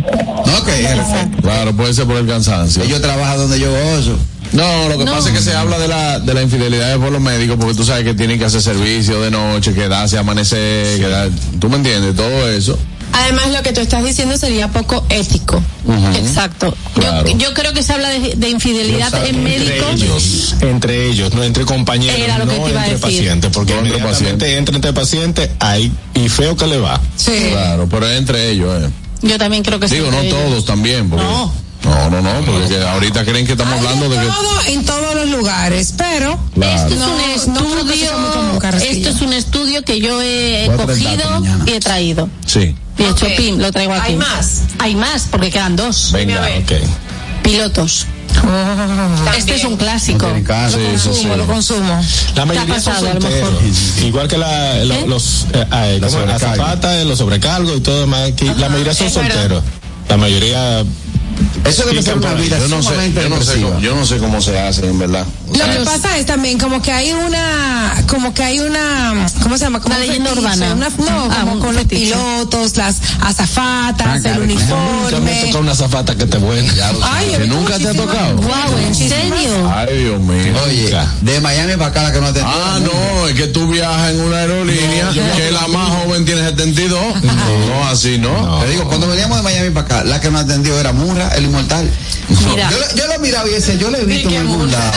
No, 0.47 0.65
que 0.65 1.41
Claro, 1.43 1.73
puede 1.77 1.95
ser 1.95 2.07
por 2.07 2.17
el 2.17 2.27
cansancio. 2.27 2.83
ellos 2.83 3.01
trabajan 3.03 3.39
donde 3.39 3.59
yo 3.61 3.71
gozo. 3.71 4.17
No, 4.53 4.89
lo 4.89 4.99
que 4.99 5.05
No. 5.05 5.13
pasa 5.13 5.29
es 5.31 5.35
que 5.37 5.43
se 5.43 5.55
habla 5.55 5.79
de 5.79 5.89
la, 5.89 6.19
de 6.21 6.35
la 6.35 6.43
infidelidad 6.43 6.97
por 6.99 7.11
los 7.13 7.21
médicos 7.21 7.57
porque 7.59 7.75
tú 7.75 7.85
sabes 7.85 8.05
que 8.05 8.15
tienen 8.15 8.39
que 8.39 8.45
hacer 8.47 8.63
servicio 8.63 9.21
de 9.21 9.31
noche, 9.31 9.75
quedarse, 9.75 10.19
amanecer, 10.19 10.99
quedar, 10.99 11.29
tú 11.61 11.69
me 11.69 11.77
entiendes, 11.77 12.15
todo 12.17 12.49
eso. 12.51 12.79
Además, 13.13 13.49
lo 13.51 13.63
que 13.63 13.73
tú 13.73 13.81
estás 13.81 14.05
diciendo 14.05 14.37
sería 14.37 14.69
poco 14.69 15.05
ético. 15.09 15.63
Exacto. 16.17 16.77
Claro. 16.95 17.27
Yo, 17.29 17.39
yo 17.39 17.55
creo 17.55 17.73
que 17.73 17.83
se 17.83 17.95
habla 17.95 18.11
de, 18.11 18.35
de 18.37 18.49
infidelidad 18.51 19.15
en 19.27 19.37
entre 19.37 19.59
médicos. 19.59 19.95
ellos, 20.03 20.55
entre 20.61 21.07
ellos, 21.09 21.33
no 21.33 21.43
entre 21.43 21.65
compañeros, 21.65 22.19
Era 22.19 22.39
lo 22.39 22.47
que 22.47 22.59
no 22.59 22.65
te 22.65 22.71
iba 22.71 22.81
a 22.83 22.85
entre 22.89 22.99
pacientes, 23.01 23.51
porque 23.55 23.73
No 23.73 23.79
entre 23.81 23.99
inmediatamente 23.99 24.57
entra 24.59 24.77
entre 24.77 24.93
pacientes, 24.93 25.51
ahí 25.61 25.91
y 26.15 26.29
feo 26.29 26.57
que 26.57 26.67
le 26.67 26.77
va. 26.79 27.01
Sí. 27.17 27.33
Claro, 27.53 27.89
pero 27.89 28.07
es 28.07 28.19
entre 28.19 28.51
ellos, 28.51 28.83
eh. 28.85 28.91
Yo 29.23 29.39
también 29.39 29.63
creo 29.63 29.81
que 29.81 29.89
sí. 29.89 29.95
Digo, 29.95 30.11
no 30.11 30.19
entre 30.19 30.29
ellos. 30.39 30.51
todos 30.51 30.65
también, 30.67 31.09
porque. 31.09 31.25
No. 31.25 31.53
No, 31.87 32.11
no, 32.11 32.21
no, 32.21 32.45
porque 32.45 32.69
que 32.69 32.83
ahorita 32.83 33.25
creen 33.25 33.47
que 33.47 33.53
estamos 33.53 33.75
hablando 33.79 34.09
de 34.09 34.19
que. 34.19 34.27
Todo 34.27 34.61
en 34.67 34.85
todos 34.85 35.15
los 35.15 35.29
lugares, 35.31 35.95
pero 35.97 36.39
Claro. 36.55 36.75
Esto 36.75 36.95
es 36.95 37.01
un 37.01 37.21
estudio, 37.55 38.11
esto 38.83 39.09
es 39.11 39.21
un 39.21 39.33
estudio 39.33 39.83
que 39.85 40.01
yo 40.01 40.21
he 40.21 40.69
cogido 40.77 41.43
y 41.67 41.71
he 41.73 41.81
traído. 41.81 42.29
Sí. 42.45 42.75
Y 42.99 43.03
he 43.03 43.09
hecho 43.11 43.27
pim, 43.37 43.59
lo 43.59 43.71
traigo 43.73 43.93
aquí. 43.93 44.13
¿Hay 44.13 44.17
más? 44.17 44.63
Hay 44.79 44.97
más, 44.97 45.29
porque 45.31 45.51
quedan 45.51 45.77
dos. 45.77 46.11
Venga, 46.13 46.41
ok. 46.59 46.73
Pilotos. 47.43 48.07
Este 49.37 49.55
es 49.55 49.65
un 49.65 49.77
clásico. 49.77 50.29
En 50.29 50.43
casa. 50.45 50.77
Sí, 50.77 50.85
sí, 50.95 50.99
sí. 50.99 51.09
consumo, 51.09 51.37
lo 51.37 51.47
consumo. 51.47 52.01
La 52.35 52.45
mayoría 52.45 52.81
son 52.81 52.93
pasado, 52.95 53.15
lo 53.15 53.21
solteros. 53.21 53.53
Igual 54.05 54.29
que 54.29 54.39
la, 54.39 54.85
lo- 54.85 54.95
¿Qué? 54.95 55.07
los 55.07 55.47
eh, 55.53 55.67
eh, 55.73 56.01
sobrecarga. 56.11 56.35
azafatas, 56.35 57.05
los 57.07 57.19
sobrecargos 57.19 57.77
y 57.77 57.81
todo 57.81 58.01
demás. 58.01 58.29
Aquí, 58.33 58.47
la 58.59 58.69
mayoría 58.69 58.95
son 58.95 59.07
verdad. 59.15 59.31
solteros. 59.31 59.63
La 60.09 60.17
mayoría. 60.17 60.85
Eso 61.65 61.85
debe 61.85 62.01
ser 62.03 62.17
una 62.17 62.33
vida 62.35 62.59
Yo 62.59 62.69
no 62.69 62.81
sé, 62.83 63.13
yo 63.13 63.29
no 63.29 63.43
sé, 63.43 63.61
cómo, 63.61 63.81
yo 63.81 63.95
no 63.97 64.07
sé 64.07 64.19
cómo 64.19 64.41
se 64.41 64.59
hace, 64.59 64.87
en 64.89 64.99
verdad. 64.99 65.27
O 65.49 65.53
Lo 65.53 65.57
sea, 65.65 65.73
que 65.79 65.85
pasa 65.85 66.17
es 66.19 66.27
también 66.27 66.59
como 66.59 66.81
que 66.81 66.93
hay 66.93 67.13
una, 67.13 68.05
como 68.09 68.33
que 68.35 68.43
hay 68.45 68.61
una, 68.61 69.27
¿cómo 69.43 69.57
se 69.59 69.65
llama? 69.65 69.81
Como 69.81 69.95
Una 69.95 70.03
un 70.05 70.07
leyenda 70.09 70.31
fetiche, 70.31 70.47
urbana. 70.47 70.75
una- 70.75 70.89
no, 70.89 71.29
Ah, 71.33 71.39
como 71.41 71.53
un 71.55 71.61
con 71.61 71.75
los 71.75 71.85
pilotos, 71.87 72.77
las 72.77 72.97
azafatas, 73.21 74.25
el 74.25 74.33
Nunca 74.33 74.39
me 74.39 74.45
uniforme. 74.55 75.43
toca 75.47 75.59
una 75.59 75.75
zafata 75.75 76.15
que 76.15 76.27
te 76.27 76.39
buena. 76.39 76.73
Ay, 77.03 77.35
que 77.39 77.47
nunca 77.47 77.79
te 77.79 77.89
ha 77.89 77.95
tocado. 77.95 78.37
Wow, 78.37 78.79
¿en 78.87 78.95
serio? 78.95 79.73
Ay, 79.75 79.99
Dios 80.05 80.21
mío. 80.21 80.53
Oye, 80.67 80.97
de 81.23 81.41
Miami 81.41 81.73
para 81.75 81.87
acá 81.87 82.03
la 82.05 82.13
que 82.13 82.21
no 82.21 82.33
te 82.33 82.41
Ah, 82.45 82.79
no, 82.83 83.29
es 83.29 83.35
que 83.35 83.47
tú 83.49 83.67
viajas 83.69 84.11
en 84.13 84.21
una 84.21 84.39
aerolínea 84.39 85.11
que 85.37 85.51
la 85.51 85.67
más 85.69 85.91
joven 86.05 86.25
tiene 86.25 86.43
72. 86.45 87.01
No, 87.23 87.89
así 87.89 88.19
no. 88.19 88.61
Te 88.61 88.71
digo, 88.71 88.85
cuando 88.89 89.09
veníamos 89.09 89.37
de 89.39 89.43
Miami 89.43 89.71
para 89.71 89.87
acá, 89.87 90.05
la 90.05 90.21
que 90.21 90.31
nos 90.31 90.43
atendió 90.43 90.79
era 90.79 90.93
Murra, 90.93 91.26
el 91.37 91.45
inmortal. 91.45 91.91
Mira. 92.29 92.71
Yo, 92.71 92.79
lo- 92.79 92.95
yo 92.97 93.07
lo 93.07 93.19
miraba 93.21 93.49
y 93.49 93.53
decía, 93.53 93.75
yo 93.75 93.91
le 93.91 94.01
he 94.01 94.05
visto 94.05 94.29
en 94.31 94.37
algún 94.39 94.71
lado. 94.71 94.93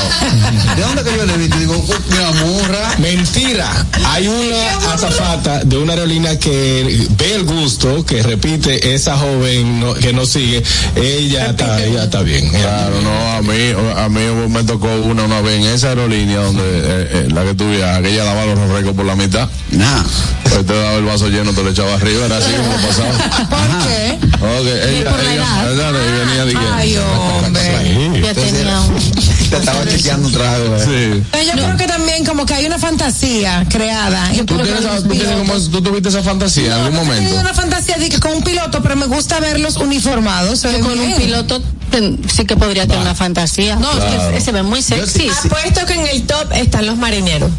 ¿De 0.76 0.82
dónde 0.82 1.04
que 1.04 1.16
yo 1.18 1.26
le 1.26 1.34
he 1.34 1.38
visto? 1.38 1.56
Y 1.58 1.60
digo, 1.60 1.78
"Uh, 1.78 1.94
mira, 2.10 2.32
Murra. 2.32 2.96
Mentira. 2.98 3.86
Hay 4.06 4.28
una 4.28 4.94
azafata 4.94 5.64
de 5.64 5.78
una 5.78 5.94
aerolínea 5.94 6.40
que 6.40 7.08
ve 7.18 7.34
el 7.36 7.44
gusto, 7.44 8.04
que 8.06 8.24
repite 8.24 8.94
esa 8.96 9.18
joven 9.18 9.80
no- 9.80 9.94
que 9.94 10.12
nos 10.14 10.30
sigue. 10.30 10.64
Ella 10.96 11.48
está, 11.48 11.84
ella 11.84 12.04
está 12.06 12.22
bien. 12.22 12.50
Claro, 12.50 13.02
no, 13.02 13.32
a 13.34 13.42
mí, 13.42 13.74
a 13.98 14.10
mí 14.10 14.22
me 14.50 14.64
tocó 14.64 14.88
una 14.88 15.24
una 15.24 15.42
vez 15.42 15.60
en 15.60 15.68
esa 15.68 15.90
aerolínea 15.90 16.40
donde 16.40 16.64
eh, 16.64 17.10
eh, 17.12 17.28
la 17.32 17.44
que 17.44 17.54
tú 17.54 17.70
viajas, 17.70 18.02
que 18.02 18.12
ella 18.12 18.24
daba 18.24 18.46
los 18.46 18.58
refrescos 18.58 18.94
por 18.96 19.06
la 19.06 19.16
mitad. 19.16 19.48
Nah. 19.72 20.04
Pues 20.44 20.66
te 20.66 20.74
daba 20.74 20.96
el 20.98 21.04
vaso 21.04 21.28
lleno, 21.28 21.54
te 21.54 21.62
lo 21.64 21.70
echaba 21.70 21.94
arriba, 21.94 22.26
era 22.26 22.38
así 22.38 22.52
como 22.52 22.76
pasaba. 22.88 23.48
¿Por 23.50 23.88
qué? 23.88 24.18
Ok, 24.42 24.68
ella, 24.90 25.12
por 25.12 25.24
la 25.24 25.34
ella, 25.34 25.44
edad. 25.44 25.74
ella, 25.74 25.90
ella 25.90 26.19
venía 26.20 26.46
de 26.46 26.52
que- 26.54 26.60
Ay, 26.74 26.98
hombre. 26.98 28.22
Ya 28.22 28.34
tenía 28.34 28.82
un... 28.82 28.96
Te 29.50 29.58
estaba 29.58 29.84
chequeando 29.88 30.28
un 30.28 30.34
trago. 30.34 30.76
eh. 30.78 30.84
Sí. 30.86 31.24
Pero 31.32 31.44
yo 31.44 31.52
creo 31.54 31.78
que 31.78 31.88
también 31.88 32.24
como 32.26 32.46
que 32.46 32.54
hay 32.54 32.66
una 32.68 32.78
fantasía 32.78 33.66
creada. 33.70 34.32
Yo 34.34 34.46
¿Tú, 34.46 34.56
tienes, 34.58 34.82
tú, 35.04 35.10
tienes 35.10 35.36
como, 35.38 35.60
tú 35.60 35.82
tuviste 35.82 36.10
esa 36.10 36.22
fantasía 36.22 36.68
en 36.68 36.72
algún 36.74 36.96
momento? 36.96 37.16
tenido 37.24 37.40
una 37.41 37.54
fantasía 37.54 37.98
de 37.98 38.10
que 38.10 38.20
con 38.20 38.34
un 38.34 38.44
piloto, 38.44 38.82
pero 38.84 38.96
me 38.96 39.08
gusta 39.08 39.40
verlos 39.40 39.78
uniformados. 39.78 40.62
Yo 40.62 40.80
con 40.82 41.00
un 41.00 41.16
piloto 41.16 41.62
ten- 41.90 42.20
sí 42.32 42.46
que 42.46 42.56
podría 42.56 42.84
tener 42.86 43.02
una 43.02 43.16
fantasía. 43.16 43.76
No, 43.78 43.90
es 43.91 44.34
que 44.36 44.41
se 44.41 44.52
ve 44.52 44.62
muy 44.62 44.82
sexy. 44.84 45.30
Apuesto 45.30 45.86
que 45.88 45.94
en 45.96 46.08
el 46.08 46.24
top 46.28 46.52
están 46.54 46.86
los 46.86 46.98
marineros. 46.98 47.50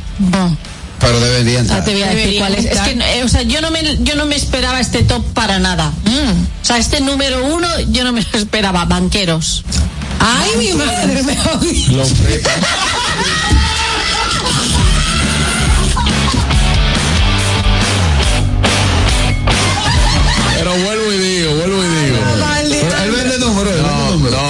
Pero 1.00 1.18
deberían 1.20 1.60
Ah, 1.62 1.78
estar. 1.78 1.84
te 1.84 1.92
voy 1.92 2.02
a 2.02 2.06
decir 2.14 2.38
cuál 2.38 2.54
es. 2.54 2.64
Es 2.66 2.80
que, 2.80 2.90
eh, 2.92 3.24
o 3.24 3.28
sea, 3.28 3.42
yo 3.42 3.60
no 3.60 3.70
me, 3.70 3.82
yo 4.00 4.14
no 4.16 4.26
me 4.26 4.36
esperaba 4.36 4.80
este 4.80 5.02
top 5.02 5.24
para 5.32 5.58
nada. 5.58 5.92
O 6.62 6.64
sea, 6.64 6.76
este 6.76 7.00
número 7.00 7.44
uno, 7.46 7.68
yo 7.88 8.04
no 8.04 8.12
me 8.12 8.20
lo 8.20 8.38
esperaba. 8.38 8.84
Banqueros. 8.84 9.64
Ay, 10.20 10.50
mi 10.58 10.72
madre, 10.74 11.22
me. 11.22 11.34
Los 11.96 12.10
Pero 20.56 20.70
vuelvo 20.84 21.12
y 21.12 21.18
digo, 21.18 21.54
vuelvo 21.56 21.84
y 21.84 21.88
digo. 21.88 21.89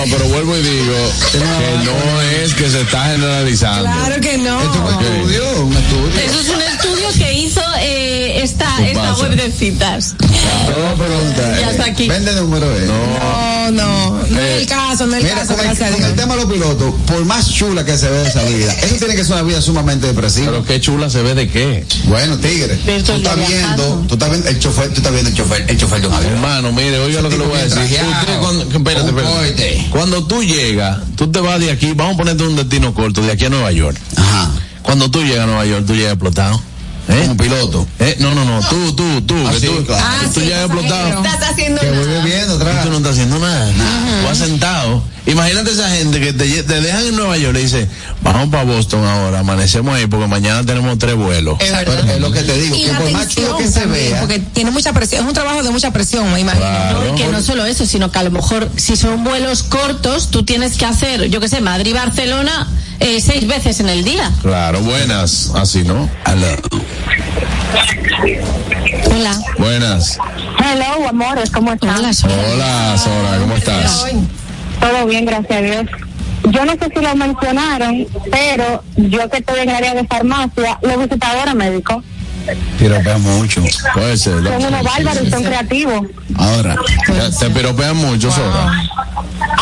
No, 0.00 0.06
pero 0.16 0.28
vuelvo 0.28 0.56
y 0.56 0.62
digo 0.62 0.94
que 1.30 1.38
no 1.84 2.22
es 2.22 2.54
que 2.54 2.70
se 2.70 2.80
está 2.80 3.04
generalizando. 3.04 3.82
Claro 3.82 4.20
que 4.22 4.38
no. 4.38 4.62
Esto 4.62 4.72
es 4.72 4.94
un 4.94 5.04
estudio, 5.04 5.64
un 5.66 5.76
estudio. 5.76 6.20
Eso 6.24 6.40
es 6.40 6.48
un 6.48 6.62
estudio 6.62 7.08
que 7.18 7.32
hizo 7.34 7.69
esta, 8.42 8.76
¿Qué 8.76 8.92
esta 8.92 9.14
web 9.14 9.36
de 9.36 9.50
citas. 9.52 10.14
No, 10.18 10.94
pregunta. 10.96 11.60
Ya 11.60 11.68
eh, 11.68 11.70
está 11.70 11.84
aquí. 11.84 12.08
Vende 12.08 12.34
números, 12.34 12.68
eh. 12.78 12.86
No, 12.86 13.70
no, 13.70 14.10
no 14.28 14.40
es 14.40 14.60
el 14.60 14.66
caso, 14.66 15.06
no 15.06 15.16
es 15.16 15.24
el 15.24 15.30
Mira, 15.30 15.36
caso, 15.36 15.56
con 15.56 15.66
el, 15.66 15.76
con 15.76 16.04
el 16.04 16.14
tema 16.14 16.34
de 16.34 16.42
los 16.42 16.52
pilotos, 16.52 16.94
por 17.06 17.24
más 17.24 17.50
chula 17.52 17.84
que 17.84 17.96
se 17.96 18.08
ve 18.08 18.26
esa 18.26 18.42
vida, 18.44 18.72
eso 18.72 18.96
tiene 18.96 19.14
que 19.14 19.24
ser 19.24 19.34
una 19.34 19.42
vida 19.42 19.60
sumamente 19.60 20.06
depresiva. 20.06 20.50
Pero 20.50 20.64
qué 20.64 20.80
chula 20.80 21.10
se 21.10 21.22
ve 21.22 21.34
de 21.34 21.48
qué. 21.48 21.84
Bueno, 22.04 22.38
tigre, 22.38 22.76
tú 22.76 23.12
estás 23.12 23.36
viendo, 23.36 24.04
tú 24.08 24.14
estás 24.14 24.30
viendo 24.30 24.48
el 24.48 24.58
chofer, 24.58 24.88
tú 24.88 24.96
estás 24.96 25.12
viendo 25.12 25.30
el 25.30 25.36
chofer, 25.36 25.64
el 25.68 25.78
chofer 25.78 26.00
de 26.00 26.06
un 26.08 26.14
avión. 26.14 26.32
Hermano, 26.32 26.72
mire, 26.72 26.98
oiga 26.98 27.20
lo 27.20 27.28
que 27.28 27.38
le 27.38 27.46
voy 27.46 27.58
a 27.58 27.64
decir. 27.64 27.78
Usted 27.80 28.38
cuando, 28.40 28.62
espérate, 28.64 29.08
espérate. 29.08 29.88
Cuando 29.90 30.26
tú 30.26 30.42
llegas, 30.42 30.98
tú 31.16 31.30
te 31.30 31.40
vas 31.40 31.60
de 31.60 31.70
aquí, 31.70 31.92
vamos 31.94 32.14
a 32.14 32.18
ponerte 32.18 32.42
un 32.44 32.56
destino 32.56 32.94
corto, 32.94 33.22
de 33.22 33.32
aquí 33.32 33.44
a 33.44 33.50
Nueva 33.50 33.72
York. 33.72 33.98
Ajá. 34.16 34.50
Cuando 34.82 35.10
tú 35.10 35.22
llegas 35.22 35.44
a 35.44 35.46
Nueva 35.46 35.66
York, 35.66 35.84
tú 35.86 35.94
llegas 35.94 36.12
explotado. 36.12 36.60
¿Eh? 37.08 37.22
Como 37.22 37.36
piloto. 37.36 37.86
Eh, 37.98 38.16
no, 38.20 38.34
no, 38.34 38.44
no, 38.44 38.60
tú, 38.68 38.92
tú, 38.94 39.22
tú, 39.22 39.34
Ah, 39.46 39.50
que 39.52 39.60
sí, 39.60 39.66
tú, 39.66 39.84
claro. 39.84 40.04
Ah, 40.06 40.20
tú 40.32 40.40
sí, 40.40 40.46
llegas 40.46 40.64
explotado. 40.64 41.24
Estás 41.24 41.50
haciendo 41.50 41.80
Que 41.80 41.90
voy 41.90 42.06
nada. 42.06 42.54
atrás. 42.54 42.84
tú 42.84 42.90
no 42.90 42.96
estás 42.98 43.12
haciendo 43.12 43.38
nada. 43.38 43.72
Tú 43.72 44.26
vas 44.28 44.38
sentado. 44.38 45.02
Imagínate 45.26 45.70
esa 45.70 45.88
gente 45.90 46.18
que 46.18 46.32
te, 46.32 46.44
dejan 46.80 47.06
en 47.06 47.16
Nueva 47.16 47.36
York 47.36 47.56
y 47.58 47.62
dice, 47.62 47.88
vamos 48.22 48.48
para 48.48 48.64
Boston 48.64 49.04
ahora, 49.04 49.40
amanecemos 49.40 49.94
ahí 49.94 50.06
porque 50.06 50.26
mañana 50.26 50.64
tenemos 50.64 50.98
tres 50.98 51.14
vuelos. 51.14 51.56
Es 51.60 51.70
Pero 51.70 51.90
verdad. 51.92 52.14
es 52.14 52.20
lo 52.20 52.32
que 52.32 52.42
te 52.42 52.54
digo, 52.58 52.74
Y 52.74 52.84
que 52.86 52.92
la 52.92 52.98
por 52.98 53.10
más 53.12 53.28
chulo 53.28 53.56
que 53.58 53.66
se 53.68 53.80
también, 53.80 54.10
vea, 54.10 54.20
porque 54.20 54.38
tiene 54.38 54.70
mucha 54.70 54.92
presión, 54.92 55.22
es 55.22 55.28
un 55.28 55.34
trabajo 55.34 55.62
de 55.62 55.70
mucha 55.70 55.92
presión, 55.92 56.32
me 56.32 56.40
imagino. 56.40 56.64
Claro. 56.64 57.12
Y 57.14 57.18
que 57.20 57.28
no 57.28 57.42
solo 57.42 57.66
eso, 57.66 57.86
sino 57.86 58.10
que 58.10 58.18
a 58.18 58.22
lo 58.22 58.30
mejor 58.30 58.70
si 58.76 58.96
son 58.96 59.22
vuelos 59.22 59.62
cortos, 59.62 60.30
tú 60.30 60.42
tienes 60.42 60.76
que 60.78 60.86
hacer, 60.86 61.28
yo 61.28 61.38
qué 61.38 61.48
sé, 61.48 61.60
Madrid-Barcelona 61.60 62.68
eh, 62.98 63.20
seis 63.20 63.46
veces 63.46 63.78
en 63.80 63.88
el 63.88 64.04
día. 64.04 64.30
Claro, 64.42 64.80
buenas, 64.80 65.52
así, 65.54 65.82
¿no? 65.82 66.08
Hola. 69.10 69.38
Buenas. 69.58 70.18
Hello, 70.58 71.08
amores, 71.08 71.50
¿cómo 71.50 71.72
están? 71.72 71.98
Hola, 71.98 72.12
Sora. 72.12 72.34
Hola, 72.52 72.98
Sora, 72.98 73.38
¿cómo 73.40 73.54
estás? 73.54 74.06
Todo 74.80 75.06
bien, 75.06 75.24
gracias 75.24 75.58
a 75.58 75.62
Dios. 75.62 75.86
Yo 76.44 76.64
no 76.64 76.72
sé 76.72 76.88
si 76.94 77.00
lo 77.02 77.14
mencionaron, 77.16 78.06
pero 78.30 78.82
yo 78.96 79.28
que 79.28 79.38
estoy 79.38 79.60
en 79.60 79.68
el 79.68 79.76
área 79.76 79.94
de 79.94 80.06
farmacia, 80.06 80.78
los 80.82 80.98
visitadores 80.98 81.54
médicos 81.54 82.02
piropea 82.78 83.18
mucho. 83.18 83.62
Puede 83.94 84.16
ser. 84.16 84.42
son 84.42 84.64
unos 84.64 84.82
bárbaros 84.82 85.22
y 85.26 85.30
son 85.30 85.42
creativos. 85.42 86.06
Ahora, 86.36 86.76
Te, 87.38 87.50
piropean 87.50 87.96
mucho, 87.96 88.30
Sora. 88.30 88.72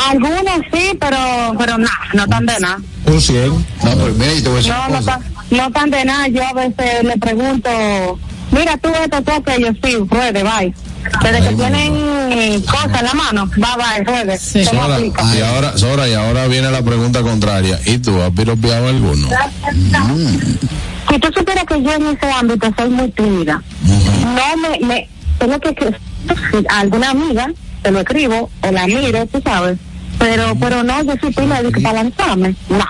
Algunos 0.09 0.61
sí, 0.73 0.97
pero 1.01 1.19
pero 1.59 1.79
nada, 1.79 1.99
no 2.15 2.27
tan 2.27 2.47
de 2.47 2.61
nada. 2.61 2.79
Un 3.07 3.21
100. 3.21 3.49
no, 3.49 3.65
pero 3.83 4.15
mira, 4.15 4.35
yo 4.35 4.43
te 4.43 4.49
voy 4.49 4.55
a 4.55 4.59
decir 4.59 4.73
No, 4.73 4.89
no 4.89 5.05
tan, 5.05 5.21
no 5.51 5.71
tan 5.71 5.91
de 5.91 6.05
nada. 6.05 6.29
Yo 6.29 6.43
a 6.45 6.53
veces 6.53 7.05
le 7.05 7.17
pregunto, 7.17 7.71
mira 8.51 8.77
tú 8.79 8.89
esto, 9.03 9.23
tú 9.23 9.33
aquello, 9.33 9.73
sí, 9.83 9.97
ruede, 10.11 10.43
bye. 10.43 10.75
Desde 11.23 11.49
que 11.49 11.55
tienen 11.55 12.63
cosas 12.63 13.01
en 13.01 13.05
la 13.07 13.15
mano, 13.15 13.51
va, 13.63 13.77
va, 13.77 13.99
ruede. 14.05 14.39
Lo 14.55 14.65
Sora, 14.65 14.99
y 15.01 15.41
ahora, 15.41 15.79
Sora, 15.79 16.09
y 16.09 16.15
ahora 16.15 16.47
viene 16.49 16.71
la 16.71 16.83
pregunta 16.83 17.23
contraria. 17.23 17.79
¿Y 17.87 17.99
tú 17.99 18.21
has 18.21 18.31
piropeado 18.31 18.89
alguno? 18.89 19.29
Si 21.11 21.19
tú 21.19 21.29
supieras 21.35 21.65
que 21.65 21.83
yo 21.83 21.93
en 21.95 22.07
ese 22.07 22.31
ámbito 22.31 22.73
soy 22.77 22.89
muy 22.91 23.11
tímida, 23.11 23.63
no 23.83 24.57
me, 24.57 24.87
me 24.87 25.09
tengo 25.39 25.59
que 25.61 25.95
a 26.69 26.81
alguna 26.81 27.11
amiga 27.11 27.51
te 27.83 27.91
lo 27.91 28.01
escribo 28.01 28.51
o 28.63 28.71
la 28.71 28.87
miro, 28.87 29.27
tú 29.27 29.41
sabes. 29.43 29.79
Pero, 30.19 30.57
pero 30.59 30.83
no, 30.83 31.03
yo 31.05 31.15
soy 31.21 31.33
tímida 31.33 31.63
de 31.63 31.71
que 31.71 31.81
para 31.81 32.03
lanzarme. 32.03 32.55
No, 32.69 32.85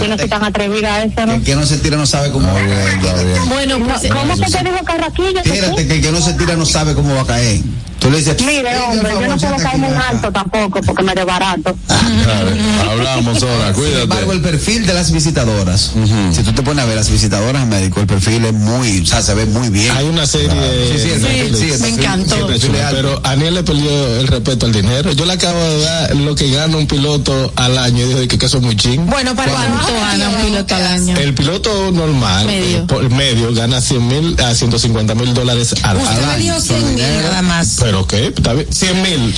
yo 0.00 0.08
no 0.08 0.18
soy 0.18 0.28
tan 0.28 0.42
atrevida 0.42 0.94
a 0.94 1.04
eso, 1.04 1.26
¿no? 1.26 1.34
El 1.34 1.44
que 1.44 1.54
no 1.54 1.66
se 1.66 1.76
tira 1.78 1.96
no 1.98 2.06
sabe 2.06 2.30
cómo 2.30 2.46
va 2.46 2.58
a 2.58 2.66
caer. 2.66 3.38
Bueno, 3.46 3.78
pues, 3.78 4.10
¿cómo 4.10 4.34
que 4.34 4.50
te 4.50 4.64
dijo 4.64 4.84
Carraquillo? 4.84 5.42
Tírate, 5.42 5.86
que 5.86 5.94
el 5.96 6.00
que 6.00 6.12
no 6.12 6.20
se 6.20 6.32
tira 6.32 6.56
no 6.56 6.64
sabe 6.64 6.94
cómo 6.94 7.14
va 7.14 7.22
a 7.22 7.26
caer. 7.26 7.60
Tú 8.06 8.12
le 8.12 8.18
dices, 8.18 8.36
Mire, 8.46 8.78
hombre, 8.88 9.10
yo 9.20 9.26
no 9.26 9.36
puedo 9.36 9.56
caer 9.56 9.78
muy 9.78 9.90
alto 10.08 10.30
tampoco 10.30 10.80
porque 10.80 11.02
me 11.02 11.12
desbarato. 11.12 11.74
Hablamos 12.88 13.42
ahora, 13.42 13.66
Sin 13.66 13.74
cuídate. 13.74 14.02
embargo, 14.02 14.32
el 14.32 14.40
perfil 14.42 14.86
de 14.86 14.94
las 14.94 15.10
visitadoras, 15.10 15.92
si 16.32 16.42
tú 16.44 16.52
te 16.52 16.62
pones 16.62 16.84
a 16.84 16.86
ver 16.86 16.94
las 16.96 17.10
visitadoras 17.10 17.66
médico, 17.66 18.00
el 18.00 18.06
perfil 18.06 18.44
es 18.44 18.52
muy, 18.52 19.00
o 19.00 19.06
sea, 19.06 19.22
se 19.22 19.34
ve 19.34 19.46
muy 19.46 19.70
bien. 19.70 19.90
Hay 19.96 20.06
una 20.06 20.24
serie 20.26 20.48
de. 20.54 20.92
Sí, 20.92 21.02
sí, 21.02 21.08
perfil, 21.20 21.56
sí, 21.56 21.70
el 21.72 21.80
me 21.80 21.88
encantó. 21.88 22.48
Pero 22.92 23.20
Aniel 23.24 23.54
le 23.54 23.62
perdió 23.64 24.20
el 24.20 24.28
respeto 24.28 24.66
al 24.66 24.72
dinero. 24.72 25.12
Yo 25.12 25.24
le 25.24 25.32
acabo 25.32 25.58
de 25.58 25.80
dar 25.80 26.14
lo 26.16 26.34
que 26.34 26.50
gana 26.50 26.76
un 26.76 26.86
piloto 26.86 27.52
al 27.56 27.76
año 27.78 28.04
y 28.04 28.08
dijo 28.08 28.20
que, 28.28 28.38
que 28.38 28.46
eso 28.46 28.58
es 28.58 28.62
muy 28.62 28.76
ching. 28.76 29.04
Bueno, 29.06 29.34
para 29.34 29.50
el 29.50 29.56
¿Cuánto 29.56 29.86
trabajo 29.86 30.06
gana 30.12 30.28
un 30.28 30.46
piloto 30.46 30.74
al 30.76 30.86
año? 30.86 31.16
El 31.16 31.34
piloto 31.34 31.90
normal, 31.92 32.46
Medio. 32.46 32.78
eh, 32.78 32.84
por 32.86 33.10
medio, 33.10 33.52
gana 33.54 33.80
100 33.80 34.06
mil 34.06 34.36
a 34.40 34.54
150 34.54 35.14
mil 35.16 35.34
dólares 35.34 35.74
al, 35.82 35.96
al 35.98 36.02
Usted 36.02 36.20
me 36.26 36.32
año. 36.32 36.38
dijo 36.42 36.60
100 36.60 36.94
mil 36.94 37.02
nada 37.22 37.42
más. 37.42 37.76
¿Pero 37.80 37.95
qué? 38.04 38.26
¿Está 38.26 38.52
bien? 38.52 38.66
100 38.68 39.02
mil. 39.02 39.34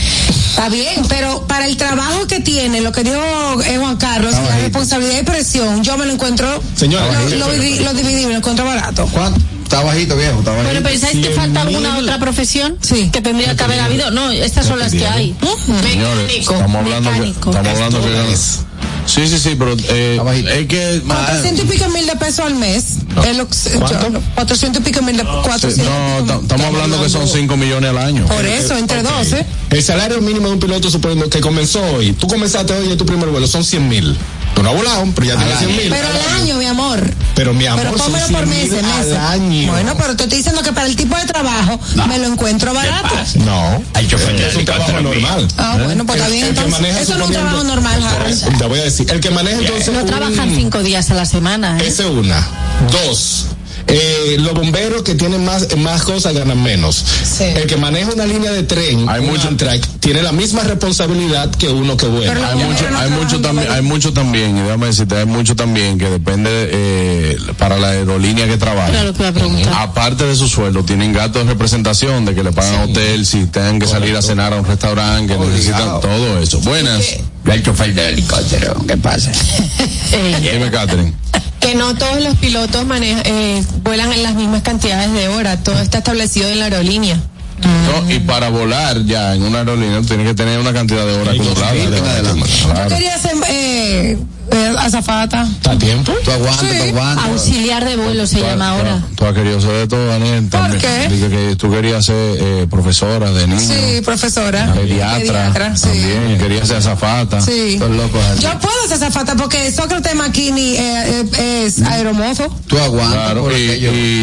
Está 0.50 0.68
bien, 0.70 1.02
pero 1.08 1.46
para 1.46 1.66
el 1.66 1.76
trabajo 1.76 2.26
que 2.26 2.40
tiene, 2.40 2.80
lo 2.80 2.90
que 2.92 3.04
dijo 3.04 3.16
eh, 3.64 3.76
Juan 3.78 3.96
Carlos, 3.98 4.32
la 4.32 4.56
responsabilidad 4.58 5.20
y 5.20 5.24
presión, 5.24 5.84
yo 5.84 5.98
me 5.98 6.06
lo 6.06 6.12
encuentro, 6.14 6.62
Señora, 6.74 7.06
lo, 7.06 7.28
lo 7.36 7.46
pero- 7.46 7.52
dividí, 7.52 7.78
lo 7.84 7.92
dividí, 7.94 8.24
me 8.26 8.32
lo 8.32 8.38
encuentro 8.38 8.64
barato. 8.64 9.06
¿Cuánto? 9.12 9.38
Está 9.62 9.82
bajito, 9.82 10.16
viejo, 10.16 10.38
está 10.38 10.52
bajito. 10.52 10.70
Bueno, 10.72 10.88
¿pensáis 10.88 11.16
que 11.18 11.22
100 11.24 11.34
falta 11.34 11.60
alguna 11.60 11.98
otra 11.98 12.18
profesión? 12.18 12.78
Sí. 12.80 13.10
Que 13.12 13.20
tendría 13.20 13.54
que 13.54 13.62
haber 13.64 13.80
habido. 13.80 14.10
No, 14.10 14.30
estas 14.30 14.64
son 14.66 14.78
las 14.78 14.92
que 14.92 15.06
hay. 15.06 15.36
Señores, 15.82 16.24
Mecánico. 16.26 16.52
estamos 16.54 16.76
hablando 16.76 17.10
que, 17.10 17.16
mecánico. 17.18 17.50
estamos 17.50 17.68
hablando 17.74 18.00
que. 18.00 18.67
Sí, 19.08 19.26
sí, 19.26 19.38
sí, 19.38 19.56
pero 19.58 19.74
eh, 19.88 20.20
es 20.60 20.66
que 20.66 21.02
Con 21.06 21.16
300 21.26 21.64
y 21.64 21.68
pico 21.68 21.88
mil 21.88 22.06
de 22.06 22.16
pesos 22.16 22.40
al 22.46 22.54
mes, 22.54 22.84
es 23.26 23.36
lo 23.36 23.48
que- 23.48 23.56
yo- 23.72 24.20
400 24.34 24.82
y 24.82 24.84
pico 24.84 25.02
mil 25.02 25.16
de 25.16 25.24
400 25.24 25.78
no, 25.86 26.24
ta- 26.26 26.40
estamos 26.42 26.66
hablando 26.66 27.02
que 27.02 27.08
son 27.08 27.26
5 27.26 27.56
millones 27.56 27.90
al 27.90 27.98
año. 27.98 28.26
Por 28.26 28.44
eso, 28.44 28.76
entre 28.76 29.02
12. 29.02 29.46
El 29.70 29.82
salario 29.82 30.20
mínimo 30.20 30.48
de 30.48 30.54
un 30.54 30.60
piloto, 30.60 30.90
suponiendo 30.90 31.28
que 31.30 31.40
comenzó 31.40 31.80
hoy, 31.94 32.12
tú 32.12 32.26
comenzaste 32.28 32.72
hoy 32.74 32.90
en 32.90 32.98
tu 32.98 33.06
primer 33.06 33.28
vuelo, 33.30 33.46
son 33.46 33.64
100 33.64 33.88
mil. 33.88 34.16
Tú 34.54 34.62
no 34.62 34.70
has 34.70 34.76
volado, 34.76 35.04
pero 35.14 35.26
ya 35.28 35.36
tienes 35.36 35.58
100 35.58 35.76
mil. 35.76 35.88
Pero 35.90 36.08
al 36.08 36.40
año, 36.42 36.56
mi 36.56 36.64
amor. 36.66 36.98
Pero 37.34 37.54
mi 37.54 37.66
amor, 37.66 37.84
Pero 37.84 37.98
son 37.98 38.06
pónmelo 38.06 38.26
100 38.26 38.38
por 38.40 38.46
mil 38.48 38.58
meses, 38.70 38.82
meses. 38.82 39.12
al 39.16 39.40
año. 39.40 39.70
Bueno, 39.72 39.94
pero 39.96 40.16
te 40.16 40.22
estoy 40.24 40.38
diciendo 40.38 40.62
que 40.62 40.72
para 40.72 40.86
el 40.86 40.96
tipo 40.96 41.16
de 41.16 41.24
trabajo 41.26 41.78
me 42.08 42.18
lo 42.18 42.26
encuentro 42.26 42.74
barato. 42.74 43.14
No, 43.44 43.82
Hay 43.94 44.08
chofer 44.08 44.36
de 44.36 44.48
es 44.48 44.56
un 44.56 44.64
trabajo 44.64 45.00
normal. 45.00 45.46
Ah, 45.58 45.78
bueno, 45.84 46.04
pues 46.06 46.18
está 46.18 46.30
bien. 46.30 46.44
El 46.44 46.50
Entonces, 46.56 46.96
eso 46.96 47.14
no 47.16 47.24
es 47.24 47.26
un 47.28 47.32
trabajo 47.34 47.62
normal, 47.64 48.02
Harold. 48.02 48.58
Te 48.58 48.64
voy 48.66 48.80
a 48.80 48.84
decir, 48.84 48.97
el 49.00 49.20
que 49.20 49.30
maneja 49.30 49.58
entonces. 49.58 49.92
No 49.92 50.00
un- 50.00 50.06
trabajan 50.06 50.54
cinco 50.54 50.82
días 50.82 51.10
a 51.10 51.14
la 51.14 51.24
semana. 51.26 51.78
¿eh? 51.80 51.86
Esa 51.86 52.04
es 52.04 52.10
una. 52.10 52.46
Dos. 52.92 53.46
Eh, 53.88 54.36
los 54.38 54.52
bomberos 54.54 55.02
que 55.02 55.14
tienen 55.14 55.44
más, 55.44 55.76
más 55.78 56.02
cosas 56.02 56.34
ganan 56.34 56.62
menos. 56.62 57.04
El 57.40 57.66
que 57.66 57.76
maneja 57.76 58.12
una 58.12 58.26
línea 58.26 58.52
de 58.52 58.62
tren, 58.62 59.08
Hay 59.08 59.20
un 59.20 59.26
mucho- 59.30 59.48
Amtrak, 59.48 59.80
tiene 60.00 60.22
la 60.22 60.32
misma 60.32 60.62
responsabilidad 60.62 61.50
que 61.54 61.68
uno 61.68 61.96
que 61.96 62.06
vuela. 62.06 62.32
Hay 62.50 62.56
mucho, 62.56 62.84
hay 62.96 63.10
mucho 63.10 63.40
también, 63.40 63.70
hay 63.70 63.82
mucho 63.82 64.12
también, 64.12 64.56
y 64.58 64.60
déjame 64.60 64.86
decirte, 64.86 65.16
hay 65.16 65.26
mucho 65.26 65.56
también 65.56 65.98
que 65.98 66.10
depende 66.10 66.50
eh, 66.52 67.38
para 67.58 67.78
la 67.78 67.88
aerolínea 67.88 68.46
que 68.46 68.56
trabaja. 68.58 68.92
Preguntar. 69.32 69.72
Aparte 69.76 70.24
de 70.24 70.36
su 70.36 70.48
sueldo, 70.48 70.84
tienen 70.84 71.12
gastos 71.12 71.44
de 71.44 71.52
representación, 71.52 72.24
de 72.24 72.34
que 72.34 72.42
le 72.42 72.52
pagan 72.52 72.90
hotel, 72.90 73.24
si 73.26 73.46
tengan 73.46 73.78
que 73.78 73.86
salir 73.86 74.14
a 74.16 74.22
cenar 74.22 74.52
a 74.52 74.56
un 74.56 74.64
restaurante, 74.66 75.34
que 75.34 75.40
necesitan 75.46 76.00
todo 76.00 76.38
eso. 76.40 76.60
Buenas. 76.60 77.16
El 77.46 77.62
chofer 77.62 77.94
del 77.94 78.12
helicóptero, 78.14 78.76
¿qué 78.86 78.96
pasa? 78.98 79.30
Dime, 80.52 80.70
Catherine. 80.70 81.14
Que 81.60 81.74
no 81.74 81.94
todos 81.94 82.20
los 82.22 82.36
pilotos 82.36 82.86
eh, 83.00 83.64
vuelan 83.82 84.12
en 84.12 84.22
las 84.22 84.34
mismas 84.34 84.62
cantidades 84.62 85.12
de 85.12 85.28
horas, 85.28 85.62
todo 85.62 85.78
está 85.80 85.98
establecido 85.98 86.48
en 86.48 86.60
la 86.60 86.66
aerolínea. 86.66 87.20
No, 87.62 88.10
y 88.10 88.18
para 88.20 88.48
volar 88.50 89.04
ya 89.04 89.34
en 89.34 89.42
una 89.42 89.58
aerolínea 89.60 90.00
tienes 90.02 90.26
que 90.26 90.34
tener 90.34 90.58
una 90.60 90.72
cantidad 90.72 91.04
de 91.06 91.14
horas 91.14 91.34
acumuladas. 91.34 91.74
Yo 91.76 92.66
Claro. 92.72 92.88
quería 92.88 93.18
ser 93.18 93.32
eh, 93.48 94.18
eh, 94.50 94.72
azafata. 94.78 95.42
¿Está 95.42 95.72
a 95.72 95.78
tiempo? 95.78 96.12
Tú 96.24 96.30
aguantas, 96.30 96.60
Sí. 96.70 96.76
tú 96.78 96.84
aguantas. 96.84 97.24
Auxiliar 97.26 97.84
de 97.84 97.96
vuelo 97.96 98.26
se 98.26 98.40
llama 98.40 98.70
ahora. 98.70 99.02
Tú 99.16 99.24
has 99.26 99.34
querido 99.34 99.60
ser 99.60 99.70
de 99.72 99.86
todo, 99.88 100.06
Daniel. 100.06 100.48
también. 100.48 100.80
qué? 100.80 101.08
Dije 101.08 101.28
que 101.28 101.56
tú 101.56 101.70
querías 101.70 102.04
ser 102.04 102.14
eh, 102.40 102.66
profesora 102.70 103.30
de 103.32 103.46
niños. 103.46 103.62
Sí, 103.64 104.00
profesora. 104.02 104.72
Pediatra, 104.74 105.18
Pediatra, 105.18 105.76
sí. 105.76 105.88
también, 105.88 106.38
querías 106.38 106.68
ser 106.68 106.76
azafata. 106.78 107.40
Sí. 107.40 107.74
Estás 107.74 107.90
loco. 107.90 108.18
Yo 108.40 108.58
puedo 108.60 108.82
ser 108.88 108.94
azafata 108.96 109.34
porque 109.36 109.70
Sócrates 109.72 110.14
Maquini 110.14 110.76
eh, 110.76 111.24
eh, 111.38 111.64
es 111.66 111.82
aeromozo. 111.82 112.48
Tú 112.66 112.78
aguantas. 112.78 113.14
Claro, 113.14 113.42
por 113.42 113.52
y, 113.52 113.70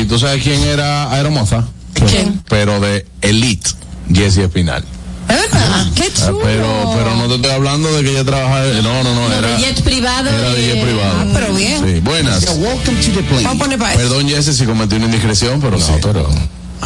y 0.01 0.05
tú 0.07 0.17
sabes 0.19 0.41
quién 0.43 0.61
era 0.63 1.11
Aeromoza, 1.11 1.65
¿Quién? 2.09 2.41
pero 2.49 2.79
de 2.79 3.05
Elite, 3.21 3.69
Jessie 4.13 4.43
Espinal. 4.43 4.83
¿Es 5.27 5.35
verdad? 5.51 5.87
Qué 5.95 6.03
Ah, 6.03 6.25
chulo. 6.27 6.39
Pero, 6.43 6.93
pero 6.95 7.15
no 7.15 7.27
te 7.27 7.35
estoy 7.35 7.51
hablando 7.51 7.91
de 7.93 8.03
que 8.03 8.11
ella 8.11 8.23
trabajaba, 8.23 8.63
no, 8.65 9.03
no, 9.03 9.15
no, 9.15 9.27
No, 9.27 9.33
era, 9.33 9.47
de 9.55 9.57
jet 9.63 9.81
privado. 9.83 10.29
era 10.29 10.51
de 10.51 10.61
jet 10.61 10.83
privado. 10.83 11.15
Ah, 11.19 11.25
pero 11.33 11.53
bien. 11.53 11.83
Sí, 11.83 11.99
buenas. 12.01 12.43
Welcome 12.57 13.01
to 13.01 13.11
the 13.11 13.23
plane. 13.23 13.43
Vamos 13.43 13.55
a 13.55 13.63
poner 13.63 13.79
para 13.79 13.93
eso. 13.93 14.01
Perdón, 14.03 14.29
Jessie, 14.29 14.53
si 14.53 14.65
cometí 14.65 14.95
una 14.95 15.05
indiscreción, 15.05 15.59
pero 15.61 15.79
sí. 15.79 15.93
pero. 16.01 16.29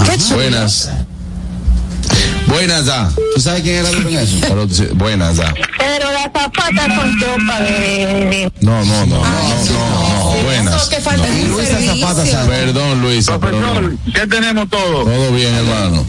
Qué 0.06 0.18
chulo. 0.18 0.36
Buenas. 0.36 0.90
Buenas, 2.48 2.86
ya. 2.86 3.10
¿Tú 3.36 3.42
sabes 3.42 3.62
quién 3.62 3.76
era 3.86 3.90
en 3.90 4.08
eso? 4.18 4.38
Pero, 4.42 4.68
sí, 4.70 4.88
buenas, 4.94 5.38
ya. 5.38 5.54
Pero 5.78 6.12
las 6.12 6.24
zapatas 6.24 6.96
son 6.96 7.20
chopa 7.20 7.60
de... 7.62 8.52
No, 8.62 8.84
no, 8.86 9.06
no, 9.06 9.18
no, 9.18 9.24
no, 9.24 9.66
no, 9.66 10.36
no. 10.36 10.44
Buenas. 10.44 10.88
Que 10.90 10.98
falta 11.02 11.24
un 11.28 11.50
Luisa 11.52 11.80
Zapata. 11.80 12.26
Sánchez. 12.26 12.48
Perdón, 12.48 13.02
Luisa, 13.02 13.40
pero 13.40 13.60
no. 13.60 13.92
¿qué 14.14 14.28
tenemos 14.28 14.70
todo? 14.70 15.04
Todo 15.06 15.32
bien, 15.34 15.54
hermano. 15.54 16.06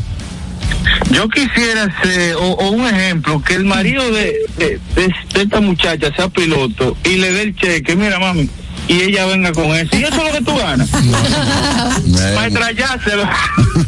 Yo 1.11 1.29
quisiera 1.29 1.89
ser, 2.03 2.37
o, 2.37 2.41
o 2.53 2.71
un 2.71 2.87
ejemplo, 2.87 3.43
que 3.43 3.55
el 3.55 3.65
marido 3.65 4.11
de, 4.11 4.35
de, 4.57 4.81
de- 4.95 5.15
de 5.35 5.43
esta 5.43 5.61
muchacha 5.61 6.11
sea 6.15 6.29
piloto 6.29 6.97
y 7.05 7.17
le 7.17 7.33
dé 7.33 7.43
el 7.43 7.57
cheque, 7.57 7.97
mira 7.97 8.19
mami, 8.19 8.49
y 8.93 9.03
ella 9.03 9.27
venga 9.27 9.53
con 9.53 9.67
eso. 9.77 9.97
Y 9.97 10.03
eso 10.03 10.17
es 10.17 10.25
lo 10.25 10.33
que 10.33 10.43
tú 10.45 10.57
ganas. 10.57 10.89
Para 10.91 12.45
Eh, 12.45 12.49
estrellárselo. 12.49 13.25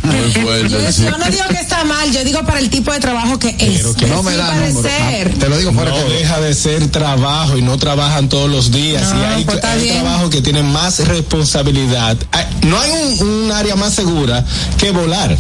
Muy 0.03 0.33
fuerte, 0.43 0.69
Yo, 1.05 1.19
no 1.19 1.25
digo 1.31 1.45
que 1.49 1.57
está 1.61 1.85
mal, 1.85 2.11
yo 2.13 2.25
digo 2.25 2.45
para 2.45 2.59
el 2.59 2.71
tipo 2.71 2.93
de 2.93 3.01
trabajo 3.01 3.39
que 3.39 3.49
es. 3.59 3.83
que 3.97 4.07
No 4.07 4.23
me 4.23 4.37
da 4.37 4.55
número. 4.55 4.83
ser. 4.83 5.33
Ah, 5.35 5.39
Te 5.41 5.49
lo 5.49 5.57
digo 5.59 5.73
fuera 5.73 5.91
No 5.91 5.97
deja 6.09 6.41
de 6.41 6.55
ser 6.55 6.89
trabajo 6.89 7.57
y 7.57 7.63
no 7.63 7.77
trabajan 7.79 8.29
todos 8.29 8.51
los 8.51 8.71
días. 8.71 9.13
No, 9.15 9.21
y 9.21 9.25
hay, 9.25 9.45
pues 9.45 9.63
hay 9.65 9.89
trabajos 9.89 10.31
que 10.31 10.41
tienen 10.43 10.71
más 10.73 10.99
responsabilidad. 11.07 12.17
Hay- 12.33 12.47
no 12.67 12.81
hay 12.81 12.91
un, 12.91 13.45
un 13.45 13.53
área 13.53 13.77
más 13.77 13.95
segura 13.95 14.45
que 14.79 14.91
volar. 14.91 15.37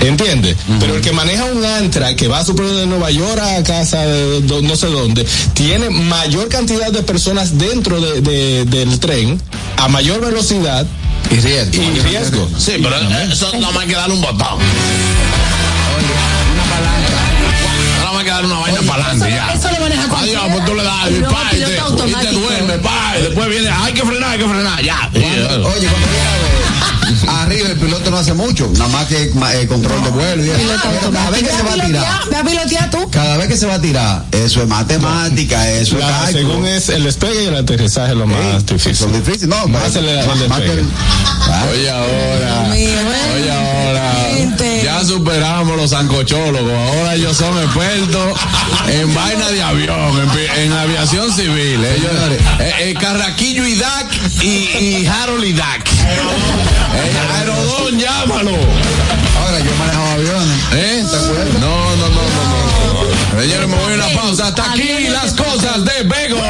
¿Entiendes? 0.00 0.56
Pero 0.78 0.96
el 0.96 1.00
que 1.00 1.12
maneja 1.12 1.44
un 1.44 1.64
Antra 1.64 2.14
que 2.14 2.28
va 2.28 2.38
a 2.38 2.44
suponer 2.44 2.72
de 2.72 2.86
Nueva 2.86 3.10
York 3.10 3.40
a 3.40 3.62
casa 3.64 4.04
de 4.06 4.40
no 4.62 4.76
sé 4.76 4.86
dónde, 4.88 5.26
tiene 5.54 5.90
mayor 5.90 6.48
cantidad 6.48 6.90
de 6.92 7.02
personas 7.02 7.58
dentro 7.58 8.00
de- 8.00 8.20
de- 8.20 8.64
del 8.66 9.00
tren, 9.00 9.40
a 9.78 9.88
mayor 9.88 10.20
velocidad 10.20 10.86
Y 11.30 11.36
riesgo. 11.40 11.82
y 11.82 12.00
riesgo. 12.00 12.48
Sí, 12.58 12.74
pero 12.82 12.94
eso 13.32 13.50
nada 13.54 13.72
más 13.72 13.82
hay 13.82 13.88
que 13.88 13.94
darle 13.96 14.14
un 14.14 14.20
botón. 14.20 14.58
Que 18.24 18.30
darle 18.32 18.46
una 18.48 18.58
vaina 18.58 18.80
para 18.88 19.04
adelante 19.04 19.30
ya. 19.30 19.52
Eso 19.54 19.70
lo 19.70 19.78
maneja 19.80 20.02
Adiós, 20.02 20.10
cualquiera. 20.10 20.52
pues 20.52 20.64
tú 20.64 20.74
le 20.74 20.82
das 20.82 21.10
y, 21.10 21.20
pa, 21.22 21.42
y 21.52 21.56
te, 21.58 22.10
y 22.10 22.14
te 22.26 22.32
duerme, 22.32 22.78
pa, 22.78 23.14
y 23.18 23.22
después 23.22 23.48
viene, 23.48 23.68
hay 23.68 23.92
que 23.92 24.02
frenar, 24.02 24.30
hay 24.30 24.38
que 24.38 24.44
frenar, 24.48 24.82
ya. 24.82 25.10
Oye, 25.14 25.22
cuando 25.22 26.08
viene 26.08 26.26
a 26.26 26.36
ver, 26.42 26.55
arriba 26.55 26.55
el 27.76 27.82
piloto 27.84 28.10
no 28.10 28.16
hace 28.16 28.32
mucho, 28.32 28.68
nada 28.72 28.88
más 28.88 29.06
que 29.06 29.24
eh, 29.24 29.66
control 29.68 30.02
de 30.02 30.10
vuelo. 30.10 30.44
y 30.44 30.48
cada 31.12 31.30
vez 31.30 31.42
que 31.42 31.50
se 31.50 31.62
va 31.62 31.72
a 31.72 31.86
tirar, 31.86 32.20
Ve 32.30 32.36
a 32.36 32.42
pilotear 32.44 32.90
tú. 32.90 33.10
cada 33.10 33.36
vez 33.36 33.48
que 33.48 33.56
se 33.56 33.66
va 33.66 33.74
a 33.74 33.80
tirar, 33.80 34.24
eso 34.32 34.62
es 34.62 34.68
matemática, 34.68 35.70
eso 35.70 35.98
es 35.98 36.04
cálculo. 36.04 36.32
según 36.38 36.66
es 36.66 36.88
el 36.88 37.04
despegue 37.04 37.44
y 37.44 37.46
el 37.48 37.56
aterrizaje 37.56 38.12
es 38.12 38.18
lo 38.18 38.26
más 38.26 38.64
difícil. 38.64 38.96
Son 38.96 39.12
difíciles, 39.12 39.48
no, 39.48 39.68
Más 39.68 39.82
más, 39.82 39.96
el- 39.96 40.08
el 40.08 40.26
más- 40.26 40.36
más 40.48 40.60
que 40.60 40.64
despegue. 40.68 40.80
el- 40.80 40.86
Oye 41.72 41.90
ahora, 41.90 42.70
oye 42.72 43.50
ahora, 43.50 43.85
Gente. 44.58 44.84
ya 44.84 45.04
superamos 45.04 45.76
los 45.76 45.90
zancochólogos, 45.90 46.72
ahora 46.72 47.14
ellos 47.14 47.36
son 47.36 47.62
expertos 47.62 48.38
en 48.88 49.14
vaina 49.14 49.48
de 49.50 49.62
avión, 49.62 50.30
en, 50.56 50.72
aviación 50.72 51.30
civil. 51.32 51.84
Ellos, 51.84 52.12
eh, 52.60 52.72
eh, 52.80 52.94
Carraquillo 52.98 53.66
y 53.66 53.74
DAC 53.74 54.06
y, 54.42 54.46
y 54.46 55.06
Harold 55.06 55.44
y 55.44 55.52
DAC. 55.52 55.88
Eh, 55.88 57.12
Aerodón, 57.38 57.98
llámalo. 57.98 58.52
Ahora 58.52 59.58
yo 59.58 59.70
he 59.70 59.74
manejado 59.74 60.06
aviones. 60.12 60.58
¿Eh? 60.72 61.04
No, 61.60 61.96
no, 61.96 62.08
no, 62.08 62.08
no, 62.08 63.04
no. 63.34 63.40
Señores, 63.40 63.68
me 63.68 63.76
voy 63.76 63.92
a 63.92 63.96
una 63.96 64.08
pausa. 64.20 64.48
Hasta 64.48 64.72
aquí 64.72 65.08
las 65.10 65.34
cosas 65.34 65.84
de 65.84 66.02
Bego. 66.04 66.40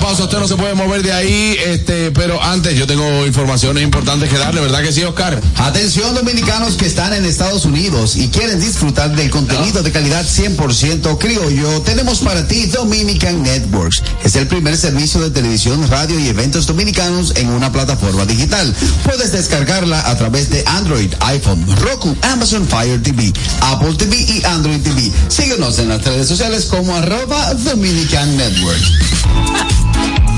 Pausa. 0.00 0.24
usted 0.24 0.38
no 0.38 0.48
se 0.48 0.56
puede 0.56 0.74
mover 0.74 1.02
de 1.02 1.12
ahí, 1.12 1.56
este, 1.66 2.10
pero 2.10 2.42
antes 2.42 2.74
yo 2.74 2.86
tengo 2.86 3.26
informaciones 3.26 3.82
importantes 3.82 4.28
que 4.28 4.38
darle, 4.38 4.60
¿verdad 4.60 4.82
que 4.82 4.92
sí, 4.92 5.02
Oscar? 5.02 5.40
Atención 5.56 6.14
dominicanos 6.14 6.74
que 6.74 6.86
están 6.86 7.12
en 7.12 7.24
Estados 7.24 7.64
Unidos 7.64 8.16
y 8.16 8.28
quieren 8.28 8.60
disfrutar 8.60 9.14
del 9.14 9.30
contenido 9.30 9.82
de 9.82 9.92
calidad 9.92 10.24
100% 10.24 11.18
criollo, 11.18 11.82
tenemos 11.82 12.20
para 12.20 12.46
ti 12.46 12.66
Dominican 12.66 13.42
Networks. 13.42 14.02
Es 14.24 14.36
el 14.36 14.46
primer 14.46 14.76
servicio 14.76 15.20
de 15.20 15.30
televisión, 15.30 15.86
radio 15.88 16.18
y 16.18 16.28
eventos 16.28 16.66
dominicanos 16.66 17.34
en 17.36 17.50
una 17.50 17.70
plataforma 17.70 18.24
digital. 18.24 18.74
Puedes 19.04 19.32
descargarla 19.32 20.08
a 20.08 20.16
través 20.16 20.50
de 20.50 20.64
Android, 20.66 21.12
iPhone, 21.20 21.64
Roku, 21.82 22.16
Amazon 22.22 22.66
Fire 22.66 23.02
TV, 23.02 23.32
Apple 23.60 23.94
TV 23.96 24.16
y 24.16 24.42
Android 24.44 24.80
TV. 24.80 25.10
Síguenos 25.28 25.78
en 25.78 25.88
las 25.88 26.04
redes 26.04 26.28
sociales 26.28 26.66
como 26.66 26.94
arroba 26.94 27.54
Dominican 27.54 28.36
Network. 28.36 29.89
Thank 29.92 30.24
you. 30.24 30.29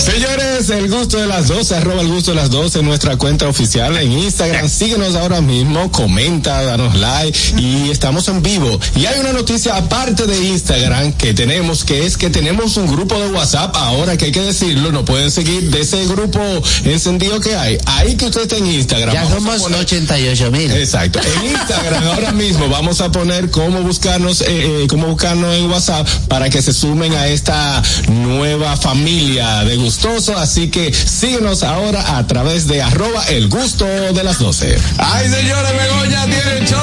Señores, 0.00 0.70
el 0.70 0.88
gusto 0.88 1.18
de 1.18 1.26
las 1.26 1.48
12, 1.48 1.74
arroba 1.76 2.00
el 2.02 2.08
gusto 2.08 2.30
de 2.30 2.36
las 2.36 2.50
12 2.50 2.78
en 2.78 2.84
nuestra 2.86 3.16
cuenta 3.16 3.46
oficial 3.48 3.96
en 3.96 4.12
Instagram. 4.12 4.68
Síguenos 4.78 5.14
ahora 5.16 5.40
mismo, 5.40 5.90
comenta, 5.92 6.62
danos 6.62 6.94
like 6.94 7.38
y 7.58 7.90
estamos 7.90 8.28
en 8.28 8.42
vivo. 8.42 8.78
Y 8.96 9.06
hay 9.06 9.18
una 9.20 9.32
noticia 9.32 9.76
aparte 9.76 10.26
de 10.26 10.38
Instagram 10.48 11.12
que 11.12 11.34
tenemos, 11.34 11.84
que 11.84 12.06
es 12.06 12.16
que 12.16 12.30
tenemos 12.30 12.76
un 12.76 12.86
grupo 12.86 13.18
de 13.20 13.28
WhatsApp 13.32 13.74
ahora 13.76 14.16
que 14.16 14.26
hay 14.26 14.32
que 14.32 14.40
decirlo, 14.40 14.92
no 14.92 15.04
pueden 15.04 15.30
seguir 15.30 15.70
de 15.70 15.80
ese 15.80 16.06
grupo 16.06 16.40
encendido 16.84 17.40
que 17.40 17.56
hay. 17.56 17.78
Ahí 17.86 18.16
que 18.16 18.26
usted 18.26 18.42
está 18.42 18.56
en 18.56 18.66
Instagram. 18.66 19.12
Ya 19.14 19.28
somos 19.28 19.60
poner- 19.62 19.80
88 19.80 20.50
mil. 20.50 20.70
Exacto. 20.70 21.18
En 21.20 21.50
Instagram 21.52 22.04
ahora 22.08 22.32
mismo 22.32 22.68
vamos 22.68 23.00
a 23.00 23.10
poner 23.10 23.50
cómo 23.50 23.82
buscarnos, 23.82 24.40
eh, 24.42 24.46
eh, 24.48 24.86
cómo 24.88 25.08
buscarnos 25.08 25.54
en 25.56 25.70
WhatsApp 25.70 26.06
para 26.28 26.48
que 26.50 26.62
se 26.62 26.72
sumen 26.72 27.12
a 27.14 27.26
esta 27.28 27.82
nueva 28.08 28.76
familia 28.76 29.64
de 29.64 29.87
Así 30.36 30.68
que 30.68 30.92
síguenos 30.92 31.62
ahora 31.62 32.18
a 32.18 32.26
través 32.26 32.68
de 32.68 32.82
arroba 32.82 33.24
el 33.28 33.48
gusto 33.48 33.86
de 33.86 34.22
las 34.22 34.38
12. 34.38 34.76
Ay, 34.98 35.28
señores, 35.30 35.72
Begoña 35.72 36.24
tiene 36.26 36.66
show. 36.66 36.78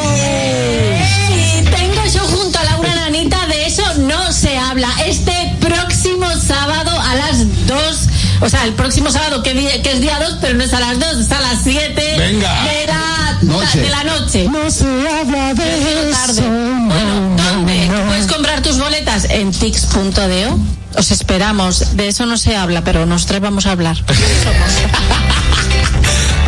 Ey, 1.29 1.63
tengo 1.65 2.03
yo 2.11 2.19
junto 2.21 2.57
a 2.57 2.63
Laura 2.63 2.95
Nanita, 2.95 3.45
de 3.45 3.67
eso 3.67 3.83
no 3.99 4.33
se 4.33 4.57
habla. 4.57 4.89
Este 5.05 5.55
próximo 5.61 6.25
sábado 6.35 6.99
a 6.99 7.15
las 7.15 7.67
2, 7.67 7.97
o 8.41 8.49
sea, 8.49 8.63
el 8.63 8.73
próximo 8.73 9.11
sábado 9.11 9.43
que, 9.43 9.51
es 9.83 10.01
día 10.01 10.19
2, 10.19 10.37
pero 10.41 10.55
no 10.55 10.63
es 10.63 10.73
a 10.73 10.79
las 10.79 10.99
2, 10.99 11.17
es 11.19 11.31
a 11.31 11.41
las 11.41 11.59
7 11.63 12.15
Venga. 12.17 12.63
de 12.63 12.87
la 12.87 13.04
Noche. 13.41 13.79
de 13.79 13.89
la 13.89 14.03
noche. 14.03 14.47
No 14.49 14.69
se 14.69 14.85
habla 14.85 15.53
de 15.53 16.11
tarde. 16.11 16.41
Bueno, 16.41 17.35
¿dónde? 17.37 17.91
Puedes 18.07 18.27
comprar 18.27 18.61
tus 18.61 18.77
boletas 18.77 19.25
en 19.29 19.51
tix.deo. 19.51 20.59
Os 20.97 21.11
esperamos. 21.11 21.95
De 21.95 22.07
eso 22.07 22.25
no 22.25 22.37
se 22.37 22.55
habla, 22.55 22.83
pero 22.83 23.05
nosotros 23.05 23.41
vamos 23.41 23.65
a 23.65 23.71
hablar. 23.71 23.97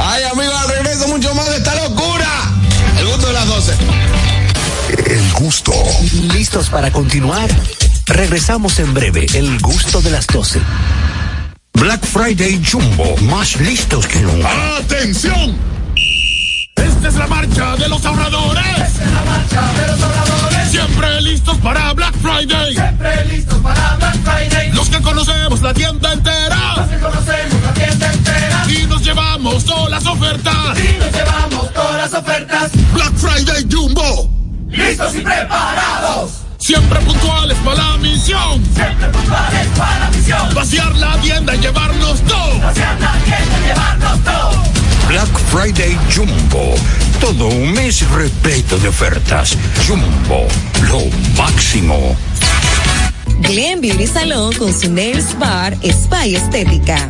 Ay, 0.01 0.23
amigos, 0.31 0.55
al 0.55 0.69
regreso 0.69 1.07
mucho 1.07 1.33
más 1.35 1.49
de 1.49 1.57
esta 1.57 1.75
locura. 1.75 2.27
El 2.99 3.05
gusto 3.07 3.27
de 3.27 3.33
las 3.33 3.47
12. 3.47 3.73
El 5.05 5.33
gusto. 5.33 5.73
¿Listos 6.33 6.69
para 6.69 6.91
continuar? 6.91 7.49
Regresamos 8.05 8.79
en 8.79 8.93
breve. 8.93 9.25
El 9.33 9.59
gusto 9.59 10.01
de 10.01 10.11
las 10.11 10.27
12. 10.27 10.61
Black 11.73 12.05
Friday 12.05 12.61
Jumbo, 12.63 13.15
más 13.17 13.55
listos 13.57 14.07
que 14.07 14.19
nunca. 14.21 14.77
¡Atención! 14.77 15.76
Esta 16.77 17.07
es 17.07 17.15
la 17.15 17.27
marcha 17.27 17.75
de 17.75 17.89
los 17.89 18.05
ahorradores. 18.05 18.65
Esta 18.65 19.03
es 19.03 19.11
la 19.11 19.21
marcha 19.23 19.61
de 19.73 19.87
los 19.87 20.01
ahorradores. 20.01 20.71
Siempre 20.71 21.21
listos 21.21 21.57
para 21.57 21.93
Black 21.93 22.15
Friday. 22.21 22.73
Siempre 22.73 23.25
listos 23.25 23.59
para 23.59 23.95
Black 23.95 24.15
Friday. 24.23 24.71
Los 24.73 24.89
que 24.89 25.01
conocemos 25.01 25.61
la 25.61 25.73
tienda 25.73 26.13
entera. 26.13 26.75
Los 26.77 26.87
que 26.87 26.99
conocemos 26.99 27.61
la 27.63 27.73
tienda 27.73 28.13
entera. 28.13 28.65
Y 28.67 28.85
nos 28.87 29.01
llevamos 29.03 29.65
todas 29.65 29.89
las 29.89 30.05
ofertas. 30.05 30.79
Y 30.79 30.97
nos 30.99 31.11
llevamos 31.11 31.73
todas 31.73 31.95
las 31.95 32.13
ofertas. 32.13 32.71
Black 32.93 33.13
Friday 33.15 33.67
Jumbo. 33.71 34.29
Listos 34.69 35.15
y 35.15 35.21
preparados. 35.21 36.31
Siempre 36.57 36.99
puntuales 36.99 37.57
para 37.63 37.91
la 37.91 37.97
misión. 37.97 38.63
Siempre 38.75 39.07
puntuales 39.07 39.67
para 39.77 39.99
la 39.99 40.09
misión. 40.09 40.53
Vaciar 40.53 40.95
la 40.95 41.17
tienda 41.21 41.55
y 41.55 41.59
llevarnos 41.59 42.21
todo. 42.23 42.59
Vaciar 42.59 42.99
la 42.99 43.13
tienda 43.23 43.59
y 43.59 43.67
llevarnos 43.67 44.23
todo. 44.23 44.76
Black 45.07 45.39
Friday 45.51 45.97
Jumbo, 46.13 46.75
todo 47.21 47.47
un 47.47 47.71
mes 47.71 48.07
repleto 48.09 48.77
de 48.77 48.89
ofertas. 48.89 49.57
Jumbo, 49.87 50.47
lo 50.89 51.03
máximo. 51.37 52.15
Glen 53.39 53.79
Beauty 53.79 54.05
Salon 54.05 54.53
con 54.55 54.73
su 54.73 54.91
Nails 54.91 55.37
Bar 55.39 55.77
Spa 55.81 56.27
y 56.27 56.35
Estética. 56.35 57.09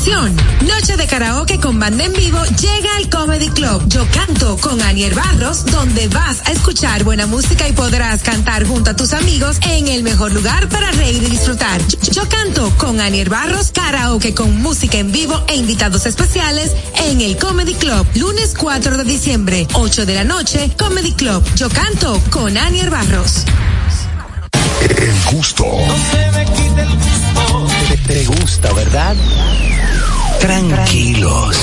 acción. 0.00 0.34
Noche 0.66 0.96
de 0.96 1.06
karaoke 1.06 1.60
con 1.60 1.78
banda 1.78 2.04
en 2.04 2.14
vivo 2.14 2.42
llega 2.58 2.96
al 2.96 3.10
Comedy 3.10 3.50
Club. 3.50 3.82
Yo 3.88 4.06
canto 4.10 4.56
con 4.56 4.80
Anier 4.80 5.14
Barros, 5.14 5.66
donde 5.66 6.08
vas 6.08 6.40
a 6.46 6.52
escuchar 6.52 7.04
buena 7.04 7.26
música 7.26 7.68
y 7.68 7.72
podrás 7.72 8.22
cantar 8.22 8.66
junto 8.66 8.90
a 8.90 8.96
tus 8.96 9.12
amigos 9.12 9.58
en 9.68 9.88
el 9.88 10.02
mejor 10.02 10.32
lugar 10.32 10.70
para 10.70 10.90
reír 10.92 11.22
y 11.22 11.26
disfrutar. 11.26 11.86
Yo, 11.86 11.98
yo 12.12 12.28
canto 12.30 12.72
con 12.78 12.98
Anier 12.98 13.28
Barros, 13.28 13.72
karaoke 13.72 14.34
con 14.34 14.62
música 14.62 14.96
en 14.96 15.12
vivo 15.12 15.38
e 15.48 15.56
invitados 15.56 16.06
especiales 16.06 16.72
en 17.06 17.20
el 17.20 17.36
Comedy 17.36 17.74
Club. 17.74 18.06
Lunes 18.14 18.54
4 18.58 18.96
de 18.96 19.04
diciembre, 19.04 19.68
8 19.74 20.06
de 20.06 20.14
la 20.14 20.24
noche, 20.24 20.70
Comedy 20.78 21.12
Club. 21.12 21.44
Yo 21.56 21.68
canto 21.68 22.18
con 22.30 22.56
Anier 22.56 22.88
Barros. 22.88 23.44
El 24.80 25.36
gusto. 25.36 25.66
Te, 27.88 27.96
te 27.98 28.24
gusta, 28.24 28.72
¿verdad? 28.72 29.14
Tranquilos. 30.40 31.56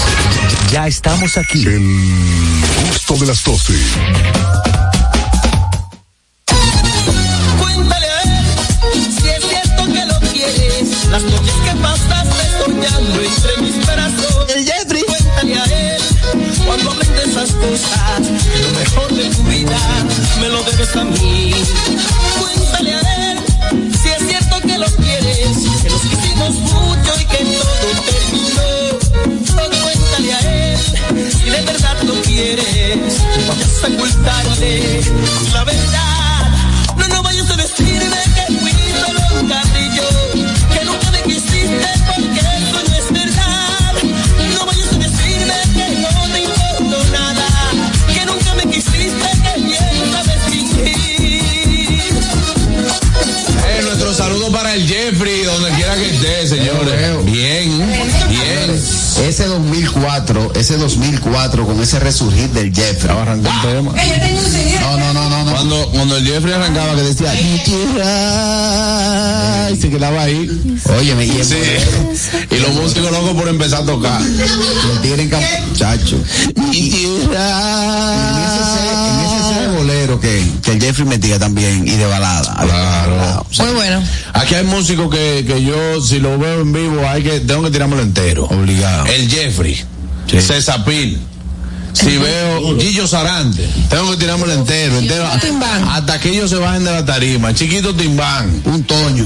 Ya 0.71 0.87
estamos 0.87 1.35
aquí. 1.37 1.65
El 1.65 1.81
gusto 2.87 3.15
de 3.15 3.25
las 3.25 3.43
12. 3.43 3.73
Cuéntale 7.59 8.05
a 8.05 8.21
él 8.21 8.45
si 9.19 9.27
es 9.29 9.43
cierto 9.45 9.85
que 9.85 10.05
lo 10.05 10.19
quieres. 10.31 11.07
Las 11.09 11.23
noches 11.23 11.55
que 11.65 11.75
pasaste 11.81 12.63
soñando 12.63 13.21
entre 13.21 13.61
mis 13.63 13.85
brazos. 13.85 14.49
El 14.55 14.63
Jeffrey. 14.63 15.03
Cuéntale 15.03 15.55
a 15.59 15.65
él 15.65 16.01
cuando 16.65 16.91
hablen 16.91 17.15
de 17.15 17.23
esas 17.23 17.51
cosas. 17.51 18.21
Que 18.53 18.59
lo 18.59 18.71
mejor 18.79 19.13
de 19.13 19.29
tu 19.35 19.43
vida 19.43 19.79
me 20.39 20.49
lo 20.49 20.61
debes 20.63 20.95
a 20.95 21.03
mí. 21.03 21.51
Cuéntale 22.39 22.93
a 22.93 23.31
él 23.31 23.39
si 24.01 24.09
es 24.09 24.27
cierto 24.27 24.61
que 24.61 24.77
lo 24.77 24.85
quieres. 24.97 25.57
Que 25.81 25.89
nos 25.89 26.01
quisimos 26.01 26.55
mucho 26.55 27.21
y 27.21 27.25
que 27.25 27.37
todo 27.37 28.01
terminó. 28.05 28.26
Si 31.47 31.53
de 31.53 31.61
verdad 31.61 32.01
lo 32.03 32.21
quieres. 32.21 33.23
Vayas 33.47 33.83
a 33.83 33.87
ocultarle 33.87 35.01
la 35.53 35.63
verdad. 35.63 36.51
No, 36.97 37.07
no 37.07 37.23
vayas 37.23 37.49
a 37.49 37.55
decirme 37.55 38.17
que 38.35 38.59
fui 38.59 38.71
solo 38.71 39.21
un 39.39 39.47
carrillo, 39.47 40.07
que 40.73 40.85
nunca 40.85 41.11
me 41.11 41.21
quisiste 41.23 41.89
porque 42.05 42.39
eso 42.39 42.79
no 42.87 42.95
es 42.95 43.11
verdad. 43.11 43.93
No 44.53 44.65
vayas 44.65 44.93
a 44.93 44.97
decirme 44.97 45.55
que 45.73 45.87
no 46.01 46.09
te 46.33 46.39
importo 46.43 46.97
nada, 47.11 47.47
que 48.13 48.25
nunca 48.25 48.53
me 48.55 48.63
quisiste, 48.71 49.29
que 49.43 49.61
bien 49.61 50.11
sabes 50.11 50.41
fingir. 50.49 52.01
Eh, 53.69 53.81
nuestro 53.83 54.13
saludo 54.13 54.51
para 54.51 54.73
el 54.73 54.87
Jeffrey, 54.87 55.43
donde 55.43 55.71
quiera 55.71 55.95
que 55.95 56.09
esté, 56.09 56.47
señores. 56.47 57.25
Bien, 57.25 57.77
bien. 57.77 57.86
Ese 59.23 59.45
2004, 59.47 60.53
ese 60.55 60.77
2004 60.77 61.65
con 61.65 61.81
ese 61.81 61.99
resurgir 61.99 62.49
del 62.49 62.73
Jeffrey. 62.73 63.15
Un 63.15 63.43
tema. 63.43 63.93
No, 64.81 64.97
no, 64.97 65.13
no, 65.13 65.29
no, 65.29 65.43
no. 65.43 65.51
Cuando, 65.51 65.89
cuando 65.91 66.17
el 66.17 66.25
Jeffrey 66.25 66.53
arrancaba 66.53 66.95
que 66.95 67.01
decía, 67.01 67.33
"Mi 67.33 67.59
tierra", 67.59 68.87
y 69.71 69.75
se 69.75 69.89
quedaba 69.89 70.21
ahí. 70.23 70.49
Oye, 70.99 71.15
me 71.15 71.25
y, 71.25 71.43
Sí. 71.43 71.55
Y 72.51 72.55
los 72.59 72.73
músicos 72.73 73.11
locos 73.11 73.33
por 73.33 73.47
empezar 73.47 73.81
a 73.81 73.85
tocar. 73.85 74.21
el 74.21 75.01
tigre 75.01 75.23
en 75.23 75.29
campo, 75.29 75.47
chacho. 75.73 76.17
Mi 76.55 76.89
En 76.89 77.27
que, 80.19 80.43
que 80.63 80.71
el 80.71 80.81
Jeffrey 80.81 81.07
metía 81.07 81.37
también 81.39 81.87
y 81.87 81.91
de 81.91 82.05
balada. 82.05 82.55
Claro. 82.63 83.45
Muy 83.59 83.73
bueno. 83.73 84.03
Aquí 84.33 84.55
hay 84.55 84.63
músicos 84.63 85.09
que, 85.13 85.43
que 85.47 85.63
yo, 85.63 86.01
si 86.01 86.19
lo 86.19 86.37
veo 86.39 86.61
en 86.61 86.71
vivo, 86.73 87.01
hay 87.07 87.23
que, 87.23 87.39
tengo 87.41 87.63
que 87.63 87.71
tirármelo 87.71 88.01
entero. 88.01 88.45
Obligado. 88.45 89.05
El 89.07 89.29
Jeffrey, 89.29 89.83
César 90.27 90.83
Pil. 90.85 91.19
Si 91.93 92.15
veo 92.17 92.79
Gillo 92.79 93.07
Sarante, 93.07 93.67
tengo 93.89 94.11
que 94.11 94.17
tirármelo 94.17 94.53
entero, 94.53 94.97
entero. 94.99 95.25
Timbán. 95.41 95.83
Hasta 95.89 96.19
que 96.19 96.29
ellos 96.29 96.49
se 96.49 96.57
bajen 96.57 96.83
de 96.83 96.91
la 96.91 97.03
tarima. 97.05 97.53
Chiquito 97.53 97.95
Timbán, 97.95 98.61
Un 98.65 98.83
Toño. 98.83 99.25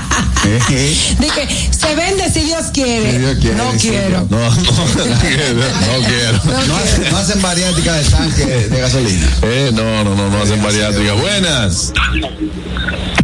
Eh, 0.47 1.15
Dije, 1.19 1.71
se 1.71 1.95
vende 1.95 2.29
si 2.29 2.41
Dios 2.41 2.65
quiere. 2.71 3.13
Si 3.13 3.17
Dios 3.17 3.37
quiere, 3.41 3.55
no 3.55 3.71
quiero. 3.79 4.27
No, 4.29 4.37
no, 4.37 4.47
no 4.53 6.07
quiero. 6.07 6.67
No 6.67 6.75
hacen, 6.77 7.11
no 7.11 7.17
hacen 7.17 7.41
bariátrica 7.41 7.93
de 7.93 8.03
tanque 8.03 8.45
de 8.45 8.79
gasolina. 8.79 9.27
Eh, 9.41 9.71
no, 9.73 10.03
no, 10.03 10.13
no, 10.13 10.29
no 10.29 10.43
hacen 10.43 10.61
bariátrica. 10.61 11.13
Buenas. 11.13 11.93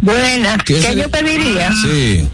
Buenas. 0.00 0.64
¿Qué 0.64 0.80
¿Qué, 0.80 0.96
yo 0.96 1.08
pediría? 1.10 1.70
Sí. 1.84 2.28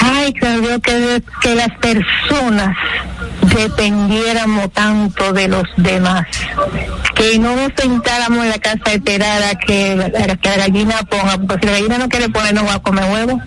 Ay, 0.00 0.32
creo 0.32 0.80
que, 0.80 1.22
que 1.40 1.54
las 1.54 1.70
personas 1.78 2.76
dependiéramos 3.48 4.72
tanto 4.72 5.32
de 5.32 5.48
los 5.48 5.64
demás. 5.76 6.26
Que 7.14 7.38
no 7.38 7.54
nos 7.56 7.72
sentáramos 7.76 8.44
en 8.44 8.50
la 8.50 8.58
casa 8.58 8.80
a 8.86 8.92
esperar 8.92 9.42
a 9.42 9.54
que, 9.58 9.92
a 10.30 10.36
que 10.36 10.48
la 10.48 10.56
gallina 10.56 10.96
ponga, 11.08 11.38
porque 11.46 11.66
si 11.66 11.72
la 11.72 11.78
gallina 11.78 11.98
no 11.98 12.08
quiere 12.08 12.28
poner, 12.28 12.54
no 12.54 12.64
va 12.64 12.74
a 12.74 12.78
comer 12.82 13.04
huevo. 13.10 13.40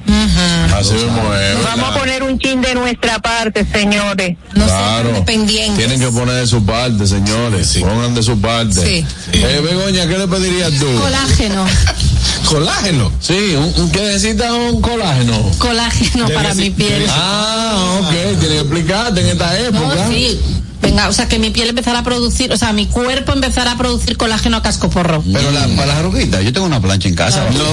Así 0.77 0.95
es. 0.95 1.63
Vamos 1.63 1.89
a 1.95 1.99
poner 1.99 2.23
un 2.23 2.39
chin 2.39 2.61
de 2.61 2.75
nuestra 2.75 3.19
parte, 3.19 3.65
señores. 3.65 4.37
No 4.55 4.65
Claro. 4.65 5.03
sean 5.09 5.13
dependientes. 5.25 5.77
Tienen 5.77 5.99
que 5.99 6.07
poner 6.17 6.35
de 6.35 6.47
su 6.47 6.65
parte, 6.65 7.05
señores. 7.07 7.77
Pongan 7.79 8.13
de 8.15 8.23
su 8.23 8.39
parte. 8.39 8.73
Sí. 8.73 9.05
Eh, 9.33 9.61
Begoña, 9.63 10.07
¿qué 10.07 10.17
le 10.17 10.27
pedirías 10.27 10.71
tú? 10.73 10.87
Colágeno. 10.99 11.65
Colágeno. 12.47 13.11
Sí, 13.19 13.55
un, 13.55 13.73
un- 13.81 13.91
¿qué 13.91 14.01
necesita 14.01 14.53
un 14.53 14.81
colágeno? 14.81 15.51
Colágeno 15.57 16.27
para 16.29 16.53
mi 16.53 16.69
piel. 16.69 17.05
Ah, 17.09 17.99
ok, 18.01 18.09
tiene 18.39 18.55
que 18.55 18.59
explicarte 18.59 19.21
en 19.21 19.27
esta 19.27 19.59
época. 19.59 19.95
No, 19.95 20.07
sí. 20.09 20.39
Venga, 20.81 21.09
o 21.09 21.13
sea, 21.13 21.27
que 21.27 21.39
mi 21.39 21.49
piel 21.49 21.67
empezara 21.69 21.99
a 21.99 22.03
producir, 22.03 22.53
o 22.53 22.57
sea, 22.57 22.71
mi 22.71 22.85
cuerpo 22.85 23.33
empezara 23.33 23.71
a 23.73 23.77
producir 23.77 24.15
colágeno 24.15 24.57
a 24.57 24.61
cascoporro. 24.61 25.21
Pero 25.33 25.51
la, 25.51 25.67
para 25.75 25.87
las 25.87 25.97
arruguitas, 25.97 26.43
yo 26.43 26.53
tengo 26.53 26.65
una 26.67 26.79
plancha 26.79 27.09
en 27.09 27.15
casa. 27.15 27.43
No, 27.51 27.63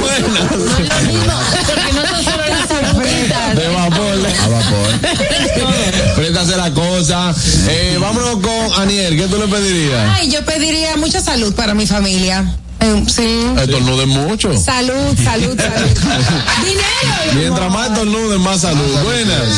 buena. 0.00 0.48
Porque 0.50 1.92
no 1.94 2.06
son 2.06 2.24
solo 2.24 2.42
las 2.48 2.70
arruguitas. 2.70 3.56
De 3.56 3.68
vapor. 3.68 4.18
A 4.44 4.48
vapor. 4.48 6.14
Préstase 6.16 6.56
la 6.56 6.70
cosa. 6.74 7.34
Eh, 7.68 7.96
vámonos 8.00 8.36
con 8.40 8.82
Aniel, 8.82 9.16
¿qué 9.16 9.26
tú 9.28 9.38
le 9.38 9.46
pedirías? 9.48 10.10
Ay, 10.14 10.30
yo 10.30 10.44
pediría 10.44 10.96
mucha 10.96 11.20
salud 11.22 11.54
para 11.54 11.72
mi 11.74 11.86
familia. 11.86 12.44
Eh, 12.80 13.04
sí. 13.08 13.44
Estornuden 13.60 14.08
mucho. 14.08 14.56
Salud, 14.56 15.16
salud, 15.22 15.58
salud. 15.58 15.58
Dinero. 16.64 17.34
Mientras 17.34 17.72
más 17.72 17.90
estornuden, 17.90 18.40
más 18.40 18.60
salud. 18.60 18.98
Buenas. 19.04 19.48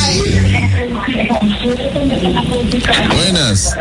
Buenas. 3.15 3.75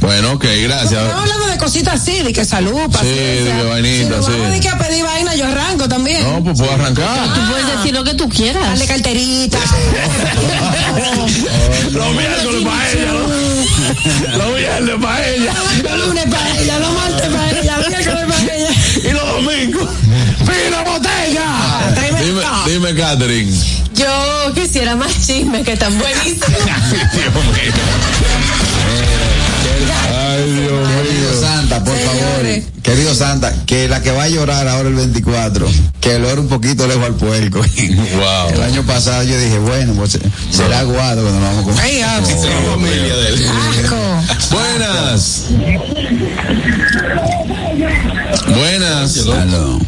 Bueno, 0.00 0.32
ok, 0.32 0.44
gracias. 0.62 0.92
Estamos 0.92 1.22
hablando 1.22 1.46
de 1.46 1.56
cositas 1.56 1.94
así, 1.94 2.22
de 2.22 2.32
que 2.32 2.44
salud, 2.44 2.90
paciencia. 2.92 3.56
de 3.56 3.62
vainita, 3.64 4.22
si 4.22 4.32
sí. 4.32 4.38
de 4.38 4.60
que 4.60 4.68
a 4.68 4.78
pedir 4.78 5.04
vaina, 5.04 5.34
yo 5.34 5.46
arranco 5.46 5.88
también. 5.88 6.22
No, 6.22 6.44
pues 6.44 6.58
puedo 6.58 6.72
arrancar. 6.72 7.34
Tú 7.34 7.40
puedes 7.50 7.66
decir 7.76 7.94
lo 7.94 8.04
que 8.04 8.14
tú 8.14 8.28
quieras. 8.28 8.62
Dale 8.62 8.86
carterita. 8.86 9.58
Los 11.92 12.14
miércoles 12.14 12.64
para 12.64 12.92
ella, 12.92 13.12
¿no? 13.12 13.35
Los 14.36 14.56
viernes 14.56 14.94
para 15.00 15.26
ella. 15.28 15.52
Los 15.82 16.06
lunes 16.06 16.24
para 16.26 16.58
ella, 16.58 16.78
los 16.78 16.92
martes 16.92 17.28
para 17.28 17.50
ella, 17.50 17.78
los 17.78 17.88
miércoles 17.88 18.24
para 18.26 18.54
ella. 18.54 18.70
Y 19.02 19.12
los 19.12 19.26
domingos. 19.28 19.88
¡Fina 20.38 20.82
botella! 20.82 21.46
Dime, 22.22 22.42
dime, 22.66 22.94
Catherine. 22.94 23.52
Yo 23.94 24.52
quisiera 24.54 24.96
más 24.96 25.12
chismes 25.26 25.64
que 25.64 25.72
están 25.72 25.96
buenísimos. 25.98 26.48
Dios 27.12 27.34
mío. 27.34 27.72
Dios 30.46 30.88
Querido 30.88 31.40
Santa, 31.40 31.84
por 31.84 31.96
favor. 31.96 32.62
Querido 32.82 33.14
Santa, 33.14 33.52
que 33.66 33.88
la 33.88 34.00
que 34.00 34.12
va 34.12 34.24
a 34.24 34.28
llorar 34.28 34.68
ahora 34.68 34.88
el 34.88 34.94
24, 34.94 35.66
que 36.00 36.18
lo 36.18 36.30
era 36.30 36.40
un 36.40 36.48
poquito 36.48 36.86
lejos 36.86 37.04
al 37.04 37.14
puerco. 37.14 37.58
Wow. 37.58 38.50
El 38.54 38.62
año 38.62 38.82
pasado 38.84 39.22
yo 39.24 39.38
dije, 39.38 39.58
bueno, 39.58 39.94
pues 39.94 40.18
será 40.50 40.80
aguado 40.80 41.22
cuando 41.22 41.40
nos 41.40 41.48
vamos 41.48 41.62
a 41.62 41.64
comer. 41.64 41.80
Ay, 41.82 42.00
ah, 42.02 42.20
La 42.20 42.70
familia 42.72 43.16
de 43.16 43.28
él. 43.28 43.46
asco. 43.82 44.56
Buenas. 44.56 45.42
Buenas. 48.48 49.16
Aló. 49.26 49.80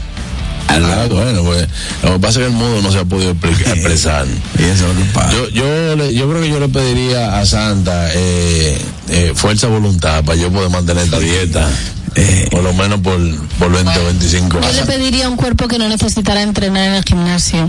Ah, 0.69 1.07
bueno, 1.11 1.43
pues 1.45 1.66
lo 2.03 2.12
que 2.15 2.19
pasa 2.19 2.40
es 2.40 2.47
que 2.47 2.53
el 2.53 2.53
mundo 2.53 2.82
no 2.82 2.93
se 2.93 2.99
ha 2.99 3.05
podido 3.05 3.31
expresar. 3.43 4.27
Y 4.59 4.62
eso 4.65 4.89
es 4.90 4.95
lo 4.95 5.03
que 5.03 5.11
pasa. 5.12 5.32
Yo, 5.32 5.49
yo, 5.49 5.97
le- 5.97 6.15
yo 6.15 6.28
creo 6.28 6.43
que 6.43 6.49
yo 6.51 6.61
le 6.61 6.69
pediría 6.69 7.39
a 7.39 7.47
Santa 7.47 8.11
eh, 8.15 8.78
eh, 9.09 9.32
fuerza 9.35 9.66
voluntad 9.69 10.23
para 10.24 10.39
yo 10.39 10.51
poder 10.53 10.70
mantener 10.70 11.05
esta 11.05 11.19
dieta. 11.19 11.69
Eh, 12.15 12.49
por 12.51 12.62
lo 12.62 12.73
menos 12.74 13.01
por, 13.01 13.16
por 13.59 13.70
20 13.70 13.99
o 13.99 14.05
25 14.07 14.55
Yo 14.55 14.61
le 14.61 14.66
años. 14.66 14.86
pediría 14.86 15.28
un 15.28 15.36
cuerpo 15.36 15.69
que 15.69 15.78
no 15.78 15.89
necesitara 15.89 16.43
entrenar 16.43 16.89
en 16.89 16.95
el 16.95 17.05
gimnasio. 17.05 17.69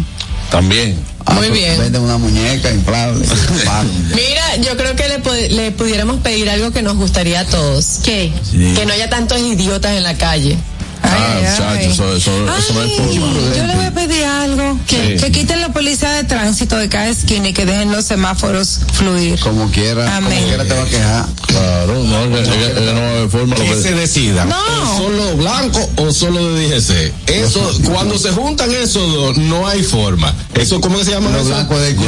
También. 0.49 0.97
Ah, 1.25 1.33
Muy 1.35 1.49
pues, 1.49 1.59
bien. 1.59 1.77
Vende 1.79 1.99
una 1.99 2.17
muñeca 2.17 2.71
inflable. 2.71 3.23
Mira, 4.15 4.55
yo 4.63 4.75
creo 4.75 4.95
que 4.95 5.03
le, 5.07 5.49
le 5.49 5.71
pudiéramos 5.71 6.17
pedir 6.21 6.49
algo 6.49 6.71
que 6.71 6.81
nos 6.81 6.95
gustaría 6.95 7.41
a 7.41 7.45
todos. 7.45 7.99
¿Qué? 8.03 8.33
Sí. 8.49 8.73
Que 8.75 8.85
no 8.85 8.93
haya 8.93 9.09
tantos 9.09 9.39
idiotas 9.39 9.91
en 9.95 10.03
la 10.03 10.15
calle. 10.17 10.57
Ah, 11.01 11.35
Ay, 11.37 11.43
muchachos, 11.43 11.65
ay. 11.69 11.85
eso, 11.91 12.15
eso, 12.15 12.31
eso 12.57 12.73
no 12.73 12.83
es 12.83 12.89
Ay, 12.91 12.97
forma. 12.97 13.55
yo 13.55 13.67
le 13.67 13.75
voy 13.75 13.85
a 13.85 13.91
pedir 13.93 14.23
algo. 14.25 14.79
Que, 14.87 15.17
Sí. 15.17 15.23
que 15.25 15.31
quiten 15.31 15.61
la 15.61 15.69
policía 15.69 16.11
de 16.11 16.23
tránsito 16.25 16.75
de 16.77 16.89
cada 16.89 17.07
esquina 17.07 17.49
y 17.49 17.53
que 17.53 17.65
dejen 17.65 17.91
los 17.91 18.05
semáforos 18.05 18.81
fluir. 18.93 19.39
Como 19.39 19.69
quiera, 19.71 20.13
como 20.15 20.29
quiera 20.29 20.63
te 20.65 20.73
va 20.73 20.81
a 20.83 20.85
quejar. 20.85 21.25
Claro, 21.47 22.03
no, 22.03 22.35
que, 22.35 22.43
que- 22.43 22.73
que 22.73 22.93
no 22.93 22.99
va 23.01 23.07
a 23.07 23.11
haber 23.11 23.29
forma. 23.29 23.55
Que 23.55 23.63
que- 23.63 23.81
se 23.81 23.93
decidan. 23.93 24.49
No. 24.49 24.55
O 24.57 24.97
solo 24.97 25.35
blanco 25.37 25.89
o 25.97 26.11
solo 26.11 26.53
de 26.53 26.67
DGC. 26.67 27.13
Eso, 27.27 27.71
cuando 27.85 28.17
se 28.17 28.31
juntan 28.31 28.71
esos 28.73 29.11
dos, 29.13 29.37
no 29.37 29.67
hay 29.67 29.83
forma. 29.83 30.33
Eso, 30.53 30.81
¿cómo 30.81 30.97
que 30.99 31.05
se 31.05 31.11
llama 31.11 31.29
Los 31.31 31.47
blancos 31.47 31.79
de 31.81 31.95
que 31.95 32.01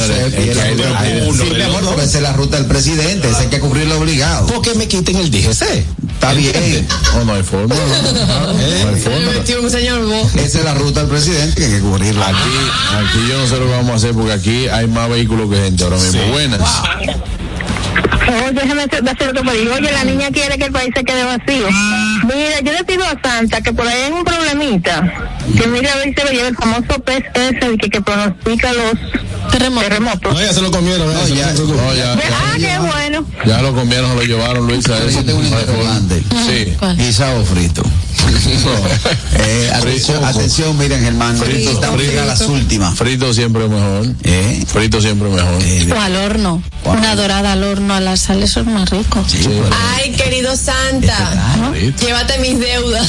hay 0.97 1.21
uno, 1.27 1.43
Sí, 1.43 1.51
esa 2.01 2.17
es 2.17 2.21
la 2.21 2.33
ruta 2.33 2.57
del 2.57 2.65
presidente, 2.65 3.29
esa 3.29 3.39
hay 3.39 3.47
que 3.47 3.59
cubrirlo 3.59 3.97
obligado. 3.99 4.47
Porque 4.47 4.73
me 4.75 4.87
quiten 4.87 5.15
el 5.17 5.31
DGC. 5.31 5.85
Está 6.21 6.33
bien. 6.33 6.87
No, 7.15 7.25
no 7.25 7.33
hay 7.33 7.41
forma. 7.41 7.73
No, 8.21 8.53
no 8.53 8.89
hay 8.89 9.01
forma. 9.01 9.69
Señor. 9.71 10.01
Esa 10.35 10.59
es 10.59 10.63
la 10.63 10.75
ruta 10.75 10.99
del 10.99 11.09
presidente 11.09 11.55
que 11.55 11.65
hay 11.65 11.71
que 11.71 11.79
cubrirla. 11.79 12.27
Aquí, 12.27 12.37
aquí 12.95 13.27
yo 13.27 13.39
no 13.39 13.47
sé 13.47 13.57
lo 13.57 13.65
que 13.65 13.71
vamos 13.71 13.91
a 13.91 13.95
hacer 13.95 14.13
porque 14.13 14.33
aquí 14.33 14.67
hay 14.67 14.85
más 14.85 15.09
vehículos 15.09 15.49
que 15.49 15.55
gente 15.55 15.83
ahora 15.83 15.97
mismo. 15.97 16.23
Buenas. 16.27 16.61
Oh, 16.61 18.51
déjame 18.53 18.83
hacer 18.83 19.09
hacer 19.09 19.29
otro 19.29 19.43
pedido. 19.43 19.73
Oye, 19.73 19.91
la 19.91 20.03
niña 20.03 20.29
quiere 20.31 20.57
que 20.59 20.65
el 20.65 20.71
país 20.71 20.91
se 20.95 21.03
quede 21.03 21.23
vacío. 21.23 21.67
Mira, 22.23 22.59
yo 22.63 22.71
le 22.71 22.83
pido 22.83 23.03
a 23.05 23.19
Santa 23.21 23.61
que 23.61 23.73
por 23.73 23.87
ahí 23.87 24.01
hay 24.03 24.11
un 24.11 24.23
problemita. 24.23 25.13
Que 25.57 25.67
mire 25.67 25.89
a 25.89 25.95
ver 25.95 26.13
si 26.15 26.23
lo 26.25 26.31
lleva 26.31 26.47
el 26.49 26.55
famoso 26.55 26.99
pez 27.03 27.23
ese 27.33 27.65
el 27.65 27.77
que, 27.77 27.89
que 27.89 28.01
pronostica 28.01 28.71
los 28.73 28.93
Terremoto. 29.51 29.87
terremotos. 29.87 30.33
No, 30.33 30.39
ya 30.39 30.53
se 30.53 30.61
lo 30.61 30.71
comieron. 30.71 31.13
No, 31.13 31.27
ya. 31.27 31.51
no. 31.53 31.63
No, 31.65 31.93
ya, 31.95 32.13
Ah, 32.13 32.57
ya, 32.57 32.73
qué 32.73 32.79
bueno. 32.87 33.25
ya 33.45 33.61
lo 33.61 33.73
comieron, 33.73 34.09
se 34.11 34.15
lo 34.15 34.23
llevaron, 34.23 34.67
Luisa. 34.67 34.97
Eso. 35.03 35.23
tengo 35.23 35.39
un 35.39 35.45
interrogante. 35.47 36.23
Sí. 36.47 36.75
Guisado 36.97 37.43
frito. 37.45 37.83
Eh, 39.33 39.71
atención, 39.73 40.17
Frito. 40.17 40.25
atención, 40.39 40.77
miren, 40.77 41.03
hermano. 41.05 41.43
Frito, 41.43 41.71
Estamos 41.71 41.99
frito. 42.01 42.21
a 42.21 42.25
las 42.25 42.41
últimas. 42.41 42.95
Frito 42.97 43.33
siempre 43.33 43.67
mejor. 43.67 44.05
Eh, 44.23 44.63
Frito 44.67 45.01
siempre 45.01 45.29
mejor. 45.29 45.61
eh, 45.63 45.89
O 45.95 45.99
al 45.99 46.15
horno. 46.15 46.61
Wow. 46.83 46.93
Una 46.93 47.15
dorada 47.15 47.53
al 47.53 47.63
horno, 47.63 47.93
a 47.95 47.99
la 47.99 48.17
sal, 48.17 48.43
eso 48.43 48.59
es 48.61 48.67
más 48.67 48.89
rico. 48.89 49.23
Sí, 49.27 49.39
pero- 49.43 49.69
Ay, 49.95 50.11
querido 50.11 50.55
Santa. 50.55 51.17
Llévate 52.11 52.39
mis 52.39 52.59
deudas. 52.59 53.07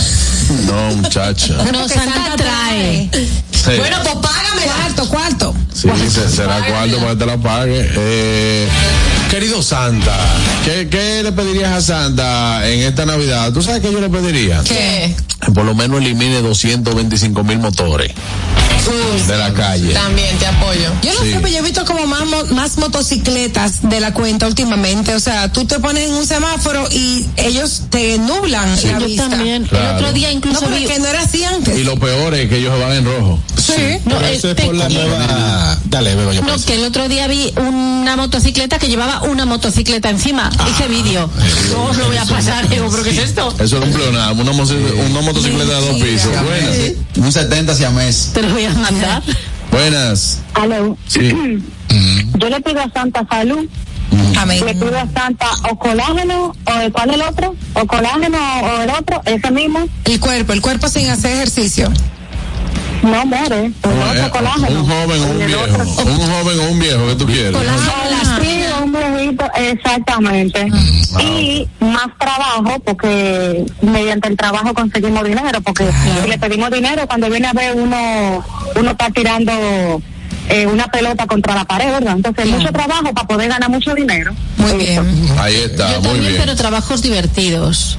No, 0.65 0.95
muchacha. 0.95 1.55
No, 1.55 1.65
Porque 1.81 1.95
Santa 1.95 2.37
trae. 2.37 3.11
Sí. 3.51 3.77
Bueno, 3.77 3.97
pues 4.05 4.15
págamela. 4.15 4.73
Cuarto, 4.75 5.09
cuarto. 5.09 5.55
Sí, 5.83 6.11
se- 6.11 6.29
será 6.29 6.65
cuarto 6.67 6.97
para 6.99 7.11
que 7.11 7.17
te 7.17 7.27
la 7.27 7.37
pague. 7.39 7.91
Eh, 7.97 8.69
querido 9.31 9.63
Santa, 9.63 10.15
¿qué, 10.65 10.89
¿qué 10.89 11.23
le 11.23 11.33
pedirías 11.33 11.73
a 11.73 11.81
Santa 11.81 12.69
en 12.69 12.81
esta 12.81 13.05
Navidad? 13.07 13.53
¿Tú 13.53 13.63
sabes 13.63 13.81
qué 13.81 13.91
yo 13.93 14.01
le 14.01 14.09
pediría? 14.09 14.63
¿Qué? 14.65 15.15
Por 15.55 15.65
lo 15.65 15.75
menos 15.75 15.99
elimine 16.01 16.41
225 16.41 17.43
mil 17.45 17.59
motores 17.59 18.13
de 19.27 19.39
la 19.39 19.53
calle. 19.55 19.93
También 19.95 20.37
te 20.39 20.47
apoyo. 20.47 20.91
Yo 21.03 21.15
no 21.15 21.21
Sí. 21.23 21.31
sé, 21.31 21.37
pero 21.37 21.49
yo 21.49 21.59
he 21.59 21.63
visto 21.63 21.85
como 21.85 22.05
más, 22.07 22.25
más 22.51 22.79
motocicletas 22.79 23.89
de 23.89 24.01
la 24.01 24.13
cuenta 24.13 24.47
últimamente. 24.49 25.15
O 25.15 25.21
sea, 25.21 25.53
tú 25.53 25.65
te 25.65 25.79
pones 25.79 26.09
en 26.09 26.15
un 26.15 26.27
semáforo 26.27 26.89
y 26.91 27.27
ellos 27.37 27.83
te 27.91 28.19
nublan 28.19 28.75
la 28.75 28.99
Yo 28.99 29.07
vista. 29.07 29.29
también. 29.29 29.65
Claro. 29.65 29.91
El 29.91 29.95
otro 29.97 30.13
día 30.13 30.29
No, 30.29 30.35
incluso 30.35 30.61
pero 30.61 30.77
vi. 30.77 30.85
es 30.85 30.91
que 30.91 30.99
no 30.99 31.07
era 31.07 31.21
así 31.23 31.45
antes. 31.45 31.79
Y 31.79 31.85
lo 31.85 31.97
peor 31.99 32.35
es 32.35 32.49
que 32.49 32.59
ellos 32.59 32.75
se 32.77 32.81
van 32.85 32.93
en 32.93 33.05
rojo. 33.05 33.39
sí. 33.57 33.73
No, 34.05 34.17
Pero 34.17 34.27
el 34.27 34.35
eso 34.35 34.51
es 34.51 34.55
por 34.67 34.75
la 34.75 34.89
pequeño. 34.89 35.01
Dale, 35.85 36.15
Bego, 36.15 36.33
yo 36.33 36.43
No, 36.43 36.57
que 36.65 36.75
el 36.75 36.85
otro 36.85 37.09
día 37.09 37.27
vi 37.27 37.53
una 37.57 38.17
motocicleta 38.17 38.79
que 38.79 38.89
llevaba 38.89 39.23
una 39.23 39.47
motocicleta 39.47 40.11
encima. 40.11 40.51
Hice 40.69 40.89
vídeo. 40.89 41.31
No 41.71 41.85
os 41.85 41.97
lo 41.97 42.07
voy 42.07 42.17
a 42.17 42.25
pasar. 42.25 42.69
Digo, 42.69 42.89
¿pero 42.91 43.03
qué 43.03 43.11
es 43.11 43.19
esto? 43.19 43.55
Eso 43.59 43.77
era 43.79 43.87
un 43.87 43.93
pleonasmo, 43.93 44.43
una, 44.43 44.53
una 44.53 45.21
motocicleta 45.21 45.81
de 45.81 45.87
dos 45.87 46.01
pisos. 46.01 46.33
Buenas. 46.43 46.77
un 47.17 47.33
70 47.33 47.73
hacia 47.73 47.91
mes. 47.91 48.31
Te 48.33 48.43
lo 48.43 48.51
voy 48.51 48.65
a 48.65 48.75
mandar. 48.75 49.23
Buenas. 49.71 50.39
Aló. 50.55 50.97
Sí. 51.07 51.33
Yo 52.39 52.49
le 52.49 52.61
pido 52.61 52.81
a 52.81 52.91
Santa 52.93 53.27
salud. 53.29 53.67
Amén. 54.37 54.65
Le 54.65 54.75
pido 54.75 54.99
a 54.99 55.09
Santa 55.13 55.47
o 55.71 55.79
colágeno, 55.79 56.55
o 56.65 56.93
¿cuál 56.93 57.11
es 57.11 57.17
el 57.17 57.23
otro? 57.23 57.57
O 57.75 57.87
colágeno 57.87 58.39
o 58.63 58.83
el 58.83 58.91
otro, 58.91 59.23
ese 59.25 59.51
mismo. 59.51 59.89
El 60.05 60.21
cuerpo, 60.21 60.53
el 60.53 60.61
cuerpo 60.61 60.89
sin 60.89 61.09
hacer 61.09 61.33
ejercicio. 61.33 61.91
No 63.03 63.27
muere. 63.27 63.67
Eh, 63.67 64.31
colágeno. 64.31 64.81
un 64.81 64.87
joven 64.89 65.23
o 65.23 65.27
un 65.27 65.47
viejo. 65.47 65.65
Un 66.05 66.19
joven 66.21 66.61
o 66.61 66.71
un 66.71 66.79
viejo 66.79 67.07
que 67.09 67.15
tú 67.17 67.27
quieres. 67.27 67.57
Sí, 68.41 68.61
un 68.83 68.93
viejito, 68.93 69.45
exactamente. 69.57 70.69
Y 71.21 71.69
más 71.81 72.07
trabajo, 72.19 72.79
porque 72.85 73.65
mediante 73.83 74.29
el 74.29 74.37
trabajo 74.37 74.73
conseguimos 74.75 75.25
dinero, 75.25 75.61
porque 75.63 75.85
si 76.23 76.29
le 76.29 76.39
pedimos 76.39 76.71
dinero, 76.71 77.07
cuando 77.07 77.29
viene 77.29 77.49
a 77.49 77.53
ver 77.53 77.75
uno, 77.77 78.45
uno 78.77 78.91
está 78.91 79.11
tirando 79.11 79.53
eh, 80.49 80.67
una 80.67 80.87
pelota 80.87 81.27
contra 81.27 81.55
la 81.55 81.65
pared, 81.65 81.91
¿verdad? 81.93 82.15
Entonces, 82.17 82.47
mucho 82.47 82.73
trabajo 82.73 83.13
para 83.13 83.27
poder 83.27 83.49
ganar 83.49 83.69
mucho 83.71 83.95
dinero. 83.95 84.33
Muy 84.57 84.73
bien. 84.75 85.29
Ahí 85.39 85.55
está, 85.57 85.93
Yo 85.95 86.01
muy 86.01 86.11
también, 86.13 86.33
bien. 86.33 86.43
pero 86.45 86.57
trabajos 86.57 87.03
divertidos. 87.03 87.99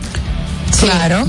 Claro. 0.79 1.25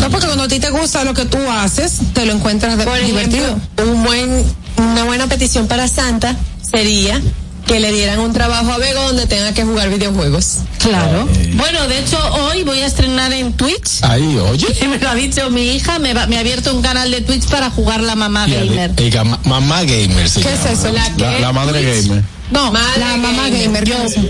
No, 0.00 0.10
porque 0.10 0.26
cuando 0.26 0.44
a 0.44 0.48
ti 0.48 0.58
te 0.60 0.70
gusta 0.70 1.04
lo 1.04 1.14
que 1.14 1.24
tú 1.24 1.38
haces, 1.50 1.98
te 2.12 2.26
lo 2.26 2.32
encuentras 2.32 2.76
de- 2.76 2.84
Por 2.84 2.98
divertido. 3.04 3.46
ejemplo, 3.46 3.84
un 3.92 4.02
buen, 4.04 4.44
una 4.76 5.04
buena 5.04 5.26
petición 5.26 5.66
para 5.66 5.88
Santa 5.88 6.36
sería 6.68 7.20
que 7.66 7.80
le 7.80 7.92
dieran 7.92 8.18
un 8.20 8.32
trabajo 8.32 8.72
a 8.72 8.78
Bego 8.78 9.02
donde 9.02 9.26
tenga 9.26 9.52
que 9.52 9.62
jugar 9.62 9.90
videojuegos. 9.90 10.58
Claro. 10.78 11.28
Bueno, 11.54 11.86
de 11.86 11.98
hecho, 11.98 12.18
hoy 12.46 12.62
voy 12.62 12.80
a 12.80 12.86
estrenar 12.86 13.30
en 13.34 13.52
Twitch. 13.52 14.02
Ahí, 14.02 14.36
oye. 14.38 14.66
Y 14.82 14.86
me 14.88 14.98
lo 14.98 15.08
ha 15.10 15.14
dicho 15.14 15.50
mi 15.50 15.72
hija, 15.72 15.98
me, 15.98 16.14
va- 16.14 16.26
me 16.26 16.36
ha 16.38 16.40
abierto 16.40 16.74
un 16.74 16.80
canal 16.80 17.10
de 17.10 17.20
Twitch 17.20 17.44
para 17.48 17.68
jugar 17.70 18.00
la 18.02 18.14
mamá 18.14 18.46
gamer. 18.46 18.92
El 18.96 19.12
mamá 19.44 19.82
gamer. 19.82 20.28
se 20.30 20.40
¿Qué 20.40 20.52
es 20.54 20.64
eso? 20.64 20.90
La 20.92 21.08
La, 21.18 21.38
la 21.40 21.52
madre 21.52 21.82
gamer. 21.82 22.24
No, 22.50 22.72
Madre 22.72 23.00
la 23.00 23.16
mamá 23.18 23.48
gamer. 23.50 23.62
gamer. 23.64 23.84
¿qué 23.84 23.92
es 24.06 24.12
eso? 24.12 24.22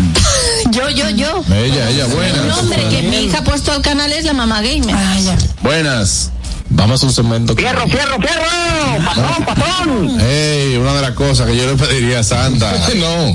Yo, 0.70 0.88
yo, 0.90 1.08
yo. 1.10 1.42
Ella, 1.54 1.88
ella, 1.90 2.04
El 2.06 2.12
buenas. 2.12 2.46
nombre 2.56 2.82
que 2.90 3.02
mi 3.02 3.16
hija 3.24 3.38
ha 3.38 3.44
puesto 3.44 3.72
al 3.72 3.82
canal 3.82 4.12
es 4.12 4.24
la 4.24 4.32
mamá 4.32 4.60
gamer. 4.60 4.94
Ah, 4.94 5.16
ya. 5.20 5.36
Buenas. 5.62 6.30
Vamos 6.68 7.02
a 7.02 7.06
un 7.06 7.12
segmento. 7.12 7.54
¡Fierro, 7.54 7.86
fierro, 7.86 8.16
fierro! 8.20 9.04
¡Patrón, 9.04 9.44
patrón! 9.46 10.18
Hey, 10.20 10.76
una 10.80 10.94
de 10.94 11.02
las 11.02 11.12
cosas 11.12 11.46
que 11.46 11.56
yo 11.56 11.66
le 11.66 11.76
pediría 11.76 12.18
a 12.20 12.24
Santa. 12.24 12.72
no. 12.96 13.34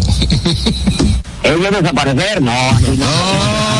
¿Ellos 1.43 1.71
desaparecer? 1.81 2.41
No, 2.41 2.51
No, 2.51 2.79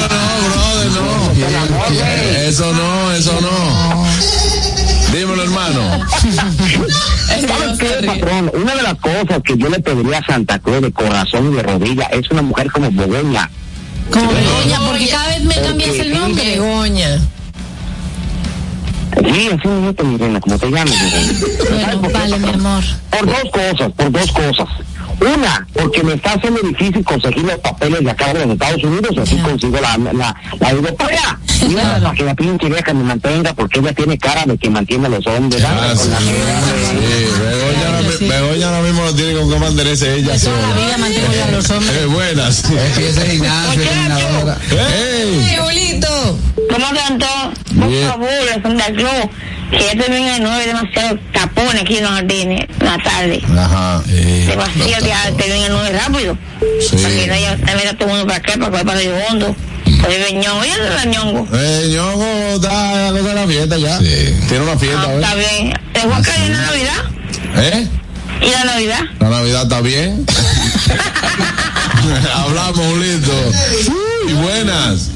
no, 0.10 0.50
brother, 0.50 0.92
no. 0.92 2.42
Eso 2.48 2.74
no, 2.74 3.12
eso 3.12 3.38
no. 3.42 4.06
Dímelo, 5.12 5.44
hermano. 5.44 5.82
¿Sabes 6.22 7.80
qué, 7.80 8.06
patrón? 8.06 8.52
Una 8.54 8.76
de 8.76 8.82
las 8.82 8.96
cosas 8.96 9.42
que 9.44 9.58
yo 9.58 9.70
le 9.70 9.80
pediría 9.80 10.20
a 10.20 10.26
Santa 10.26 10.60
Cruz 10.60 10.82
de 10.82 10.92
corazón 10.92 11.52
y 11.52 11.56
de 11.56 11.64
rodilla 11.64 12.06
es 12.06 12.30
una 12.32 12.42
mujer 12.42 12.72
como 12.72 12.92
Begoña. 12.92 13.50
Como 14.10 14.32
Begoña, 14.32 14.80
porque 14.88 15.10
cada 15.10 15.28
vez 15.28 15.44
me 15.44 15.56
cambias 15.56 15.96
el 15.96 16.14
nombre. 16.14 16.44
Begoña. 16.44 17.20
Sí, 19.20 19.50
así 19.52 19.68
mismo, 19.68 20.04
mi 20.04 20.18
reina, 20.18 20.40
como 20.40 20.58
te 20.58 20.70
llames, 20.72 21.02
mi 21.02 21.10
reina. 21.12 21.34
Bueno, 21.70 22.10
vale, 22.14 22.40
mi 22.40 22.50
amor. 22.50 22.84
Por 23.10 23.26
dos 23.26 23.52
cosas, 23.52 23.92
por 23.94 24.12
dos 24.12 24.32
cosas. 24.32 24.68
Una, 25.20 25.68
porque 25.74 26.02
me 26.04 26.14
está 26.16 26.34
haciendo 26.34 26.62
difícil 26.62 27.04
conseguir 27.04 27.44
los 27.44 27.60
papeles 27.60 28.04
de 28.04 28.10
acá 28.10 28.34
de 28.34 28.44
los 28.44 28.54
Estados 28.54 28.84
Unidos, 28.84 29.16
así 29.22 29.36
consigo 29.38 29.78
la, 29.80 29.96
la, 30.14 30.36
la 30.60 30.70
europea. 30.72 31.40
Y 31.62 31.76
una, 31.76 32.00
para 32.00 32.14
que 32.16 32.24
la 32.24 32.34
pinche 32.34 32.68
vieja 32.68 32.92
me 32.94 33.04
mantenga, 33.04 33.54
porque 33.54 33.80
ella 33.82 33.94
tiene 33.94 34.18
cara 34.18 34.46
de 34.48 34.58
que 34.58 34.68
mantiene 34.72 35.06
a 35.06 35.10
los 35.10 35.28
hombres. 35.28 35.62
¿sabes? 35.62 36.00
Con 36.00 36.10
la 36.12 36.18
Sí, 38.18 38.28
Begoña 38.28 38.68
ahora 38.68 38.82
mismo 38.82 39.04
no 39.06 39.14
tiene 39.16 39.34
con 39.40 39.50
qué 39.52 39.60
mantenerse 39.60 40.16
ella 40.16 40.38
sola. 40.40 40.74
vida 40.76 40.98
mantengo 40.98 41.34
yo 41.34 41.44
a 41.46 41.52
los 41.52 41.70
hombres. 41.72 41.98
Eh, 41.98 42.06
buenas. 42.08 42.64
Es 42.66 42.98
que 42.98 43.14
¿Cómo 46.72 46.88
tanto? 46.94 47.26
Por 47.80 48.08
favor, 48.08 48.30
la 48.56 48.62
fundación. 48.62 49.30
Que 49.72 49.80
ya 49.86 50.04
termina 50.04 50.34
de 50.34 50.40
nueve, 50.42 50.66
demasiado 50.68 51.18
tapones 51.32 51.82
aquí 51.82 51.98
en 51.98 52.04
los 52.04 52.12
jardines, 52.12 52.66
en 52.80 52.86
la 52.86 52.98
tarde. 52.98 53.42
Ajá. 53.58 54.02
Demasiado, 54.06 55.06
ya 55.08 55.32
termina 55.38 55.64
de 55.64 55.70
nueve 55.70 55.92
rápido. 55.98 56.38
Para 57.02 57.10
que 57.16 57.28
no 57.28 57.34
haya, 57.34 57.56
también 57.58 57.80
está 57.80 57.94
todo 57.98 58.10
el 58.10 58.16
mundo 58.16 58.28
para 58.28 58.38
acá, 58.40 58.54
para 58.60 58.84
para 58.84 59.02
el 59.02 59.14
hondo. 59.30 59.56
El 59.86 60.40
ñongo, 60.40 60.64
ya 60.66 60.76
es 60.76 61.06
ñongo. 61.08 61.48
Eh, 61.54 61.88
ñongo 61.90 62.26
está 62.56 63.12
la 63.12 63.18
cosa 63.18 63.30
de 63.30 63.36
la 63.36 63.48
fiesta 63.48 63.78
ya. 63.78 63.98
Tiene 64.00 64.60
una 64.64 64.78
fiesta, 64.78 65.02
Ah, 65.04 65.08
hoy. 65.08 65.24
está 65.24 65.36
bien. 65.36 65.74
¿Te 65.94 66.06
voy 66.06 66.14
a 66.18 66.22
caer 66.22 66.42
en 66.44 66.52
la 66.54 66.62
Navidad? 66.64 67.06
¿Eh? 67.56 67.88
¿Y 68.42 68.50
la 68.50 68.64
Navidad? 68.66 69.00
La 69.20 69.30
Navidad 69.30 69.64
está 69.64 69.80
bien. 69.82 70.26
Hablamos, 72.36 72.78
Julito. 72.88 73.52
Y 74.28 74.34
buenas. 74.34 75.12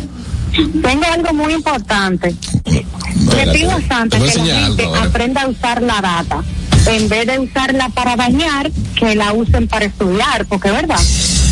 Tengo 0.56 1.04
algo 1.12 1.34
muy 1.34 1.54
importante. 1.54 2.36
Le 2.66 3.48
pido 3.54 3.72
a 3.72 3.82
Santa 3.88 4.18
que 4.20 4.26
la 4.26 4.60
gente 4.60 4.86
aprenda 5.02 5.42
a 5.42 5.48
usar 5.48 5.82
la 5.82 6.02
data. 6.02 6.44
En 6.88 7.10
vez 7.10 7.26
de 7.26 7.40
usarla 7.40 7.90
para 7.90 8.16
dañar, 8.16 8.72
que 8.96 9.16
la 9.16 9.34
usen 9.34 9.68
para 9.68 9.86
estudiar, 9.86 10.46
porque 10.48 10.72
verdad, 10.72 11.00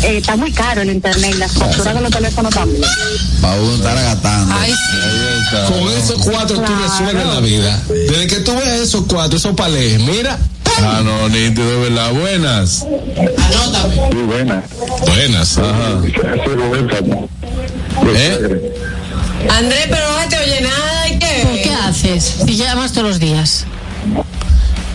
Eh, 0.02 0.18
está 0.18 0.36
muy 0.36 0.52
caro 0.52 0.82
el 0.82 0.90
internet 0.90 1.32
y 1.34 1.38
las 1.38 1.52
facturas 1.52 1.94
de 1.94 2.00
los 2.02 2.10
teléfonos 2.10 2.52
también. 2.54 2.82
Para 3.40 3.54
uno 3.54 3.74
estar 3.74 3.96
agatando. 3.96 4.54
Ay, 4.54 4.72
Con 5.68 5.88
esos 5.92 6.22
cuatro 6.22 6.60
tú 6.60 6.72
resuelves 6.82 7.26
la 7.26 7.40
vida. 7.40 7.80
Desde 7.88 8.26
que 8.26 8.36
tú 8.40 8.54
ves 8.54 8.82
esos 8.82 9.06
cuatro, 9.08 9.38
esos 9.38 9.54
palés, 9.54 9.98
mira. 10.00 10.38
Ah, 10.82 11.00
no, 11.02 11.28
nítido, 11.30 11.70
de 11.70 11.88
verdad. 11.88 12.12
Buenas. 12.12 12.84
Muy 14.12 14.22
buena. 14.24 14.62
Buenas, 15.06 15.56
ajá. 15.58 16.02
¿Eh? 18.14 18.72
Andrés, 19.50 19.86
pero 19.88 20.04
no 20.10 20.28
te 20.28 20.38
oye 20.38 20.60
nada. 20.60 21.08
¿y 21.08 21.18
qué? 21.18 21.42
¿Por 21.42 21.62
qué 21.62 21.74
haces? 21.74 22.34
Si 22.46 22.56
llamas 22.56 22.92
todos 22.92 23.08
los 23.08 23.20
días. 23.20 23.66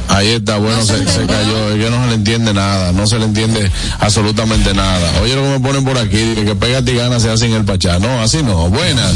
Ahí 0.10 0.30
está, 0.30 0.58
bueno, 0.58 0.82
se, 0.84 0.98
se 1.06 1.26
cayó. 1.28 1.70
Es 1.70 1.84
que 1.84 1.90
no 1.92 2.02
se 2.04 2.08
le 2.10 2.16
entiende 2.16 2.54
nada. 2.54 2.92
No 2.92 3.06
se 3.06 3.20
le 3.20 3.26
entiende 3.26 3.72
absolutamente 4.00 4.74
nada. 4.74 5.12
Oye, 5.22 5.36
lo 5.36 5.44
que 5.44 5.50
me 5.50 5.60
ponen 5.60 5.84
por 5.86 5.98
aquí, 5.98 6.18
dice 6.18 6.46
que 6.46 6.56
pega 6.56 6.80
y 6.80 6.96
gana 6.96 7.20
se 7.20 7.30
hace 7.30 7.46
en 7.46 7.54
el 7.54 7.64
pachá. 7.64 8.00
No, 8.00 8.22
así 8.22 8.42
no. 8.42 8.70
Buenas. 8.70 9.14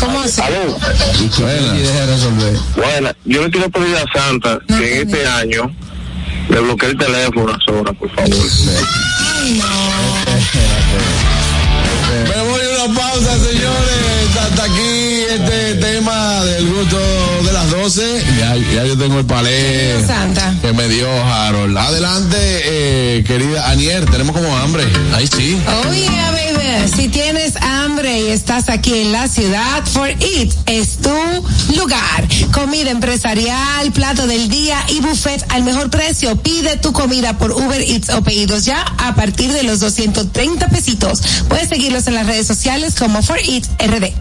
¿Cómo 0.00 0.20
así? 0.20 0.42
Buenas. 1.38 2.22
Bueno, 2.74 3.10
yo 3.24 3.42
le 3.42 3.50
quiero 3.50 3.70
pedir 3.70 3.96
a 3.96 4.04
Santa 4.12 4.58
que 4.66 5.00
en 5.00 5.08
este 5.08 5.26
año 5.26 5.70
le 6.48 6.60
bloquee 6.60 6.90
el 6.90 6.98
teléfono 6.98 7.44
unas 7.44 7.68
horas, 7.68 7.94
por 7.96 8.10
favor. 8.14 8.30
Me 8.30 9.62
del 16.58 16.74
gusto 16.74 16.98
de 17.44 17.52
las 17.52 17.70
12. 17.70 18.24
Ya, 18.38 18.56
ya 18.56 18.84
yo 18.84 18.98
tengo 18.98 19.20
el 19.20 19.26
palé 19.26 20.04
Santa. 20.04 20.54
que 20.60 20.72
me 20.72 20.88
dio 20.88 21.08
Harold. 21.24 21.76
Adelante, 21.76 22.36
eh, 22.40 23.24
querida 23.24 23.70
Anier. 23.70 24.04
Tenemos 24.06 24.34
como 24.34 24.56
hambre. 24.56 24.84
Ahí 25.14 25.28
sí. 25.28 25.60
Oh 25.68 25.92
yeah, 25.92 26.47
Si 26.94 27.08
tienes 27.08 27.56
hambre 27.62 28.20
y 28.20 28.28
estás 28.28 28.68
aquí 28.68 28.92
en 29.00 29.12
la 29.12 29.26
ciudad, 29.26 29.84
For 29.86 30.10
It 30.10 30.52
es 30.66 30.98
tu 30.98 31.10
lugar. 31.76 32.28
Comida 32.52 32.90
empresarial, 32.90 33.90
plato 33.92 34.26
del 34.26 34.50
día 34.50 34.78
y 34.88 35.00
buffet 35.00 35.44
al 35.50 35.62
mejor 35.62 35.88
precio. 35.88 36.36
Pide 36.36 36.76
tu 36.76 36.92
comida 36.92 37.38
por 37.38 37.52
Uber 37.52 37.80
Eats 37.80 38.10
o 38.10 38.22
pedidos 38.22 38.66
ya 38.66 38.82
a 38.98 39.14
partir 39.14 39.52
de 39.52 39.62
los 39.62 39.80
230 39.80 40.68
pesitos. 40.68 41.22
Puedes 41.48 41.70
seguirlos 41.70 42.06
en 42.06 42.14
las 42.14 42.26
redes 42.26 42.46
sociales 42.46 42.96
como 42.96 43.22
For 43.22 43.40
It 43.42 43.64
RD. 43.80 44.12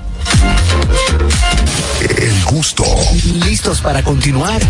El 2.17 2.43
gusto. 2.45 2.85
¿Listos 3.45 3.81
para 3.81 4.03
continuar? 4.03 4.61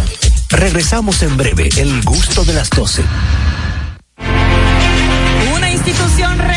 Regresamos 0.49 1.21
en 1.21 1.37
breve. 1.37 1.69
El 1.77 2.01
gusto 2.03 2.43
de 2.43 2.53
las 2.53 2.69
12. 2.71 3.03
Una 5.55 5.71
institución 5.71 6.37
referente 6.39 6.56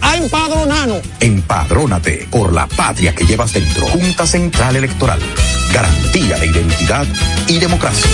a 0.00 0.16
empadronarnos. 0.16 1.00
Empadrónate 1.20 2.28
por 2.30 2.52
la 2.52 2.66
patria 2.66 3.14
que 3.14 3.24
llevas 3.24 3.52
dentro. 3.52 3.86
Junta 3.86 4.26
Central 4.26 4.76
Electoral. 4.76 5.20
Garantía 5.72 6.38
de 6.38 6.46
identidad 6.46 7.06
y 7.46 7.58
democracia. 7.58 8.10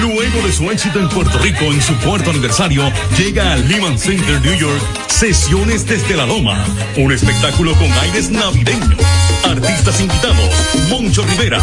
Luego 0.00 0.46
de 0.46 0.52
su 0.52 0.70
éxito 0.70 0.98
en 0.98 1.08
Puerto 1.08 1.38
Rico 1.38 1.64
en 1.64 1.80
su 1.80 1.96
cuarto 1.98 2.30
aniversario, 2.30 2.90
llega 3.16 3.52
al 3.52 3.68
Lehman 3.68 3.98
Center 3.98 4.40
New 4.40 4.58
York 4.58 4.82
Sesiones 5.08 5.86
desde 5.86 6.16
la 6.16 6.26
Loma, 6.26 6.64
un 6.96 7.12
espectáculo 7.12 7.72
con 7.74 7.90
aires 7.92 8.30
navideños. 8.30 8.98
Artistas 9.44 10.00
invitados, 10.00 10.50
Moncho 10.90 11.24
Rivera, 11.24 11.58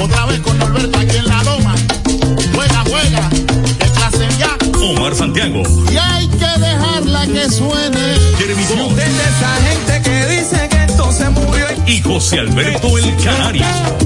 Otra 0.00 0.26
vez 0.26 0.40
con 0.40 0.58
Norberto 0.58 0.98
aquí 0.98 1.16
en 1.16 1.26
la 1.26 1.42
loma. 1.42 1.74
Juega, 2.54 2.84
juega. 2.86 3.39
Omar 4.82 5.14
Santiago, 5.14 5.62
Y 5.92 5.96
hay 5.96 6.26
que 6.28 6.60
dejarla 6.60 7.26
que 7.26 7.50
suene. 7.50 7.98
Jeremy 8.38 8.64
Bond 8.76 8.98
esa 8.98 9.54
gente 9.68 10.02
que 10.02 10.26
dice 10.26 10.68
que 10.68 10.84
esto 10.84 11.12
se 11.12 11.28
murió. 11.30 11.66
y 11.86 12.00
José 12.00 12.40
Alberto 12.40 12.98
El 12.98 13.16
Canario. 13.22 13.64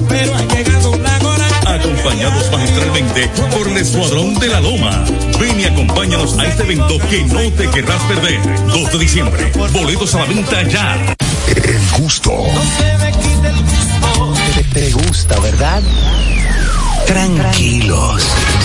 Pero 0.09 0.35
hay 0.35 0.45
que 0.47 0.63
doblar 0.71 1.21
acompañados 1.67 2.51
magistralmente 2.51 3.29
por 3.51 3.67
el 3.67 3.77
Escuadrón 3.77 4.35
de 4.39 4.47
la 4.47 4.61
Loma. 4.61 5.03
Ven 5.39 5.59
y 5.59 5.65
acompáñanos 5.65 6.37
a 6.39 6.45
este 6.45 6.63
evento 6.63 6.97
que 7.09 7.23
no 7.23 7.51
te 7.53 7.69
querrás 7.69 8.01
perder. 8.03 8.39
2 8.67 8.91
de 8.91 8.99
diciembre. 8.99 9.51
Boletos 9.73 10.13
a 10.15 10.19
la 10.19 10.25
venta 10.25 10.61
ya. 10.63 11.15
El 11.47 12.01
gusto. 12.01 12.31
Te, 14.55 14.63
te 14.79 14.91
gusta, 14.91 15.39
¿verdad? 15.39 15.81
Tranquilos. 17.07 18.23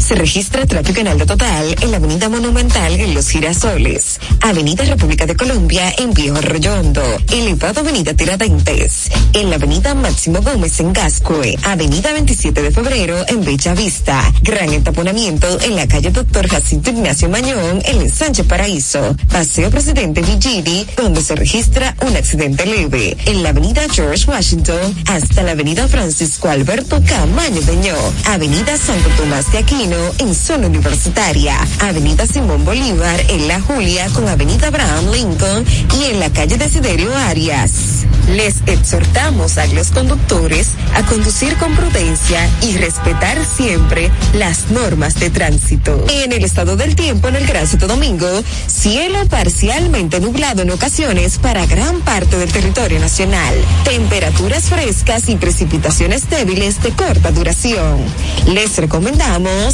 Se 0.00 0.14
registra 0.14 0.66
tráfico 0.66 1.00
en 1.00 1.08
alto 1.08 1.24
total 1.24 1.74
en 1.80 1.90
la 1.90 1.96
Avenida 1.96 2.28
Monumental 2.28 2.92
en 3.00 3.14
Los 3.14 3.28
Girasoles, 3.28 4.18
Avenida 4.42 4.84
República 4.84 5.24
de 5.24 5.36
Colombia 5.36 5.94
en 5.98 6.12
Viejo 6.12 6.36
Arroyondo, 6.36 7.02
elevado 7.32 7.80
Avenida 7.80 8.12
Tiradentes, 8.12 9.10
en 9.32 9.48
la 9.48 9.56
Avenida 9.56 9.94
Máximo 9.94 10.42
Gómez 10.42 10.78
en 10.80 10.92
Gascue, 10.92 11.56
Avenida 11.62 12.12
27 12.12 12.62
de 12.62 12.70
Febrero 12.70 13.16
en 13.28 13.44
Bella 13.44 13.74
Vista, 13.74 14.32
gran 14.42 14.72
entaponamiento 14.72 15.60
en 15.62 15.76
la 15.76 15.86
calle 15.88 16.10
Doctor 16.10 16.48
Jacinto 16.48 16.90
Ignacio 16.90 17.28
Mañón 17.30 17.80
en 17.84 18.12
Sánchez 18.12 18.46
Paraíso, 18.46 19.16
Paseo 19.30 19.70
Presidente 19.70 20.20
Villini, 20.20 20.86
donde 20.96 21.22
se 21.22 21.34
registra 21.34 21.96
un 22.06 22.14
accidente 22.16 22.66
leve, 22.66 23.16
en 23.24 23.42
la 23.42 23.50
Avenida 23.50 23.82
George 23.90 24.30
Washington 24.30 24.94
hasta 25.06 25.42
la 25.42 25.52
Avenida 25.52 25.88
Francisco 25.88 26.48
Alberto 26.48 27.00
Camaño 27.06 27.60
Deñó, 27.62 27.96
Avenida 28.26 28.76
Santo 28.76 29.08
Tomás 29.16 29.50
de 29.50 29.58
Aquino 29.58 29.83
en 29.84 30.34
zona 30.34 30.68
universitaria, 30.68 31.58
Avenida 31.78 32.26
Simón 32.26 32.64
Bolívar 32.64 33.20
en 33.28 33.48
La 33.48 33.60
Julia 33.60 34.08
con 34.14 34.26
Avenida 34.26 34.68
Abraham 34.68 35.10
Lincoln 35.12 35.62
y 36.00 36.04
en 36.04 36.20
la 36.20 36.30
calle 36.30 36.56
Desiderio 36.56 37.14
Arias. 37.14 38.06
Les 38.30 38.62
exhortamos 38.66 39.58
a 39.58 39.66
los 39.66 39.90
conductores 39.90 40.68
a 40.94 41.02
conducir 41.02 41.54
con 41.58 41.76
prudencia 41.76 42.48
y 42.62 42.78
respetar 42.78 43.44
siempre 43.44 44.10
las 44.32 44.70
normas 44.70 45.20
de 45.20 45.28
tránsito. 45.28 46.06
En 46.08 46.32
el 46.32 46.44
estado 46.44 46.76
del 46.76 46.96
tiempo 46.96 47.28
en 47.28 47.36
el 47.36 47.46
Gran 47.46 47.66
Santo 47.66 47.86
Domingo, 47.86 48.26
cielo 48.66 49.18
parcialmente 49.28 50.18
nublado 50.18 50.62
en 50.62 50.70
ocasiones 50.70 51.36
para 51.36 51.66
gran 51.66 52.00
parte 52.00 52.38
del 52.38 52.50
territorio 52.50 52.98
nacional. 53.00 53.54
Temperaturas 53.84 54.64
frescas 54.64 55.28
y 55.28 55.36
precipitaciones 55.36 56.30
débiles 56.30 56.82
de 56.82 56.90
corta 56.92 57.32
duración. 57.32 58.02
Les 58.46 58.78
recomendamos 58.78 59.73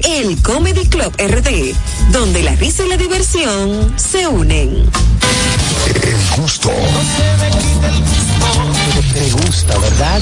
El 0.04 0.42
Comedy 0.42 0.86
Club 0.88 1.14
RD, 1.18 1.74
donde 2.12 2.42
la 2.42 2.54
risa 2.56 2.84
y 2.84 2.88
la 2.88 2.96
diversión 2.96 3.92
se 3.96 4.26
unen. 4.26 4.90
El 5.86 6.40
gusto. 6.40 6.70
Te 9.12 9.30
gusta, 9.30 9.78
¿verdad? 9.78 10.20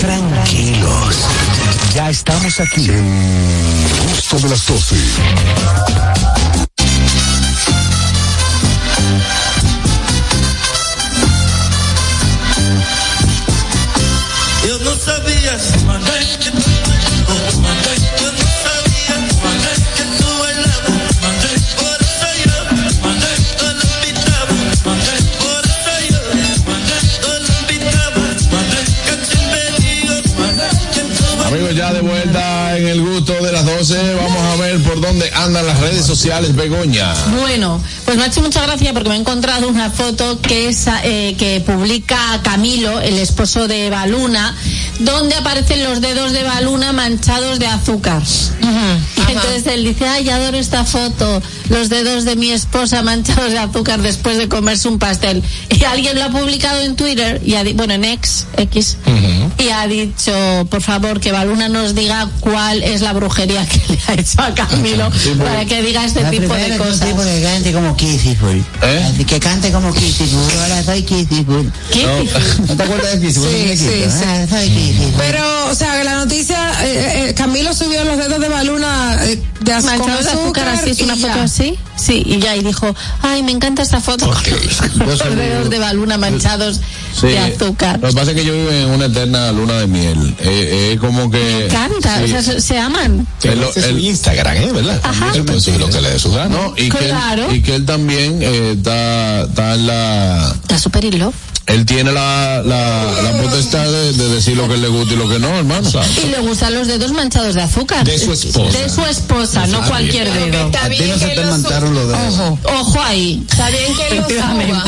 Tranquilos. 0.00 1.16
Ya 1.94 2.10
estamos 2.10 2.60
aquí. 2.60 2.88
El 2.88 3.02
gusto 4.10 4.38
de 4.38 4.48
las 4.48 4.66
12. 4.66 4.96
Dónde 35.18 35.34
andan 35.34 35.66
las 35.66 35.80
redes 35.80 36.06
sociales, 36.06 36.54
Begoña. 36.54 37.12
Bueno, 37.40 37.82
pues 38.04 38.16
me 38.16 38.22
ha 38.22 38.26
hecho 38.28 38.40
mucha 38.40 38.62
gracia 38.62 38.92
porque 38.92 39.08
me 39.08 39.16
he 39.16 39.18
encontrado 39.18 39.68
una 39.68 39.90
foto 39.90 40.40
que 40.40 40.68
es 40.68 40.86
eh, 41.02 41.34
que 41.36 41.60
publica 41.60 42.40
Camilo, 42.44 43.00
el 43.00 43.18
esposo 43.18 43.66
de 43.66 43.90
Baluna, 43.90 44.56
donde 45.00 45.34
aparecen 45.34 45.82
los 45.82 46.00
dedos 46.00 46.30
de 46.30 46.44
Baluna 46.44 46.92
manchados 46.92 47.58
de 47.58 47.66
azúcar. 47.66 48.22
Entonces 49.28 49.66
él 49.66 49.84
dice, 49.84 50.06
ay, 50.06 50.30
adoro 50.30 50.56
esta 50.56 50.84
foto, 50.84 51.42
los 51.68 51.88
dedos 51.88 52.24
de 52.24 52.36
mi 52.36 52.50
esposa 52.50 53.02
manchados 53.02 53.52
de 53.52 53.58
azúcar 53.58 54.00
después 54.02 54.36
de 54.38 54.48
comerse 54.48 54.88
un 54.88 54.98
pastel. 54.98 55.42
Y 55.70 55.84
alguien 55.84 56.16
lo 56.16 56.24
ha 56.24 56.30
publicado 56.30 56.80
en 56.82 56.96
Twitter, 56.96 57.40
y 57.44 57.54
ha 57.54 57.64
di- 57.64 57.72
bueno, 57.74 57.94
en 57.94 58.04
X, 58.04 58.46
X, 58.56 58.96
y 59.58 59.68
ha 59.70 59.86
dicho, 59.86 60.32
por 60.70 60.82
favor, 60.82 61.20
que 61.20 61.32
Baluna 61.32 61.68
nos 61.68 61.94
diga 61.94 62.28
cuál 62.40 62.82
es 62.82 63.00
la 63.00 63.12
brujería 63.12 63.66
que 63.66 63.80
le 63.92 63.98
ha 64.06 64.14
hecho 64.14 64.40
a 64.40 64.54
Camilo 64.54 65.10
para 65.38 65.64
que 65.64 65.82
diga 65.82 66.04
este 66.04 66.22
La 66.22 66.30
tipo 66.30 66.54
de 66.54 66.76
cosas. 66.76 67.00
tipo 67.08 67.22
que 67.22 67.42
cante 67.42 67.72
como 67.72 67.96
Kissiful. 67.96 68.64
¿Eh? 68.82 69.24
Que 69.26 69.40
cante 69.40 69.70
como 69.72 69.92
Kissiful. 69.92 70.40
Ahora 70.62 70.82
soy 70.84 71.02
Kissiful. 71.02 71.72
Kissiful. 71.90 72.66
¿No 72.68 72.76
te 72.76 72.82
acuerdas 72.82 73.20
de 73.20 73.26
Kissiful? 73.26 73.48
Sí, 73.50 73.76
sí, 73.76 73.84
muñequito, 73.84 74.10
sí. 74.10 74.24
ah, 74.26 74.46
soy 74.48 74.68
Kissiful. 74.70 75.12
Pero, 75.18 75.66
o 75.70 75.74
sea, 75.74 75.98
que 75.98 76.04
la 76.04 76.14
noticia, 76.16 76.72
eh, 76.84 77.28
eh, 77.30 77.34
Camilo 77.34 77.74
subió 77.74 78.04
los 78.04 78.16
dedos 78.16 78.40
de 78.40 78.48
Baluna 78.48 79.18
eh, 79.24 79.40
de 79.60 79.72
az- 79.72 79.84
con 79.84 79.98
manchados 79.98 80.24
de 80.24 80.30
azúcar, 80.32 80.68
así 80.68 80.90
es 80.90 81.00
una 81.00 81.16
foto 81.16 81.40
así. 81.40 81.57
Sí, 81.96 82.22
y 82.24 82.38
ya, 82.38 82.56
y 82.56 82.62
dijo, 82.62 82.94
ay, 83.22 83.42
me 83.42 83.50
encanta 83.50 83.82
esta 83.82 84.00
foto 84.00 84.26
con 84.26 85.06
los, 85.08 85.18
dedos 85.36 85.68
de 85.68 85.78
baluna 85.78 86.16
manchados 86.16 86.80
Sí, 87.18 87.26
de 87.26 87.38
azúcar. 87.40 87.98
Lo 88.00 88.08
que 88.08 88.14
pasa 88.14 88.30
es 88.30 88.36
que 88.36 88.44
yo 88.44 88.52
vivo 88.54 88.70
en 88.70 88.90
una 88.90 89.06
eterna 89.06 89.50
luna 89.50 89.74
de 89.80 89.86
miel. 89.88 90.36
Eh, 90.38 90.90
Es 90.94 91.00
como 91.00 91.30
que. 91.30 91.68
Canta, 91.70 92.18
Sí. 92.18 92.24
o 92.24 92.28
sea, 92.28 92.42
se, 92.42 92.60
se 92.60 92.78
aman. 92.78 93.26
El- 93.42 93.62
es 93.64 93.74
su 93.74 93.80
el- 93.80 93.98
Instagram, 93.98 94.56
¿eh? 94.56 94.70
¿Verdad? 94.72 95.00
Él 95.34 95.44
puede 95.44 95.60
subir 95.60 95.80
lo 95.80 95.88
que 95.90 96.00
le 96.00 96.10
dé 96.10 96.18
su 96.18 96.30
gana. 96.32 96.48
No, 96.56 96.74
y, 96.76 96.88
Claro. 96.88 97.48
que 97.48 97.54
él, 97.54 97.56
y 97.58 97.62
que 97.62 97.74
él 97.74 97.84
también 97.86 98.38
eh, 98.42 98.74
está, 98.76 99.42
está 99.42 99.74
en 99.74 99.86
la. 99.88 100.52
Está 100.62 100.78
super 100.78 101.04
in 101.04 101.18
love. 101.18 101.34
Él 101.66 101.84
tiene 101.84 102.12
la, 102.12 102.62
la, 102.64 103.04
la 103.22 103.42
potestad 103.42 103.84
de, 103.84 104.14
de 104.14 104.28
decir 104.30 104.56
lo 104.56 104.66
que 104.68 104.78
le 104.78 104.88
gusta 104.88 105.12
y 105.12 105.16
lo 105.18 105.28
que 105.28 105.38
no, 105.38 105.54
hermano. 105.54 105.86
Y 106.24 106.28
le 106.28 106.38
gustan 106.38 106.72
los 106.74 106.86
dedos 106.86 107.12
manchados 107.12 107.54
de 107.54 107.60
azúcar. 107.60 108.06
De 108.06 108.18
su 108.18 108.32
esposa. 108.32 108.78
De 108.78 108.88
su 108.88 109.04
esposa, 109.04 109.66
no 109.66 109.76
Está 109.80 109.88
cualquier 109.90 110.32
bien. 110.32 110.50
dedo. 110.50 110.66
Está 110.66 110.88
bien 110.88 111.10
no 111.10 111.18
que 111.18 111.34
lo 111.36 111.47
mancharon 111.50 111.94
los 111.94 112.08
dedos. 112.08 112.34
Ojo, 112.34 112.58
ojo 112.80 113.00
ahí. 113.02 113.44
Está 113.50 113.70
bien 113.70 113.94
que 113.94 114.14
lo 114.16 114.28
suba, 114.28 114.84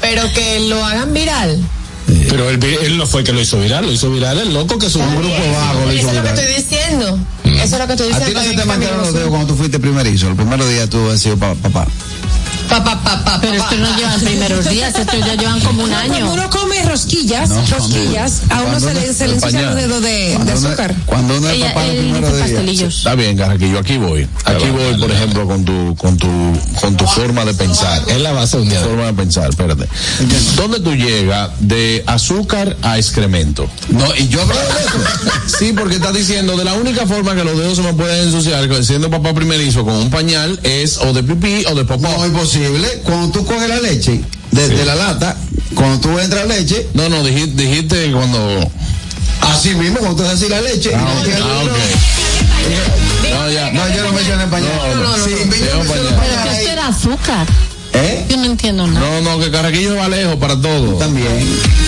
pero 0.00 0.22
que 0.32 0.60
lo 0.68 0.84
hagan 0.84 1.12
viral. 1.12 1.58
Pero 2.28 2.50
él, 2.50 2.62
él 2.64 2.96
no 2.98 3.06
fue 3.06 3.22
que 3.22 3.32
lo 3.32 3.40
hizo 3.40 3.58
viral, 3.60 3.86
lo 3.86 3.92
hizo 3.92 4.10
viral 4.10 4.38
el 4.38 4.52
loco 4.52 4.78
que 4.78 4.90
subió 4.90 5.06
un 5.06 5.16
grupo 5.18 5.36
vago. 5.52 5.84
Lo 5.84 5.90
Eso 5.92 5.98
hizo 6.00 6.08
es 6.10 6.14
lo 6.16 6.22
que 6.22 6.28
estoy 6.28 6.54
diciendo. 6.54 7.18
Eso 7.44 7.62
es 7.62 7.70
lo 7.78 7.86
que 7.86 7.92
estoy 7.92 8.12
A 8.12 8.18
diciendo. 8.18 8.26
ti 8.26 8.34
no 8.34 8.40
se 8.42 8.50
te 8.56 8.56
que 8.62 8.64
mancharon 8.68 8.98
los 8.98 9.06
lo 9.08 9.12
dedos 9.14 9.28
cuando 9.30 9.46
tú 9.48 9.56
fuiste 9.56 9.78
primerizo. 9.78 10.28
El 10.28 10.34
primer 10.36 10.64
día 10.66 10.88
tú 10.90 11.08
has 11.10 11.20
sido 11.20 11.36
pa- 11.36 11.54
papá. 11.54 11.86
Pa, 12.70 12.84
pa, 12.84 13.02
pa, 13.02 13.24
pa, 13.24 13.40
Pero 13.40 13.54
esto 13.54 13.76
no 13.76 13.96
llevan 13.96 14.20
primeros 14.20 14.68
días, 14.68 14.94
esto 14.96 15.16
ya 15.18 15.34
llevan 15.34 15.60
como 15.60 15.82
un 15.82 15.92
año. 15.92 16.10
Cuando 16.12 16.32
uno 16.34 16.50
come 16.50 16.82
rosquillas, 16.84 17.48
No, 17.50 17.66
rosquillas, 17.66 18.42
a 18.48 18.62
uno 18.62 18.78
se 18.78 18.94
le, 18.94 19.12
se 19.12 19.26
le 19.26 19.32
el 19.32 19.34
ensucian 19.34 19.66
los 19.66 19.74
dedos 19.74 20.02
de, 20.02 20.38
de 20.44 20.52
azúcar. 20.52 20.94
Cuando 21.04 21.36
uno 21.36 21.48
es 21.48 21.56
Ella- 21.56 21.74
papá 21.74 21.84
dice 21.86 22.02
días. 22.02 22.20
pastelillos. 22.40 22.98
Está 22.98 23.14
bien, 23.16 23.36
Carraquillo, 23.36 23.78
aquí 23.80 23.96
voy. 23.96 24.28
Aquí 24.44 24.70
voy, 24.70 25.00
por 25.00 25.10
ejemplo, 25.10 25.46
con 25.46 25.64
tu, 25.64 25.96
con 25.96 26.16
tu, 26.16 26.28
con 26.80 26.96
tu 26.96 27.06
forma 27.06 27.44
de 27.44 27.54
pensar. 27.54 28.02
Es 28.06 28.20
la 28.20 28.32
base 28.32 28.56
un 28.56 28.68
día. 28.68 28.80
Forma 28.80 29.06
de 29.06 29.14
pensar, 29.14 29.50
espérate. 29.50 29.88
¿Dónde 30.56 30.78
tú 30.80 30.94
llegas 30.94 31.50
de 31.58 32.04
azúcar 32.06 32.76
a 32.82 32.98
excremento? 32.98 33.68
No, 33.88 34.06
y 34.16 34.28
yo 34.28 34.42
hablo 34.42 34.54
de 34.54 34.60
eso. 34.60 35.30
Sí, 35.58 35.72
porque 35.76 35.96
estás 35.96 36.14
diciendo 36.14 36.56
de 36.56 36.64
la 36.64 36.74
única 36.74 37.06
forma 37.06 37.34
que 37.34 37.42
los 37.44 37.58
dedos 37.58 37.76
se 37.76 37.82
me 37.82 37.92
pueden 37.92 38.26
ensuciar 38.28 38.60
siendo 38.84 39.10
papá 39.10 39.34
primerizo 39.34 39.84
con 39.84 39.94
un 39.94 40.10
pañal 40.10 40.58
es 40.62 40.98
o 40.98 41.12
de 41.12 41.22
pipí 41.22 41.64
o 41.66 41.74
de 41.74 41.84
popó. 41.84 42.08
No 42.08 42.24
es 42.24 42.30
posible. 42.30 42.59
Cuando 43.04 43.30
tú 43.32 43.44
coges 43.46 43.68
la 43.68 43.80
leche 43.80 44.20
desde 44.50 44.84
la 44.84 44.94
lata, 44.94 45.36
cuando 45.74 46.00
tú 46.00 46.18
entras 46.18 46.46
leche, 46.46 46.86
No, 46.94 47.08
no, 47.08 47.22
dijiste, 47.24 47.62
dijiste 47.62 48.12
cuando. 48.12 48.70
así 49.40 49.74
mismo, 49.74 49.98
cuando 49.98 50.22
tú 50.22 50.28
haces 50.28 50.42
así 50.42 50.48
la 50.50 50.60
leche. 50.60 50.90
Ah, 50.94 51.00
no 51.00 51.20
ok. 51.20 51.24
tienes- 51.24 51.42
Ah, 51.42 51.62
ok. 51.62 53.30
No, 53.30 53.50
ya. 53.50 53.70
No, 53.72 53.88
yo 53.94 54.04
no 54.04 54.12
mencioné 54.12 54.46
pañal. 54.46 54.70
No, 54.76 54.94
no, 54.94 55.16
no, 55.16 55.24
Sí, 55.24 55.30
no, 55.30 55.38
yo 55.38 55.72
no, 55.72 55.78
mencioné 55.84 56.10
pañal. 56.16 56.44
¿Eh? 57.92 58.26
Yo 58.28 58.36
no 58.36 58.44
entiendo 58.44 58.86
nada. 58.86 59.00
No, 59.00 59.20
no, 59.22 59.38
que 59.42 59.50
Carraquillo 59.50 59.96
va 59.96 60.08
lejos 60.08 60.36
para 60.36 60.60
todo. 60.60 60.94
También. 60.98 61.28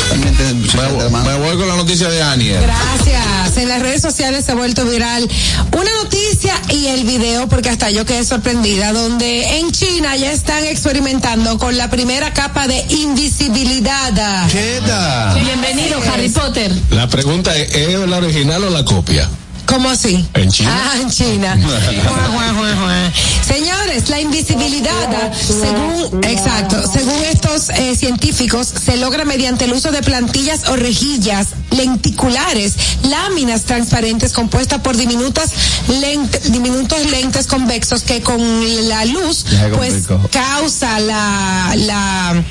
También 0.09 0.37
te, 0.37 0.53
Me, 0.53 1.09
me 1.23 1.35
voy 1.39 1.57
con 1.57 1.69
la 1.69 1.77
noticia 1.77 2.09
de 2.09 2.23
Aniel. 2.23 2.61
Gracias. 2.63 3.57
En 3.57 3.69
las 3.69 3.83
redes 3.83 4.03
sociales 4.03 4.45
se 4.45 4.53
ha 4.53 4.55
vuelto 4.55 4.85
viral 4.85 5.29
una 5.73 5.91
noticia 6.03 6.55
y 6.71 6.87
el 6.87 7.05
video, 7.05 7.49
porque 7.49 7.69
hasta 7.69 7.91
yo 7.91 8.05
quedé 8.05 8.25
sorprendida, 8.25 8.93
donde 8.93 9.59
en 9.59 9.71
China 9.73 10.17
ya 10.17 10.33
están 10.33 10.65
experimentando 10.65 11.59
con 11.59 11.77
la 11.77 11.91
primera 11.91 12.33
capa 12.33 12.67
de 12.67 12.85
invisibilidad. 12.89 14.49
¿Qué 14.51 14.81
tal? 14.87 15.41
Bienvenido, 15.41 16.01
Harry 16.13 16.29
Potter. 16.29 16.73
La 16.91 17.09
pregunta 17.09 17.57
es, 17.57 17.75
¿es 17.75 17.99
la 18.09 18.17
original 18.19 18.65
o 18.65 18.71
la 18.71 18.85
copia? 18.85 19.29
¿Cómo 19.67 19.89
así? 19.91 20.27
¿En 20.35 20.51
China? 20.51 20.71
Ah, 20.93 20.99
en 21.01 21.11
China. 21.11 21.57
Señores, 23.47 24.09
la 24.09 24.21
invisibilidad, 24.21 25.33
según, 25.33 26.25
exacto, 26.25 26.83
según 26.93 27.23
estos 27.25 27.71
eh, 27.71 27.95
científicos, 27.97 28.67
se 28.85 28.97
logra 28.97 29.25
mediante 29.25 29.65
el 29.65 29.73
uso 29.73 29.91
de 29.91 30.03
plantillas 30.03 30.69
o 30.69 30.77
rejillas 30.77 31.49
lenticulares, 31.71 32.75
láminas 33.09 33.63
transparentes 33.63 34.33
compuestas 34.33 34.81
por 34.81 34.97
diminutas 34.97 35.51
lent- 35.89 36.41
diminutos 36.51 37.05
lentes 37.11 37.47
convexos 37.47 38.03
que 38.03 38.21
con 38.23 38.41
la 38.89 39.05
luz, 39.07 39.45
pues, 39.77 39.95
causa 40.31 40.99
la, 41.01 41.73
la, 41.77 42.43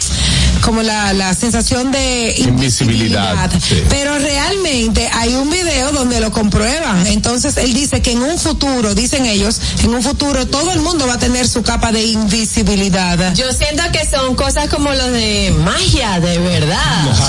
como 0.61 0.81
la, 0.81 1.13
la 1.13 1.33
sensación 1.33 1.91
de 1.91 2.35
Invisibilidad, 2.37 3.49
sí. 3.61 3.81
pero 3.89 4.17
realmente 4.17 5.09
hay 5.13 5.33
un 5.35 5.49
video 5.49 5.91
donde 5.91 6.19
lo 6.19 6.31
comprueban. 6.31 7.00
Entonces 7.07 7.57
él 7.57 7.73
dice 7.73 8.01
que 8.01 8.11
en 8.11 8.21
un 8.21 8.37
futuro, 8.37 8.93
dicen 8.95 9.25
ellos, 9.25 9.59
en 9.83 9.93
un 9.93 10.01
futuro 10.03 10.47
todo 10.47 10.71
el 10.71 10.79
mundo 10.81 11.07
va 11.07 11.13
a 11.15 11.19
tener 11.19 11.47
su 11.47 11.63
capa 11.63 11.91
de 11.91 12.03
invisibilidad. 12.03 13.33
Yo 13.35 13.51
siento 13.53 13.83
que 13.91 14.07
son 14.09 14.35
cosas 14.35 14.67
como 14.69 14.91
los 14.93 15.11
de 15.11 15.53
magia, 15.63 16.19
de 16.19 16.37
verdad. 16.39 16.77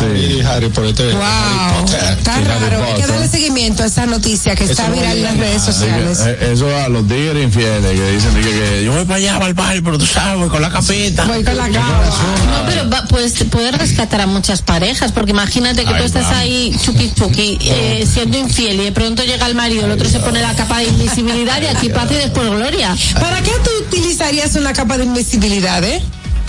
Harry, 0.00 0.40
Harry 0.42 0.68
Potter. 0.68 1.12
Wow, 1.14 1.22
Harry 1.22 1.80
Potter. 1.82 2.18
está 2.18 2.36
Sí, 2.36 2.44
raro. 2.44 2.84
Hay 2.84 2.94
que 3.00 3.06
darle 3.06 3.28
seguimiento 3.28 3.82
a 3.82 3.86
esa 3.86 4.06
noticia 4.06 4.54
que 4.54 4.64
está 4.64 4.84
Eso 4.84 4.90
no 4.90 4.96
viral 4.96 5.16
en 5.18 5.22
las 5.24 5.36
redes 5.36 5.62
sociales. 5.62 6.18
Eh, 6.26 6.50
Eso 6.52 6.66
a 6.76 6.88
los 6.88 7.06
tigres 7.06 7.42
infieles 7.44 7.92
que 7.92 8.10
dicen 8.12 8.34
que, 8.34 8.40
que 8.42 8.84
yo 8.84 8.92
voy 8.92 9.04
para 9.04 9.16
allá, 9.16 9.34
para 9.34 9.46
el 9.48 9.54
baile, 9.54 9.82
pero 9.82 9.98
tú 9.98 10.06
sabes, 10.06 10.38
voy 10.38 10.48
con 10.48 10.62
la 10.62 10.70
capita. 10.70 11.24
Voy 11.24 11.42
con 11.44 11.56
la 11.56 11.68
capa. 11.68 12.02
No, 12.50 12.66
pero 12.66 12.90
va- 12.90 13.04
puedes, 13.08 13.32
puedes 13.50 13.76
rescatar 13.76 14.20
a 14.22 14.26
muchas 14.26 14.62
parejas, 14.62 15.12
porque 15.12 15.30
imagínate 15.30 15.84
que 15.84 15.90
Ay, 15.92 15.98
tú 16.00 16.04
estás 16.04 16.26
ahí 16.34 16.74
chuki 16.84 17.12
chuki, 17.14 17.58
eh, 17.62 18.06
siendo 18.12 18.38
infiel 18.38 18.80
y 18.80 18.84
de 18.84 18.92
pronto 18.92 19.22
llega 19.24 19.46
el 19.46 19.54
marido, 19.62 19.86
el 19.86 19.92
otro 19.92 20.08
se 20.08 20.18
pone 20.18 20.42
la 20.42 20.56
capa 20.56 20.78
de 20.78 20.86
invisibilidad 20.86 21.62
y 21.62 21.66
aquí 21.66 21.88
paz 21.88 22.10
y 22.10 22.14
después 22.14 22.50
gloria. 22.50 22.96
¿Para 23.20 23.40
qué 23.42 23.52
tú 23.62 23.70
utilizarías 23.86 24.56
una 24.56 24.72
capa 24.72 24.98
de 24.98 25.04
invisibilidad, 25.04 25.84
eh? 25.84 26.02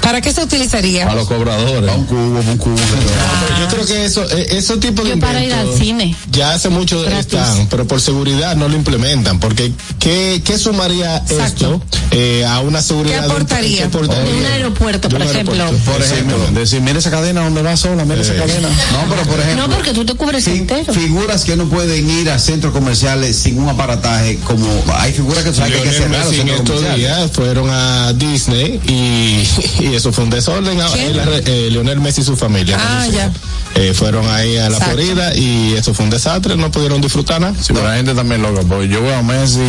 ¿Para 0.03 0.19
qué 0.21 0.33
se 0.33 0.43
utilizaría? 0.43 1.09
A 1.09 1.15
los 1.15 1.27
cobradores. 1.27 1.89
Un 1.95 2.03
cubo, 2.05 2.39
un 2.39 2.57
cubo. 2.57 2.75
Pero 2.75 3.59
yo 3.61 3.67
creo 3.73 3.85
que 3.85 4.05
eso, 4.05 4.23
eh, 4.29 4.47
ese 4.57 4.75
tipo 4.77 5.01
de 5.03 5.11
Yo 5.11 5.19
para 5.19 5.41
ir 5.43 5.53
al 5.53 5.73
cine. 5.73 6.13
ya 6.29 6.51
hace 6.53 6.67
mucho 6.69 7.01
Gratis. 7.01 7.19
están, 7.19 7.67
pero 7.69 7.87
por 7.87 8.01
seguridad 8.01 8.55
no 8.57 8.67
lo 8.67 8.75
implementan, 8.75 9.39
porque 9.39 9.71
¿qué, 9.99 10.41
qué 10.43 10.57
sumaría 10.57 11.23
esto 11.29 11.81
eh, 12.11 12.45
a 12.45 12.59
una 12.59 12.81
seguridad? 12.81 13.19
¿Qué 13.25 13.31
aportaría? 13.31 13.77
¿Qué 13.77 13.83
aportaría? 13.85 14.23
De 14.33 14.39
un 14.39 14.45
aeropuerto, 14.45 15.07
por 15.09 15.21
un 15.21 15.27
ejemplo. 15.27 15.53
aeropuerto. 15.55 15.91
Por 15.93 16.01
ejemplo, 16.01 16.37
decir, 16.51 16.81
mira 16.81 16.99
esa 16.99 17.09
cadena 17.09 17.41
donde 17.41 17.61
va 17.61 17.77
sola, 17.77 18.03
mira 18.03 18.21
esa 18.21 18.33
Eh. 18.33 18.37
cadena. 18.39 18.67
No, 18.67 19.09
pero 19.09 19.23
por 19.23 19.39
ejemplo. 19.39 19.67
No, 19.69 19.73
porque 19.75 19.93
tú 19.93 20.05
te 20.05 20.13
cubres 20.15 20.43
fi- 20.43 20.51
entero. 20.51 20.93
Figuras 20.93 21.45
que 21.45 21.55
no 21.55 21.65
pueden 21.69 22.09
ir 22.09 22.29
a 22.29 22.39
centros 22.39 22.73
comerciales 22.73 23.37
sin 23.37 23.57
un 23.57 23.69
aparataje, 23.69 24.37
como 24.43 24.67
hay 24.97 25.13
figuras 25.13 25.43
que 25.45 25.51
tú 25.51 25.57
sabes 25.57 25.71
que 25.73 25.79
hay 25.79 25.83
que 25.87 25.93
cerrar 25.95 26.25
los 26.25 26.35
centros 26.35 26.59
estos 26.59 26.75
comerciales. 26.81 26.99
días 26.99 27.31
fueron 27.31 27.69
a 27.69 28.11
Disney 28.13 28.81
y, 28.87 29.83
y 29.85 29.92
eso 29.95 30.11
fue 30.11 30.23
un 30.23 30.29
desorden. 30.29 30.79
Ah, 30.81 30.87
la 31.13 31.23
eh, 31.45 31.69
Lionel 31.71 31.99
Messi 31.99 32.21
y 32.21 32.23
su 32.23 32.35
familia. 32.35 32.77
Ah, 32.79 33.05
ya. 33.07 33.31
Eh, 33.75 33.93
fueron 33.95 34.29
ahí 34.29 34.55
a 34.57 34.69
la 34.69 34.77
Exacto. 34.77 34.93
Florida 34.95 35.35
y 35.35 35.73
eso 35.73 35.93
fue 35.95 36.05
un 36.05 36.11
desastre, 36.11 36.55
no 36.55 36.69
pudieron 36.69 37.01
disfrutar 37.01 37.41
nada. 37.41 37.53
Sí, 37.59 37.73
pero 37.73 37.87
la 37.87 37.95
gente 37.95 38.13
también 38.13 38.41
loca, 38.43 38.61
porque 38.69 38.87
yo 38.87 39.01
veo 39.01 39.15
a 39.17 39.23
Messi, 39.23 39.61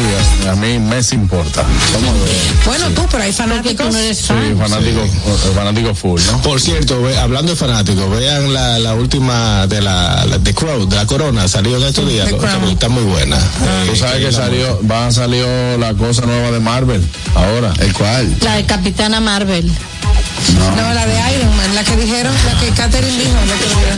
a, 0.46 0.52
a 0.52 0.56
mí 0.56 0.78
Messi 0.78 1.14
importa. 1.14 1.64
Bueno, 2.66 2.86
tú, 2.94 3.02
pero 3.10 3.22
hay 3.22 3.32
fanáticos. 3.32 3.92
no 3.92 3.98
eres 3.98 4.18
sí, 4.18 4.24
fanático, 4.58 5.00
eh, 5.00 5.52
fanático 5.54 5.94
full, 5.94 6.20
¿no? 6.30 6.40
Por 6.42 6.60
cierto, 6.60 7.00
ve- 7.02 7.16
hablando 7.18 7.52
de 7.52 7.56
fanáticos, 7.56 8.10
vean 8.10 8.52
la, 8.52 8.78
la 8.78 8.94
última 8.94 9.66
de 9.66 9.80
la, 9.80 10.24
la 10.26 10.38
The 10.38 10.54
Crow, 10.54 10.86
de 10.86 10.96
la 10.96 11.06
Corona, 11.06 11.48
salió 11.48 11.76
en 11.78 11.84
estos 11.84 12.06
días, 12.08 12.28
está 12.70 12.88
muy 12.88 13.04
buena. 13.04 13.38
Tú 13.86 13.92
Eh, 13.92 13.96
sabes 13.96 14.24
que 14.24 14.32
salió, 14.32 14.80
va 14.90 15.06
a 15.06 15.12
salir 15.12 15.44
la 15.78 15.94
cosa 15.94 16.26
nueva 16.26 16.50
de 16.50 16.60
Marvel, 16.60 17.02
ahora. 17.34 17.72
¿El 17.80 17.92
cual? 17.94 18.34
La 18.42 18.56
de 18.56 18.64
Capitana 18.66 19.20
Marvel. 19.20 19.70
No, 20.76 20.92
la 20.94 21.06
de 21.06 21.14
Iron 21.36 21.56
Man, 21.56 21.74
la 21.74 21.84
que 21.84 21.96
dijeron, 21.96 22.32
la 22.46 22.60
que 22.60 22.68
Catherine 22.70 23.16
dijo. 23.18 23.34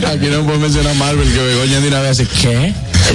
la 0.01 0.09
que. 0.09 0.17
Aquí 0.17 0.27
no 0.27 0.43
puedo 0.45 0.59
mencionar 0.59 0.95
Marvel, 0.95 1.31
que 1.31 1.39
Begoña 1.39 1.79
de 1.79 1.87
una 1.87 1.99
vez 2.01 2.11
hace, 2.11 2.25
¿qué? 2.25 2.73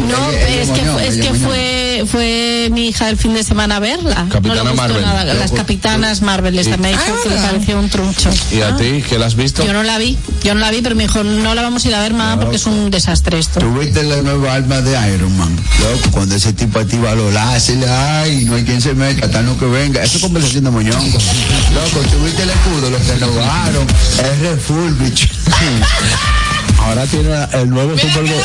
No, 0.09 0.31
es 0.31 0.71
que, 0.71 0.81
fue, 0.87 1.07
es 1.07 1.17
que 1.19 1.35
fue, 1.35 2.05
fue 2.11 2.69
mi 2.73 2.89
hija 2.89 3.11
el 3.11 3.19
fin 3.19 3.35
de 3.35 3.45
semana 3.45 3.77
a 3.77 3.79
verla. 3.81 4.27
Capitana 4.31 4.65
no 4.65 4.71
le 4.71 4.77
Marvel. 4.77 5.03
nada. 5.03 5.35
Las 5.35 5.53
capitanas 5.53 6.23
Marvel, 6.23 6.59
esta 6.59 6.79
me 6.79 6.95
Ah, 6.95 6.99
que 7.23 7.29
le 7.29 7.35
¿verdad? 7.35 7.51
pareció 7.53 7.79
un 7.79 7.91
truncho. 7.91 8.31
¿Y 8.51 8.63
a 8.63 8.75
ti, 8.77 9.03
que 9.07 9.19
la 9.19 9.27
has 9.27 9.35
visto? 9.35 9.63
Yo 9.65 9.75
no 9.75 9.83
la 9.83 9.99
vi, 9.99 10.17
yo 10.45 10.55
no 10.55 10.61
la 10.61 10.71
vi, 10.71 10.81
pero 10.81 10.95
me 10.97 11.03
dijo, 11.03 11.23
no 11.23 11.55
la 11.55 11.61
vamos 11.61 11.85
a 11.85 11.89
ir 11.89 11.95
a 11.95 12.01
ver, 12.01 12.15
mamá, 12.15 12.41
porque 12.41 12.57
es 12.57 12.65
un 12.65 12.91
desastre 12.91 13.39
esto. 13.39 13.61
Tuviste 13.61 14.03
la 14.05 14.23
nueva 14.23 14.55
arma 14.55 14.81
de 14.81 14.93
Iron 15.15 15.37
Man. 15.37 15.55
Loco, 15.81 16.11
cuando 16.11 16.37
ese 16.37 16.55
tipo 16.55 16.79
activa 16.79 17.15
los 17.15 17.33
láseres, 17.33 17.87
ay, 17.91 18.47
no 18.47 18.55
hay 18.55 18.65
quien 18.65 18.81
se 18.81 18.95
meta, 18.95 19.27
hasta 19.27 19.43
no 19.43 19.59
que 19.59 19.67
venga. 19.67 20.03
Eso 20.03 20.17
es 20.17 20.23
conversación 20.23 20.65
de 20.65 20.71
moñón. 20.71 21.05
Loco, 21.05 22.01
tuviste 22.11 22.43
el 22.45 22.51
escudo, 22.51 22.82
lo 22.91 22.99
renovaron. 22.99 23.87
Es 24.19 24.39
refurbished. 24.41 25.31
Ahora 26.85 27.07
tiene 27.07 27.31
el 27.53 27.71
nuevo 27.71 27.97
super 27.97 28.23
botón. 28.23 28.45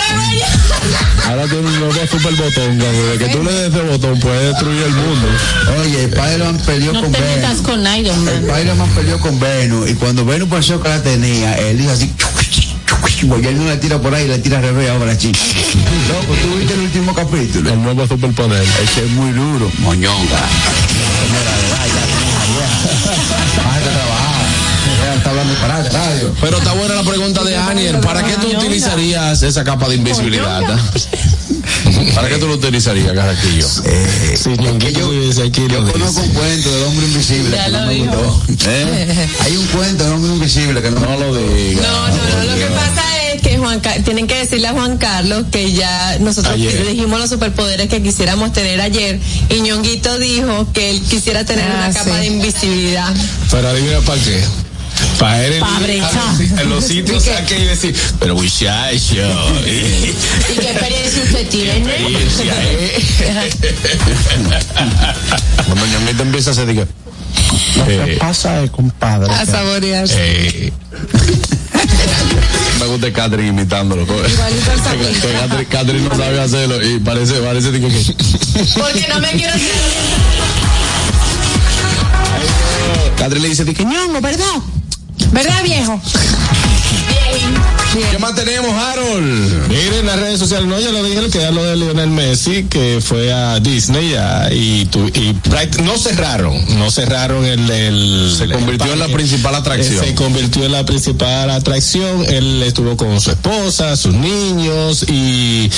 Ahora 1.27 1.47
tiene 1.47 1.67
un 1.67 1.79
nuevo 1.79 2.07
super 2.07 2.35
botón. 2.35 2.77
De 2.77 3.17
que 3.17 3.29
tú 3.29 3.43
le 3.43 3.51
des 3.51 3.73
ese 3.73 3.81
botón 3.81 4.19
puede 4.19 4.49
destruir 4.49 4.83
el 4.83 4.91
mundo. 4.91 5.27
Oye, 5.81 6.03
Spider-Man 6.03 6.57
peleó 6.65 6.93
No 6.93 7.01
con 7.01 7.11
te 7.11 7.19
metas 7.19 7.57
con 7.61 7.79
Iron 7.97 8.25
Man. 8.25 8.35
Spider-Man 8.35 8.89
peleó 8.89 9.19
con 9.19 9.39
Venom. 9.39 9.87
Y 9.87 9.93
cuando 9.95 10.23
Venom 10.23 10.49
pensó 10.49 10.79
que 10.81 10.89
la 10.89 11.01
tenía, 11.01 11.55
él 11.55 11.79
dijo 11.79 11.91
así. 11.91 12.13
Porque 13.27 13.49
él 13.49 13.57
no 13.57 13.65
la 13.65 13.79
tira 13.79 13.99
por 13.99 14.13
ahí, 14.13 14.27
la 14.27 14.37
tira 14.37 14.57
al 14.57 14.63
revés 14.63 14.89
ahora, 14.91 15.17
chico. 15.17 15.39
Loco, 16.07 16.39
¿tú 16.41 16.57
viste 16.57 16.73
el 16.73 16.81
último 16.81 17.13
capítulo? 17.15 17.71
El 17.71 17.81
nuevo 17.81 18.07
superpoder. 18.07 18.63
Ese 18.83 19.05
es 19.05 19.11
muy 19.11 19.31
duro. 19.31 19.71
Moñonga. 19.79 20.39
Está 25.17 25.29
hablando 25.31 25.53
para 25.55 25.83
radio. 25.83 26.33
Pero 26.41 26.57
está 26.57 26.73
buena 26.73 26.95
la 26.95 27.03
pregunta 27.03 27.43
de 27.43 27.55
Aniel. 27.57 27.97
¿Para 27.99 28.23
qué 28.23 28.33
tú 28.33 28.47
utilizarías 28.57 29.41
esa 29.43 29.63
capa 29.63 29.87
de 29.89 29.95
invisibilidad? 29.95 30.61
¿Para 32.15 32.29
qué 32.29 32.37
tú 32.37 32.47
lo 32.47 32.53
utilizarías, 32.55 33.13
Carraquillo? 33.13 33.67
Eh, 33.85 34.35
Sí, 34.37 34.49
Ñonguito 34.57 35.11
dice 35.11 35.43
aquí 35.43 35.61
yo 35.69 35.79
conozco 35.91 36.21
dice. 36.21 36.21
un 36.21 36.29
cuento 36.29 36.71
del 36.73 36.83
hombre 36.83 37.05
invisible 37.05 37.55
Ya 37.55 37.65
que 37.65 37.71
no 37.71 37.85
me 37.85 37.93
dijo. 37.93 38.41
gustó. 38.47 38.69
¿Eh? 38.69 39.27
Hay 39.41 39.57
un 39.57 39.65
cuento 39.67 40.03
del 40.03 40.13
hombre 40.13 40.31
invisible 40.33 40.81
que 40.81 40.91
no, 40.91 40.99
No 41.01 41.17
lo 41.17 41.35
digas. 41.35 41.85
No, 41.85 42.07
no, 42.07 42.15
no, 42.15 42.43
lo 42.51 42.55
que 42.55 42.65
pasa 42.67 43.03
es 43.33 43.41
que 43.41 43.57
Juan 43.57 43.81
tienen 44.03 44.27
que 44.27 44.35
decirle 44.35 44.67
a 44.67 44.71
Juan 44.73 44.97
Carlos 44.97 45.45
que 45.51 45.71
ya 45.73 46.17
nosotros 46.19 46.53
Ayer. 46.55 46.73
le 46.85 46.91
dijimos 46.93 47.19
los 47.19 47.29
superpoderes 47.29 47.87
que 47.89 48.01
quisiéramos 48.01 48.53
tener 48.53 48.79
ayer 48.81 49.19
y 49.49 49.61
Ñonguito 49.61 50.17
dijo 50.19 50.67
que 50.73 50.91
él 50.91 51.01
quisiera 51.01 51.45
tener 51.45 51.65
Ah, 51.69 51.75
una 51.85 51.93
capa 51.93 52.15
sí. 52.15 52.19
de 52.21 52.25
invisibilidad. 52.27 53.13
Pero 53.51 53.67
adivina 53.69 53.99
para 54.01 54.21
qué. 54.21 54.43
Para 55.19 55.79
brechar. 55.79 56.35
en 56.61 56.69
los 56.69 56.83
sitios 56.83 57.23
saque 57.23 57.57
y 57.59 57.65
decir, 57.65 57.95
pero 58.19 58.35
muchacho, 58.35 59.15
eh, 59.65 60.13
¿Y 60.49 60.53
qué 60.59 60.71
experiencia 60.71 61.23
usted 61.23 61.47
tiene? 61.49 61.77
experiencia, 61.77 62.53
eh. 62.63 63.03
Cuando 65.65 65.85
Ñonguito 65.87 66.23
empieza 66.23 66.49
a 66.51 66.53
hacer, 66.53 66.67
diga, 66.67 66.85
Lo 67.77 67.85
que 67.85 68.13
Eh, 68.13 68.17
pasa 68.19 68.61
es, 68.63 68.69
compadre. 68.71 69.33
A 69.33 69.39
que- 69.45 69.51
saborear. 69.51 70.05
Eh, 70.11 70.71
me 72.79 72.85
gusta 72.85 73.11
Catherine 73.11 73.49
imitándolo. 73.49 74.05
Que 74.05 74.13
que 74.13 75.31
Catherine, 75.33 75.65
Catherine 75.69 76.07
no 76.09 76.15
sabe 76.15 76.39
hacerlo 76.41 76.85
y 76.87 76.99
parece, 76.99 77.33
parece 77.41 77.71
que, 77.71 77.79
que- 77.79 78.15
Porque 78.79 79.07
no 79.09 79.19
me 79.19 79.31
quiero 79.31 79.53
Catherine 83.17 83.41
le 83.41 83.49
dice 83.49 83.65
que 83.65 83.83
ñongo, 83.83 84.21
¿verdad? 84.21 84.45
¿Verdad, 85.31 85.63
viejo? 85.63 85.99
¿Qué 88.11 88.19
más 88.19 88.35
tenemos, 88.35 88.69
Harold? 88.71 89.67
Miren 89.69 90.05
las 90.05 90.19
redes 90.19 90.39
sociales, 90.39 90.67
no, 90.67 90.79
ya 90.79 90.91
lo 90.91 91.03
dije, 91.03 91.29
que 91.31 91.39
era 91.39 91.49
lo 91.51 91.63
de 91.63 91.75
Lionel 91.77 92.09
Messi, 92.11 92.65
que 92.69 92.99
fue 93.01 93.33
a 93.33 93.59
Disney 93.59 94.11
ya, 94.11 94.49
y, 94.51 94.85
tu- 94.85 95.07
y 95.07 95.33
práct- 95.43 95.81
no 95.81 95.97
cerraron, 95.97 96.53
no 96.77 96.91
cerraron 96.91 97.43
el... 97.45 97.69
el 97.71 98.35
Se 98.37 98.47
convirtió 98.49 98.93
en 98.93 98.99
la 98.99 99.07
principal 99.07 99.55
atracción. 99.55 100.03
Se 100.05 100.13
convirtió 100.13 100.65
en 100.65 100.73
la 100.73 100.85
principal 100.85 101.49
atracción, 101.49 102.23
él 102.27 102.61
estuvo 102.63 102.95
con 102.97 103.19
su 103.19 103.31
esposa, 103.31 103.95
sus 103.97 104.13
niños, 104.13 105.03
y, 105.09 105.69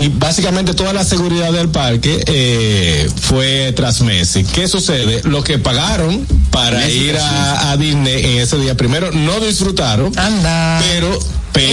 y 0.00 0.08
básicamente 0.14 0.72
toda 0.72 0.94
la 0.94 1.04
seguridad 1.04 1.52
del 1.52 1.68
parque 1.68 2.22
eh, 2.26 3.10
fue 3.20 3.72
tras 3.72 4.00
Messi. 4.00 4.44
¿Qué 4.44 4.66
sucede? 4.66 5.20
Los 5.24 5.44
que 5.44 5.58
pagaron 5.58 6.26
para 6.50 6.78
Messi 6.78 6.98
ir 7.00 7.16
a, 7.18 7.70
a 7.72 7.76
Disney 7.76 8.24
en 8.24 8.38
ese 8.40 8.56
día, 8.56 8.74
primero 8.76 9.12
no 9.12 9.40
disfrutaron, 9.40 10.18
Anda. 10.18 10.80
pero 10.80 10.95
pero 11.00 11.18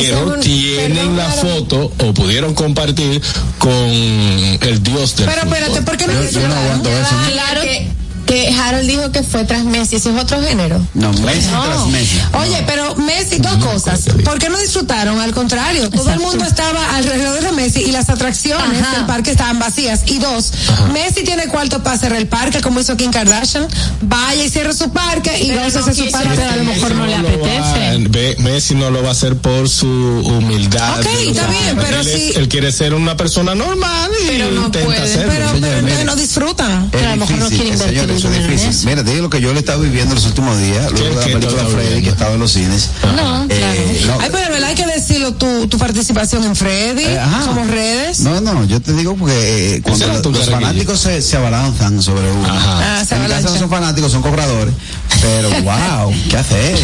Eso 0.01 0.25
un- 0.25 0.39
tienen 0.39 0.93
perdón, 0.97 1.17
la 1.17 1.29
foto 1.29 1.91
o 1.99 2.13
pudieron 2.13 2.53
compartir 2.53 3.21
con 3.59 3.71
el 3.73 4.81
dios 4.83 5.15
del 5.15 5.25
Pero 5.27 5.41
fútbol. 5.41 5.57
espérate, 5.57 5.81
¿por 5.83 5.97
qué 5.97 6.07
no 6.07 6.13
Yo- 6.13 6.19
yo 6.19 6.23
no 6.23 6.27
disfrutaron? 6.29 6.57
aguanto 6.63 6.89
eso. 6.89 7.15
Claro 7.31 7.61
que, 7.61 7.87
que 8.25 8.49
Harold 8.53 8.87
dijo 8.87 9.11
que 9.11 9.23
fue 9.23 9.43
tras 9.45 9.63
Messi, 9.65 9.97
ese 9.97 10.09
es 10.15 10.21
otro 10.21 10.41
género. 10.41 10.79
No, 10.93 11.11
Messi 11.13 11.49
No. 11.51 11.63
tras 11.63 11.87
Messi. 11.87 12.17
Oye, 12.41 12.63
pero 12.65 12.82
Messi, 13.39 13.41
dos 13.41 13.65
cosas. 13.65 14.01
¿Por 14.23 14.37
qué 14.39 14.49
no 14.49 14.57
disfrutaron? 14.59 15.19
Al 15.19 15.33
contrario, 15.33 15.89
todo 15.89 16.11
el 16.11 16.19
mundo 16.19 16.45
estaba 16.45 16.95
alrededor 16.95 17.41
de 17.41 17.51
Messi 17.51 17.81
y 17.81 17.91
las 17.91 18.09
atracciones 18.09 18.81
Ajá. 18.81 18.97
del 18.97 19.05
parque 19.05 19.31
estaban 19.31 19.59
vacías. 19.59 20.01
Y 20.05 20.19
dos, 20.19 20.51
Messi 20.91 21.23
tiene 21.23 21.47
cuarto 21.47 21.81
para 21.83 21.97
cerrar 21.97 22.19
el 22.19 22.27
parque, 22.27 22.61
como 22.61 22.79
hizo 22.79 22.95
Kim 22.97 23.11
Kardashian. 23.11 23.67
Vaya 24.01 24.43
y 24.43 24.49
cierre 24.49 24.73
su 24.73 24.89
parque 24.91 25.37
y 25.41 25.47
Pero 25.47 25.59
vamos 25.61 25.75
a 25.75 25.79
no 25.79 25.85
hacer 25.87 26.05
su 26.05 26.11
parque. 26.11 26.29
pero 26.35 26.51
a 26.51 26.55
lo 26.57 26.63
mejor 26.63 26.95
no 26.95 27.05
le 27.05 27.17
lo 27.17 27.23
va- 27.23 27.29
apetece. 27.29 28.07
ve- 28.09 28.35
Messi 28.39 28.75
no 28.75 28.89
lo 28.91 29.01
va 29.03 29.09
a 29.09 29.11
hacer 29.13 29.37
por 29.37 29.69
su 29.69 29.87
humildad. 29.87 30.99
Ok, 30.99 31.05
está 31.27 31.47
bien, 31.47 31.77
pero 31.79 31.99
él, 32.01 32.07
es- 32.07 32.13
sí. 32.13 32.33
él 32.35 32.47
quiere 32.49 32.71
ser 32.71 32.93
una 32.93 33.15
persona 33.17 33.55
normal 33.55 34.11
y 34.23 34.27
Pero 34.27 34.51
no 34.51 34.65
intenta 34.67 34.85
puede. 34.85 34.99
hacerlo. 35.01 35.31
Pero, 35.33 35.45
pero 35.53 35.55
entonces 35.57 35.83
miren. 35.83 36.05
no 36.05 36.15
disfrutan. 36.15 36.89
Es 36.93 37.01
a 37.03 37.09
lo 37.11 37.15
mejor 37.17 37.37
no 37.37 37.49
difícil, 37.49 37.57
quiere 37.57 37.69
eh, 37.69 37.73
invertir 37.73 37.99
señores, 37.99 38.17
eso 38.17 38.27
es 38.29 38.47
difícil. 38.47 38.89
Mira, 38.89 39.03
te 39.03 39.11
digo 39.11 39.23
lo 39.23 39.29
que 39.29 39.41
yo 39.41 39.49
le 39.51 39.55
he 39.57 39.59
estado 39.59 39.81
viviendo 39.81 40.15
los 40.15 40.25
últimos 40.25 40.57
días, 40.59 40.91
luego 40.91 41.09
de 41.09 41.15
la 41.15 41.39
película 41.39 41.65
Freddy, 41.65 42.01
que 42.03 42.09
estaba 42.09 42.33
en 42.33 42.39
los 42.39 42.51
cines. 42.51 42.89
No, 43.23 43.45
Eh, 43.49 44.01
no, 44.07 44.13
Ay, 44.19 44.29
pero 44.31 44.51
verdad 44.51 44.69
hay 44.69 44.75
que 44.75 44.85
decirlo, 44.85 45.33
tu, 45.33 45.67
tu 45.67 45.77
participación 45.77 46.43
en 46.43 46.55
Freddy, 46.55 47.03
Eh, 47.03 47.19
ajá. 47.19 47.43
somos 47.45 47.67
redes. 47.67 48.19
No, 48.21 48.39
no, 48.41 48.63
yo 48.65 48.81
te 48.81 48.93
digo 48.93 49.15
porque 49.15 49.75
eh, 49.75 49.81
cuando 49.81 50.07
los, 50.07 50.25
los 50.25 50.49
fanáticos 50.49 50.99
se, 50.99 51.21
se 51.21 51.37
abalanzan 51.37 52.01
sobre 52.01 52.31
uno. 52.31 52.47
Ah, 52.49 53.03
se 53.07 53.15
en 53.15 53.21
mi 53.21 53.25
avalanchan. 53.25 53.53
no 53.53 53.59
son 53.59 53.69
fanáticos, 53.69 54.11
son 54.11 54.21
cobradores. 54.21 54.73
Pero 55.21 55.49
wow, 55.63 56.13
qué 56.29 56.37
hacer. 56.37 56.77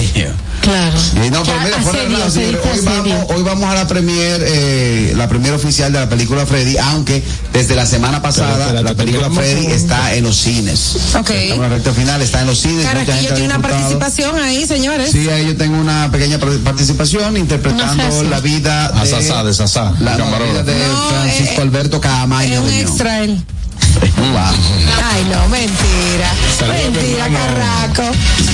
Claro. 0.62 0.98
Y 1.26 1.30
no, 1.30 1.44
pero 1.44 1.60
mira, 1.62 1.78
fuera 1.82 2.00
de 2.00 2.06
asedio, 2.06 2.18
relajo, 2.18 2.30
se 2.32 2.40
señores, 2.46 2.62
dice 2.62 2.70
hoy 2.80 2.86
vamos, 2.86 3.26
hoy 3.36 3.44
vamos 3.44 3.70
a 3.70 3.76
la 3.76 3.88
premier, 3.88 4.42
eh, 4.46 5.14
la 5.16 5.28
premier 5.28 5.54
oficial 5.54 5.92
de 5.92 6.00
la 6.00 6.10
película 6.10 6.46
Freddy, 6.46 6.78
aunque 6.78 7.24
desde 7.54 7.76
la 7.76 7.86
semana 7.86 8.22
pasada 8.22 8.74
la 8.82 8.94
película 8.94 9.30
Freddy 9.30 9.68
está 9.68 10.14
en 10.16 10.24
los 10.26 10.36
cines. 10.38 10.96
Ok. 11.18 11.30
Estamos 11.30 11.56
en 11.56 11.62
la 11.62 11.70
recta 11.70 11.94
final, 11.94 12.22
está 12.22 12.42
en 12.42 12.48
los 12.48 12.60
cines. 12.60 12.78
mucha 12.86 12.90
gente 12.92 13.06
Carajillo 13.06 13.34
tiene 13.36 13.54
una 13.56 13.62
participación 13.62 14.40
ahí, 14.40 14.66
señores. 14.68 15.12
Sí, 15.12 15.30
ahí 15.30 15.48
yo 15.48 15.56
tengo 15.58 15.78
una 15.80 16.10
pequeña 16.12 16.38
par- 16.40 16.58
participación 16.64 17.38
interpretando 17.38 18.04
No 18.04 18.12
sé 18.12 18.20
si- 18.22 18.28
la 18.28 18.40
vida 18.40 18.92
de, 18.92 19.10
Sasá, 19.10 19.44
de 19.44 19.54
Sasá, 19.54 19.94
la, 20.00 20.18
la 20.18 20.26
vida 20.40 20.64
de 20.64 20.88
No, 20.88 21.10
Francisco 21.10 21.62
eh, 21.62 21.62
Alberto 21.64 22.02
Camaño. 22.02 22.54
Es 22.54 22.60
un 22.60 22.70
extra 22.74 23.24
él. 23.24 23.44
Ay, 25.04 25.26
no, 25.26 25.48
mentira. 25.50 26.32
Saludos, 26.58 26.92
mentira. 26.92 27.28
Carraco. 27.30 28.04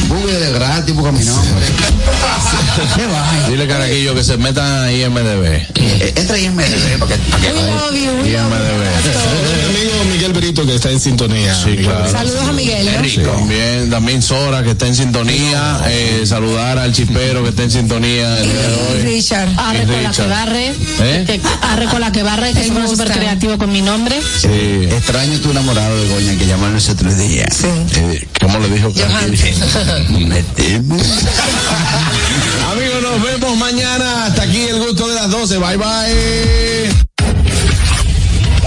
Google 0.08 0.40
de 0.40 0.52
gratis, 0.54 0.96
busca 0.96 1.12
mi 1.12 1.24
nombre. 1.26 1.66
¿Qué 2.96 3.06
va? 3.08 3.50
Dile, 3.50 3.68
Caraquillo, 3.68 4.16
que 4.16 4.24
se 4.24 4.38
metan 4.38 4.84
ahí 4.84 5.04
en 5.04 5.14
MDB. 5.14 5.44
Eh, 5.76 6.14
Entra 6.16 6.36
ahí 6.36 6.46
en 6.46 6.56
MDB 6.56 7.00
para 7.00 7.16
que, 7.16 7.22
para 7.30 7.44
que 7.44 7.54
We 7.54 7.62
love 7.62 7.94
you, 7.94 8.24
we 8.24 8.30
Y 8.30 8.34
love 8.34 8.46
MDB. 8.50 8.86
Mi 9.74 9.80
amigo 9.80 10.06
Miguel 10.12 10.34
Brito 10.34 10.66
que 10.66 10.76
está 10.76 10.92
en 10.92 11.00
sintonía. 11.00 11.56
Sí, 11.56 11.76
claro. 11.78 12.10
Saludos 12.12 12.48
a 12.48 12.52
Miguel. 12.54 12.86
¿no? 12.86 13.10
Sí. 13.10 13.22
También, 13.22 13.90
también 13.90 14.22
Sora, 14.22 14.64
que 14.64 14.72
está 14.72 14.88
en 14.88 14.96
sintonía. 14.96 15.82
Eh, 15.88 16.24
saludar 16.26 16.78
al 16.78 16.94
chispero 16.94 17.44
que 17.44 17.50
está 17.50 17.64
en 17.64 17.72
sintonía 17.72 18.38
el 18.40 18.44
día 18.52 18.62
de 18.62 18.76
hoy. 18.76 19.02
Richard. 19.04 19.50
Arre 19.58 19.84
Y 19.84 19.88
con 19.88 20.04
la 20.04 20.12
que 20.12 20.28
barre. 20.28 20.74
¿Eh? 21.00 21.24
Que, 21.26 21.42
arre 21.62 21.86
con 21.88 22.02
la 22.02 22.12
que 22.12 22.24
barre, 22.24 22.54
que 22.54 22.70
gusta. 22.70 22.88
súper 22.88 23.12
creativo 23.12 23.58
con 23.58 23.72
mi 23.72 23.82
nombre. 23.82 24.20
Sí. 24.40 24.88
Extraño 24.92 25.25
tu 25.42 25.52
enamorado 25.52 26.02
de 26.02 26.08
Goña 26.10 26.38
que 26.38 26.46
llamaron 26.46 26.78
ese 26.78 26.92
otro 26.92 27.14
día. 27.14 27.48
Sí. 27.52 27.68
Eh, 27.96 28.28
¿Cómo 28.40 28.60
le 28.60 28.70
dijo? 28.70 28.90
Me 30.10 30.44
temo. 30.44 30.96
Amigos, 32.72 33.02
nos 33.02 33.22
vemos 33.24 33.58
mañana. 33.58 34.26
Hasta 34.26 34.44
aquí 34.44 34.62
el 34.62 34.80
gusto 34.80 35.08
de 35.08 35.16
las 35.16 35.30
12. 35.30 35.58
Bye, 35.58 35.78
bye. 35.78 37.05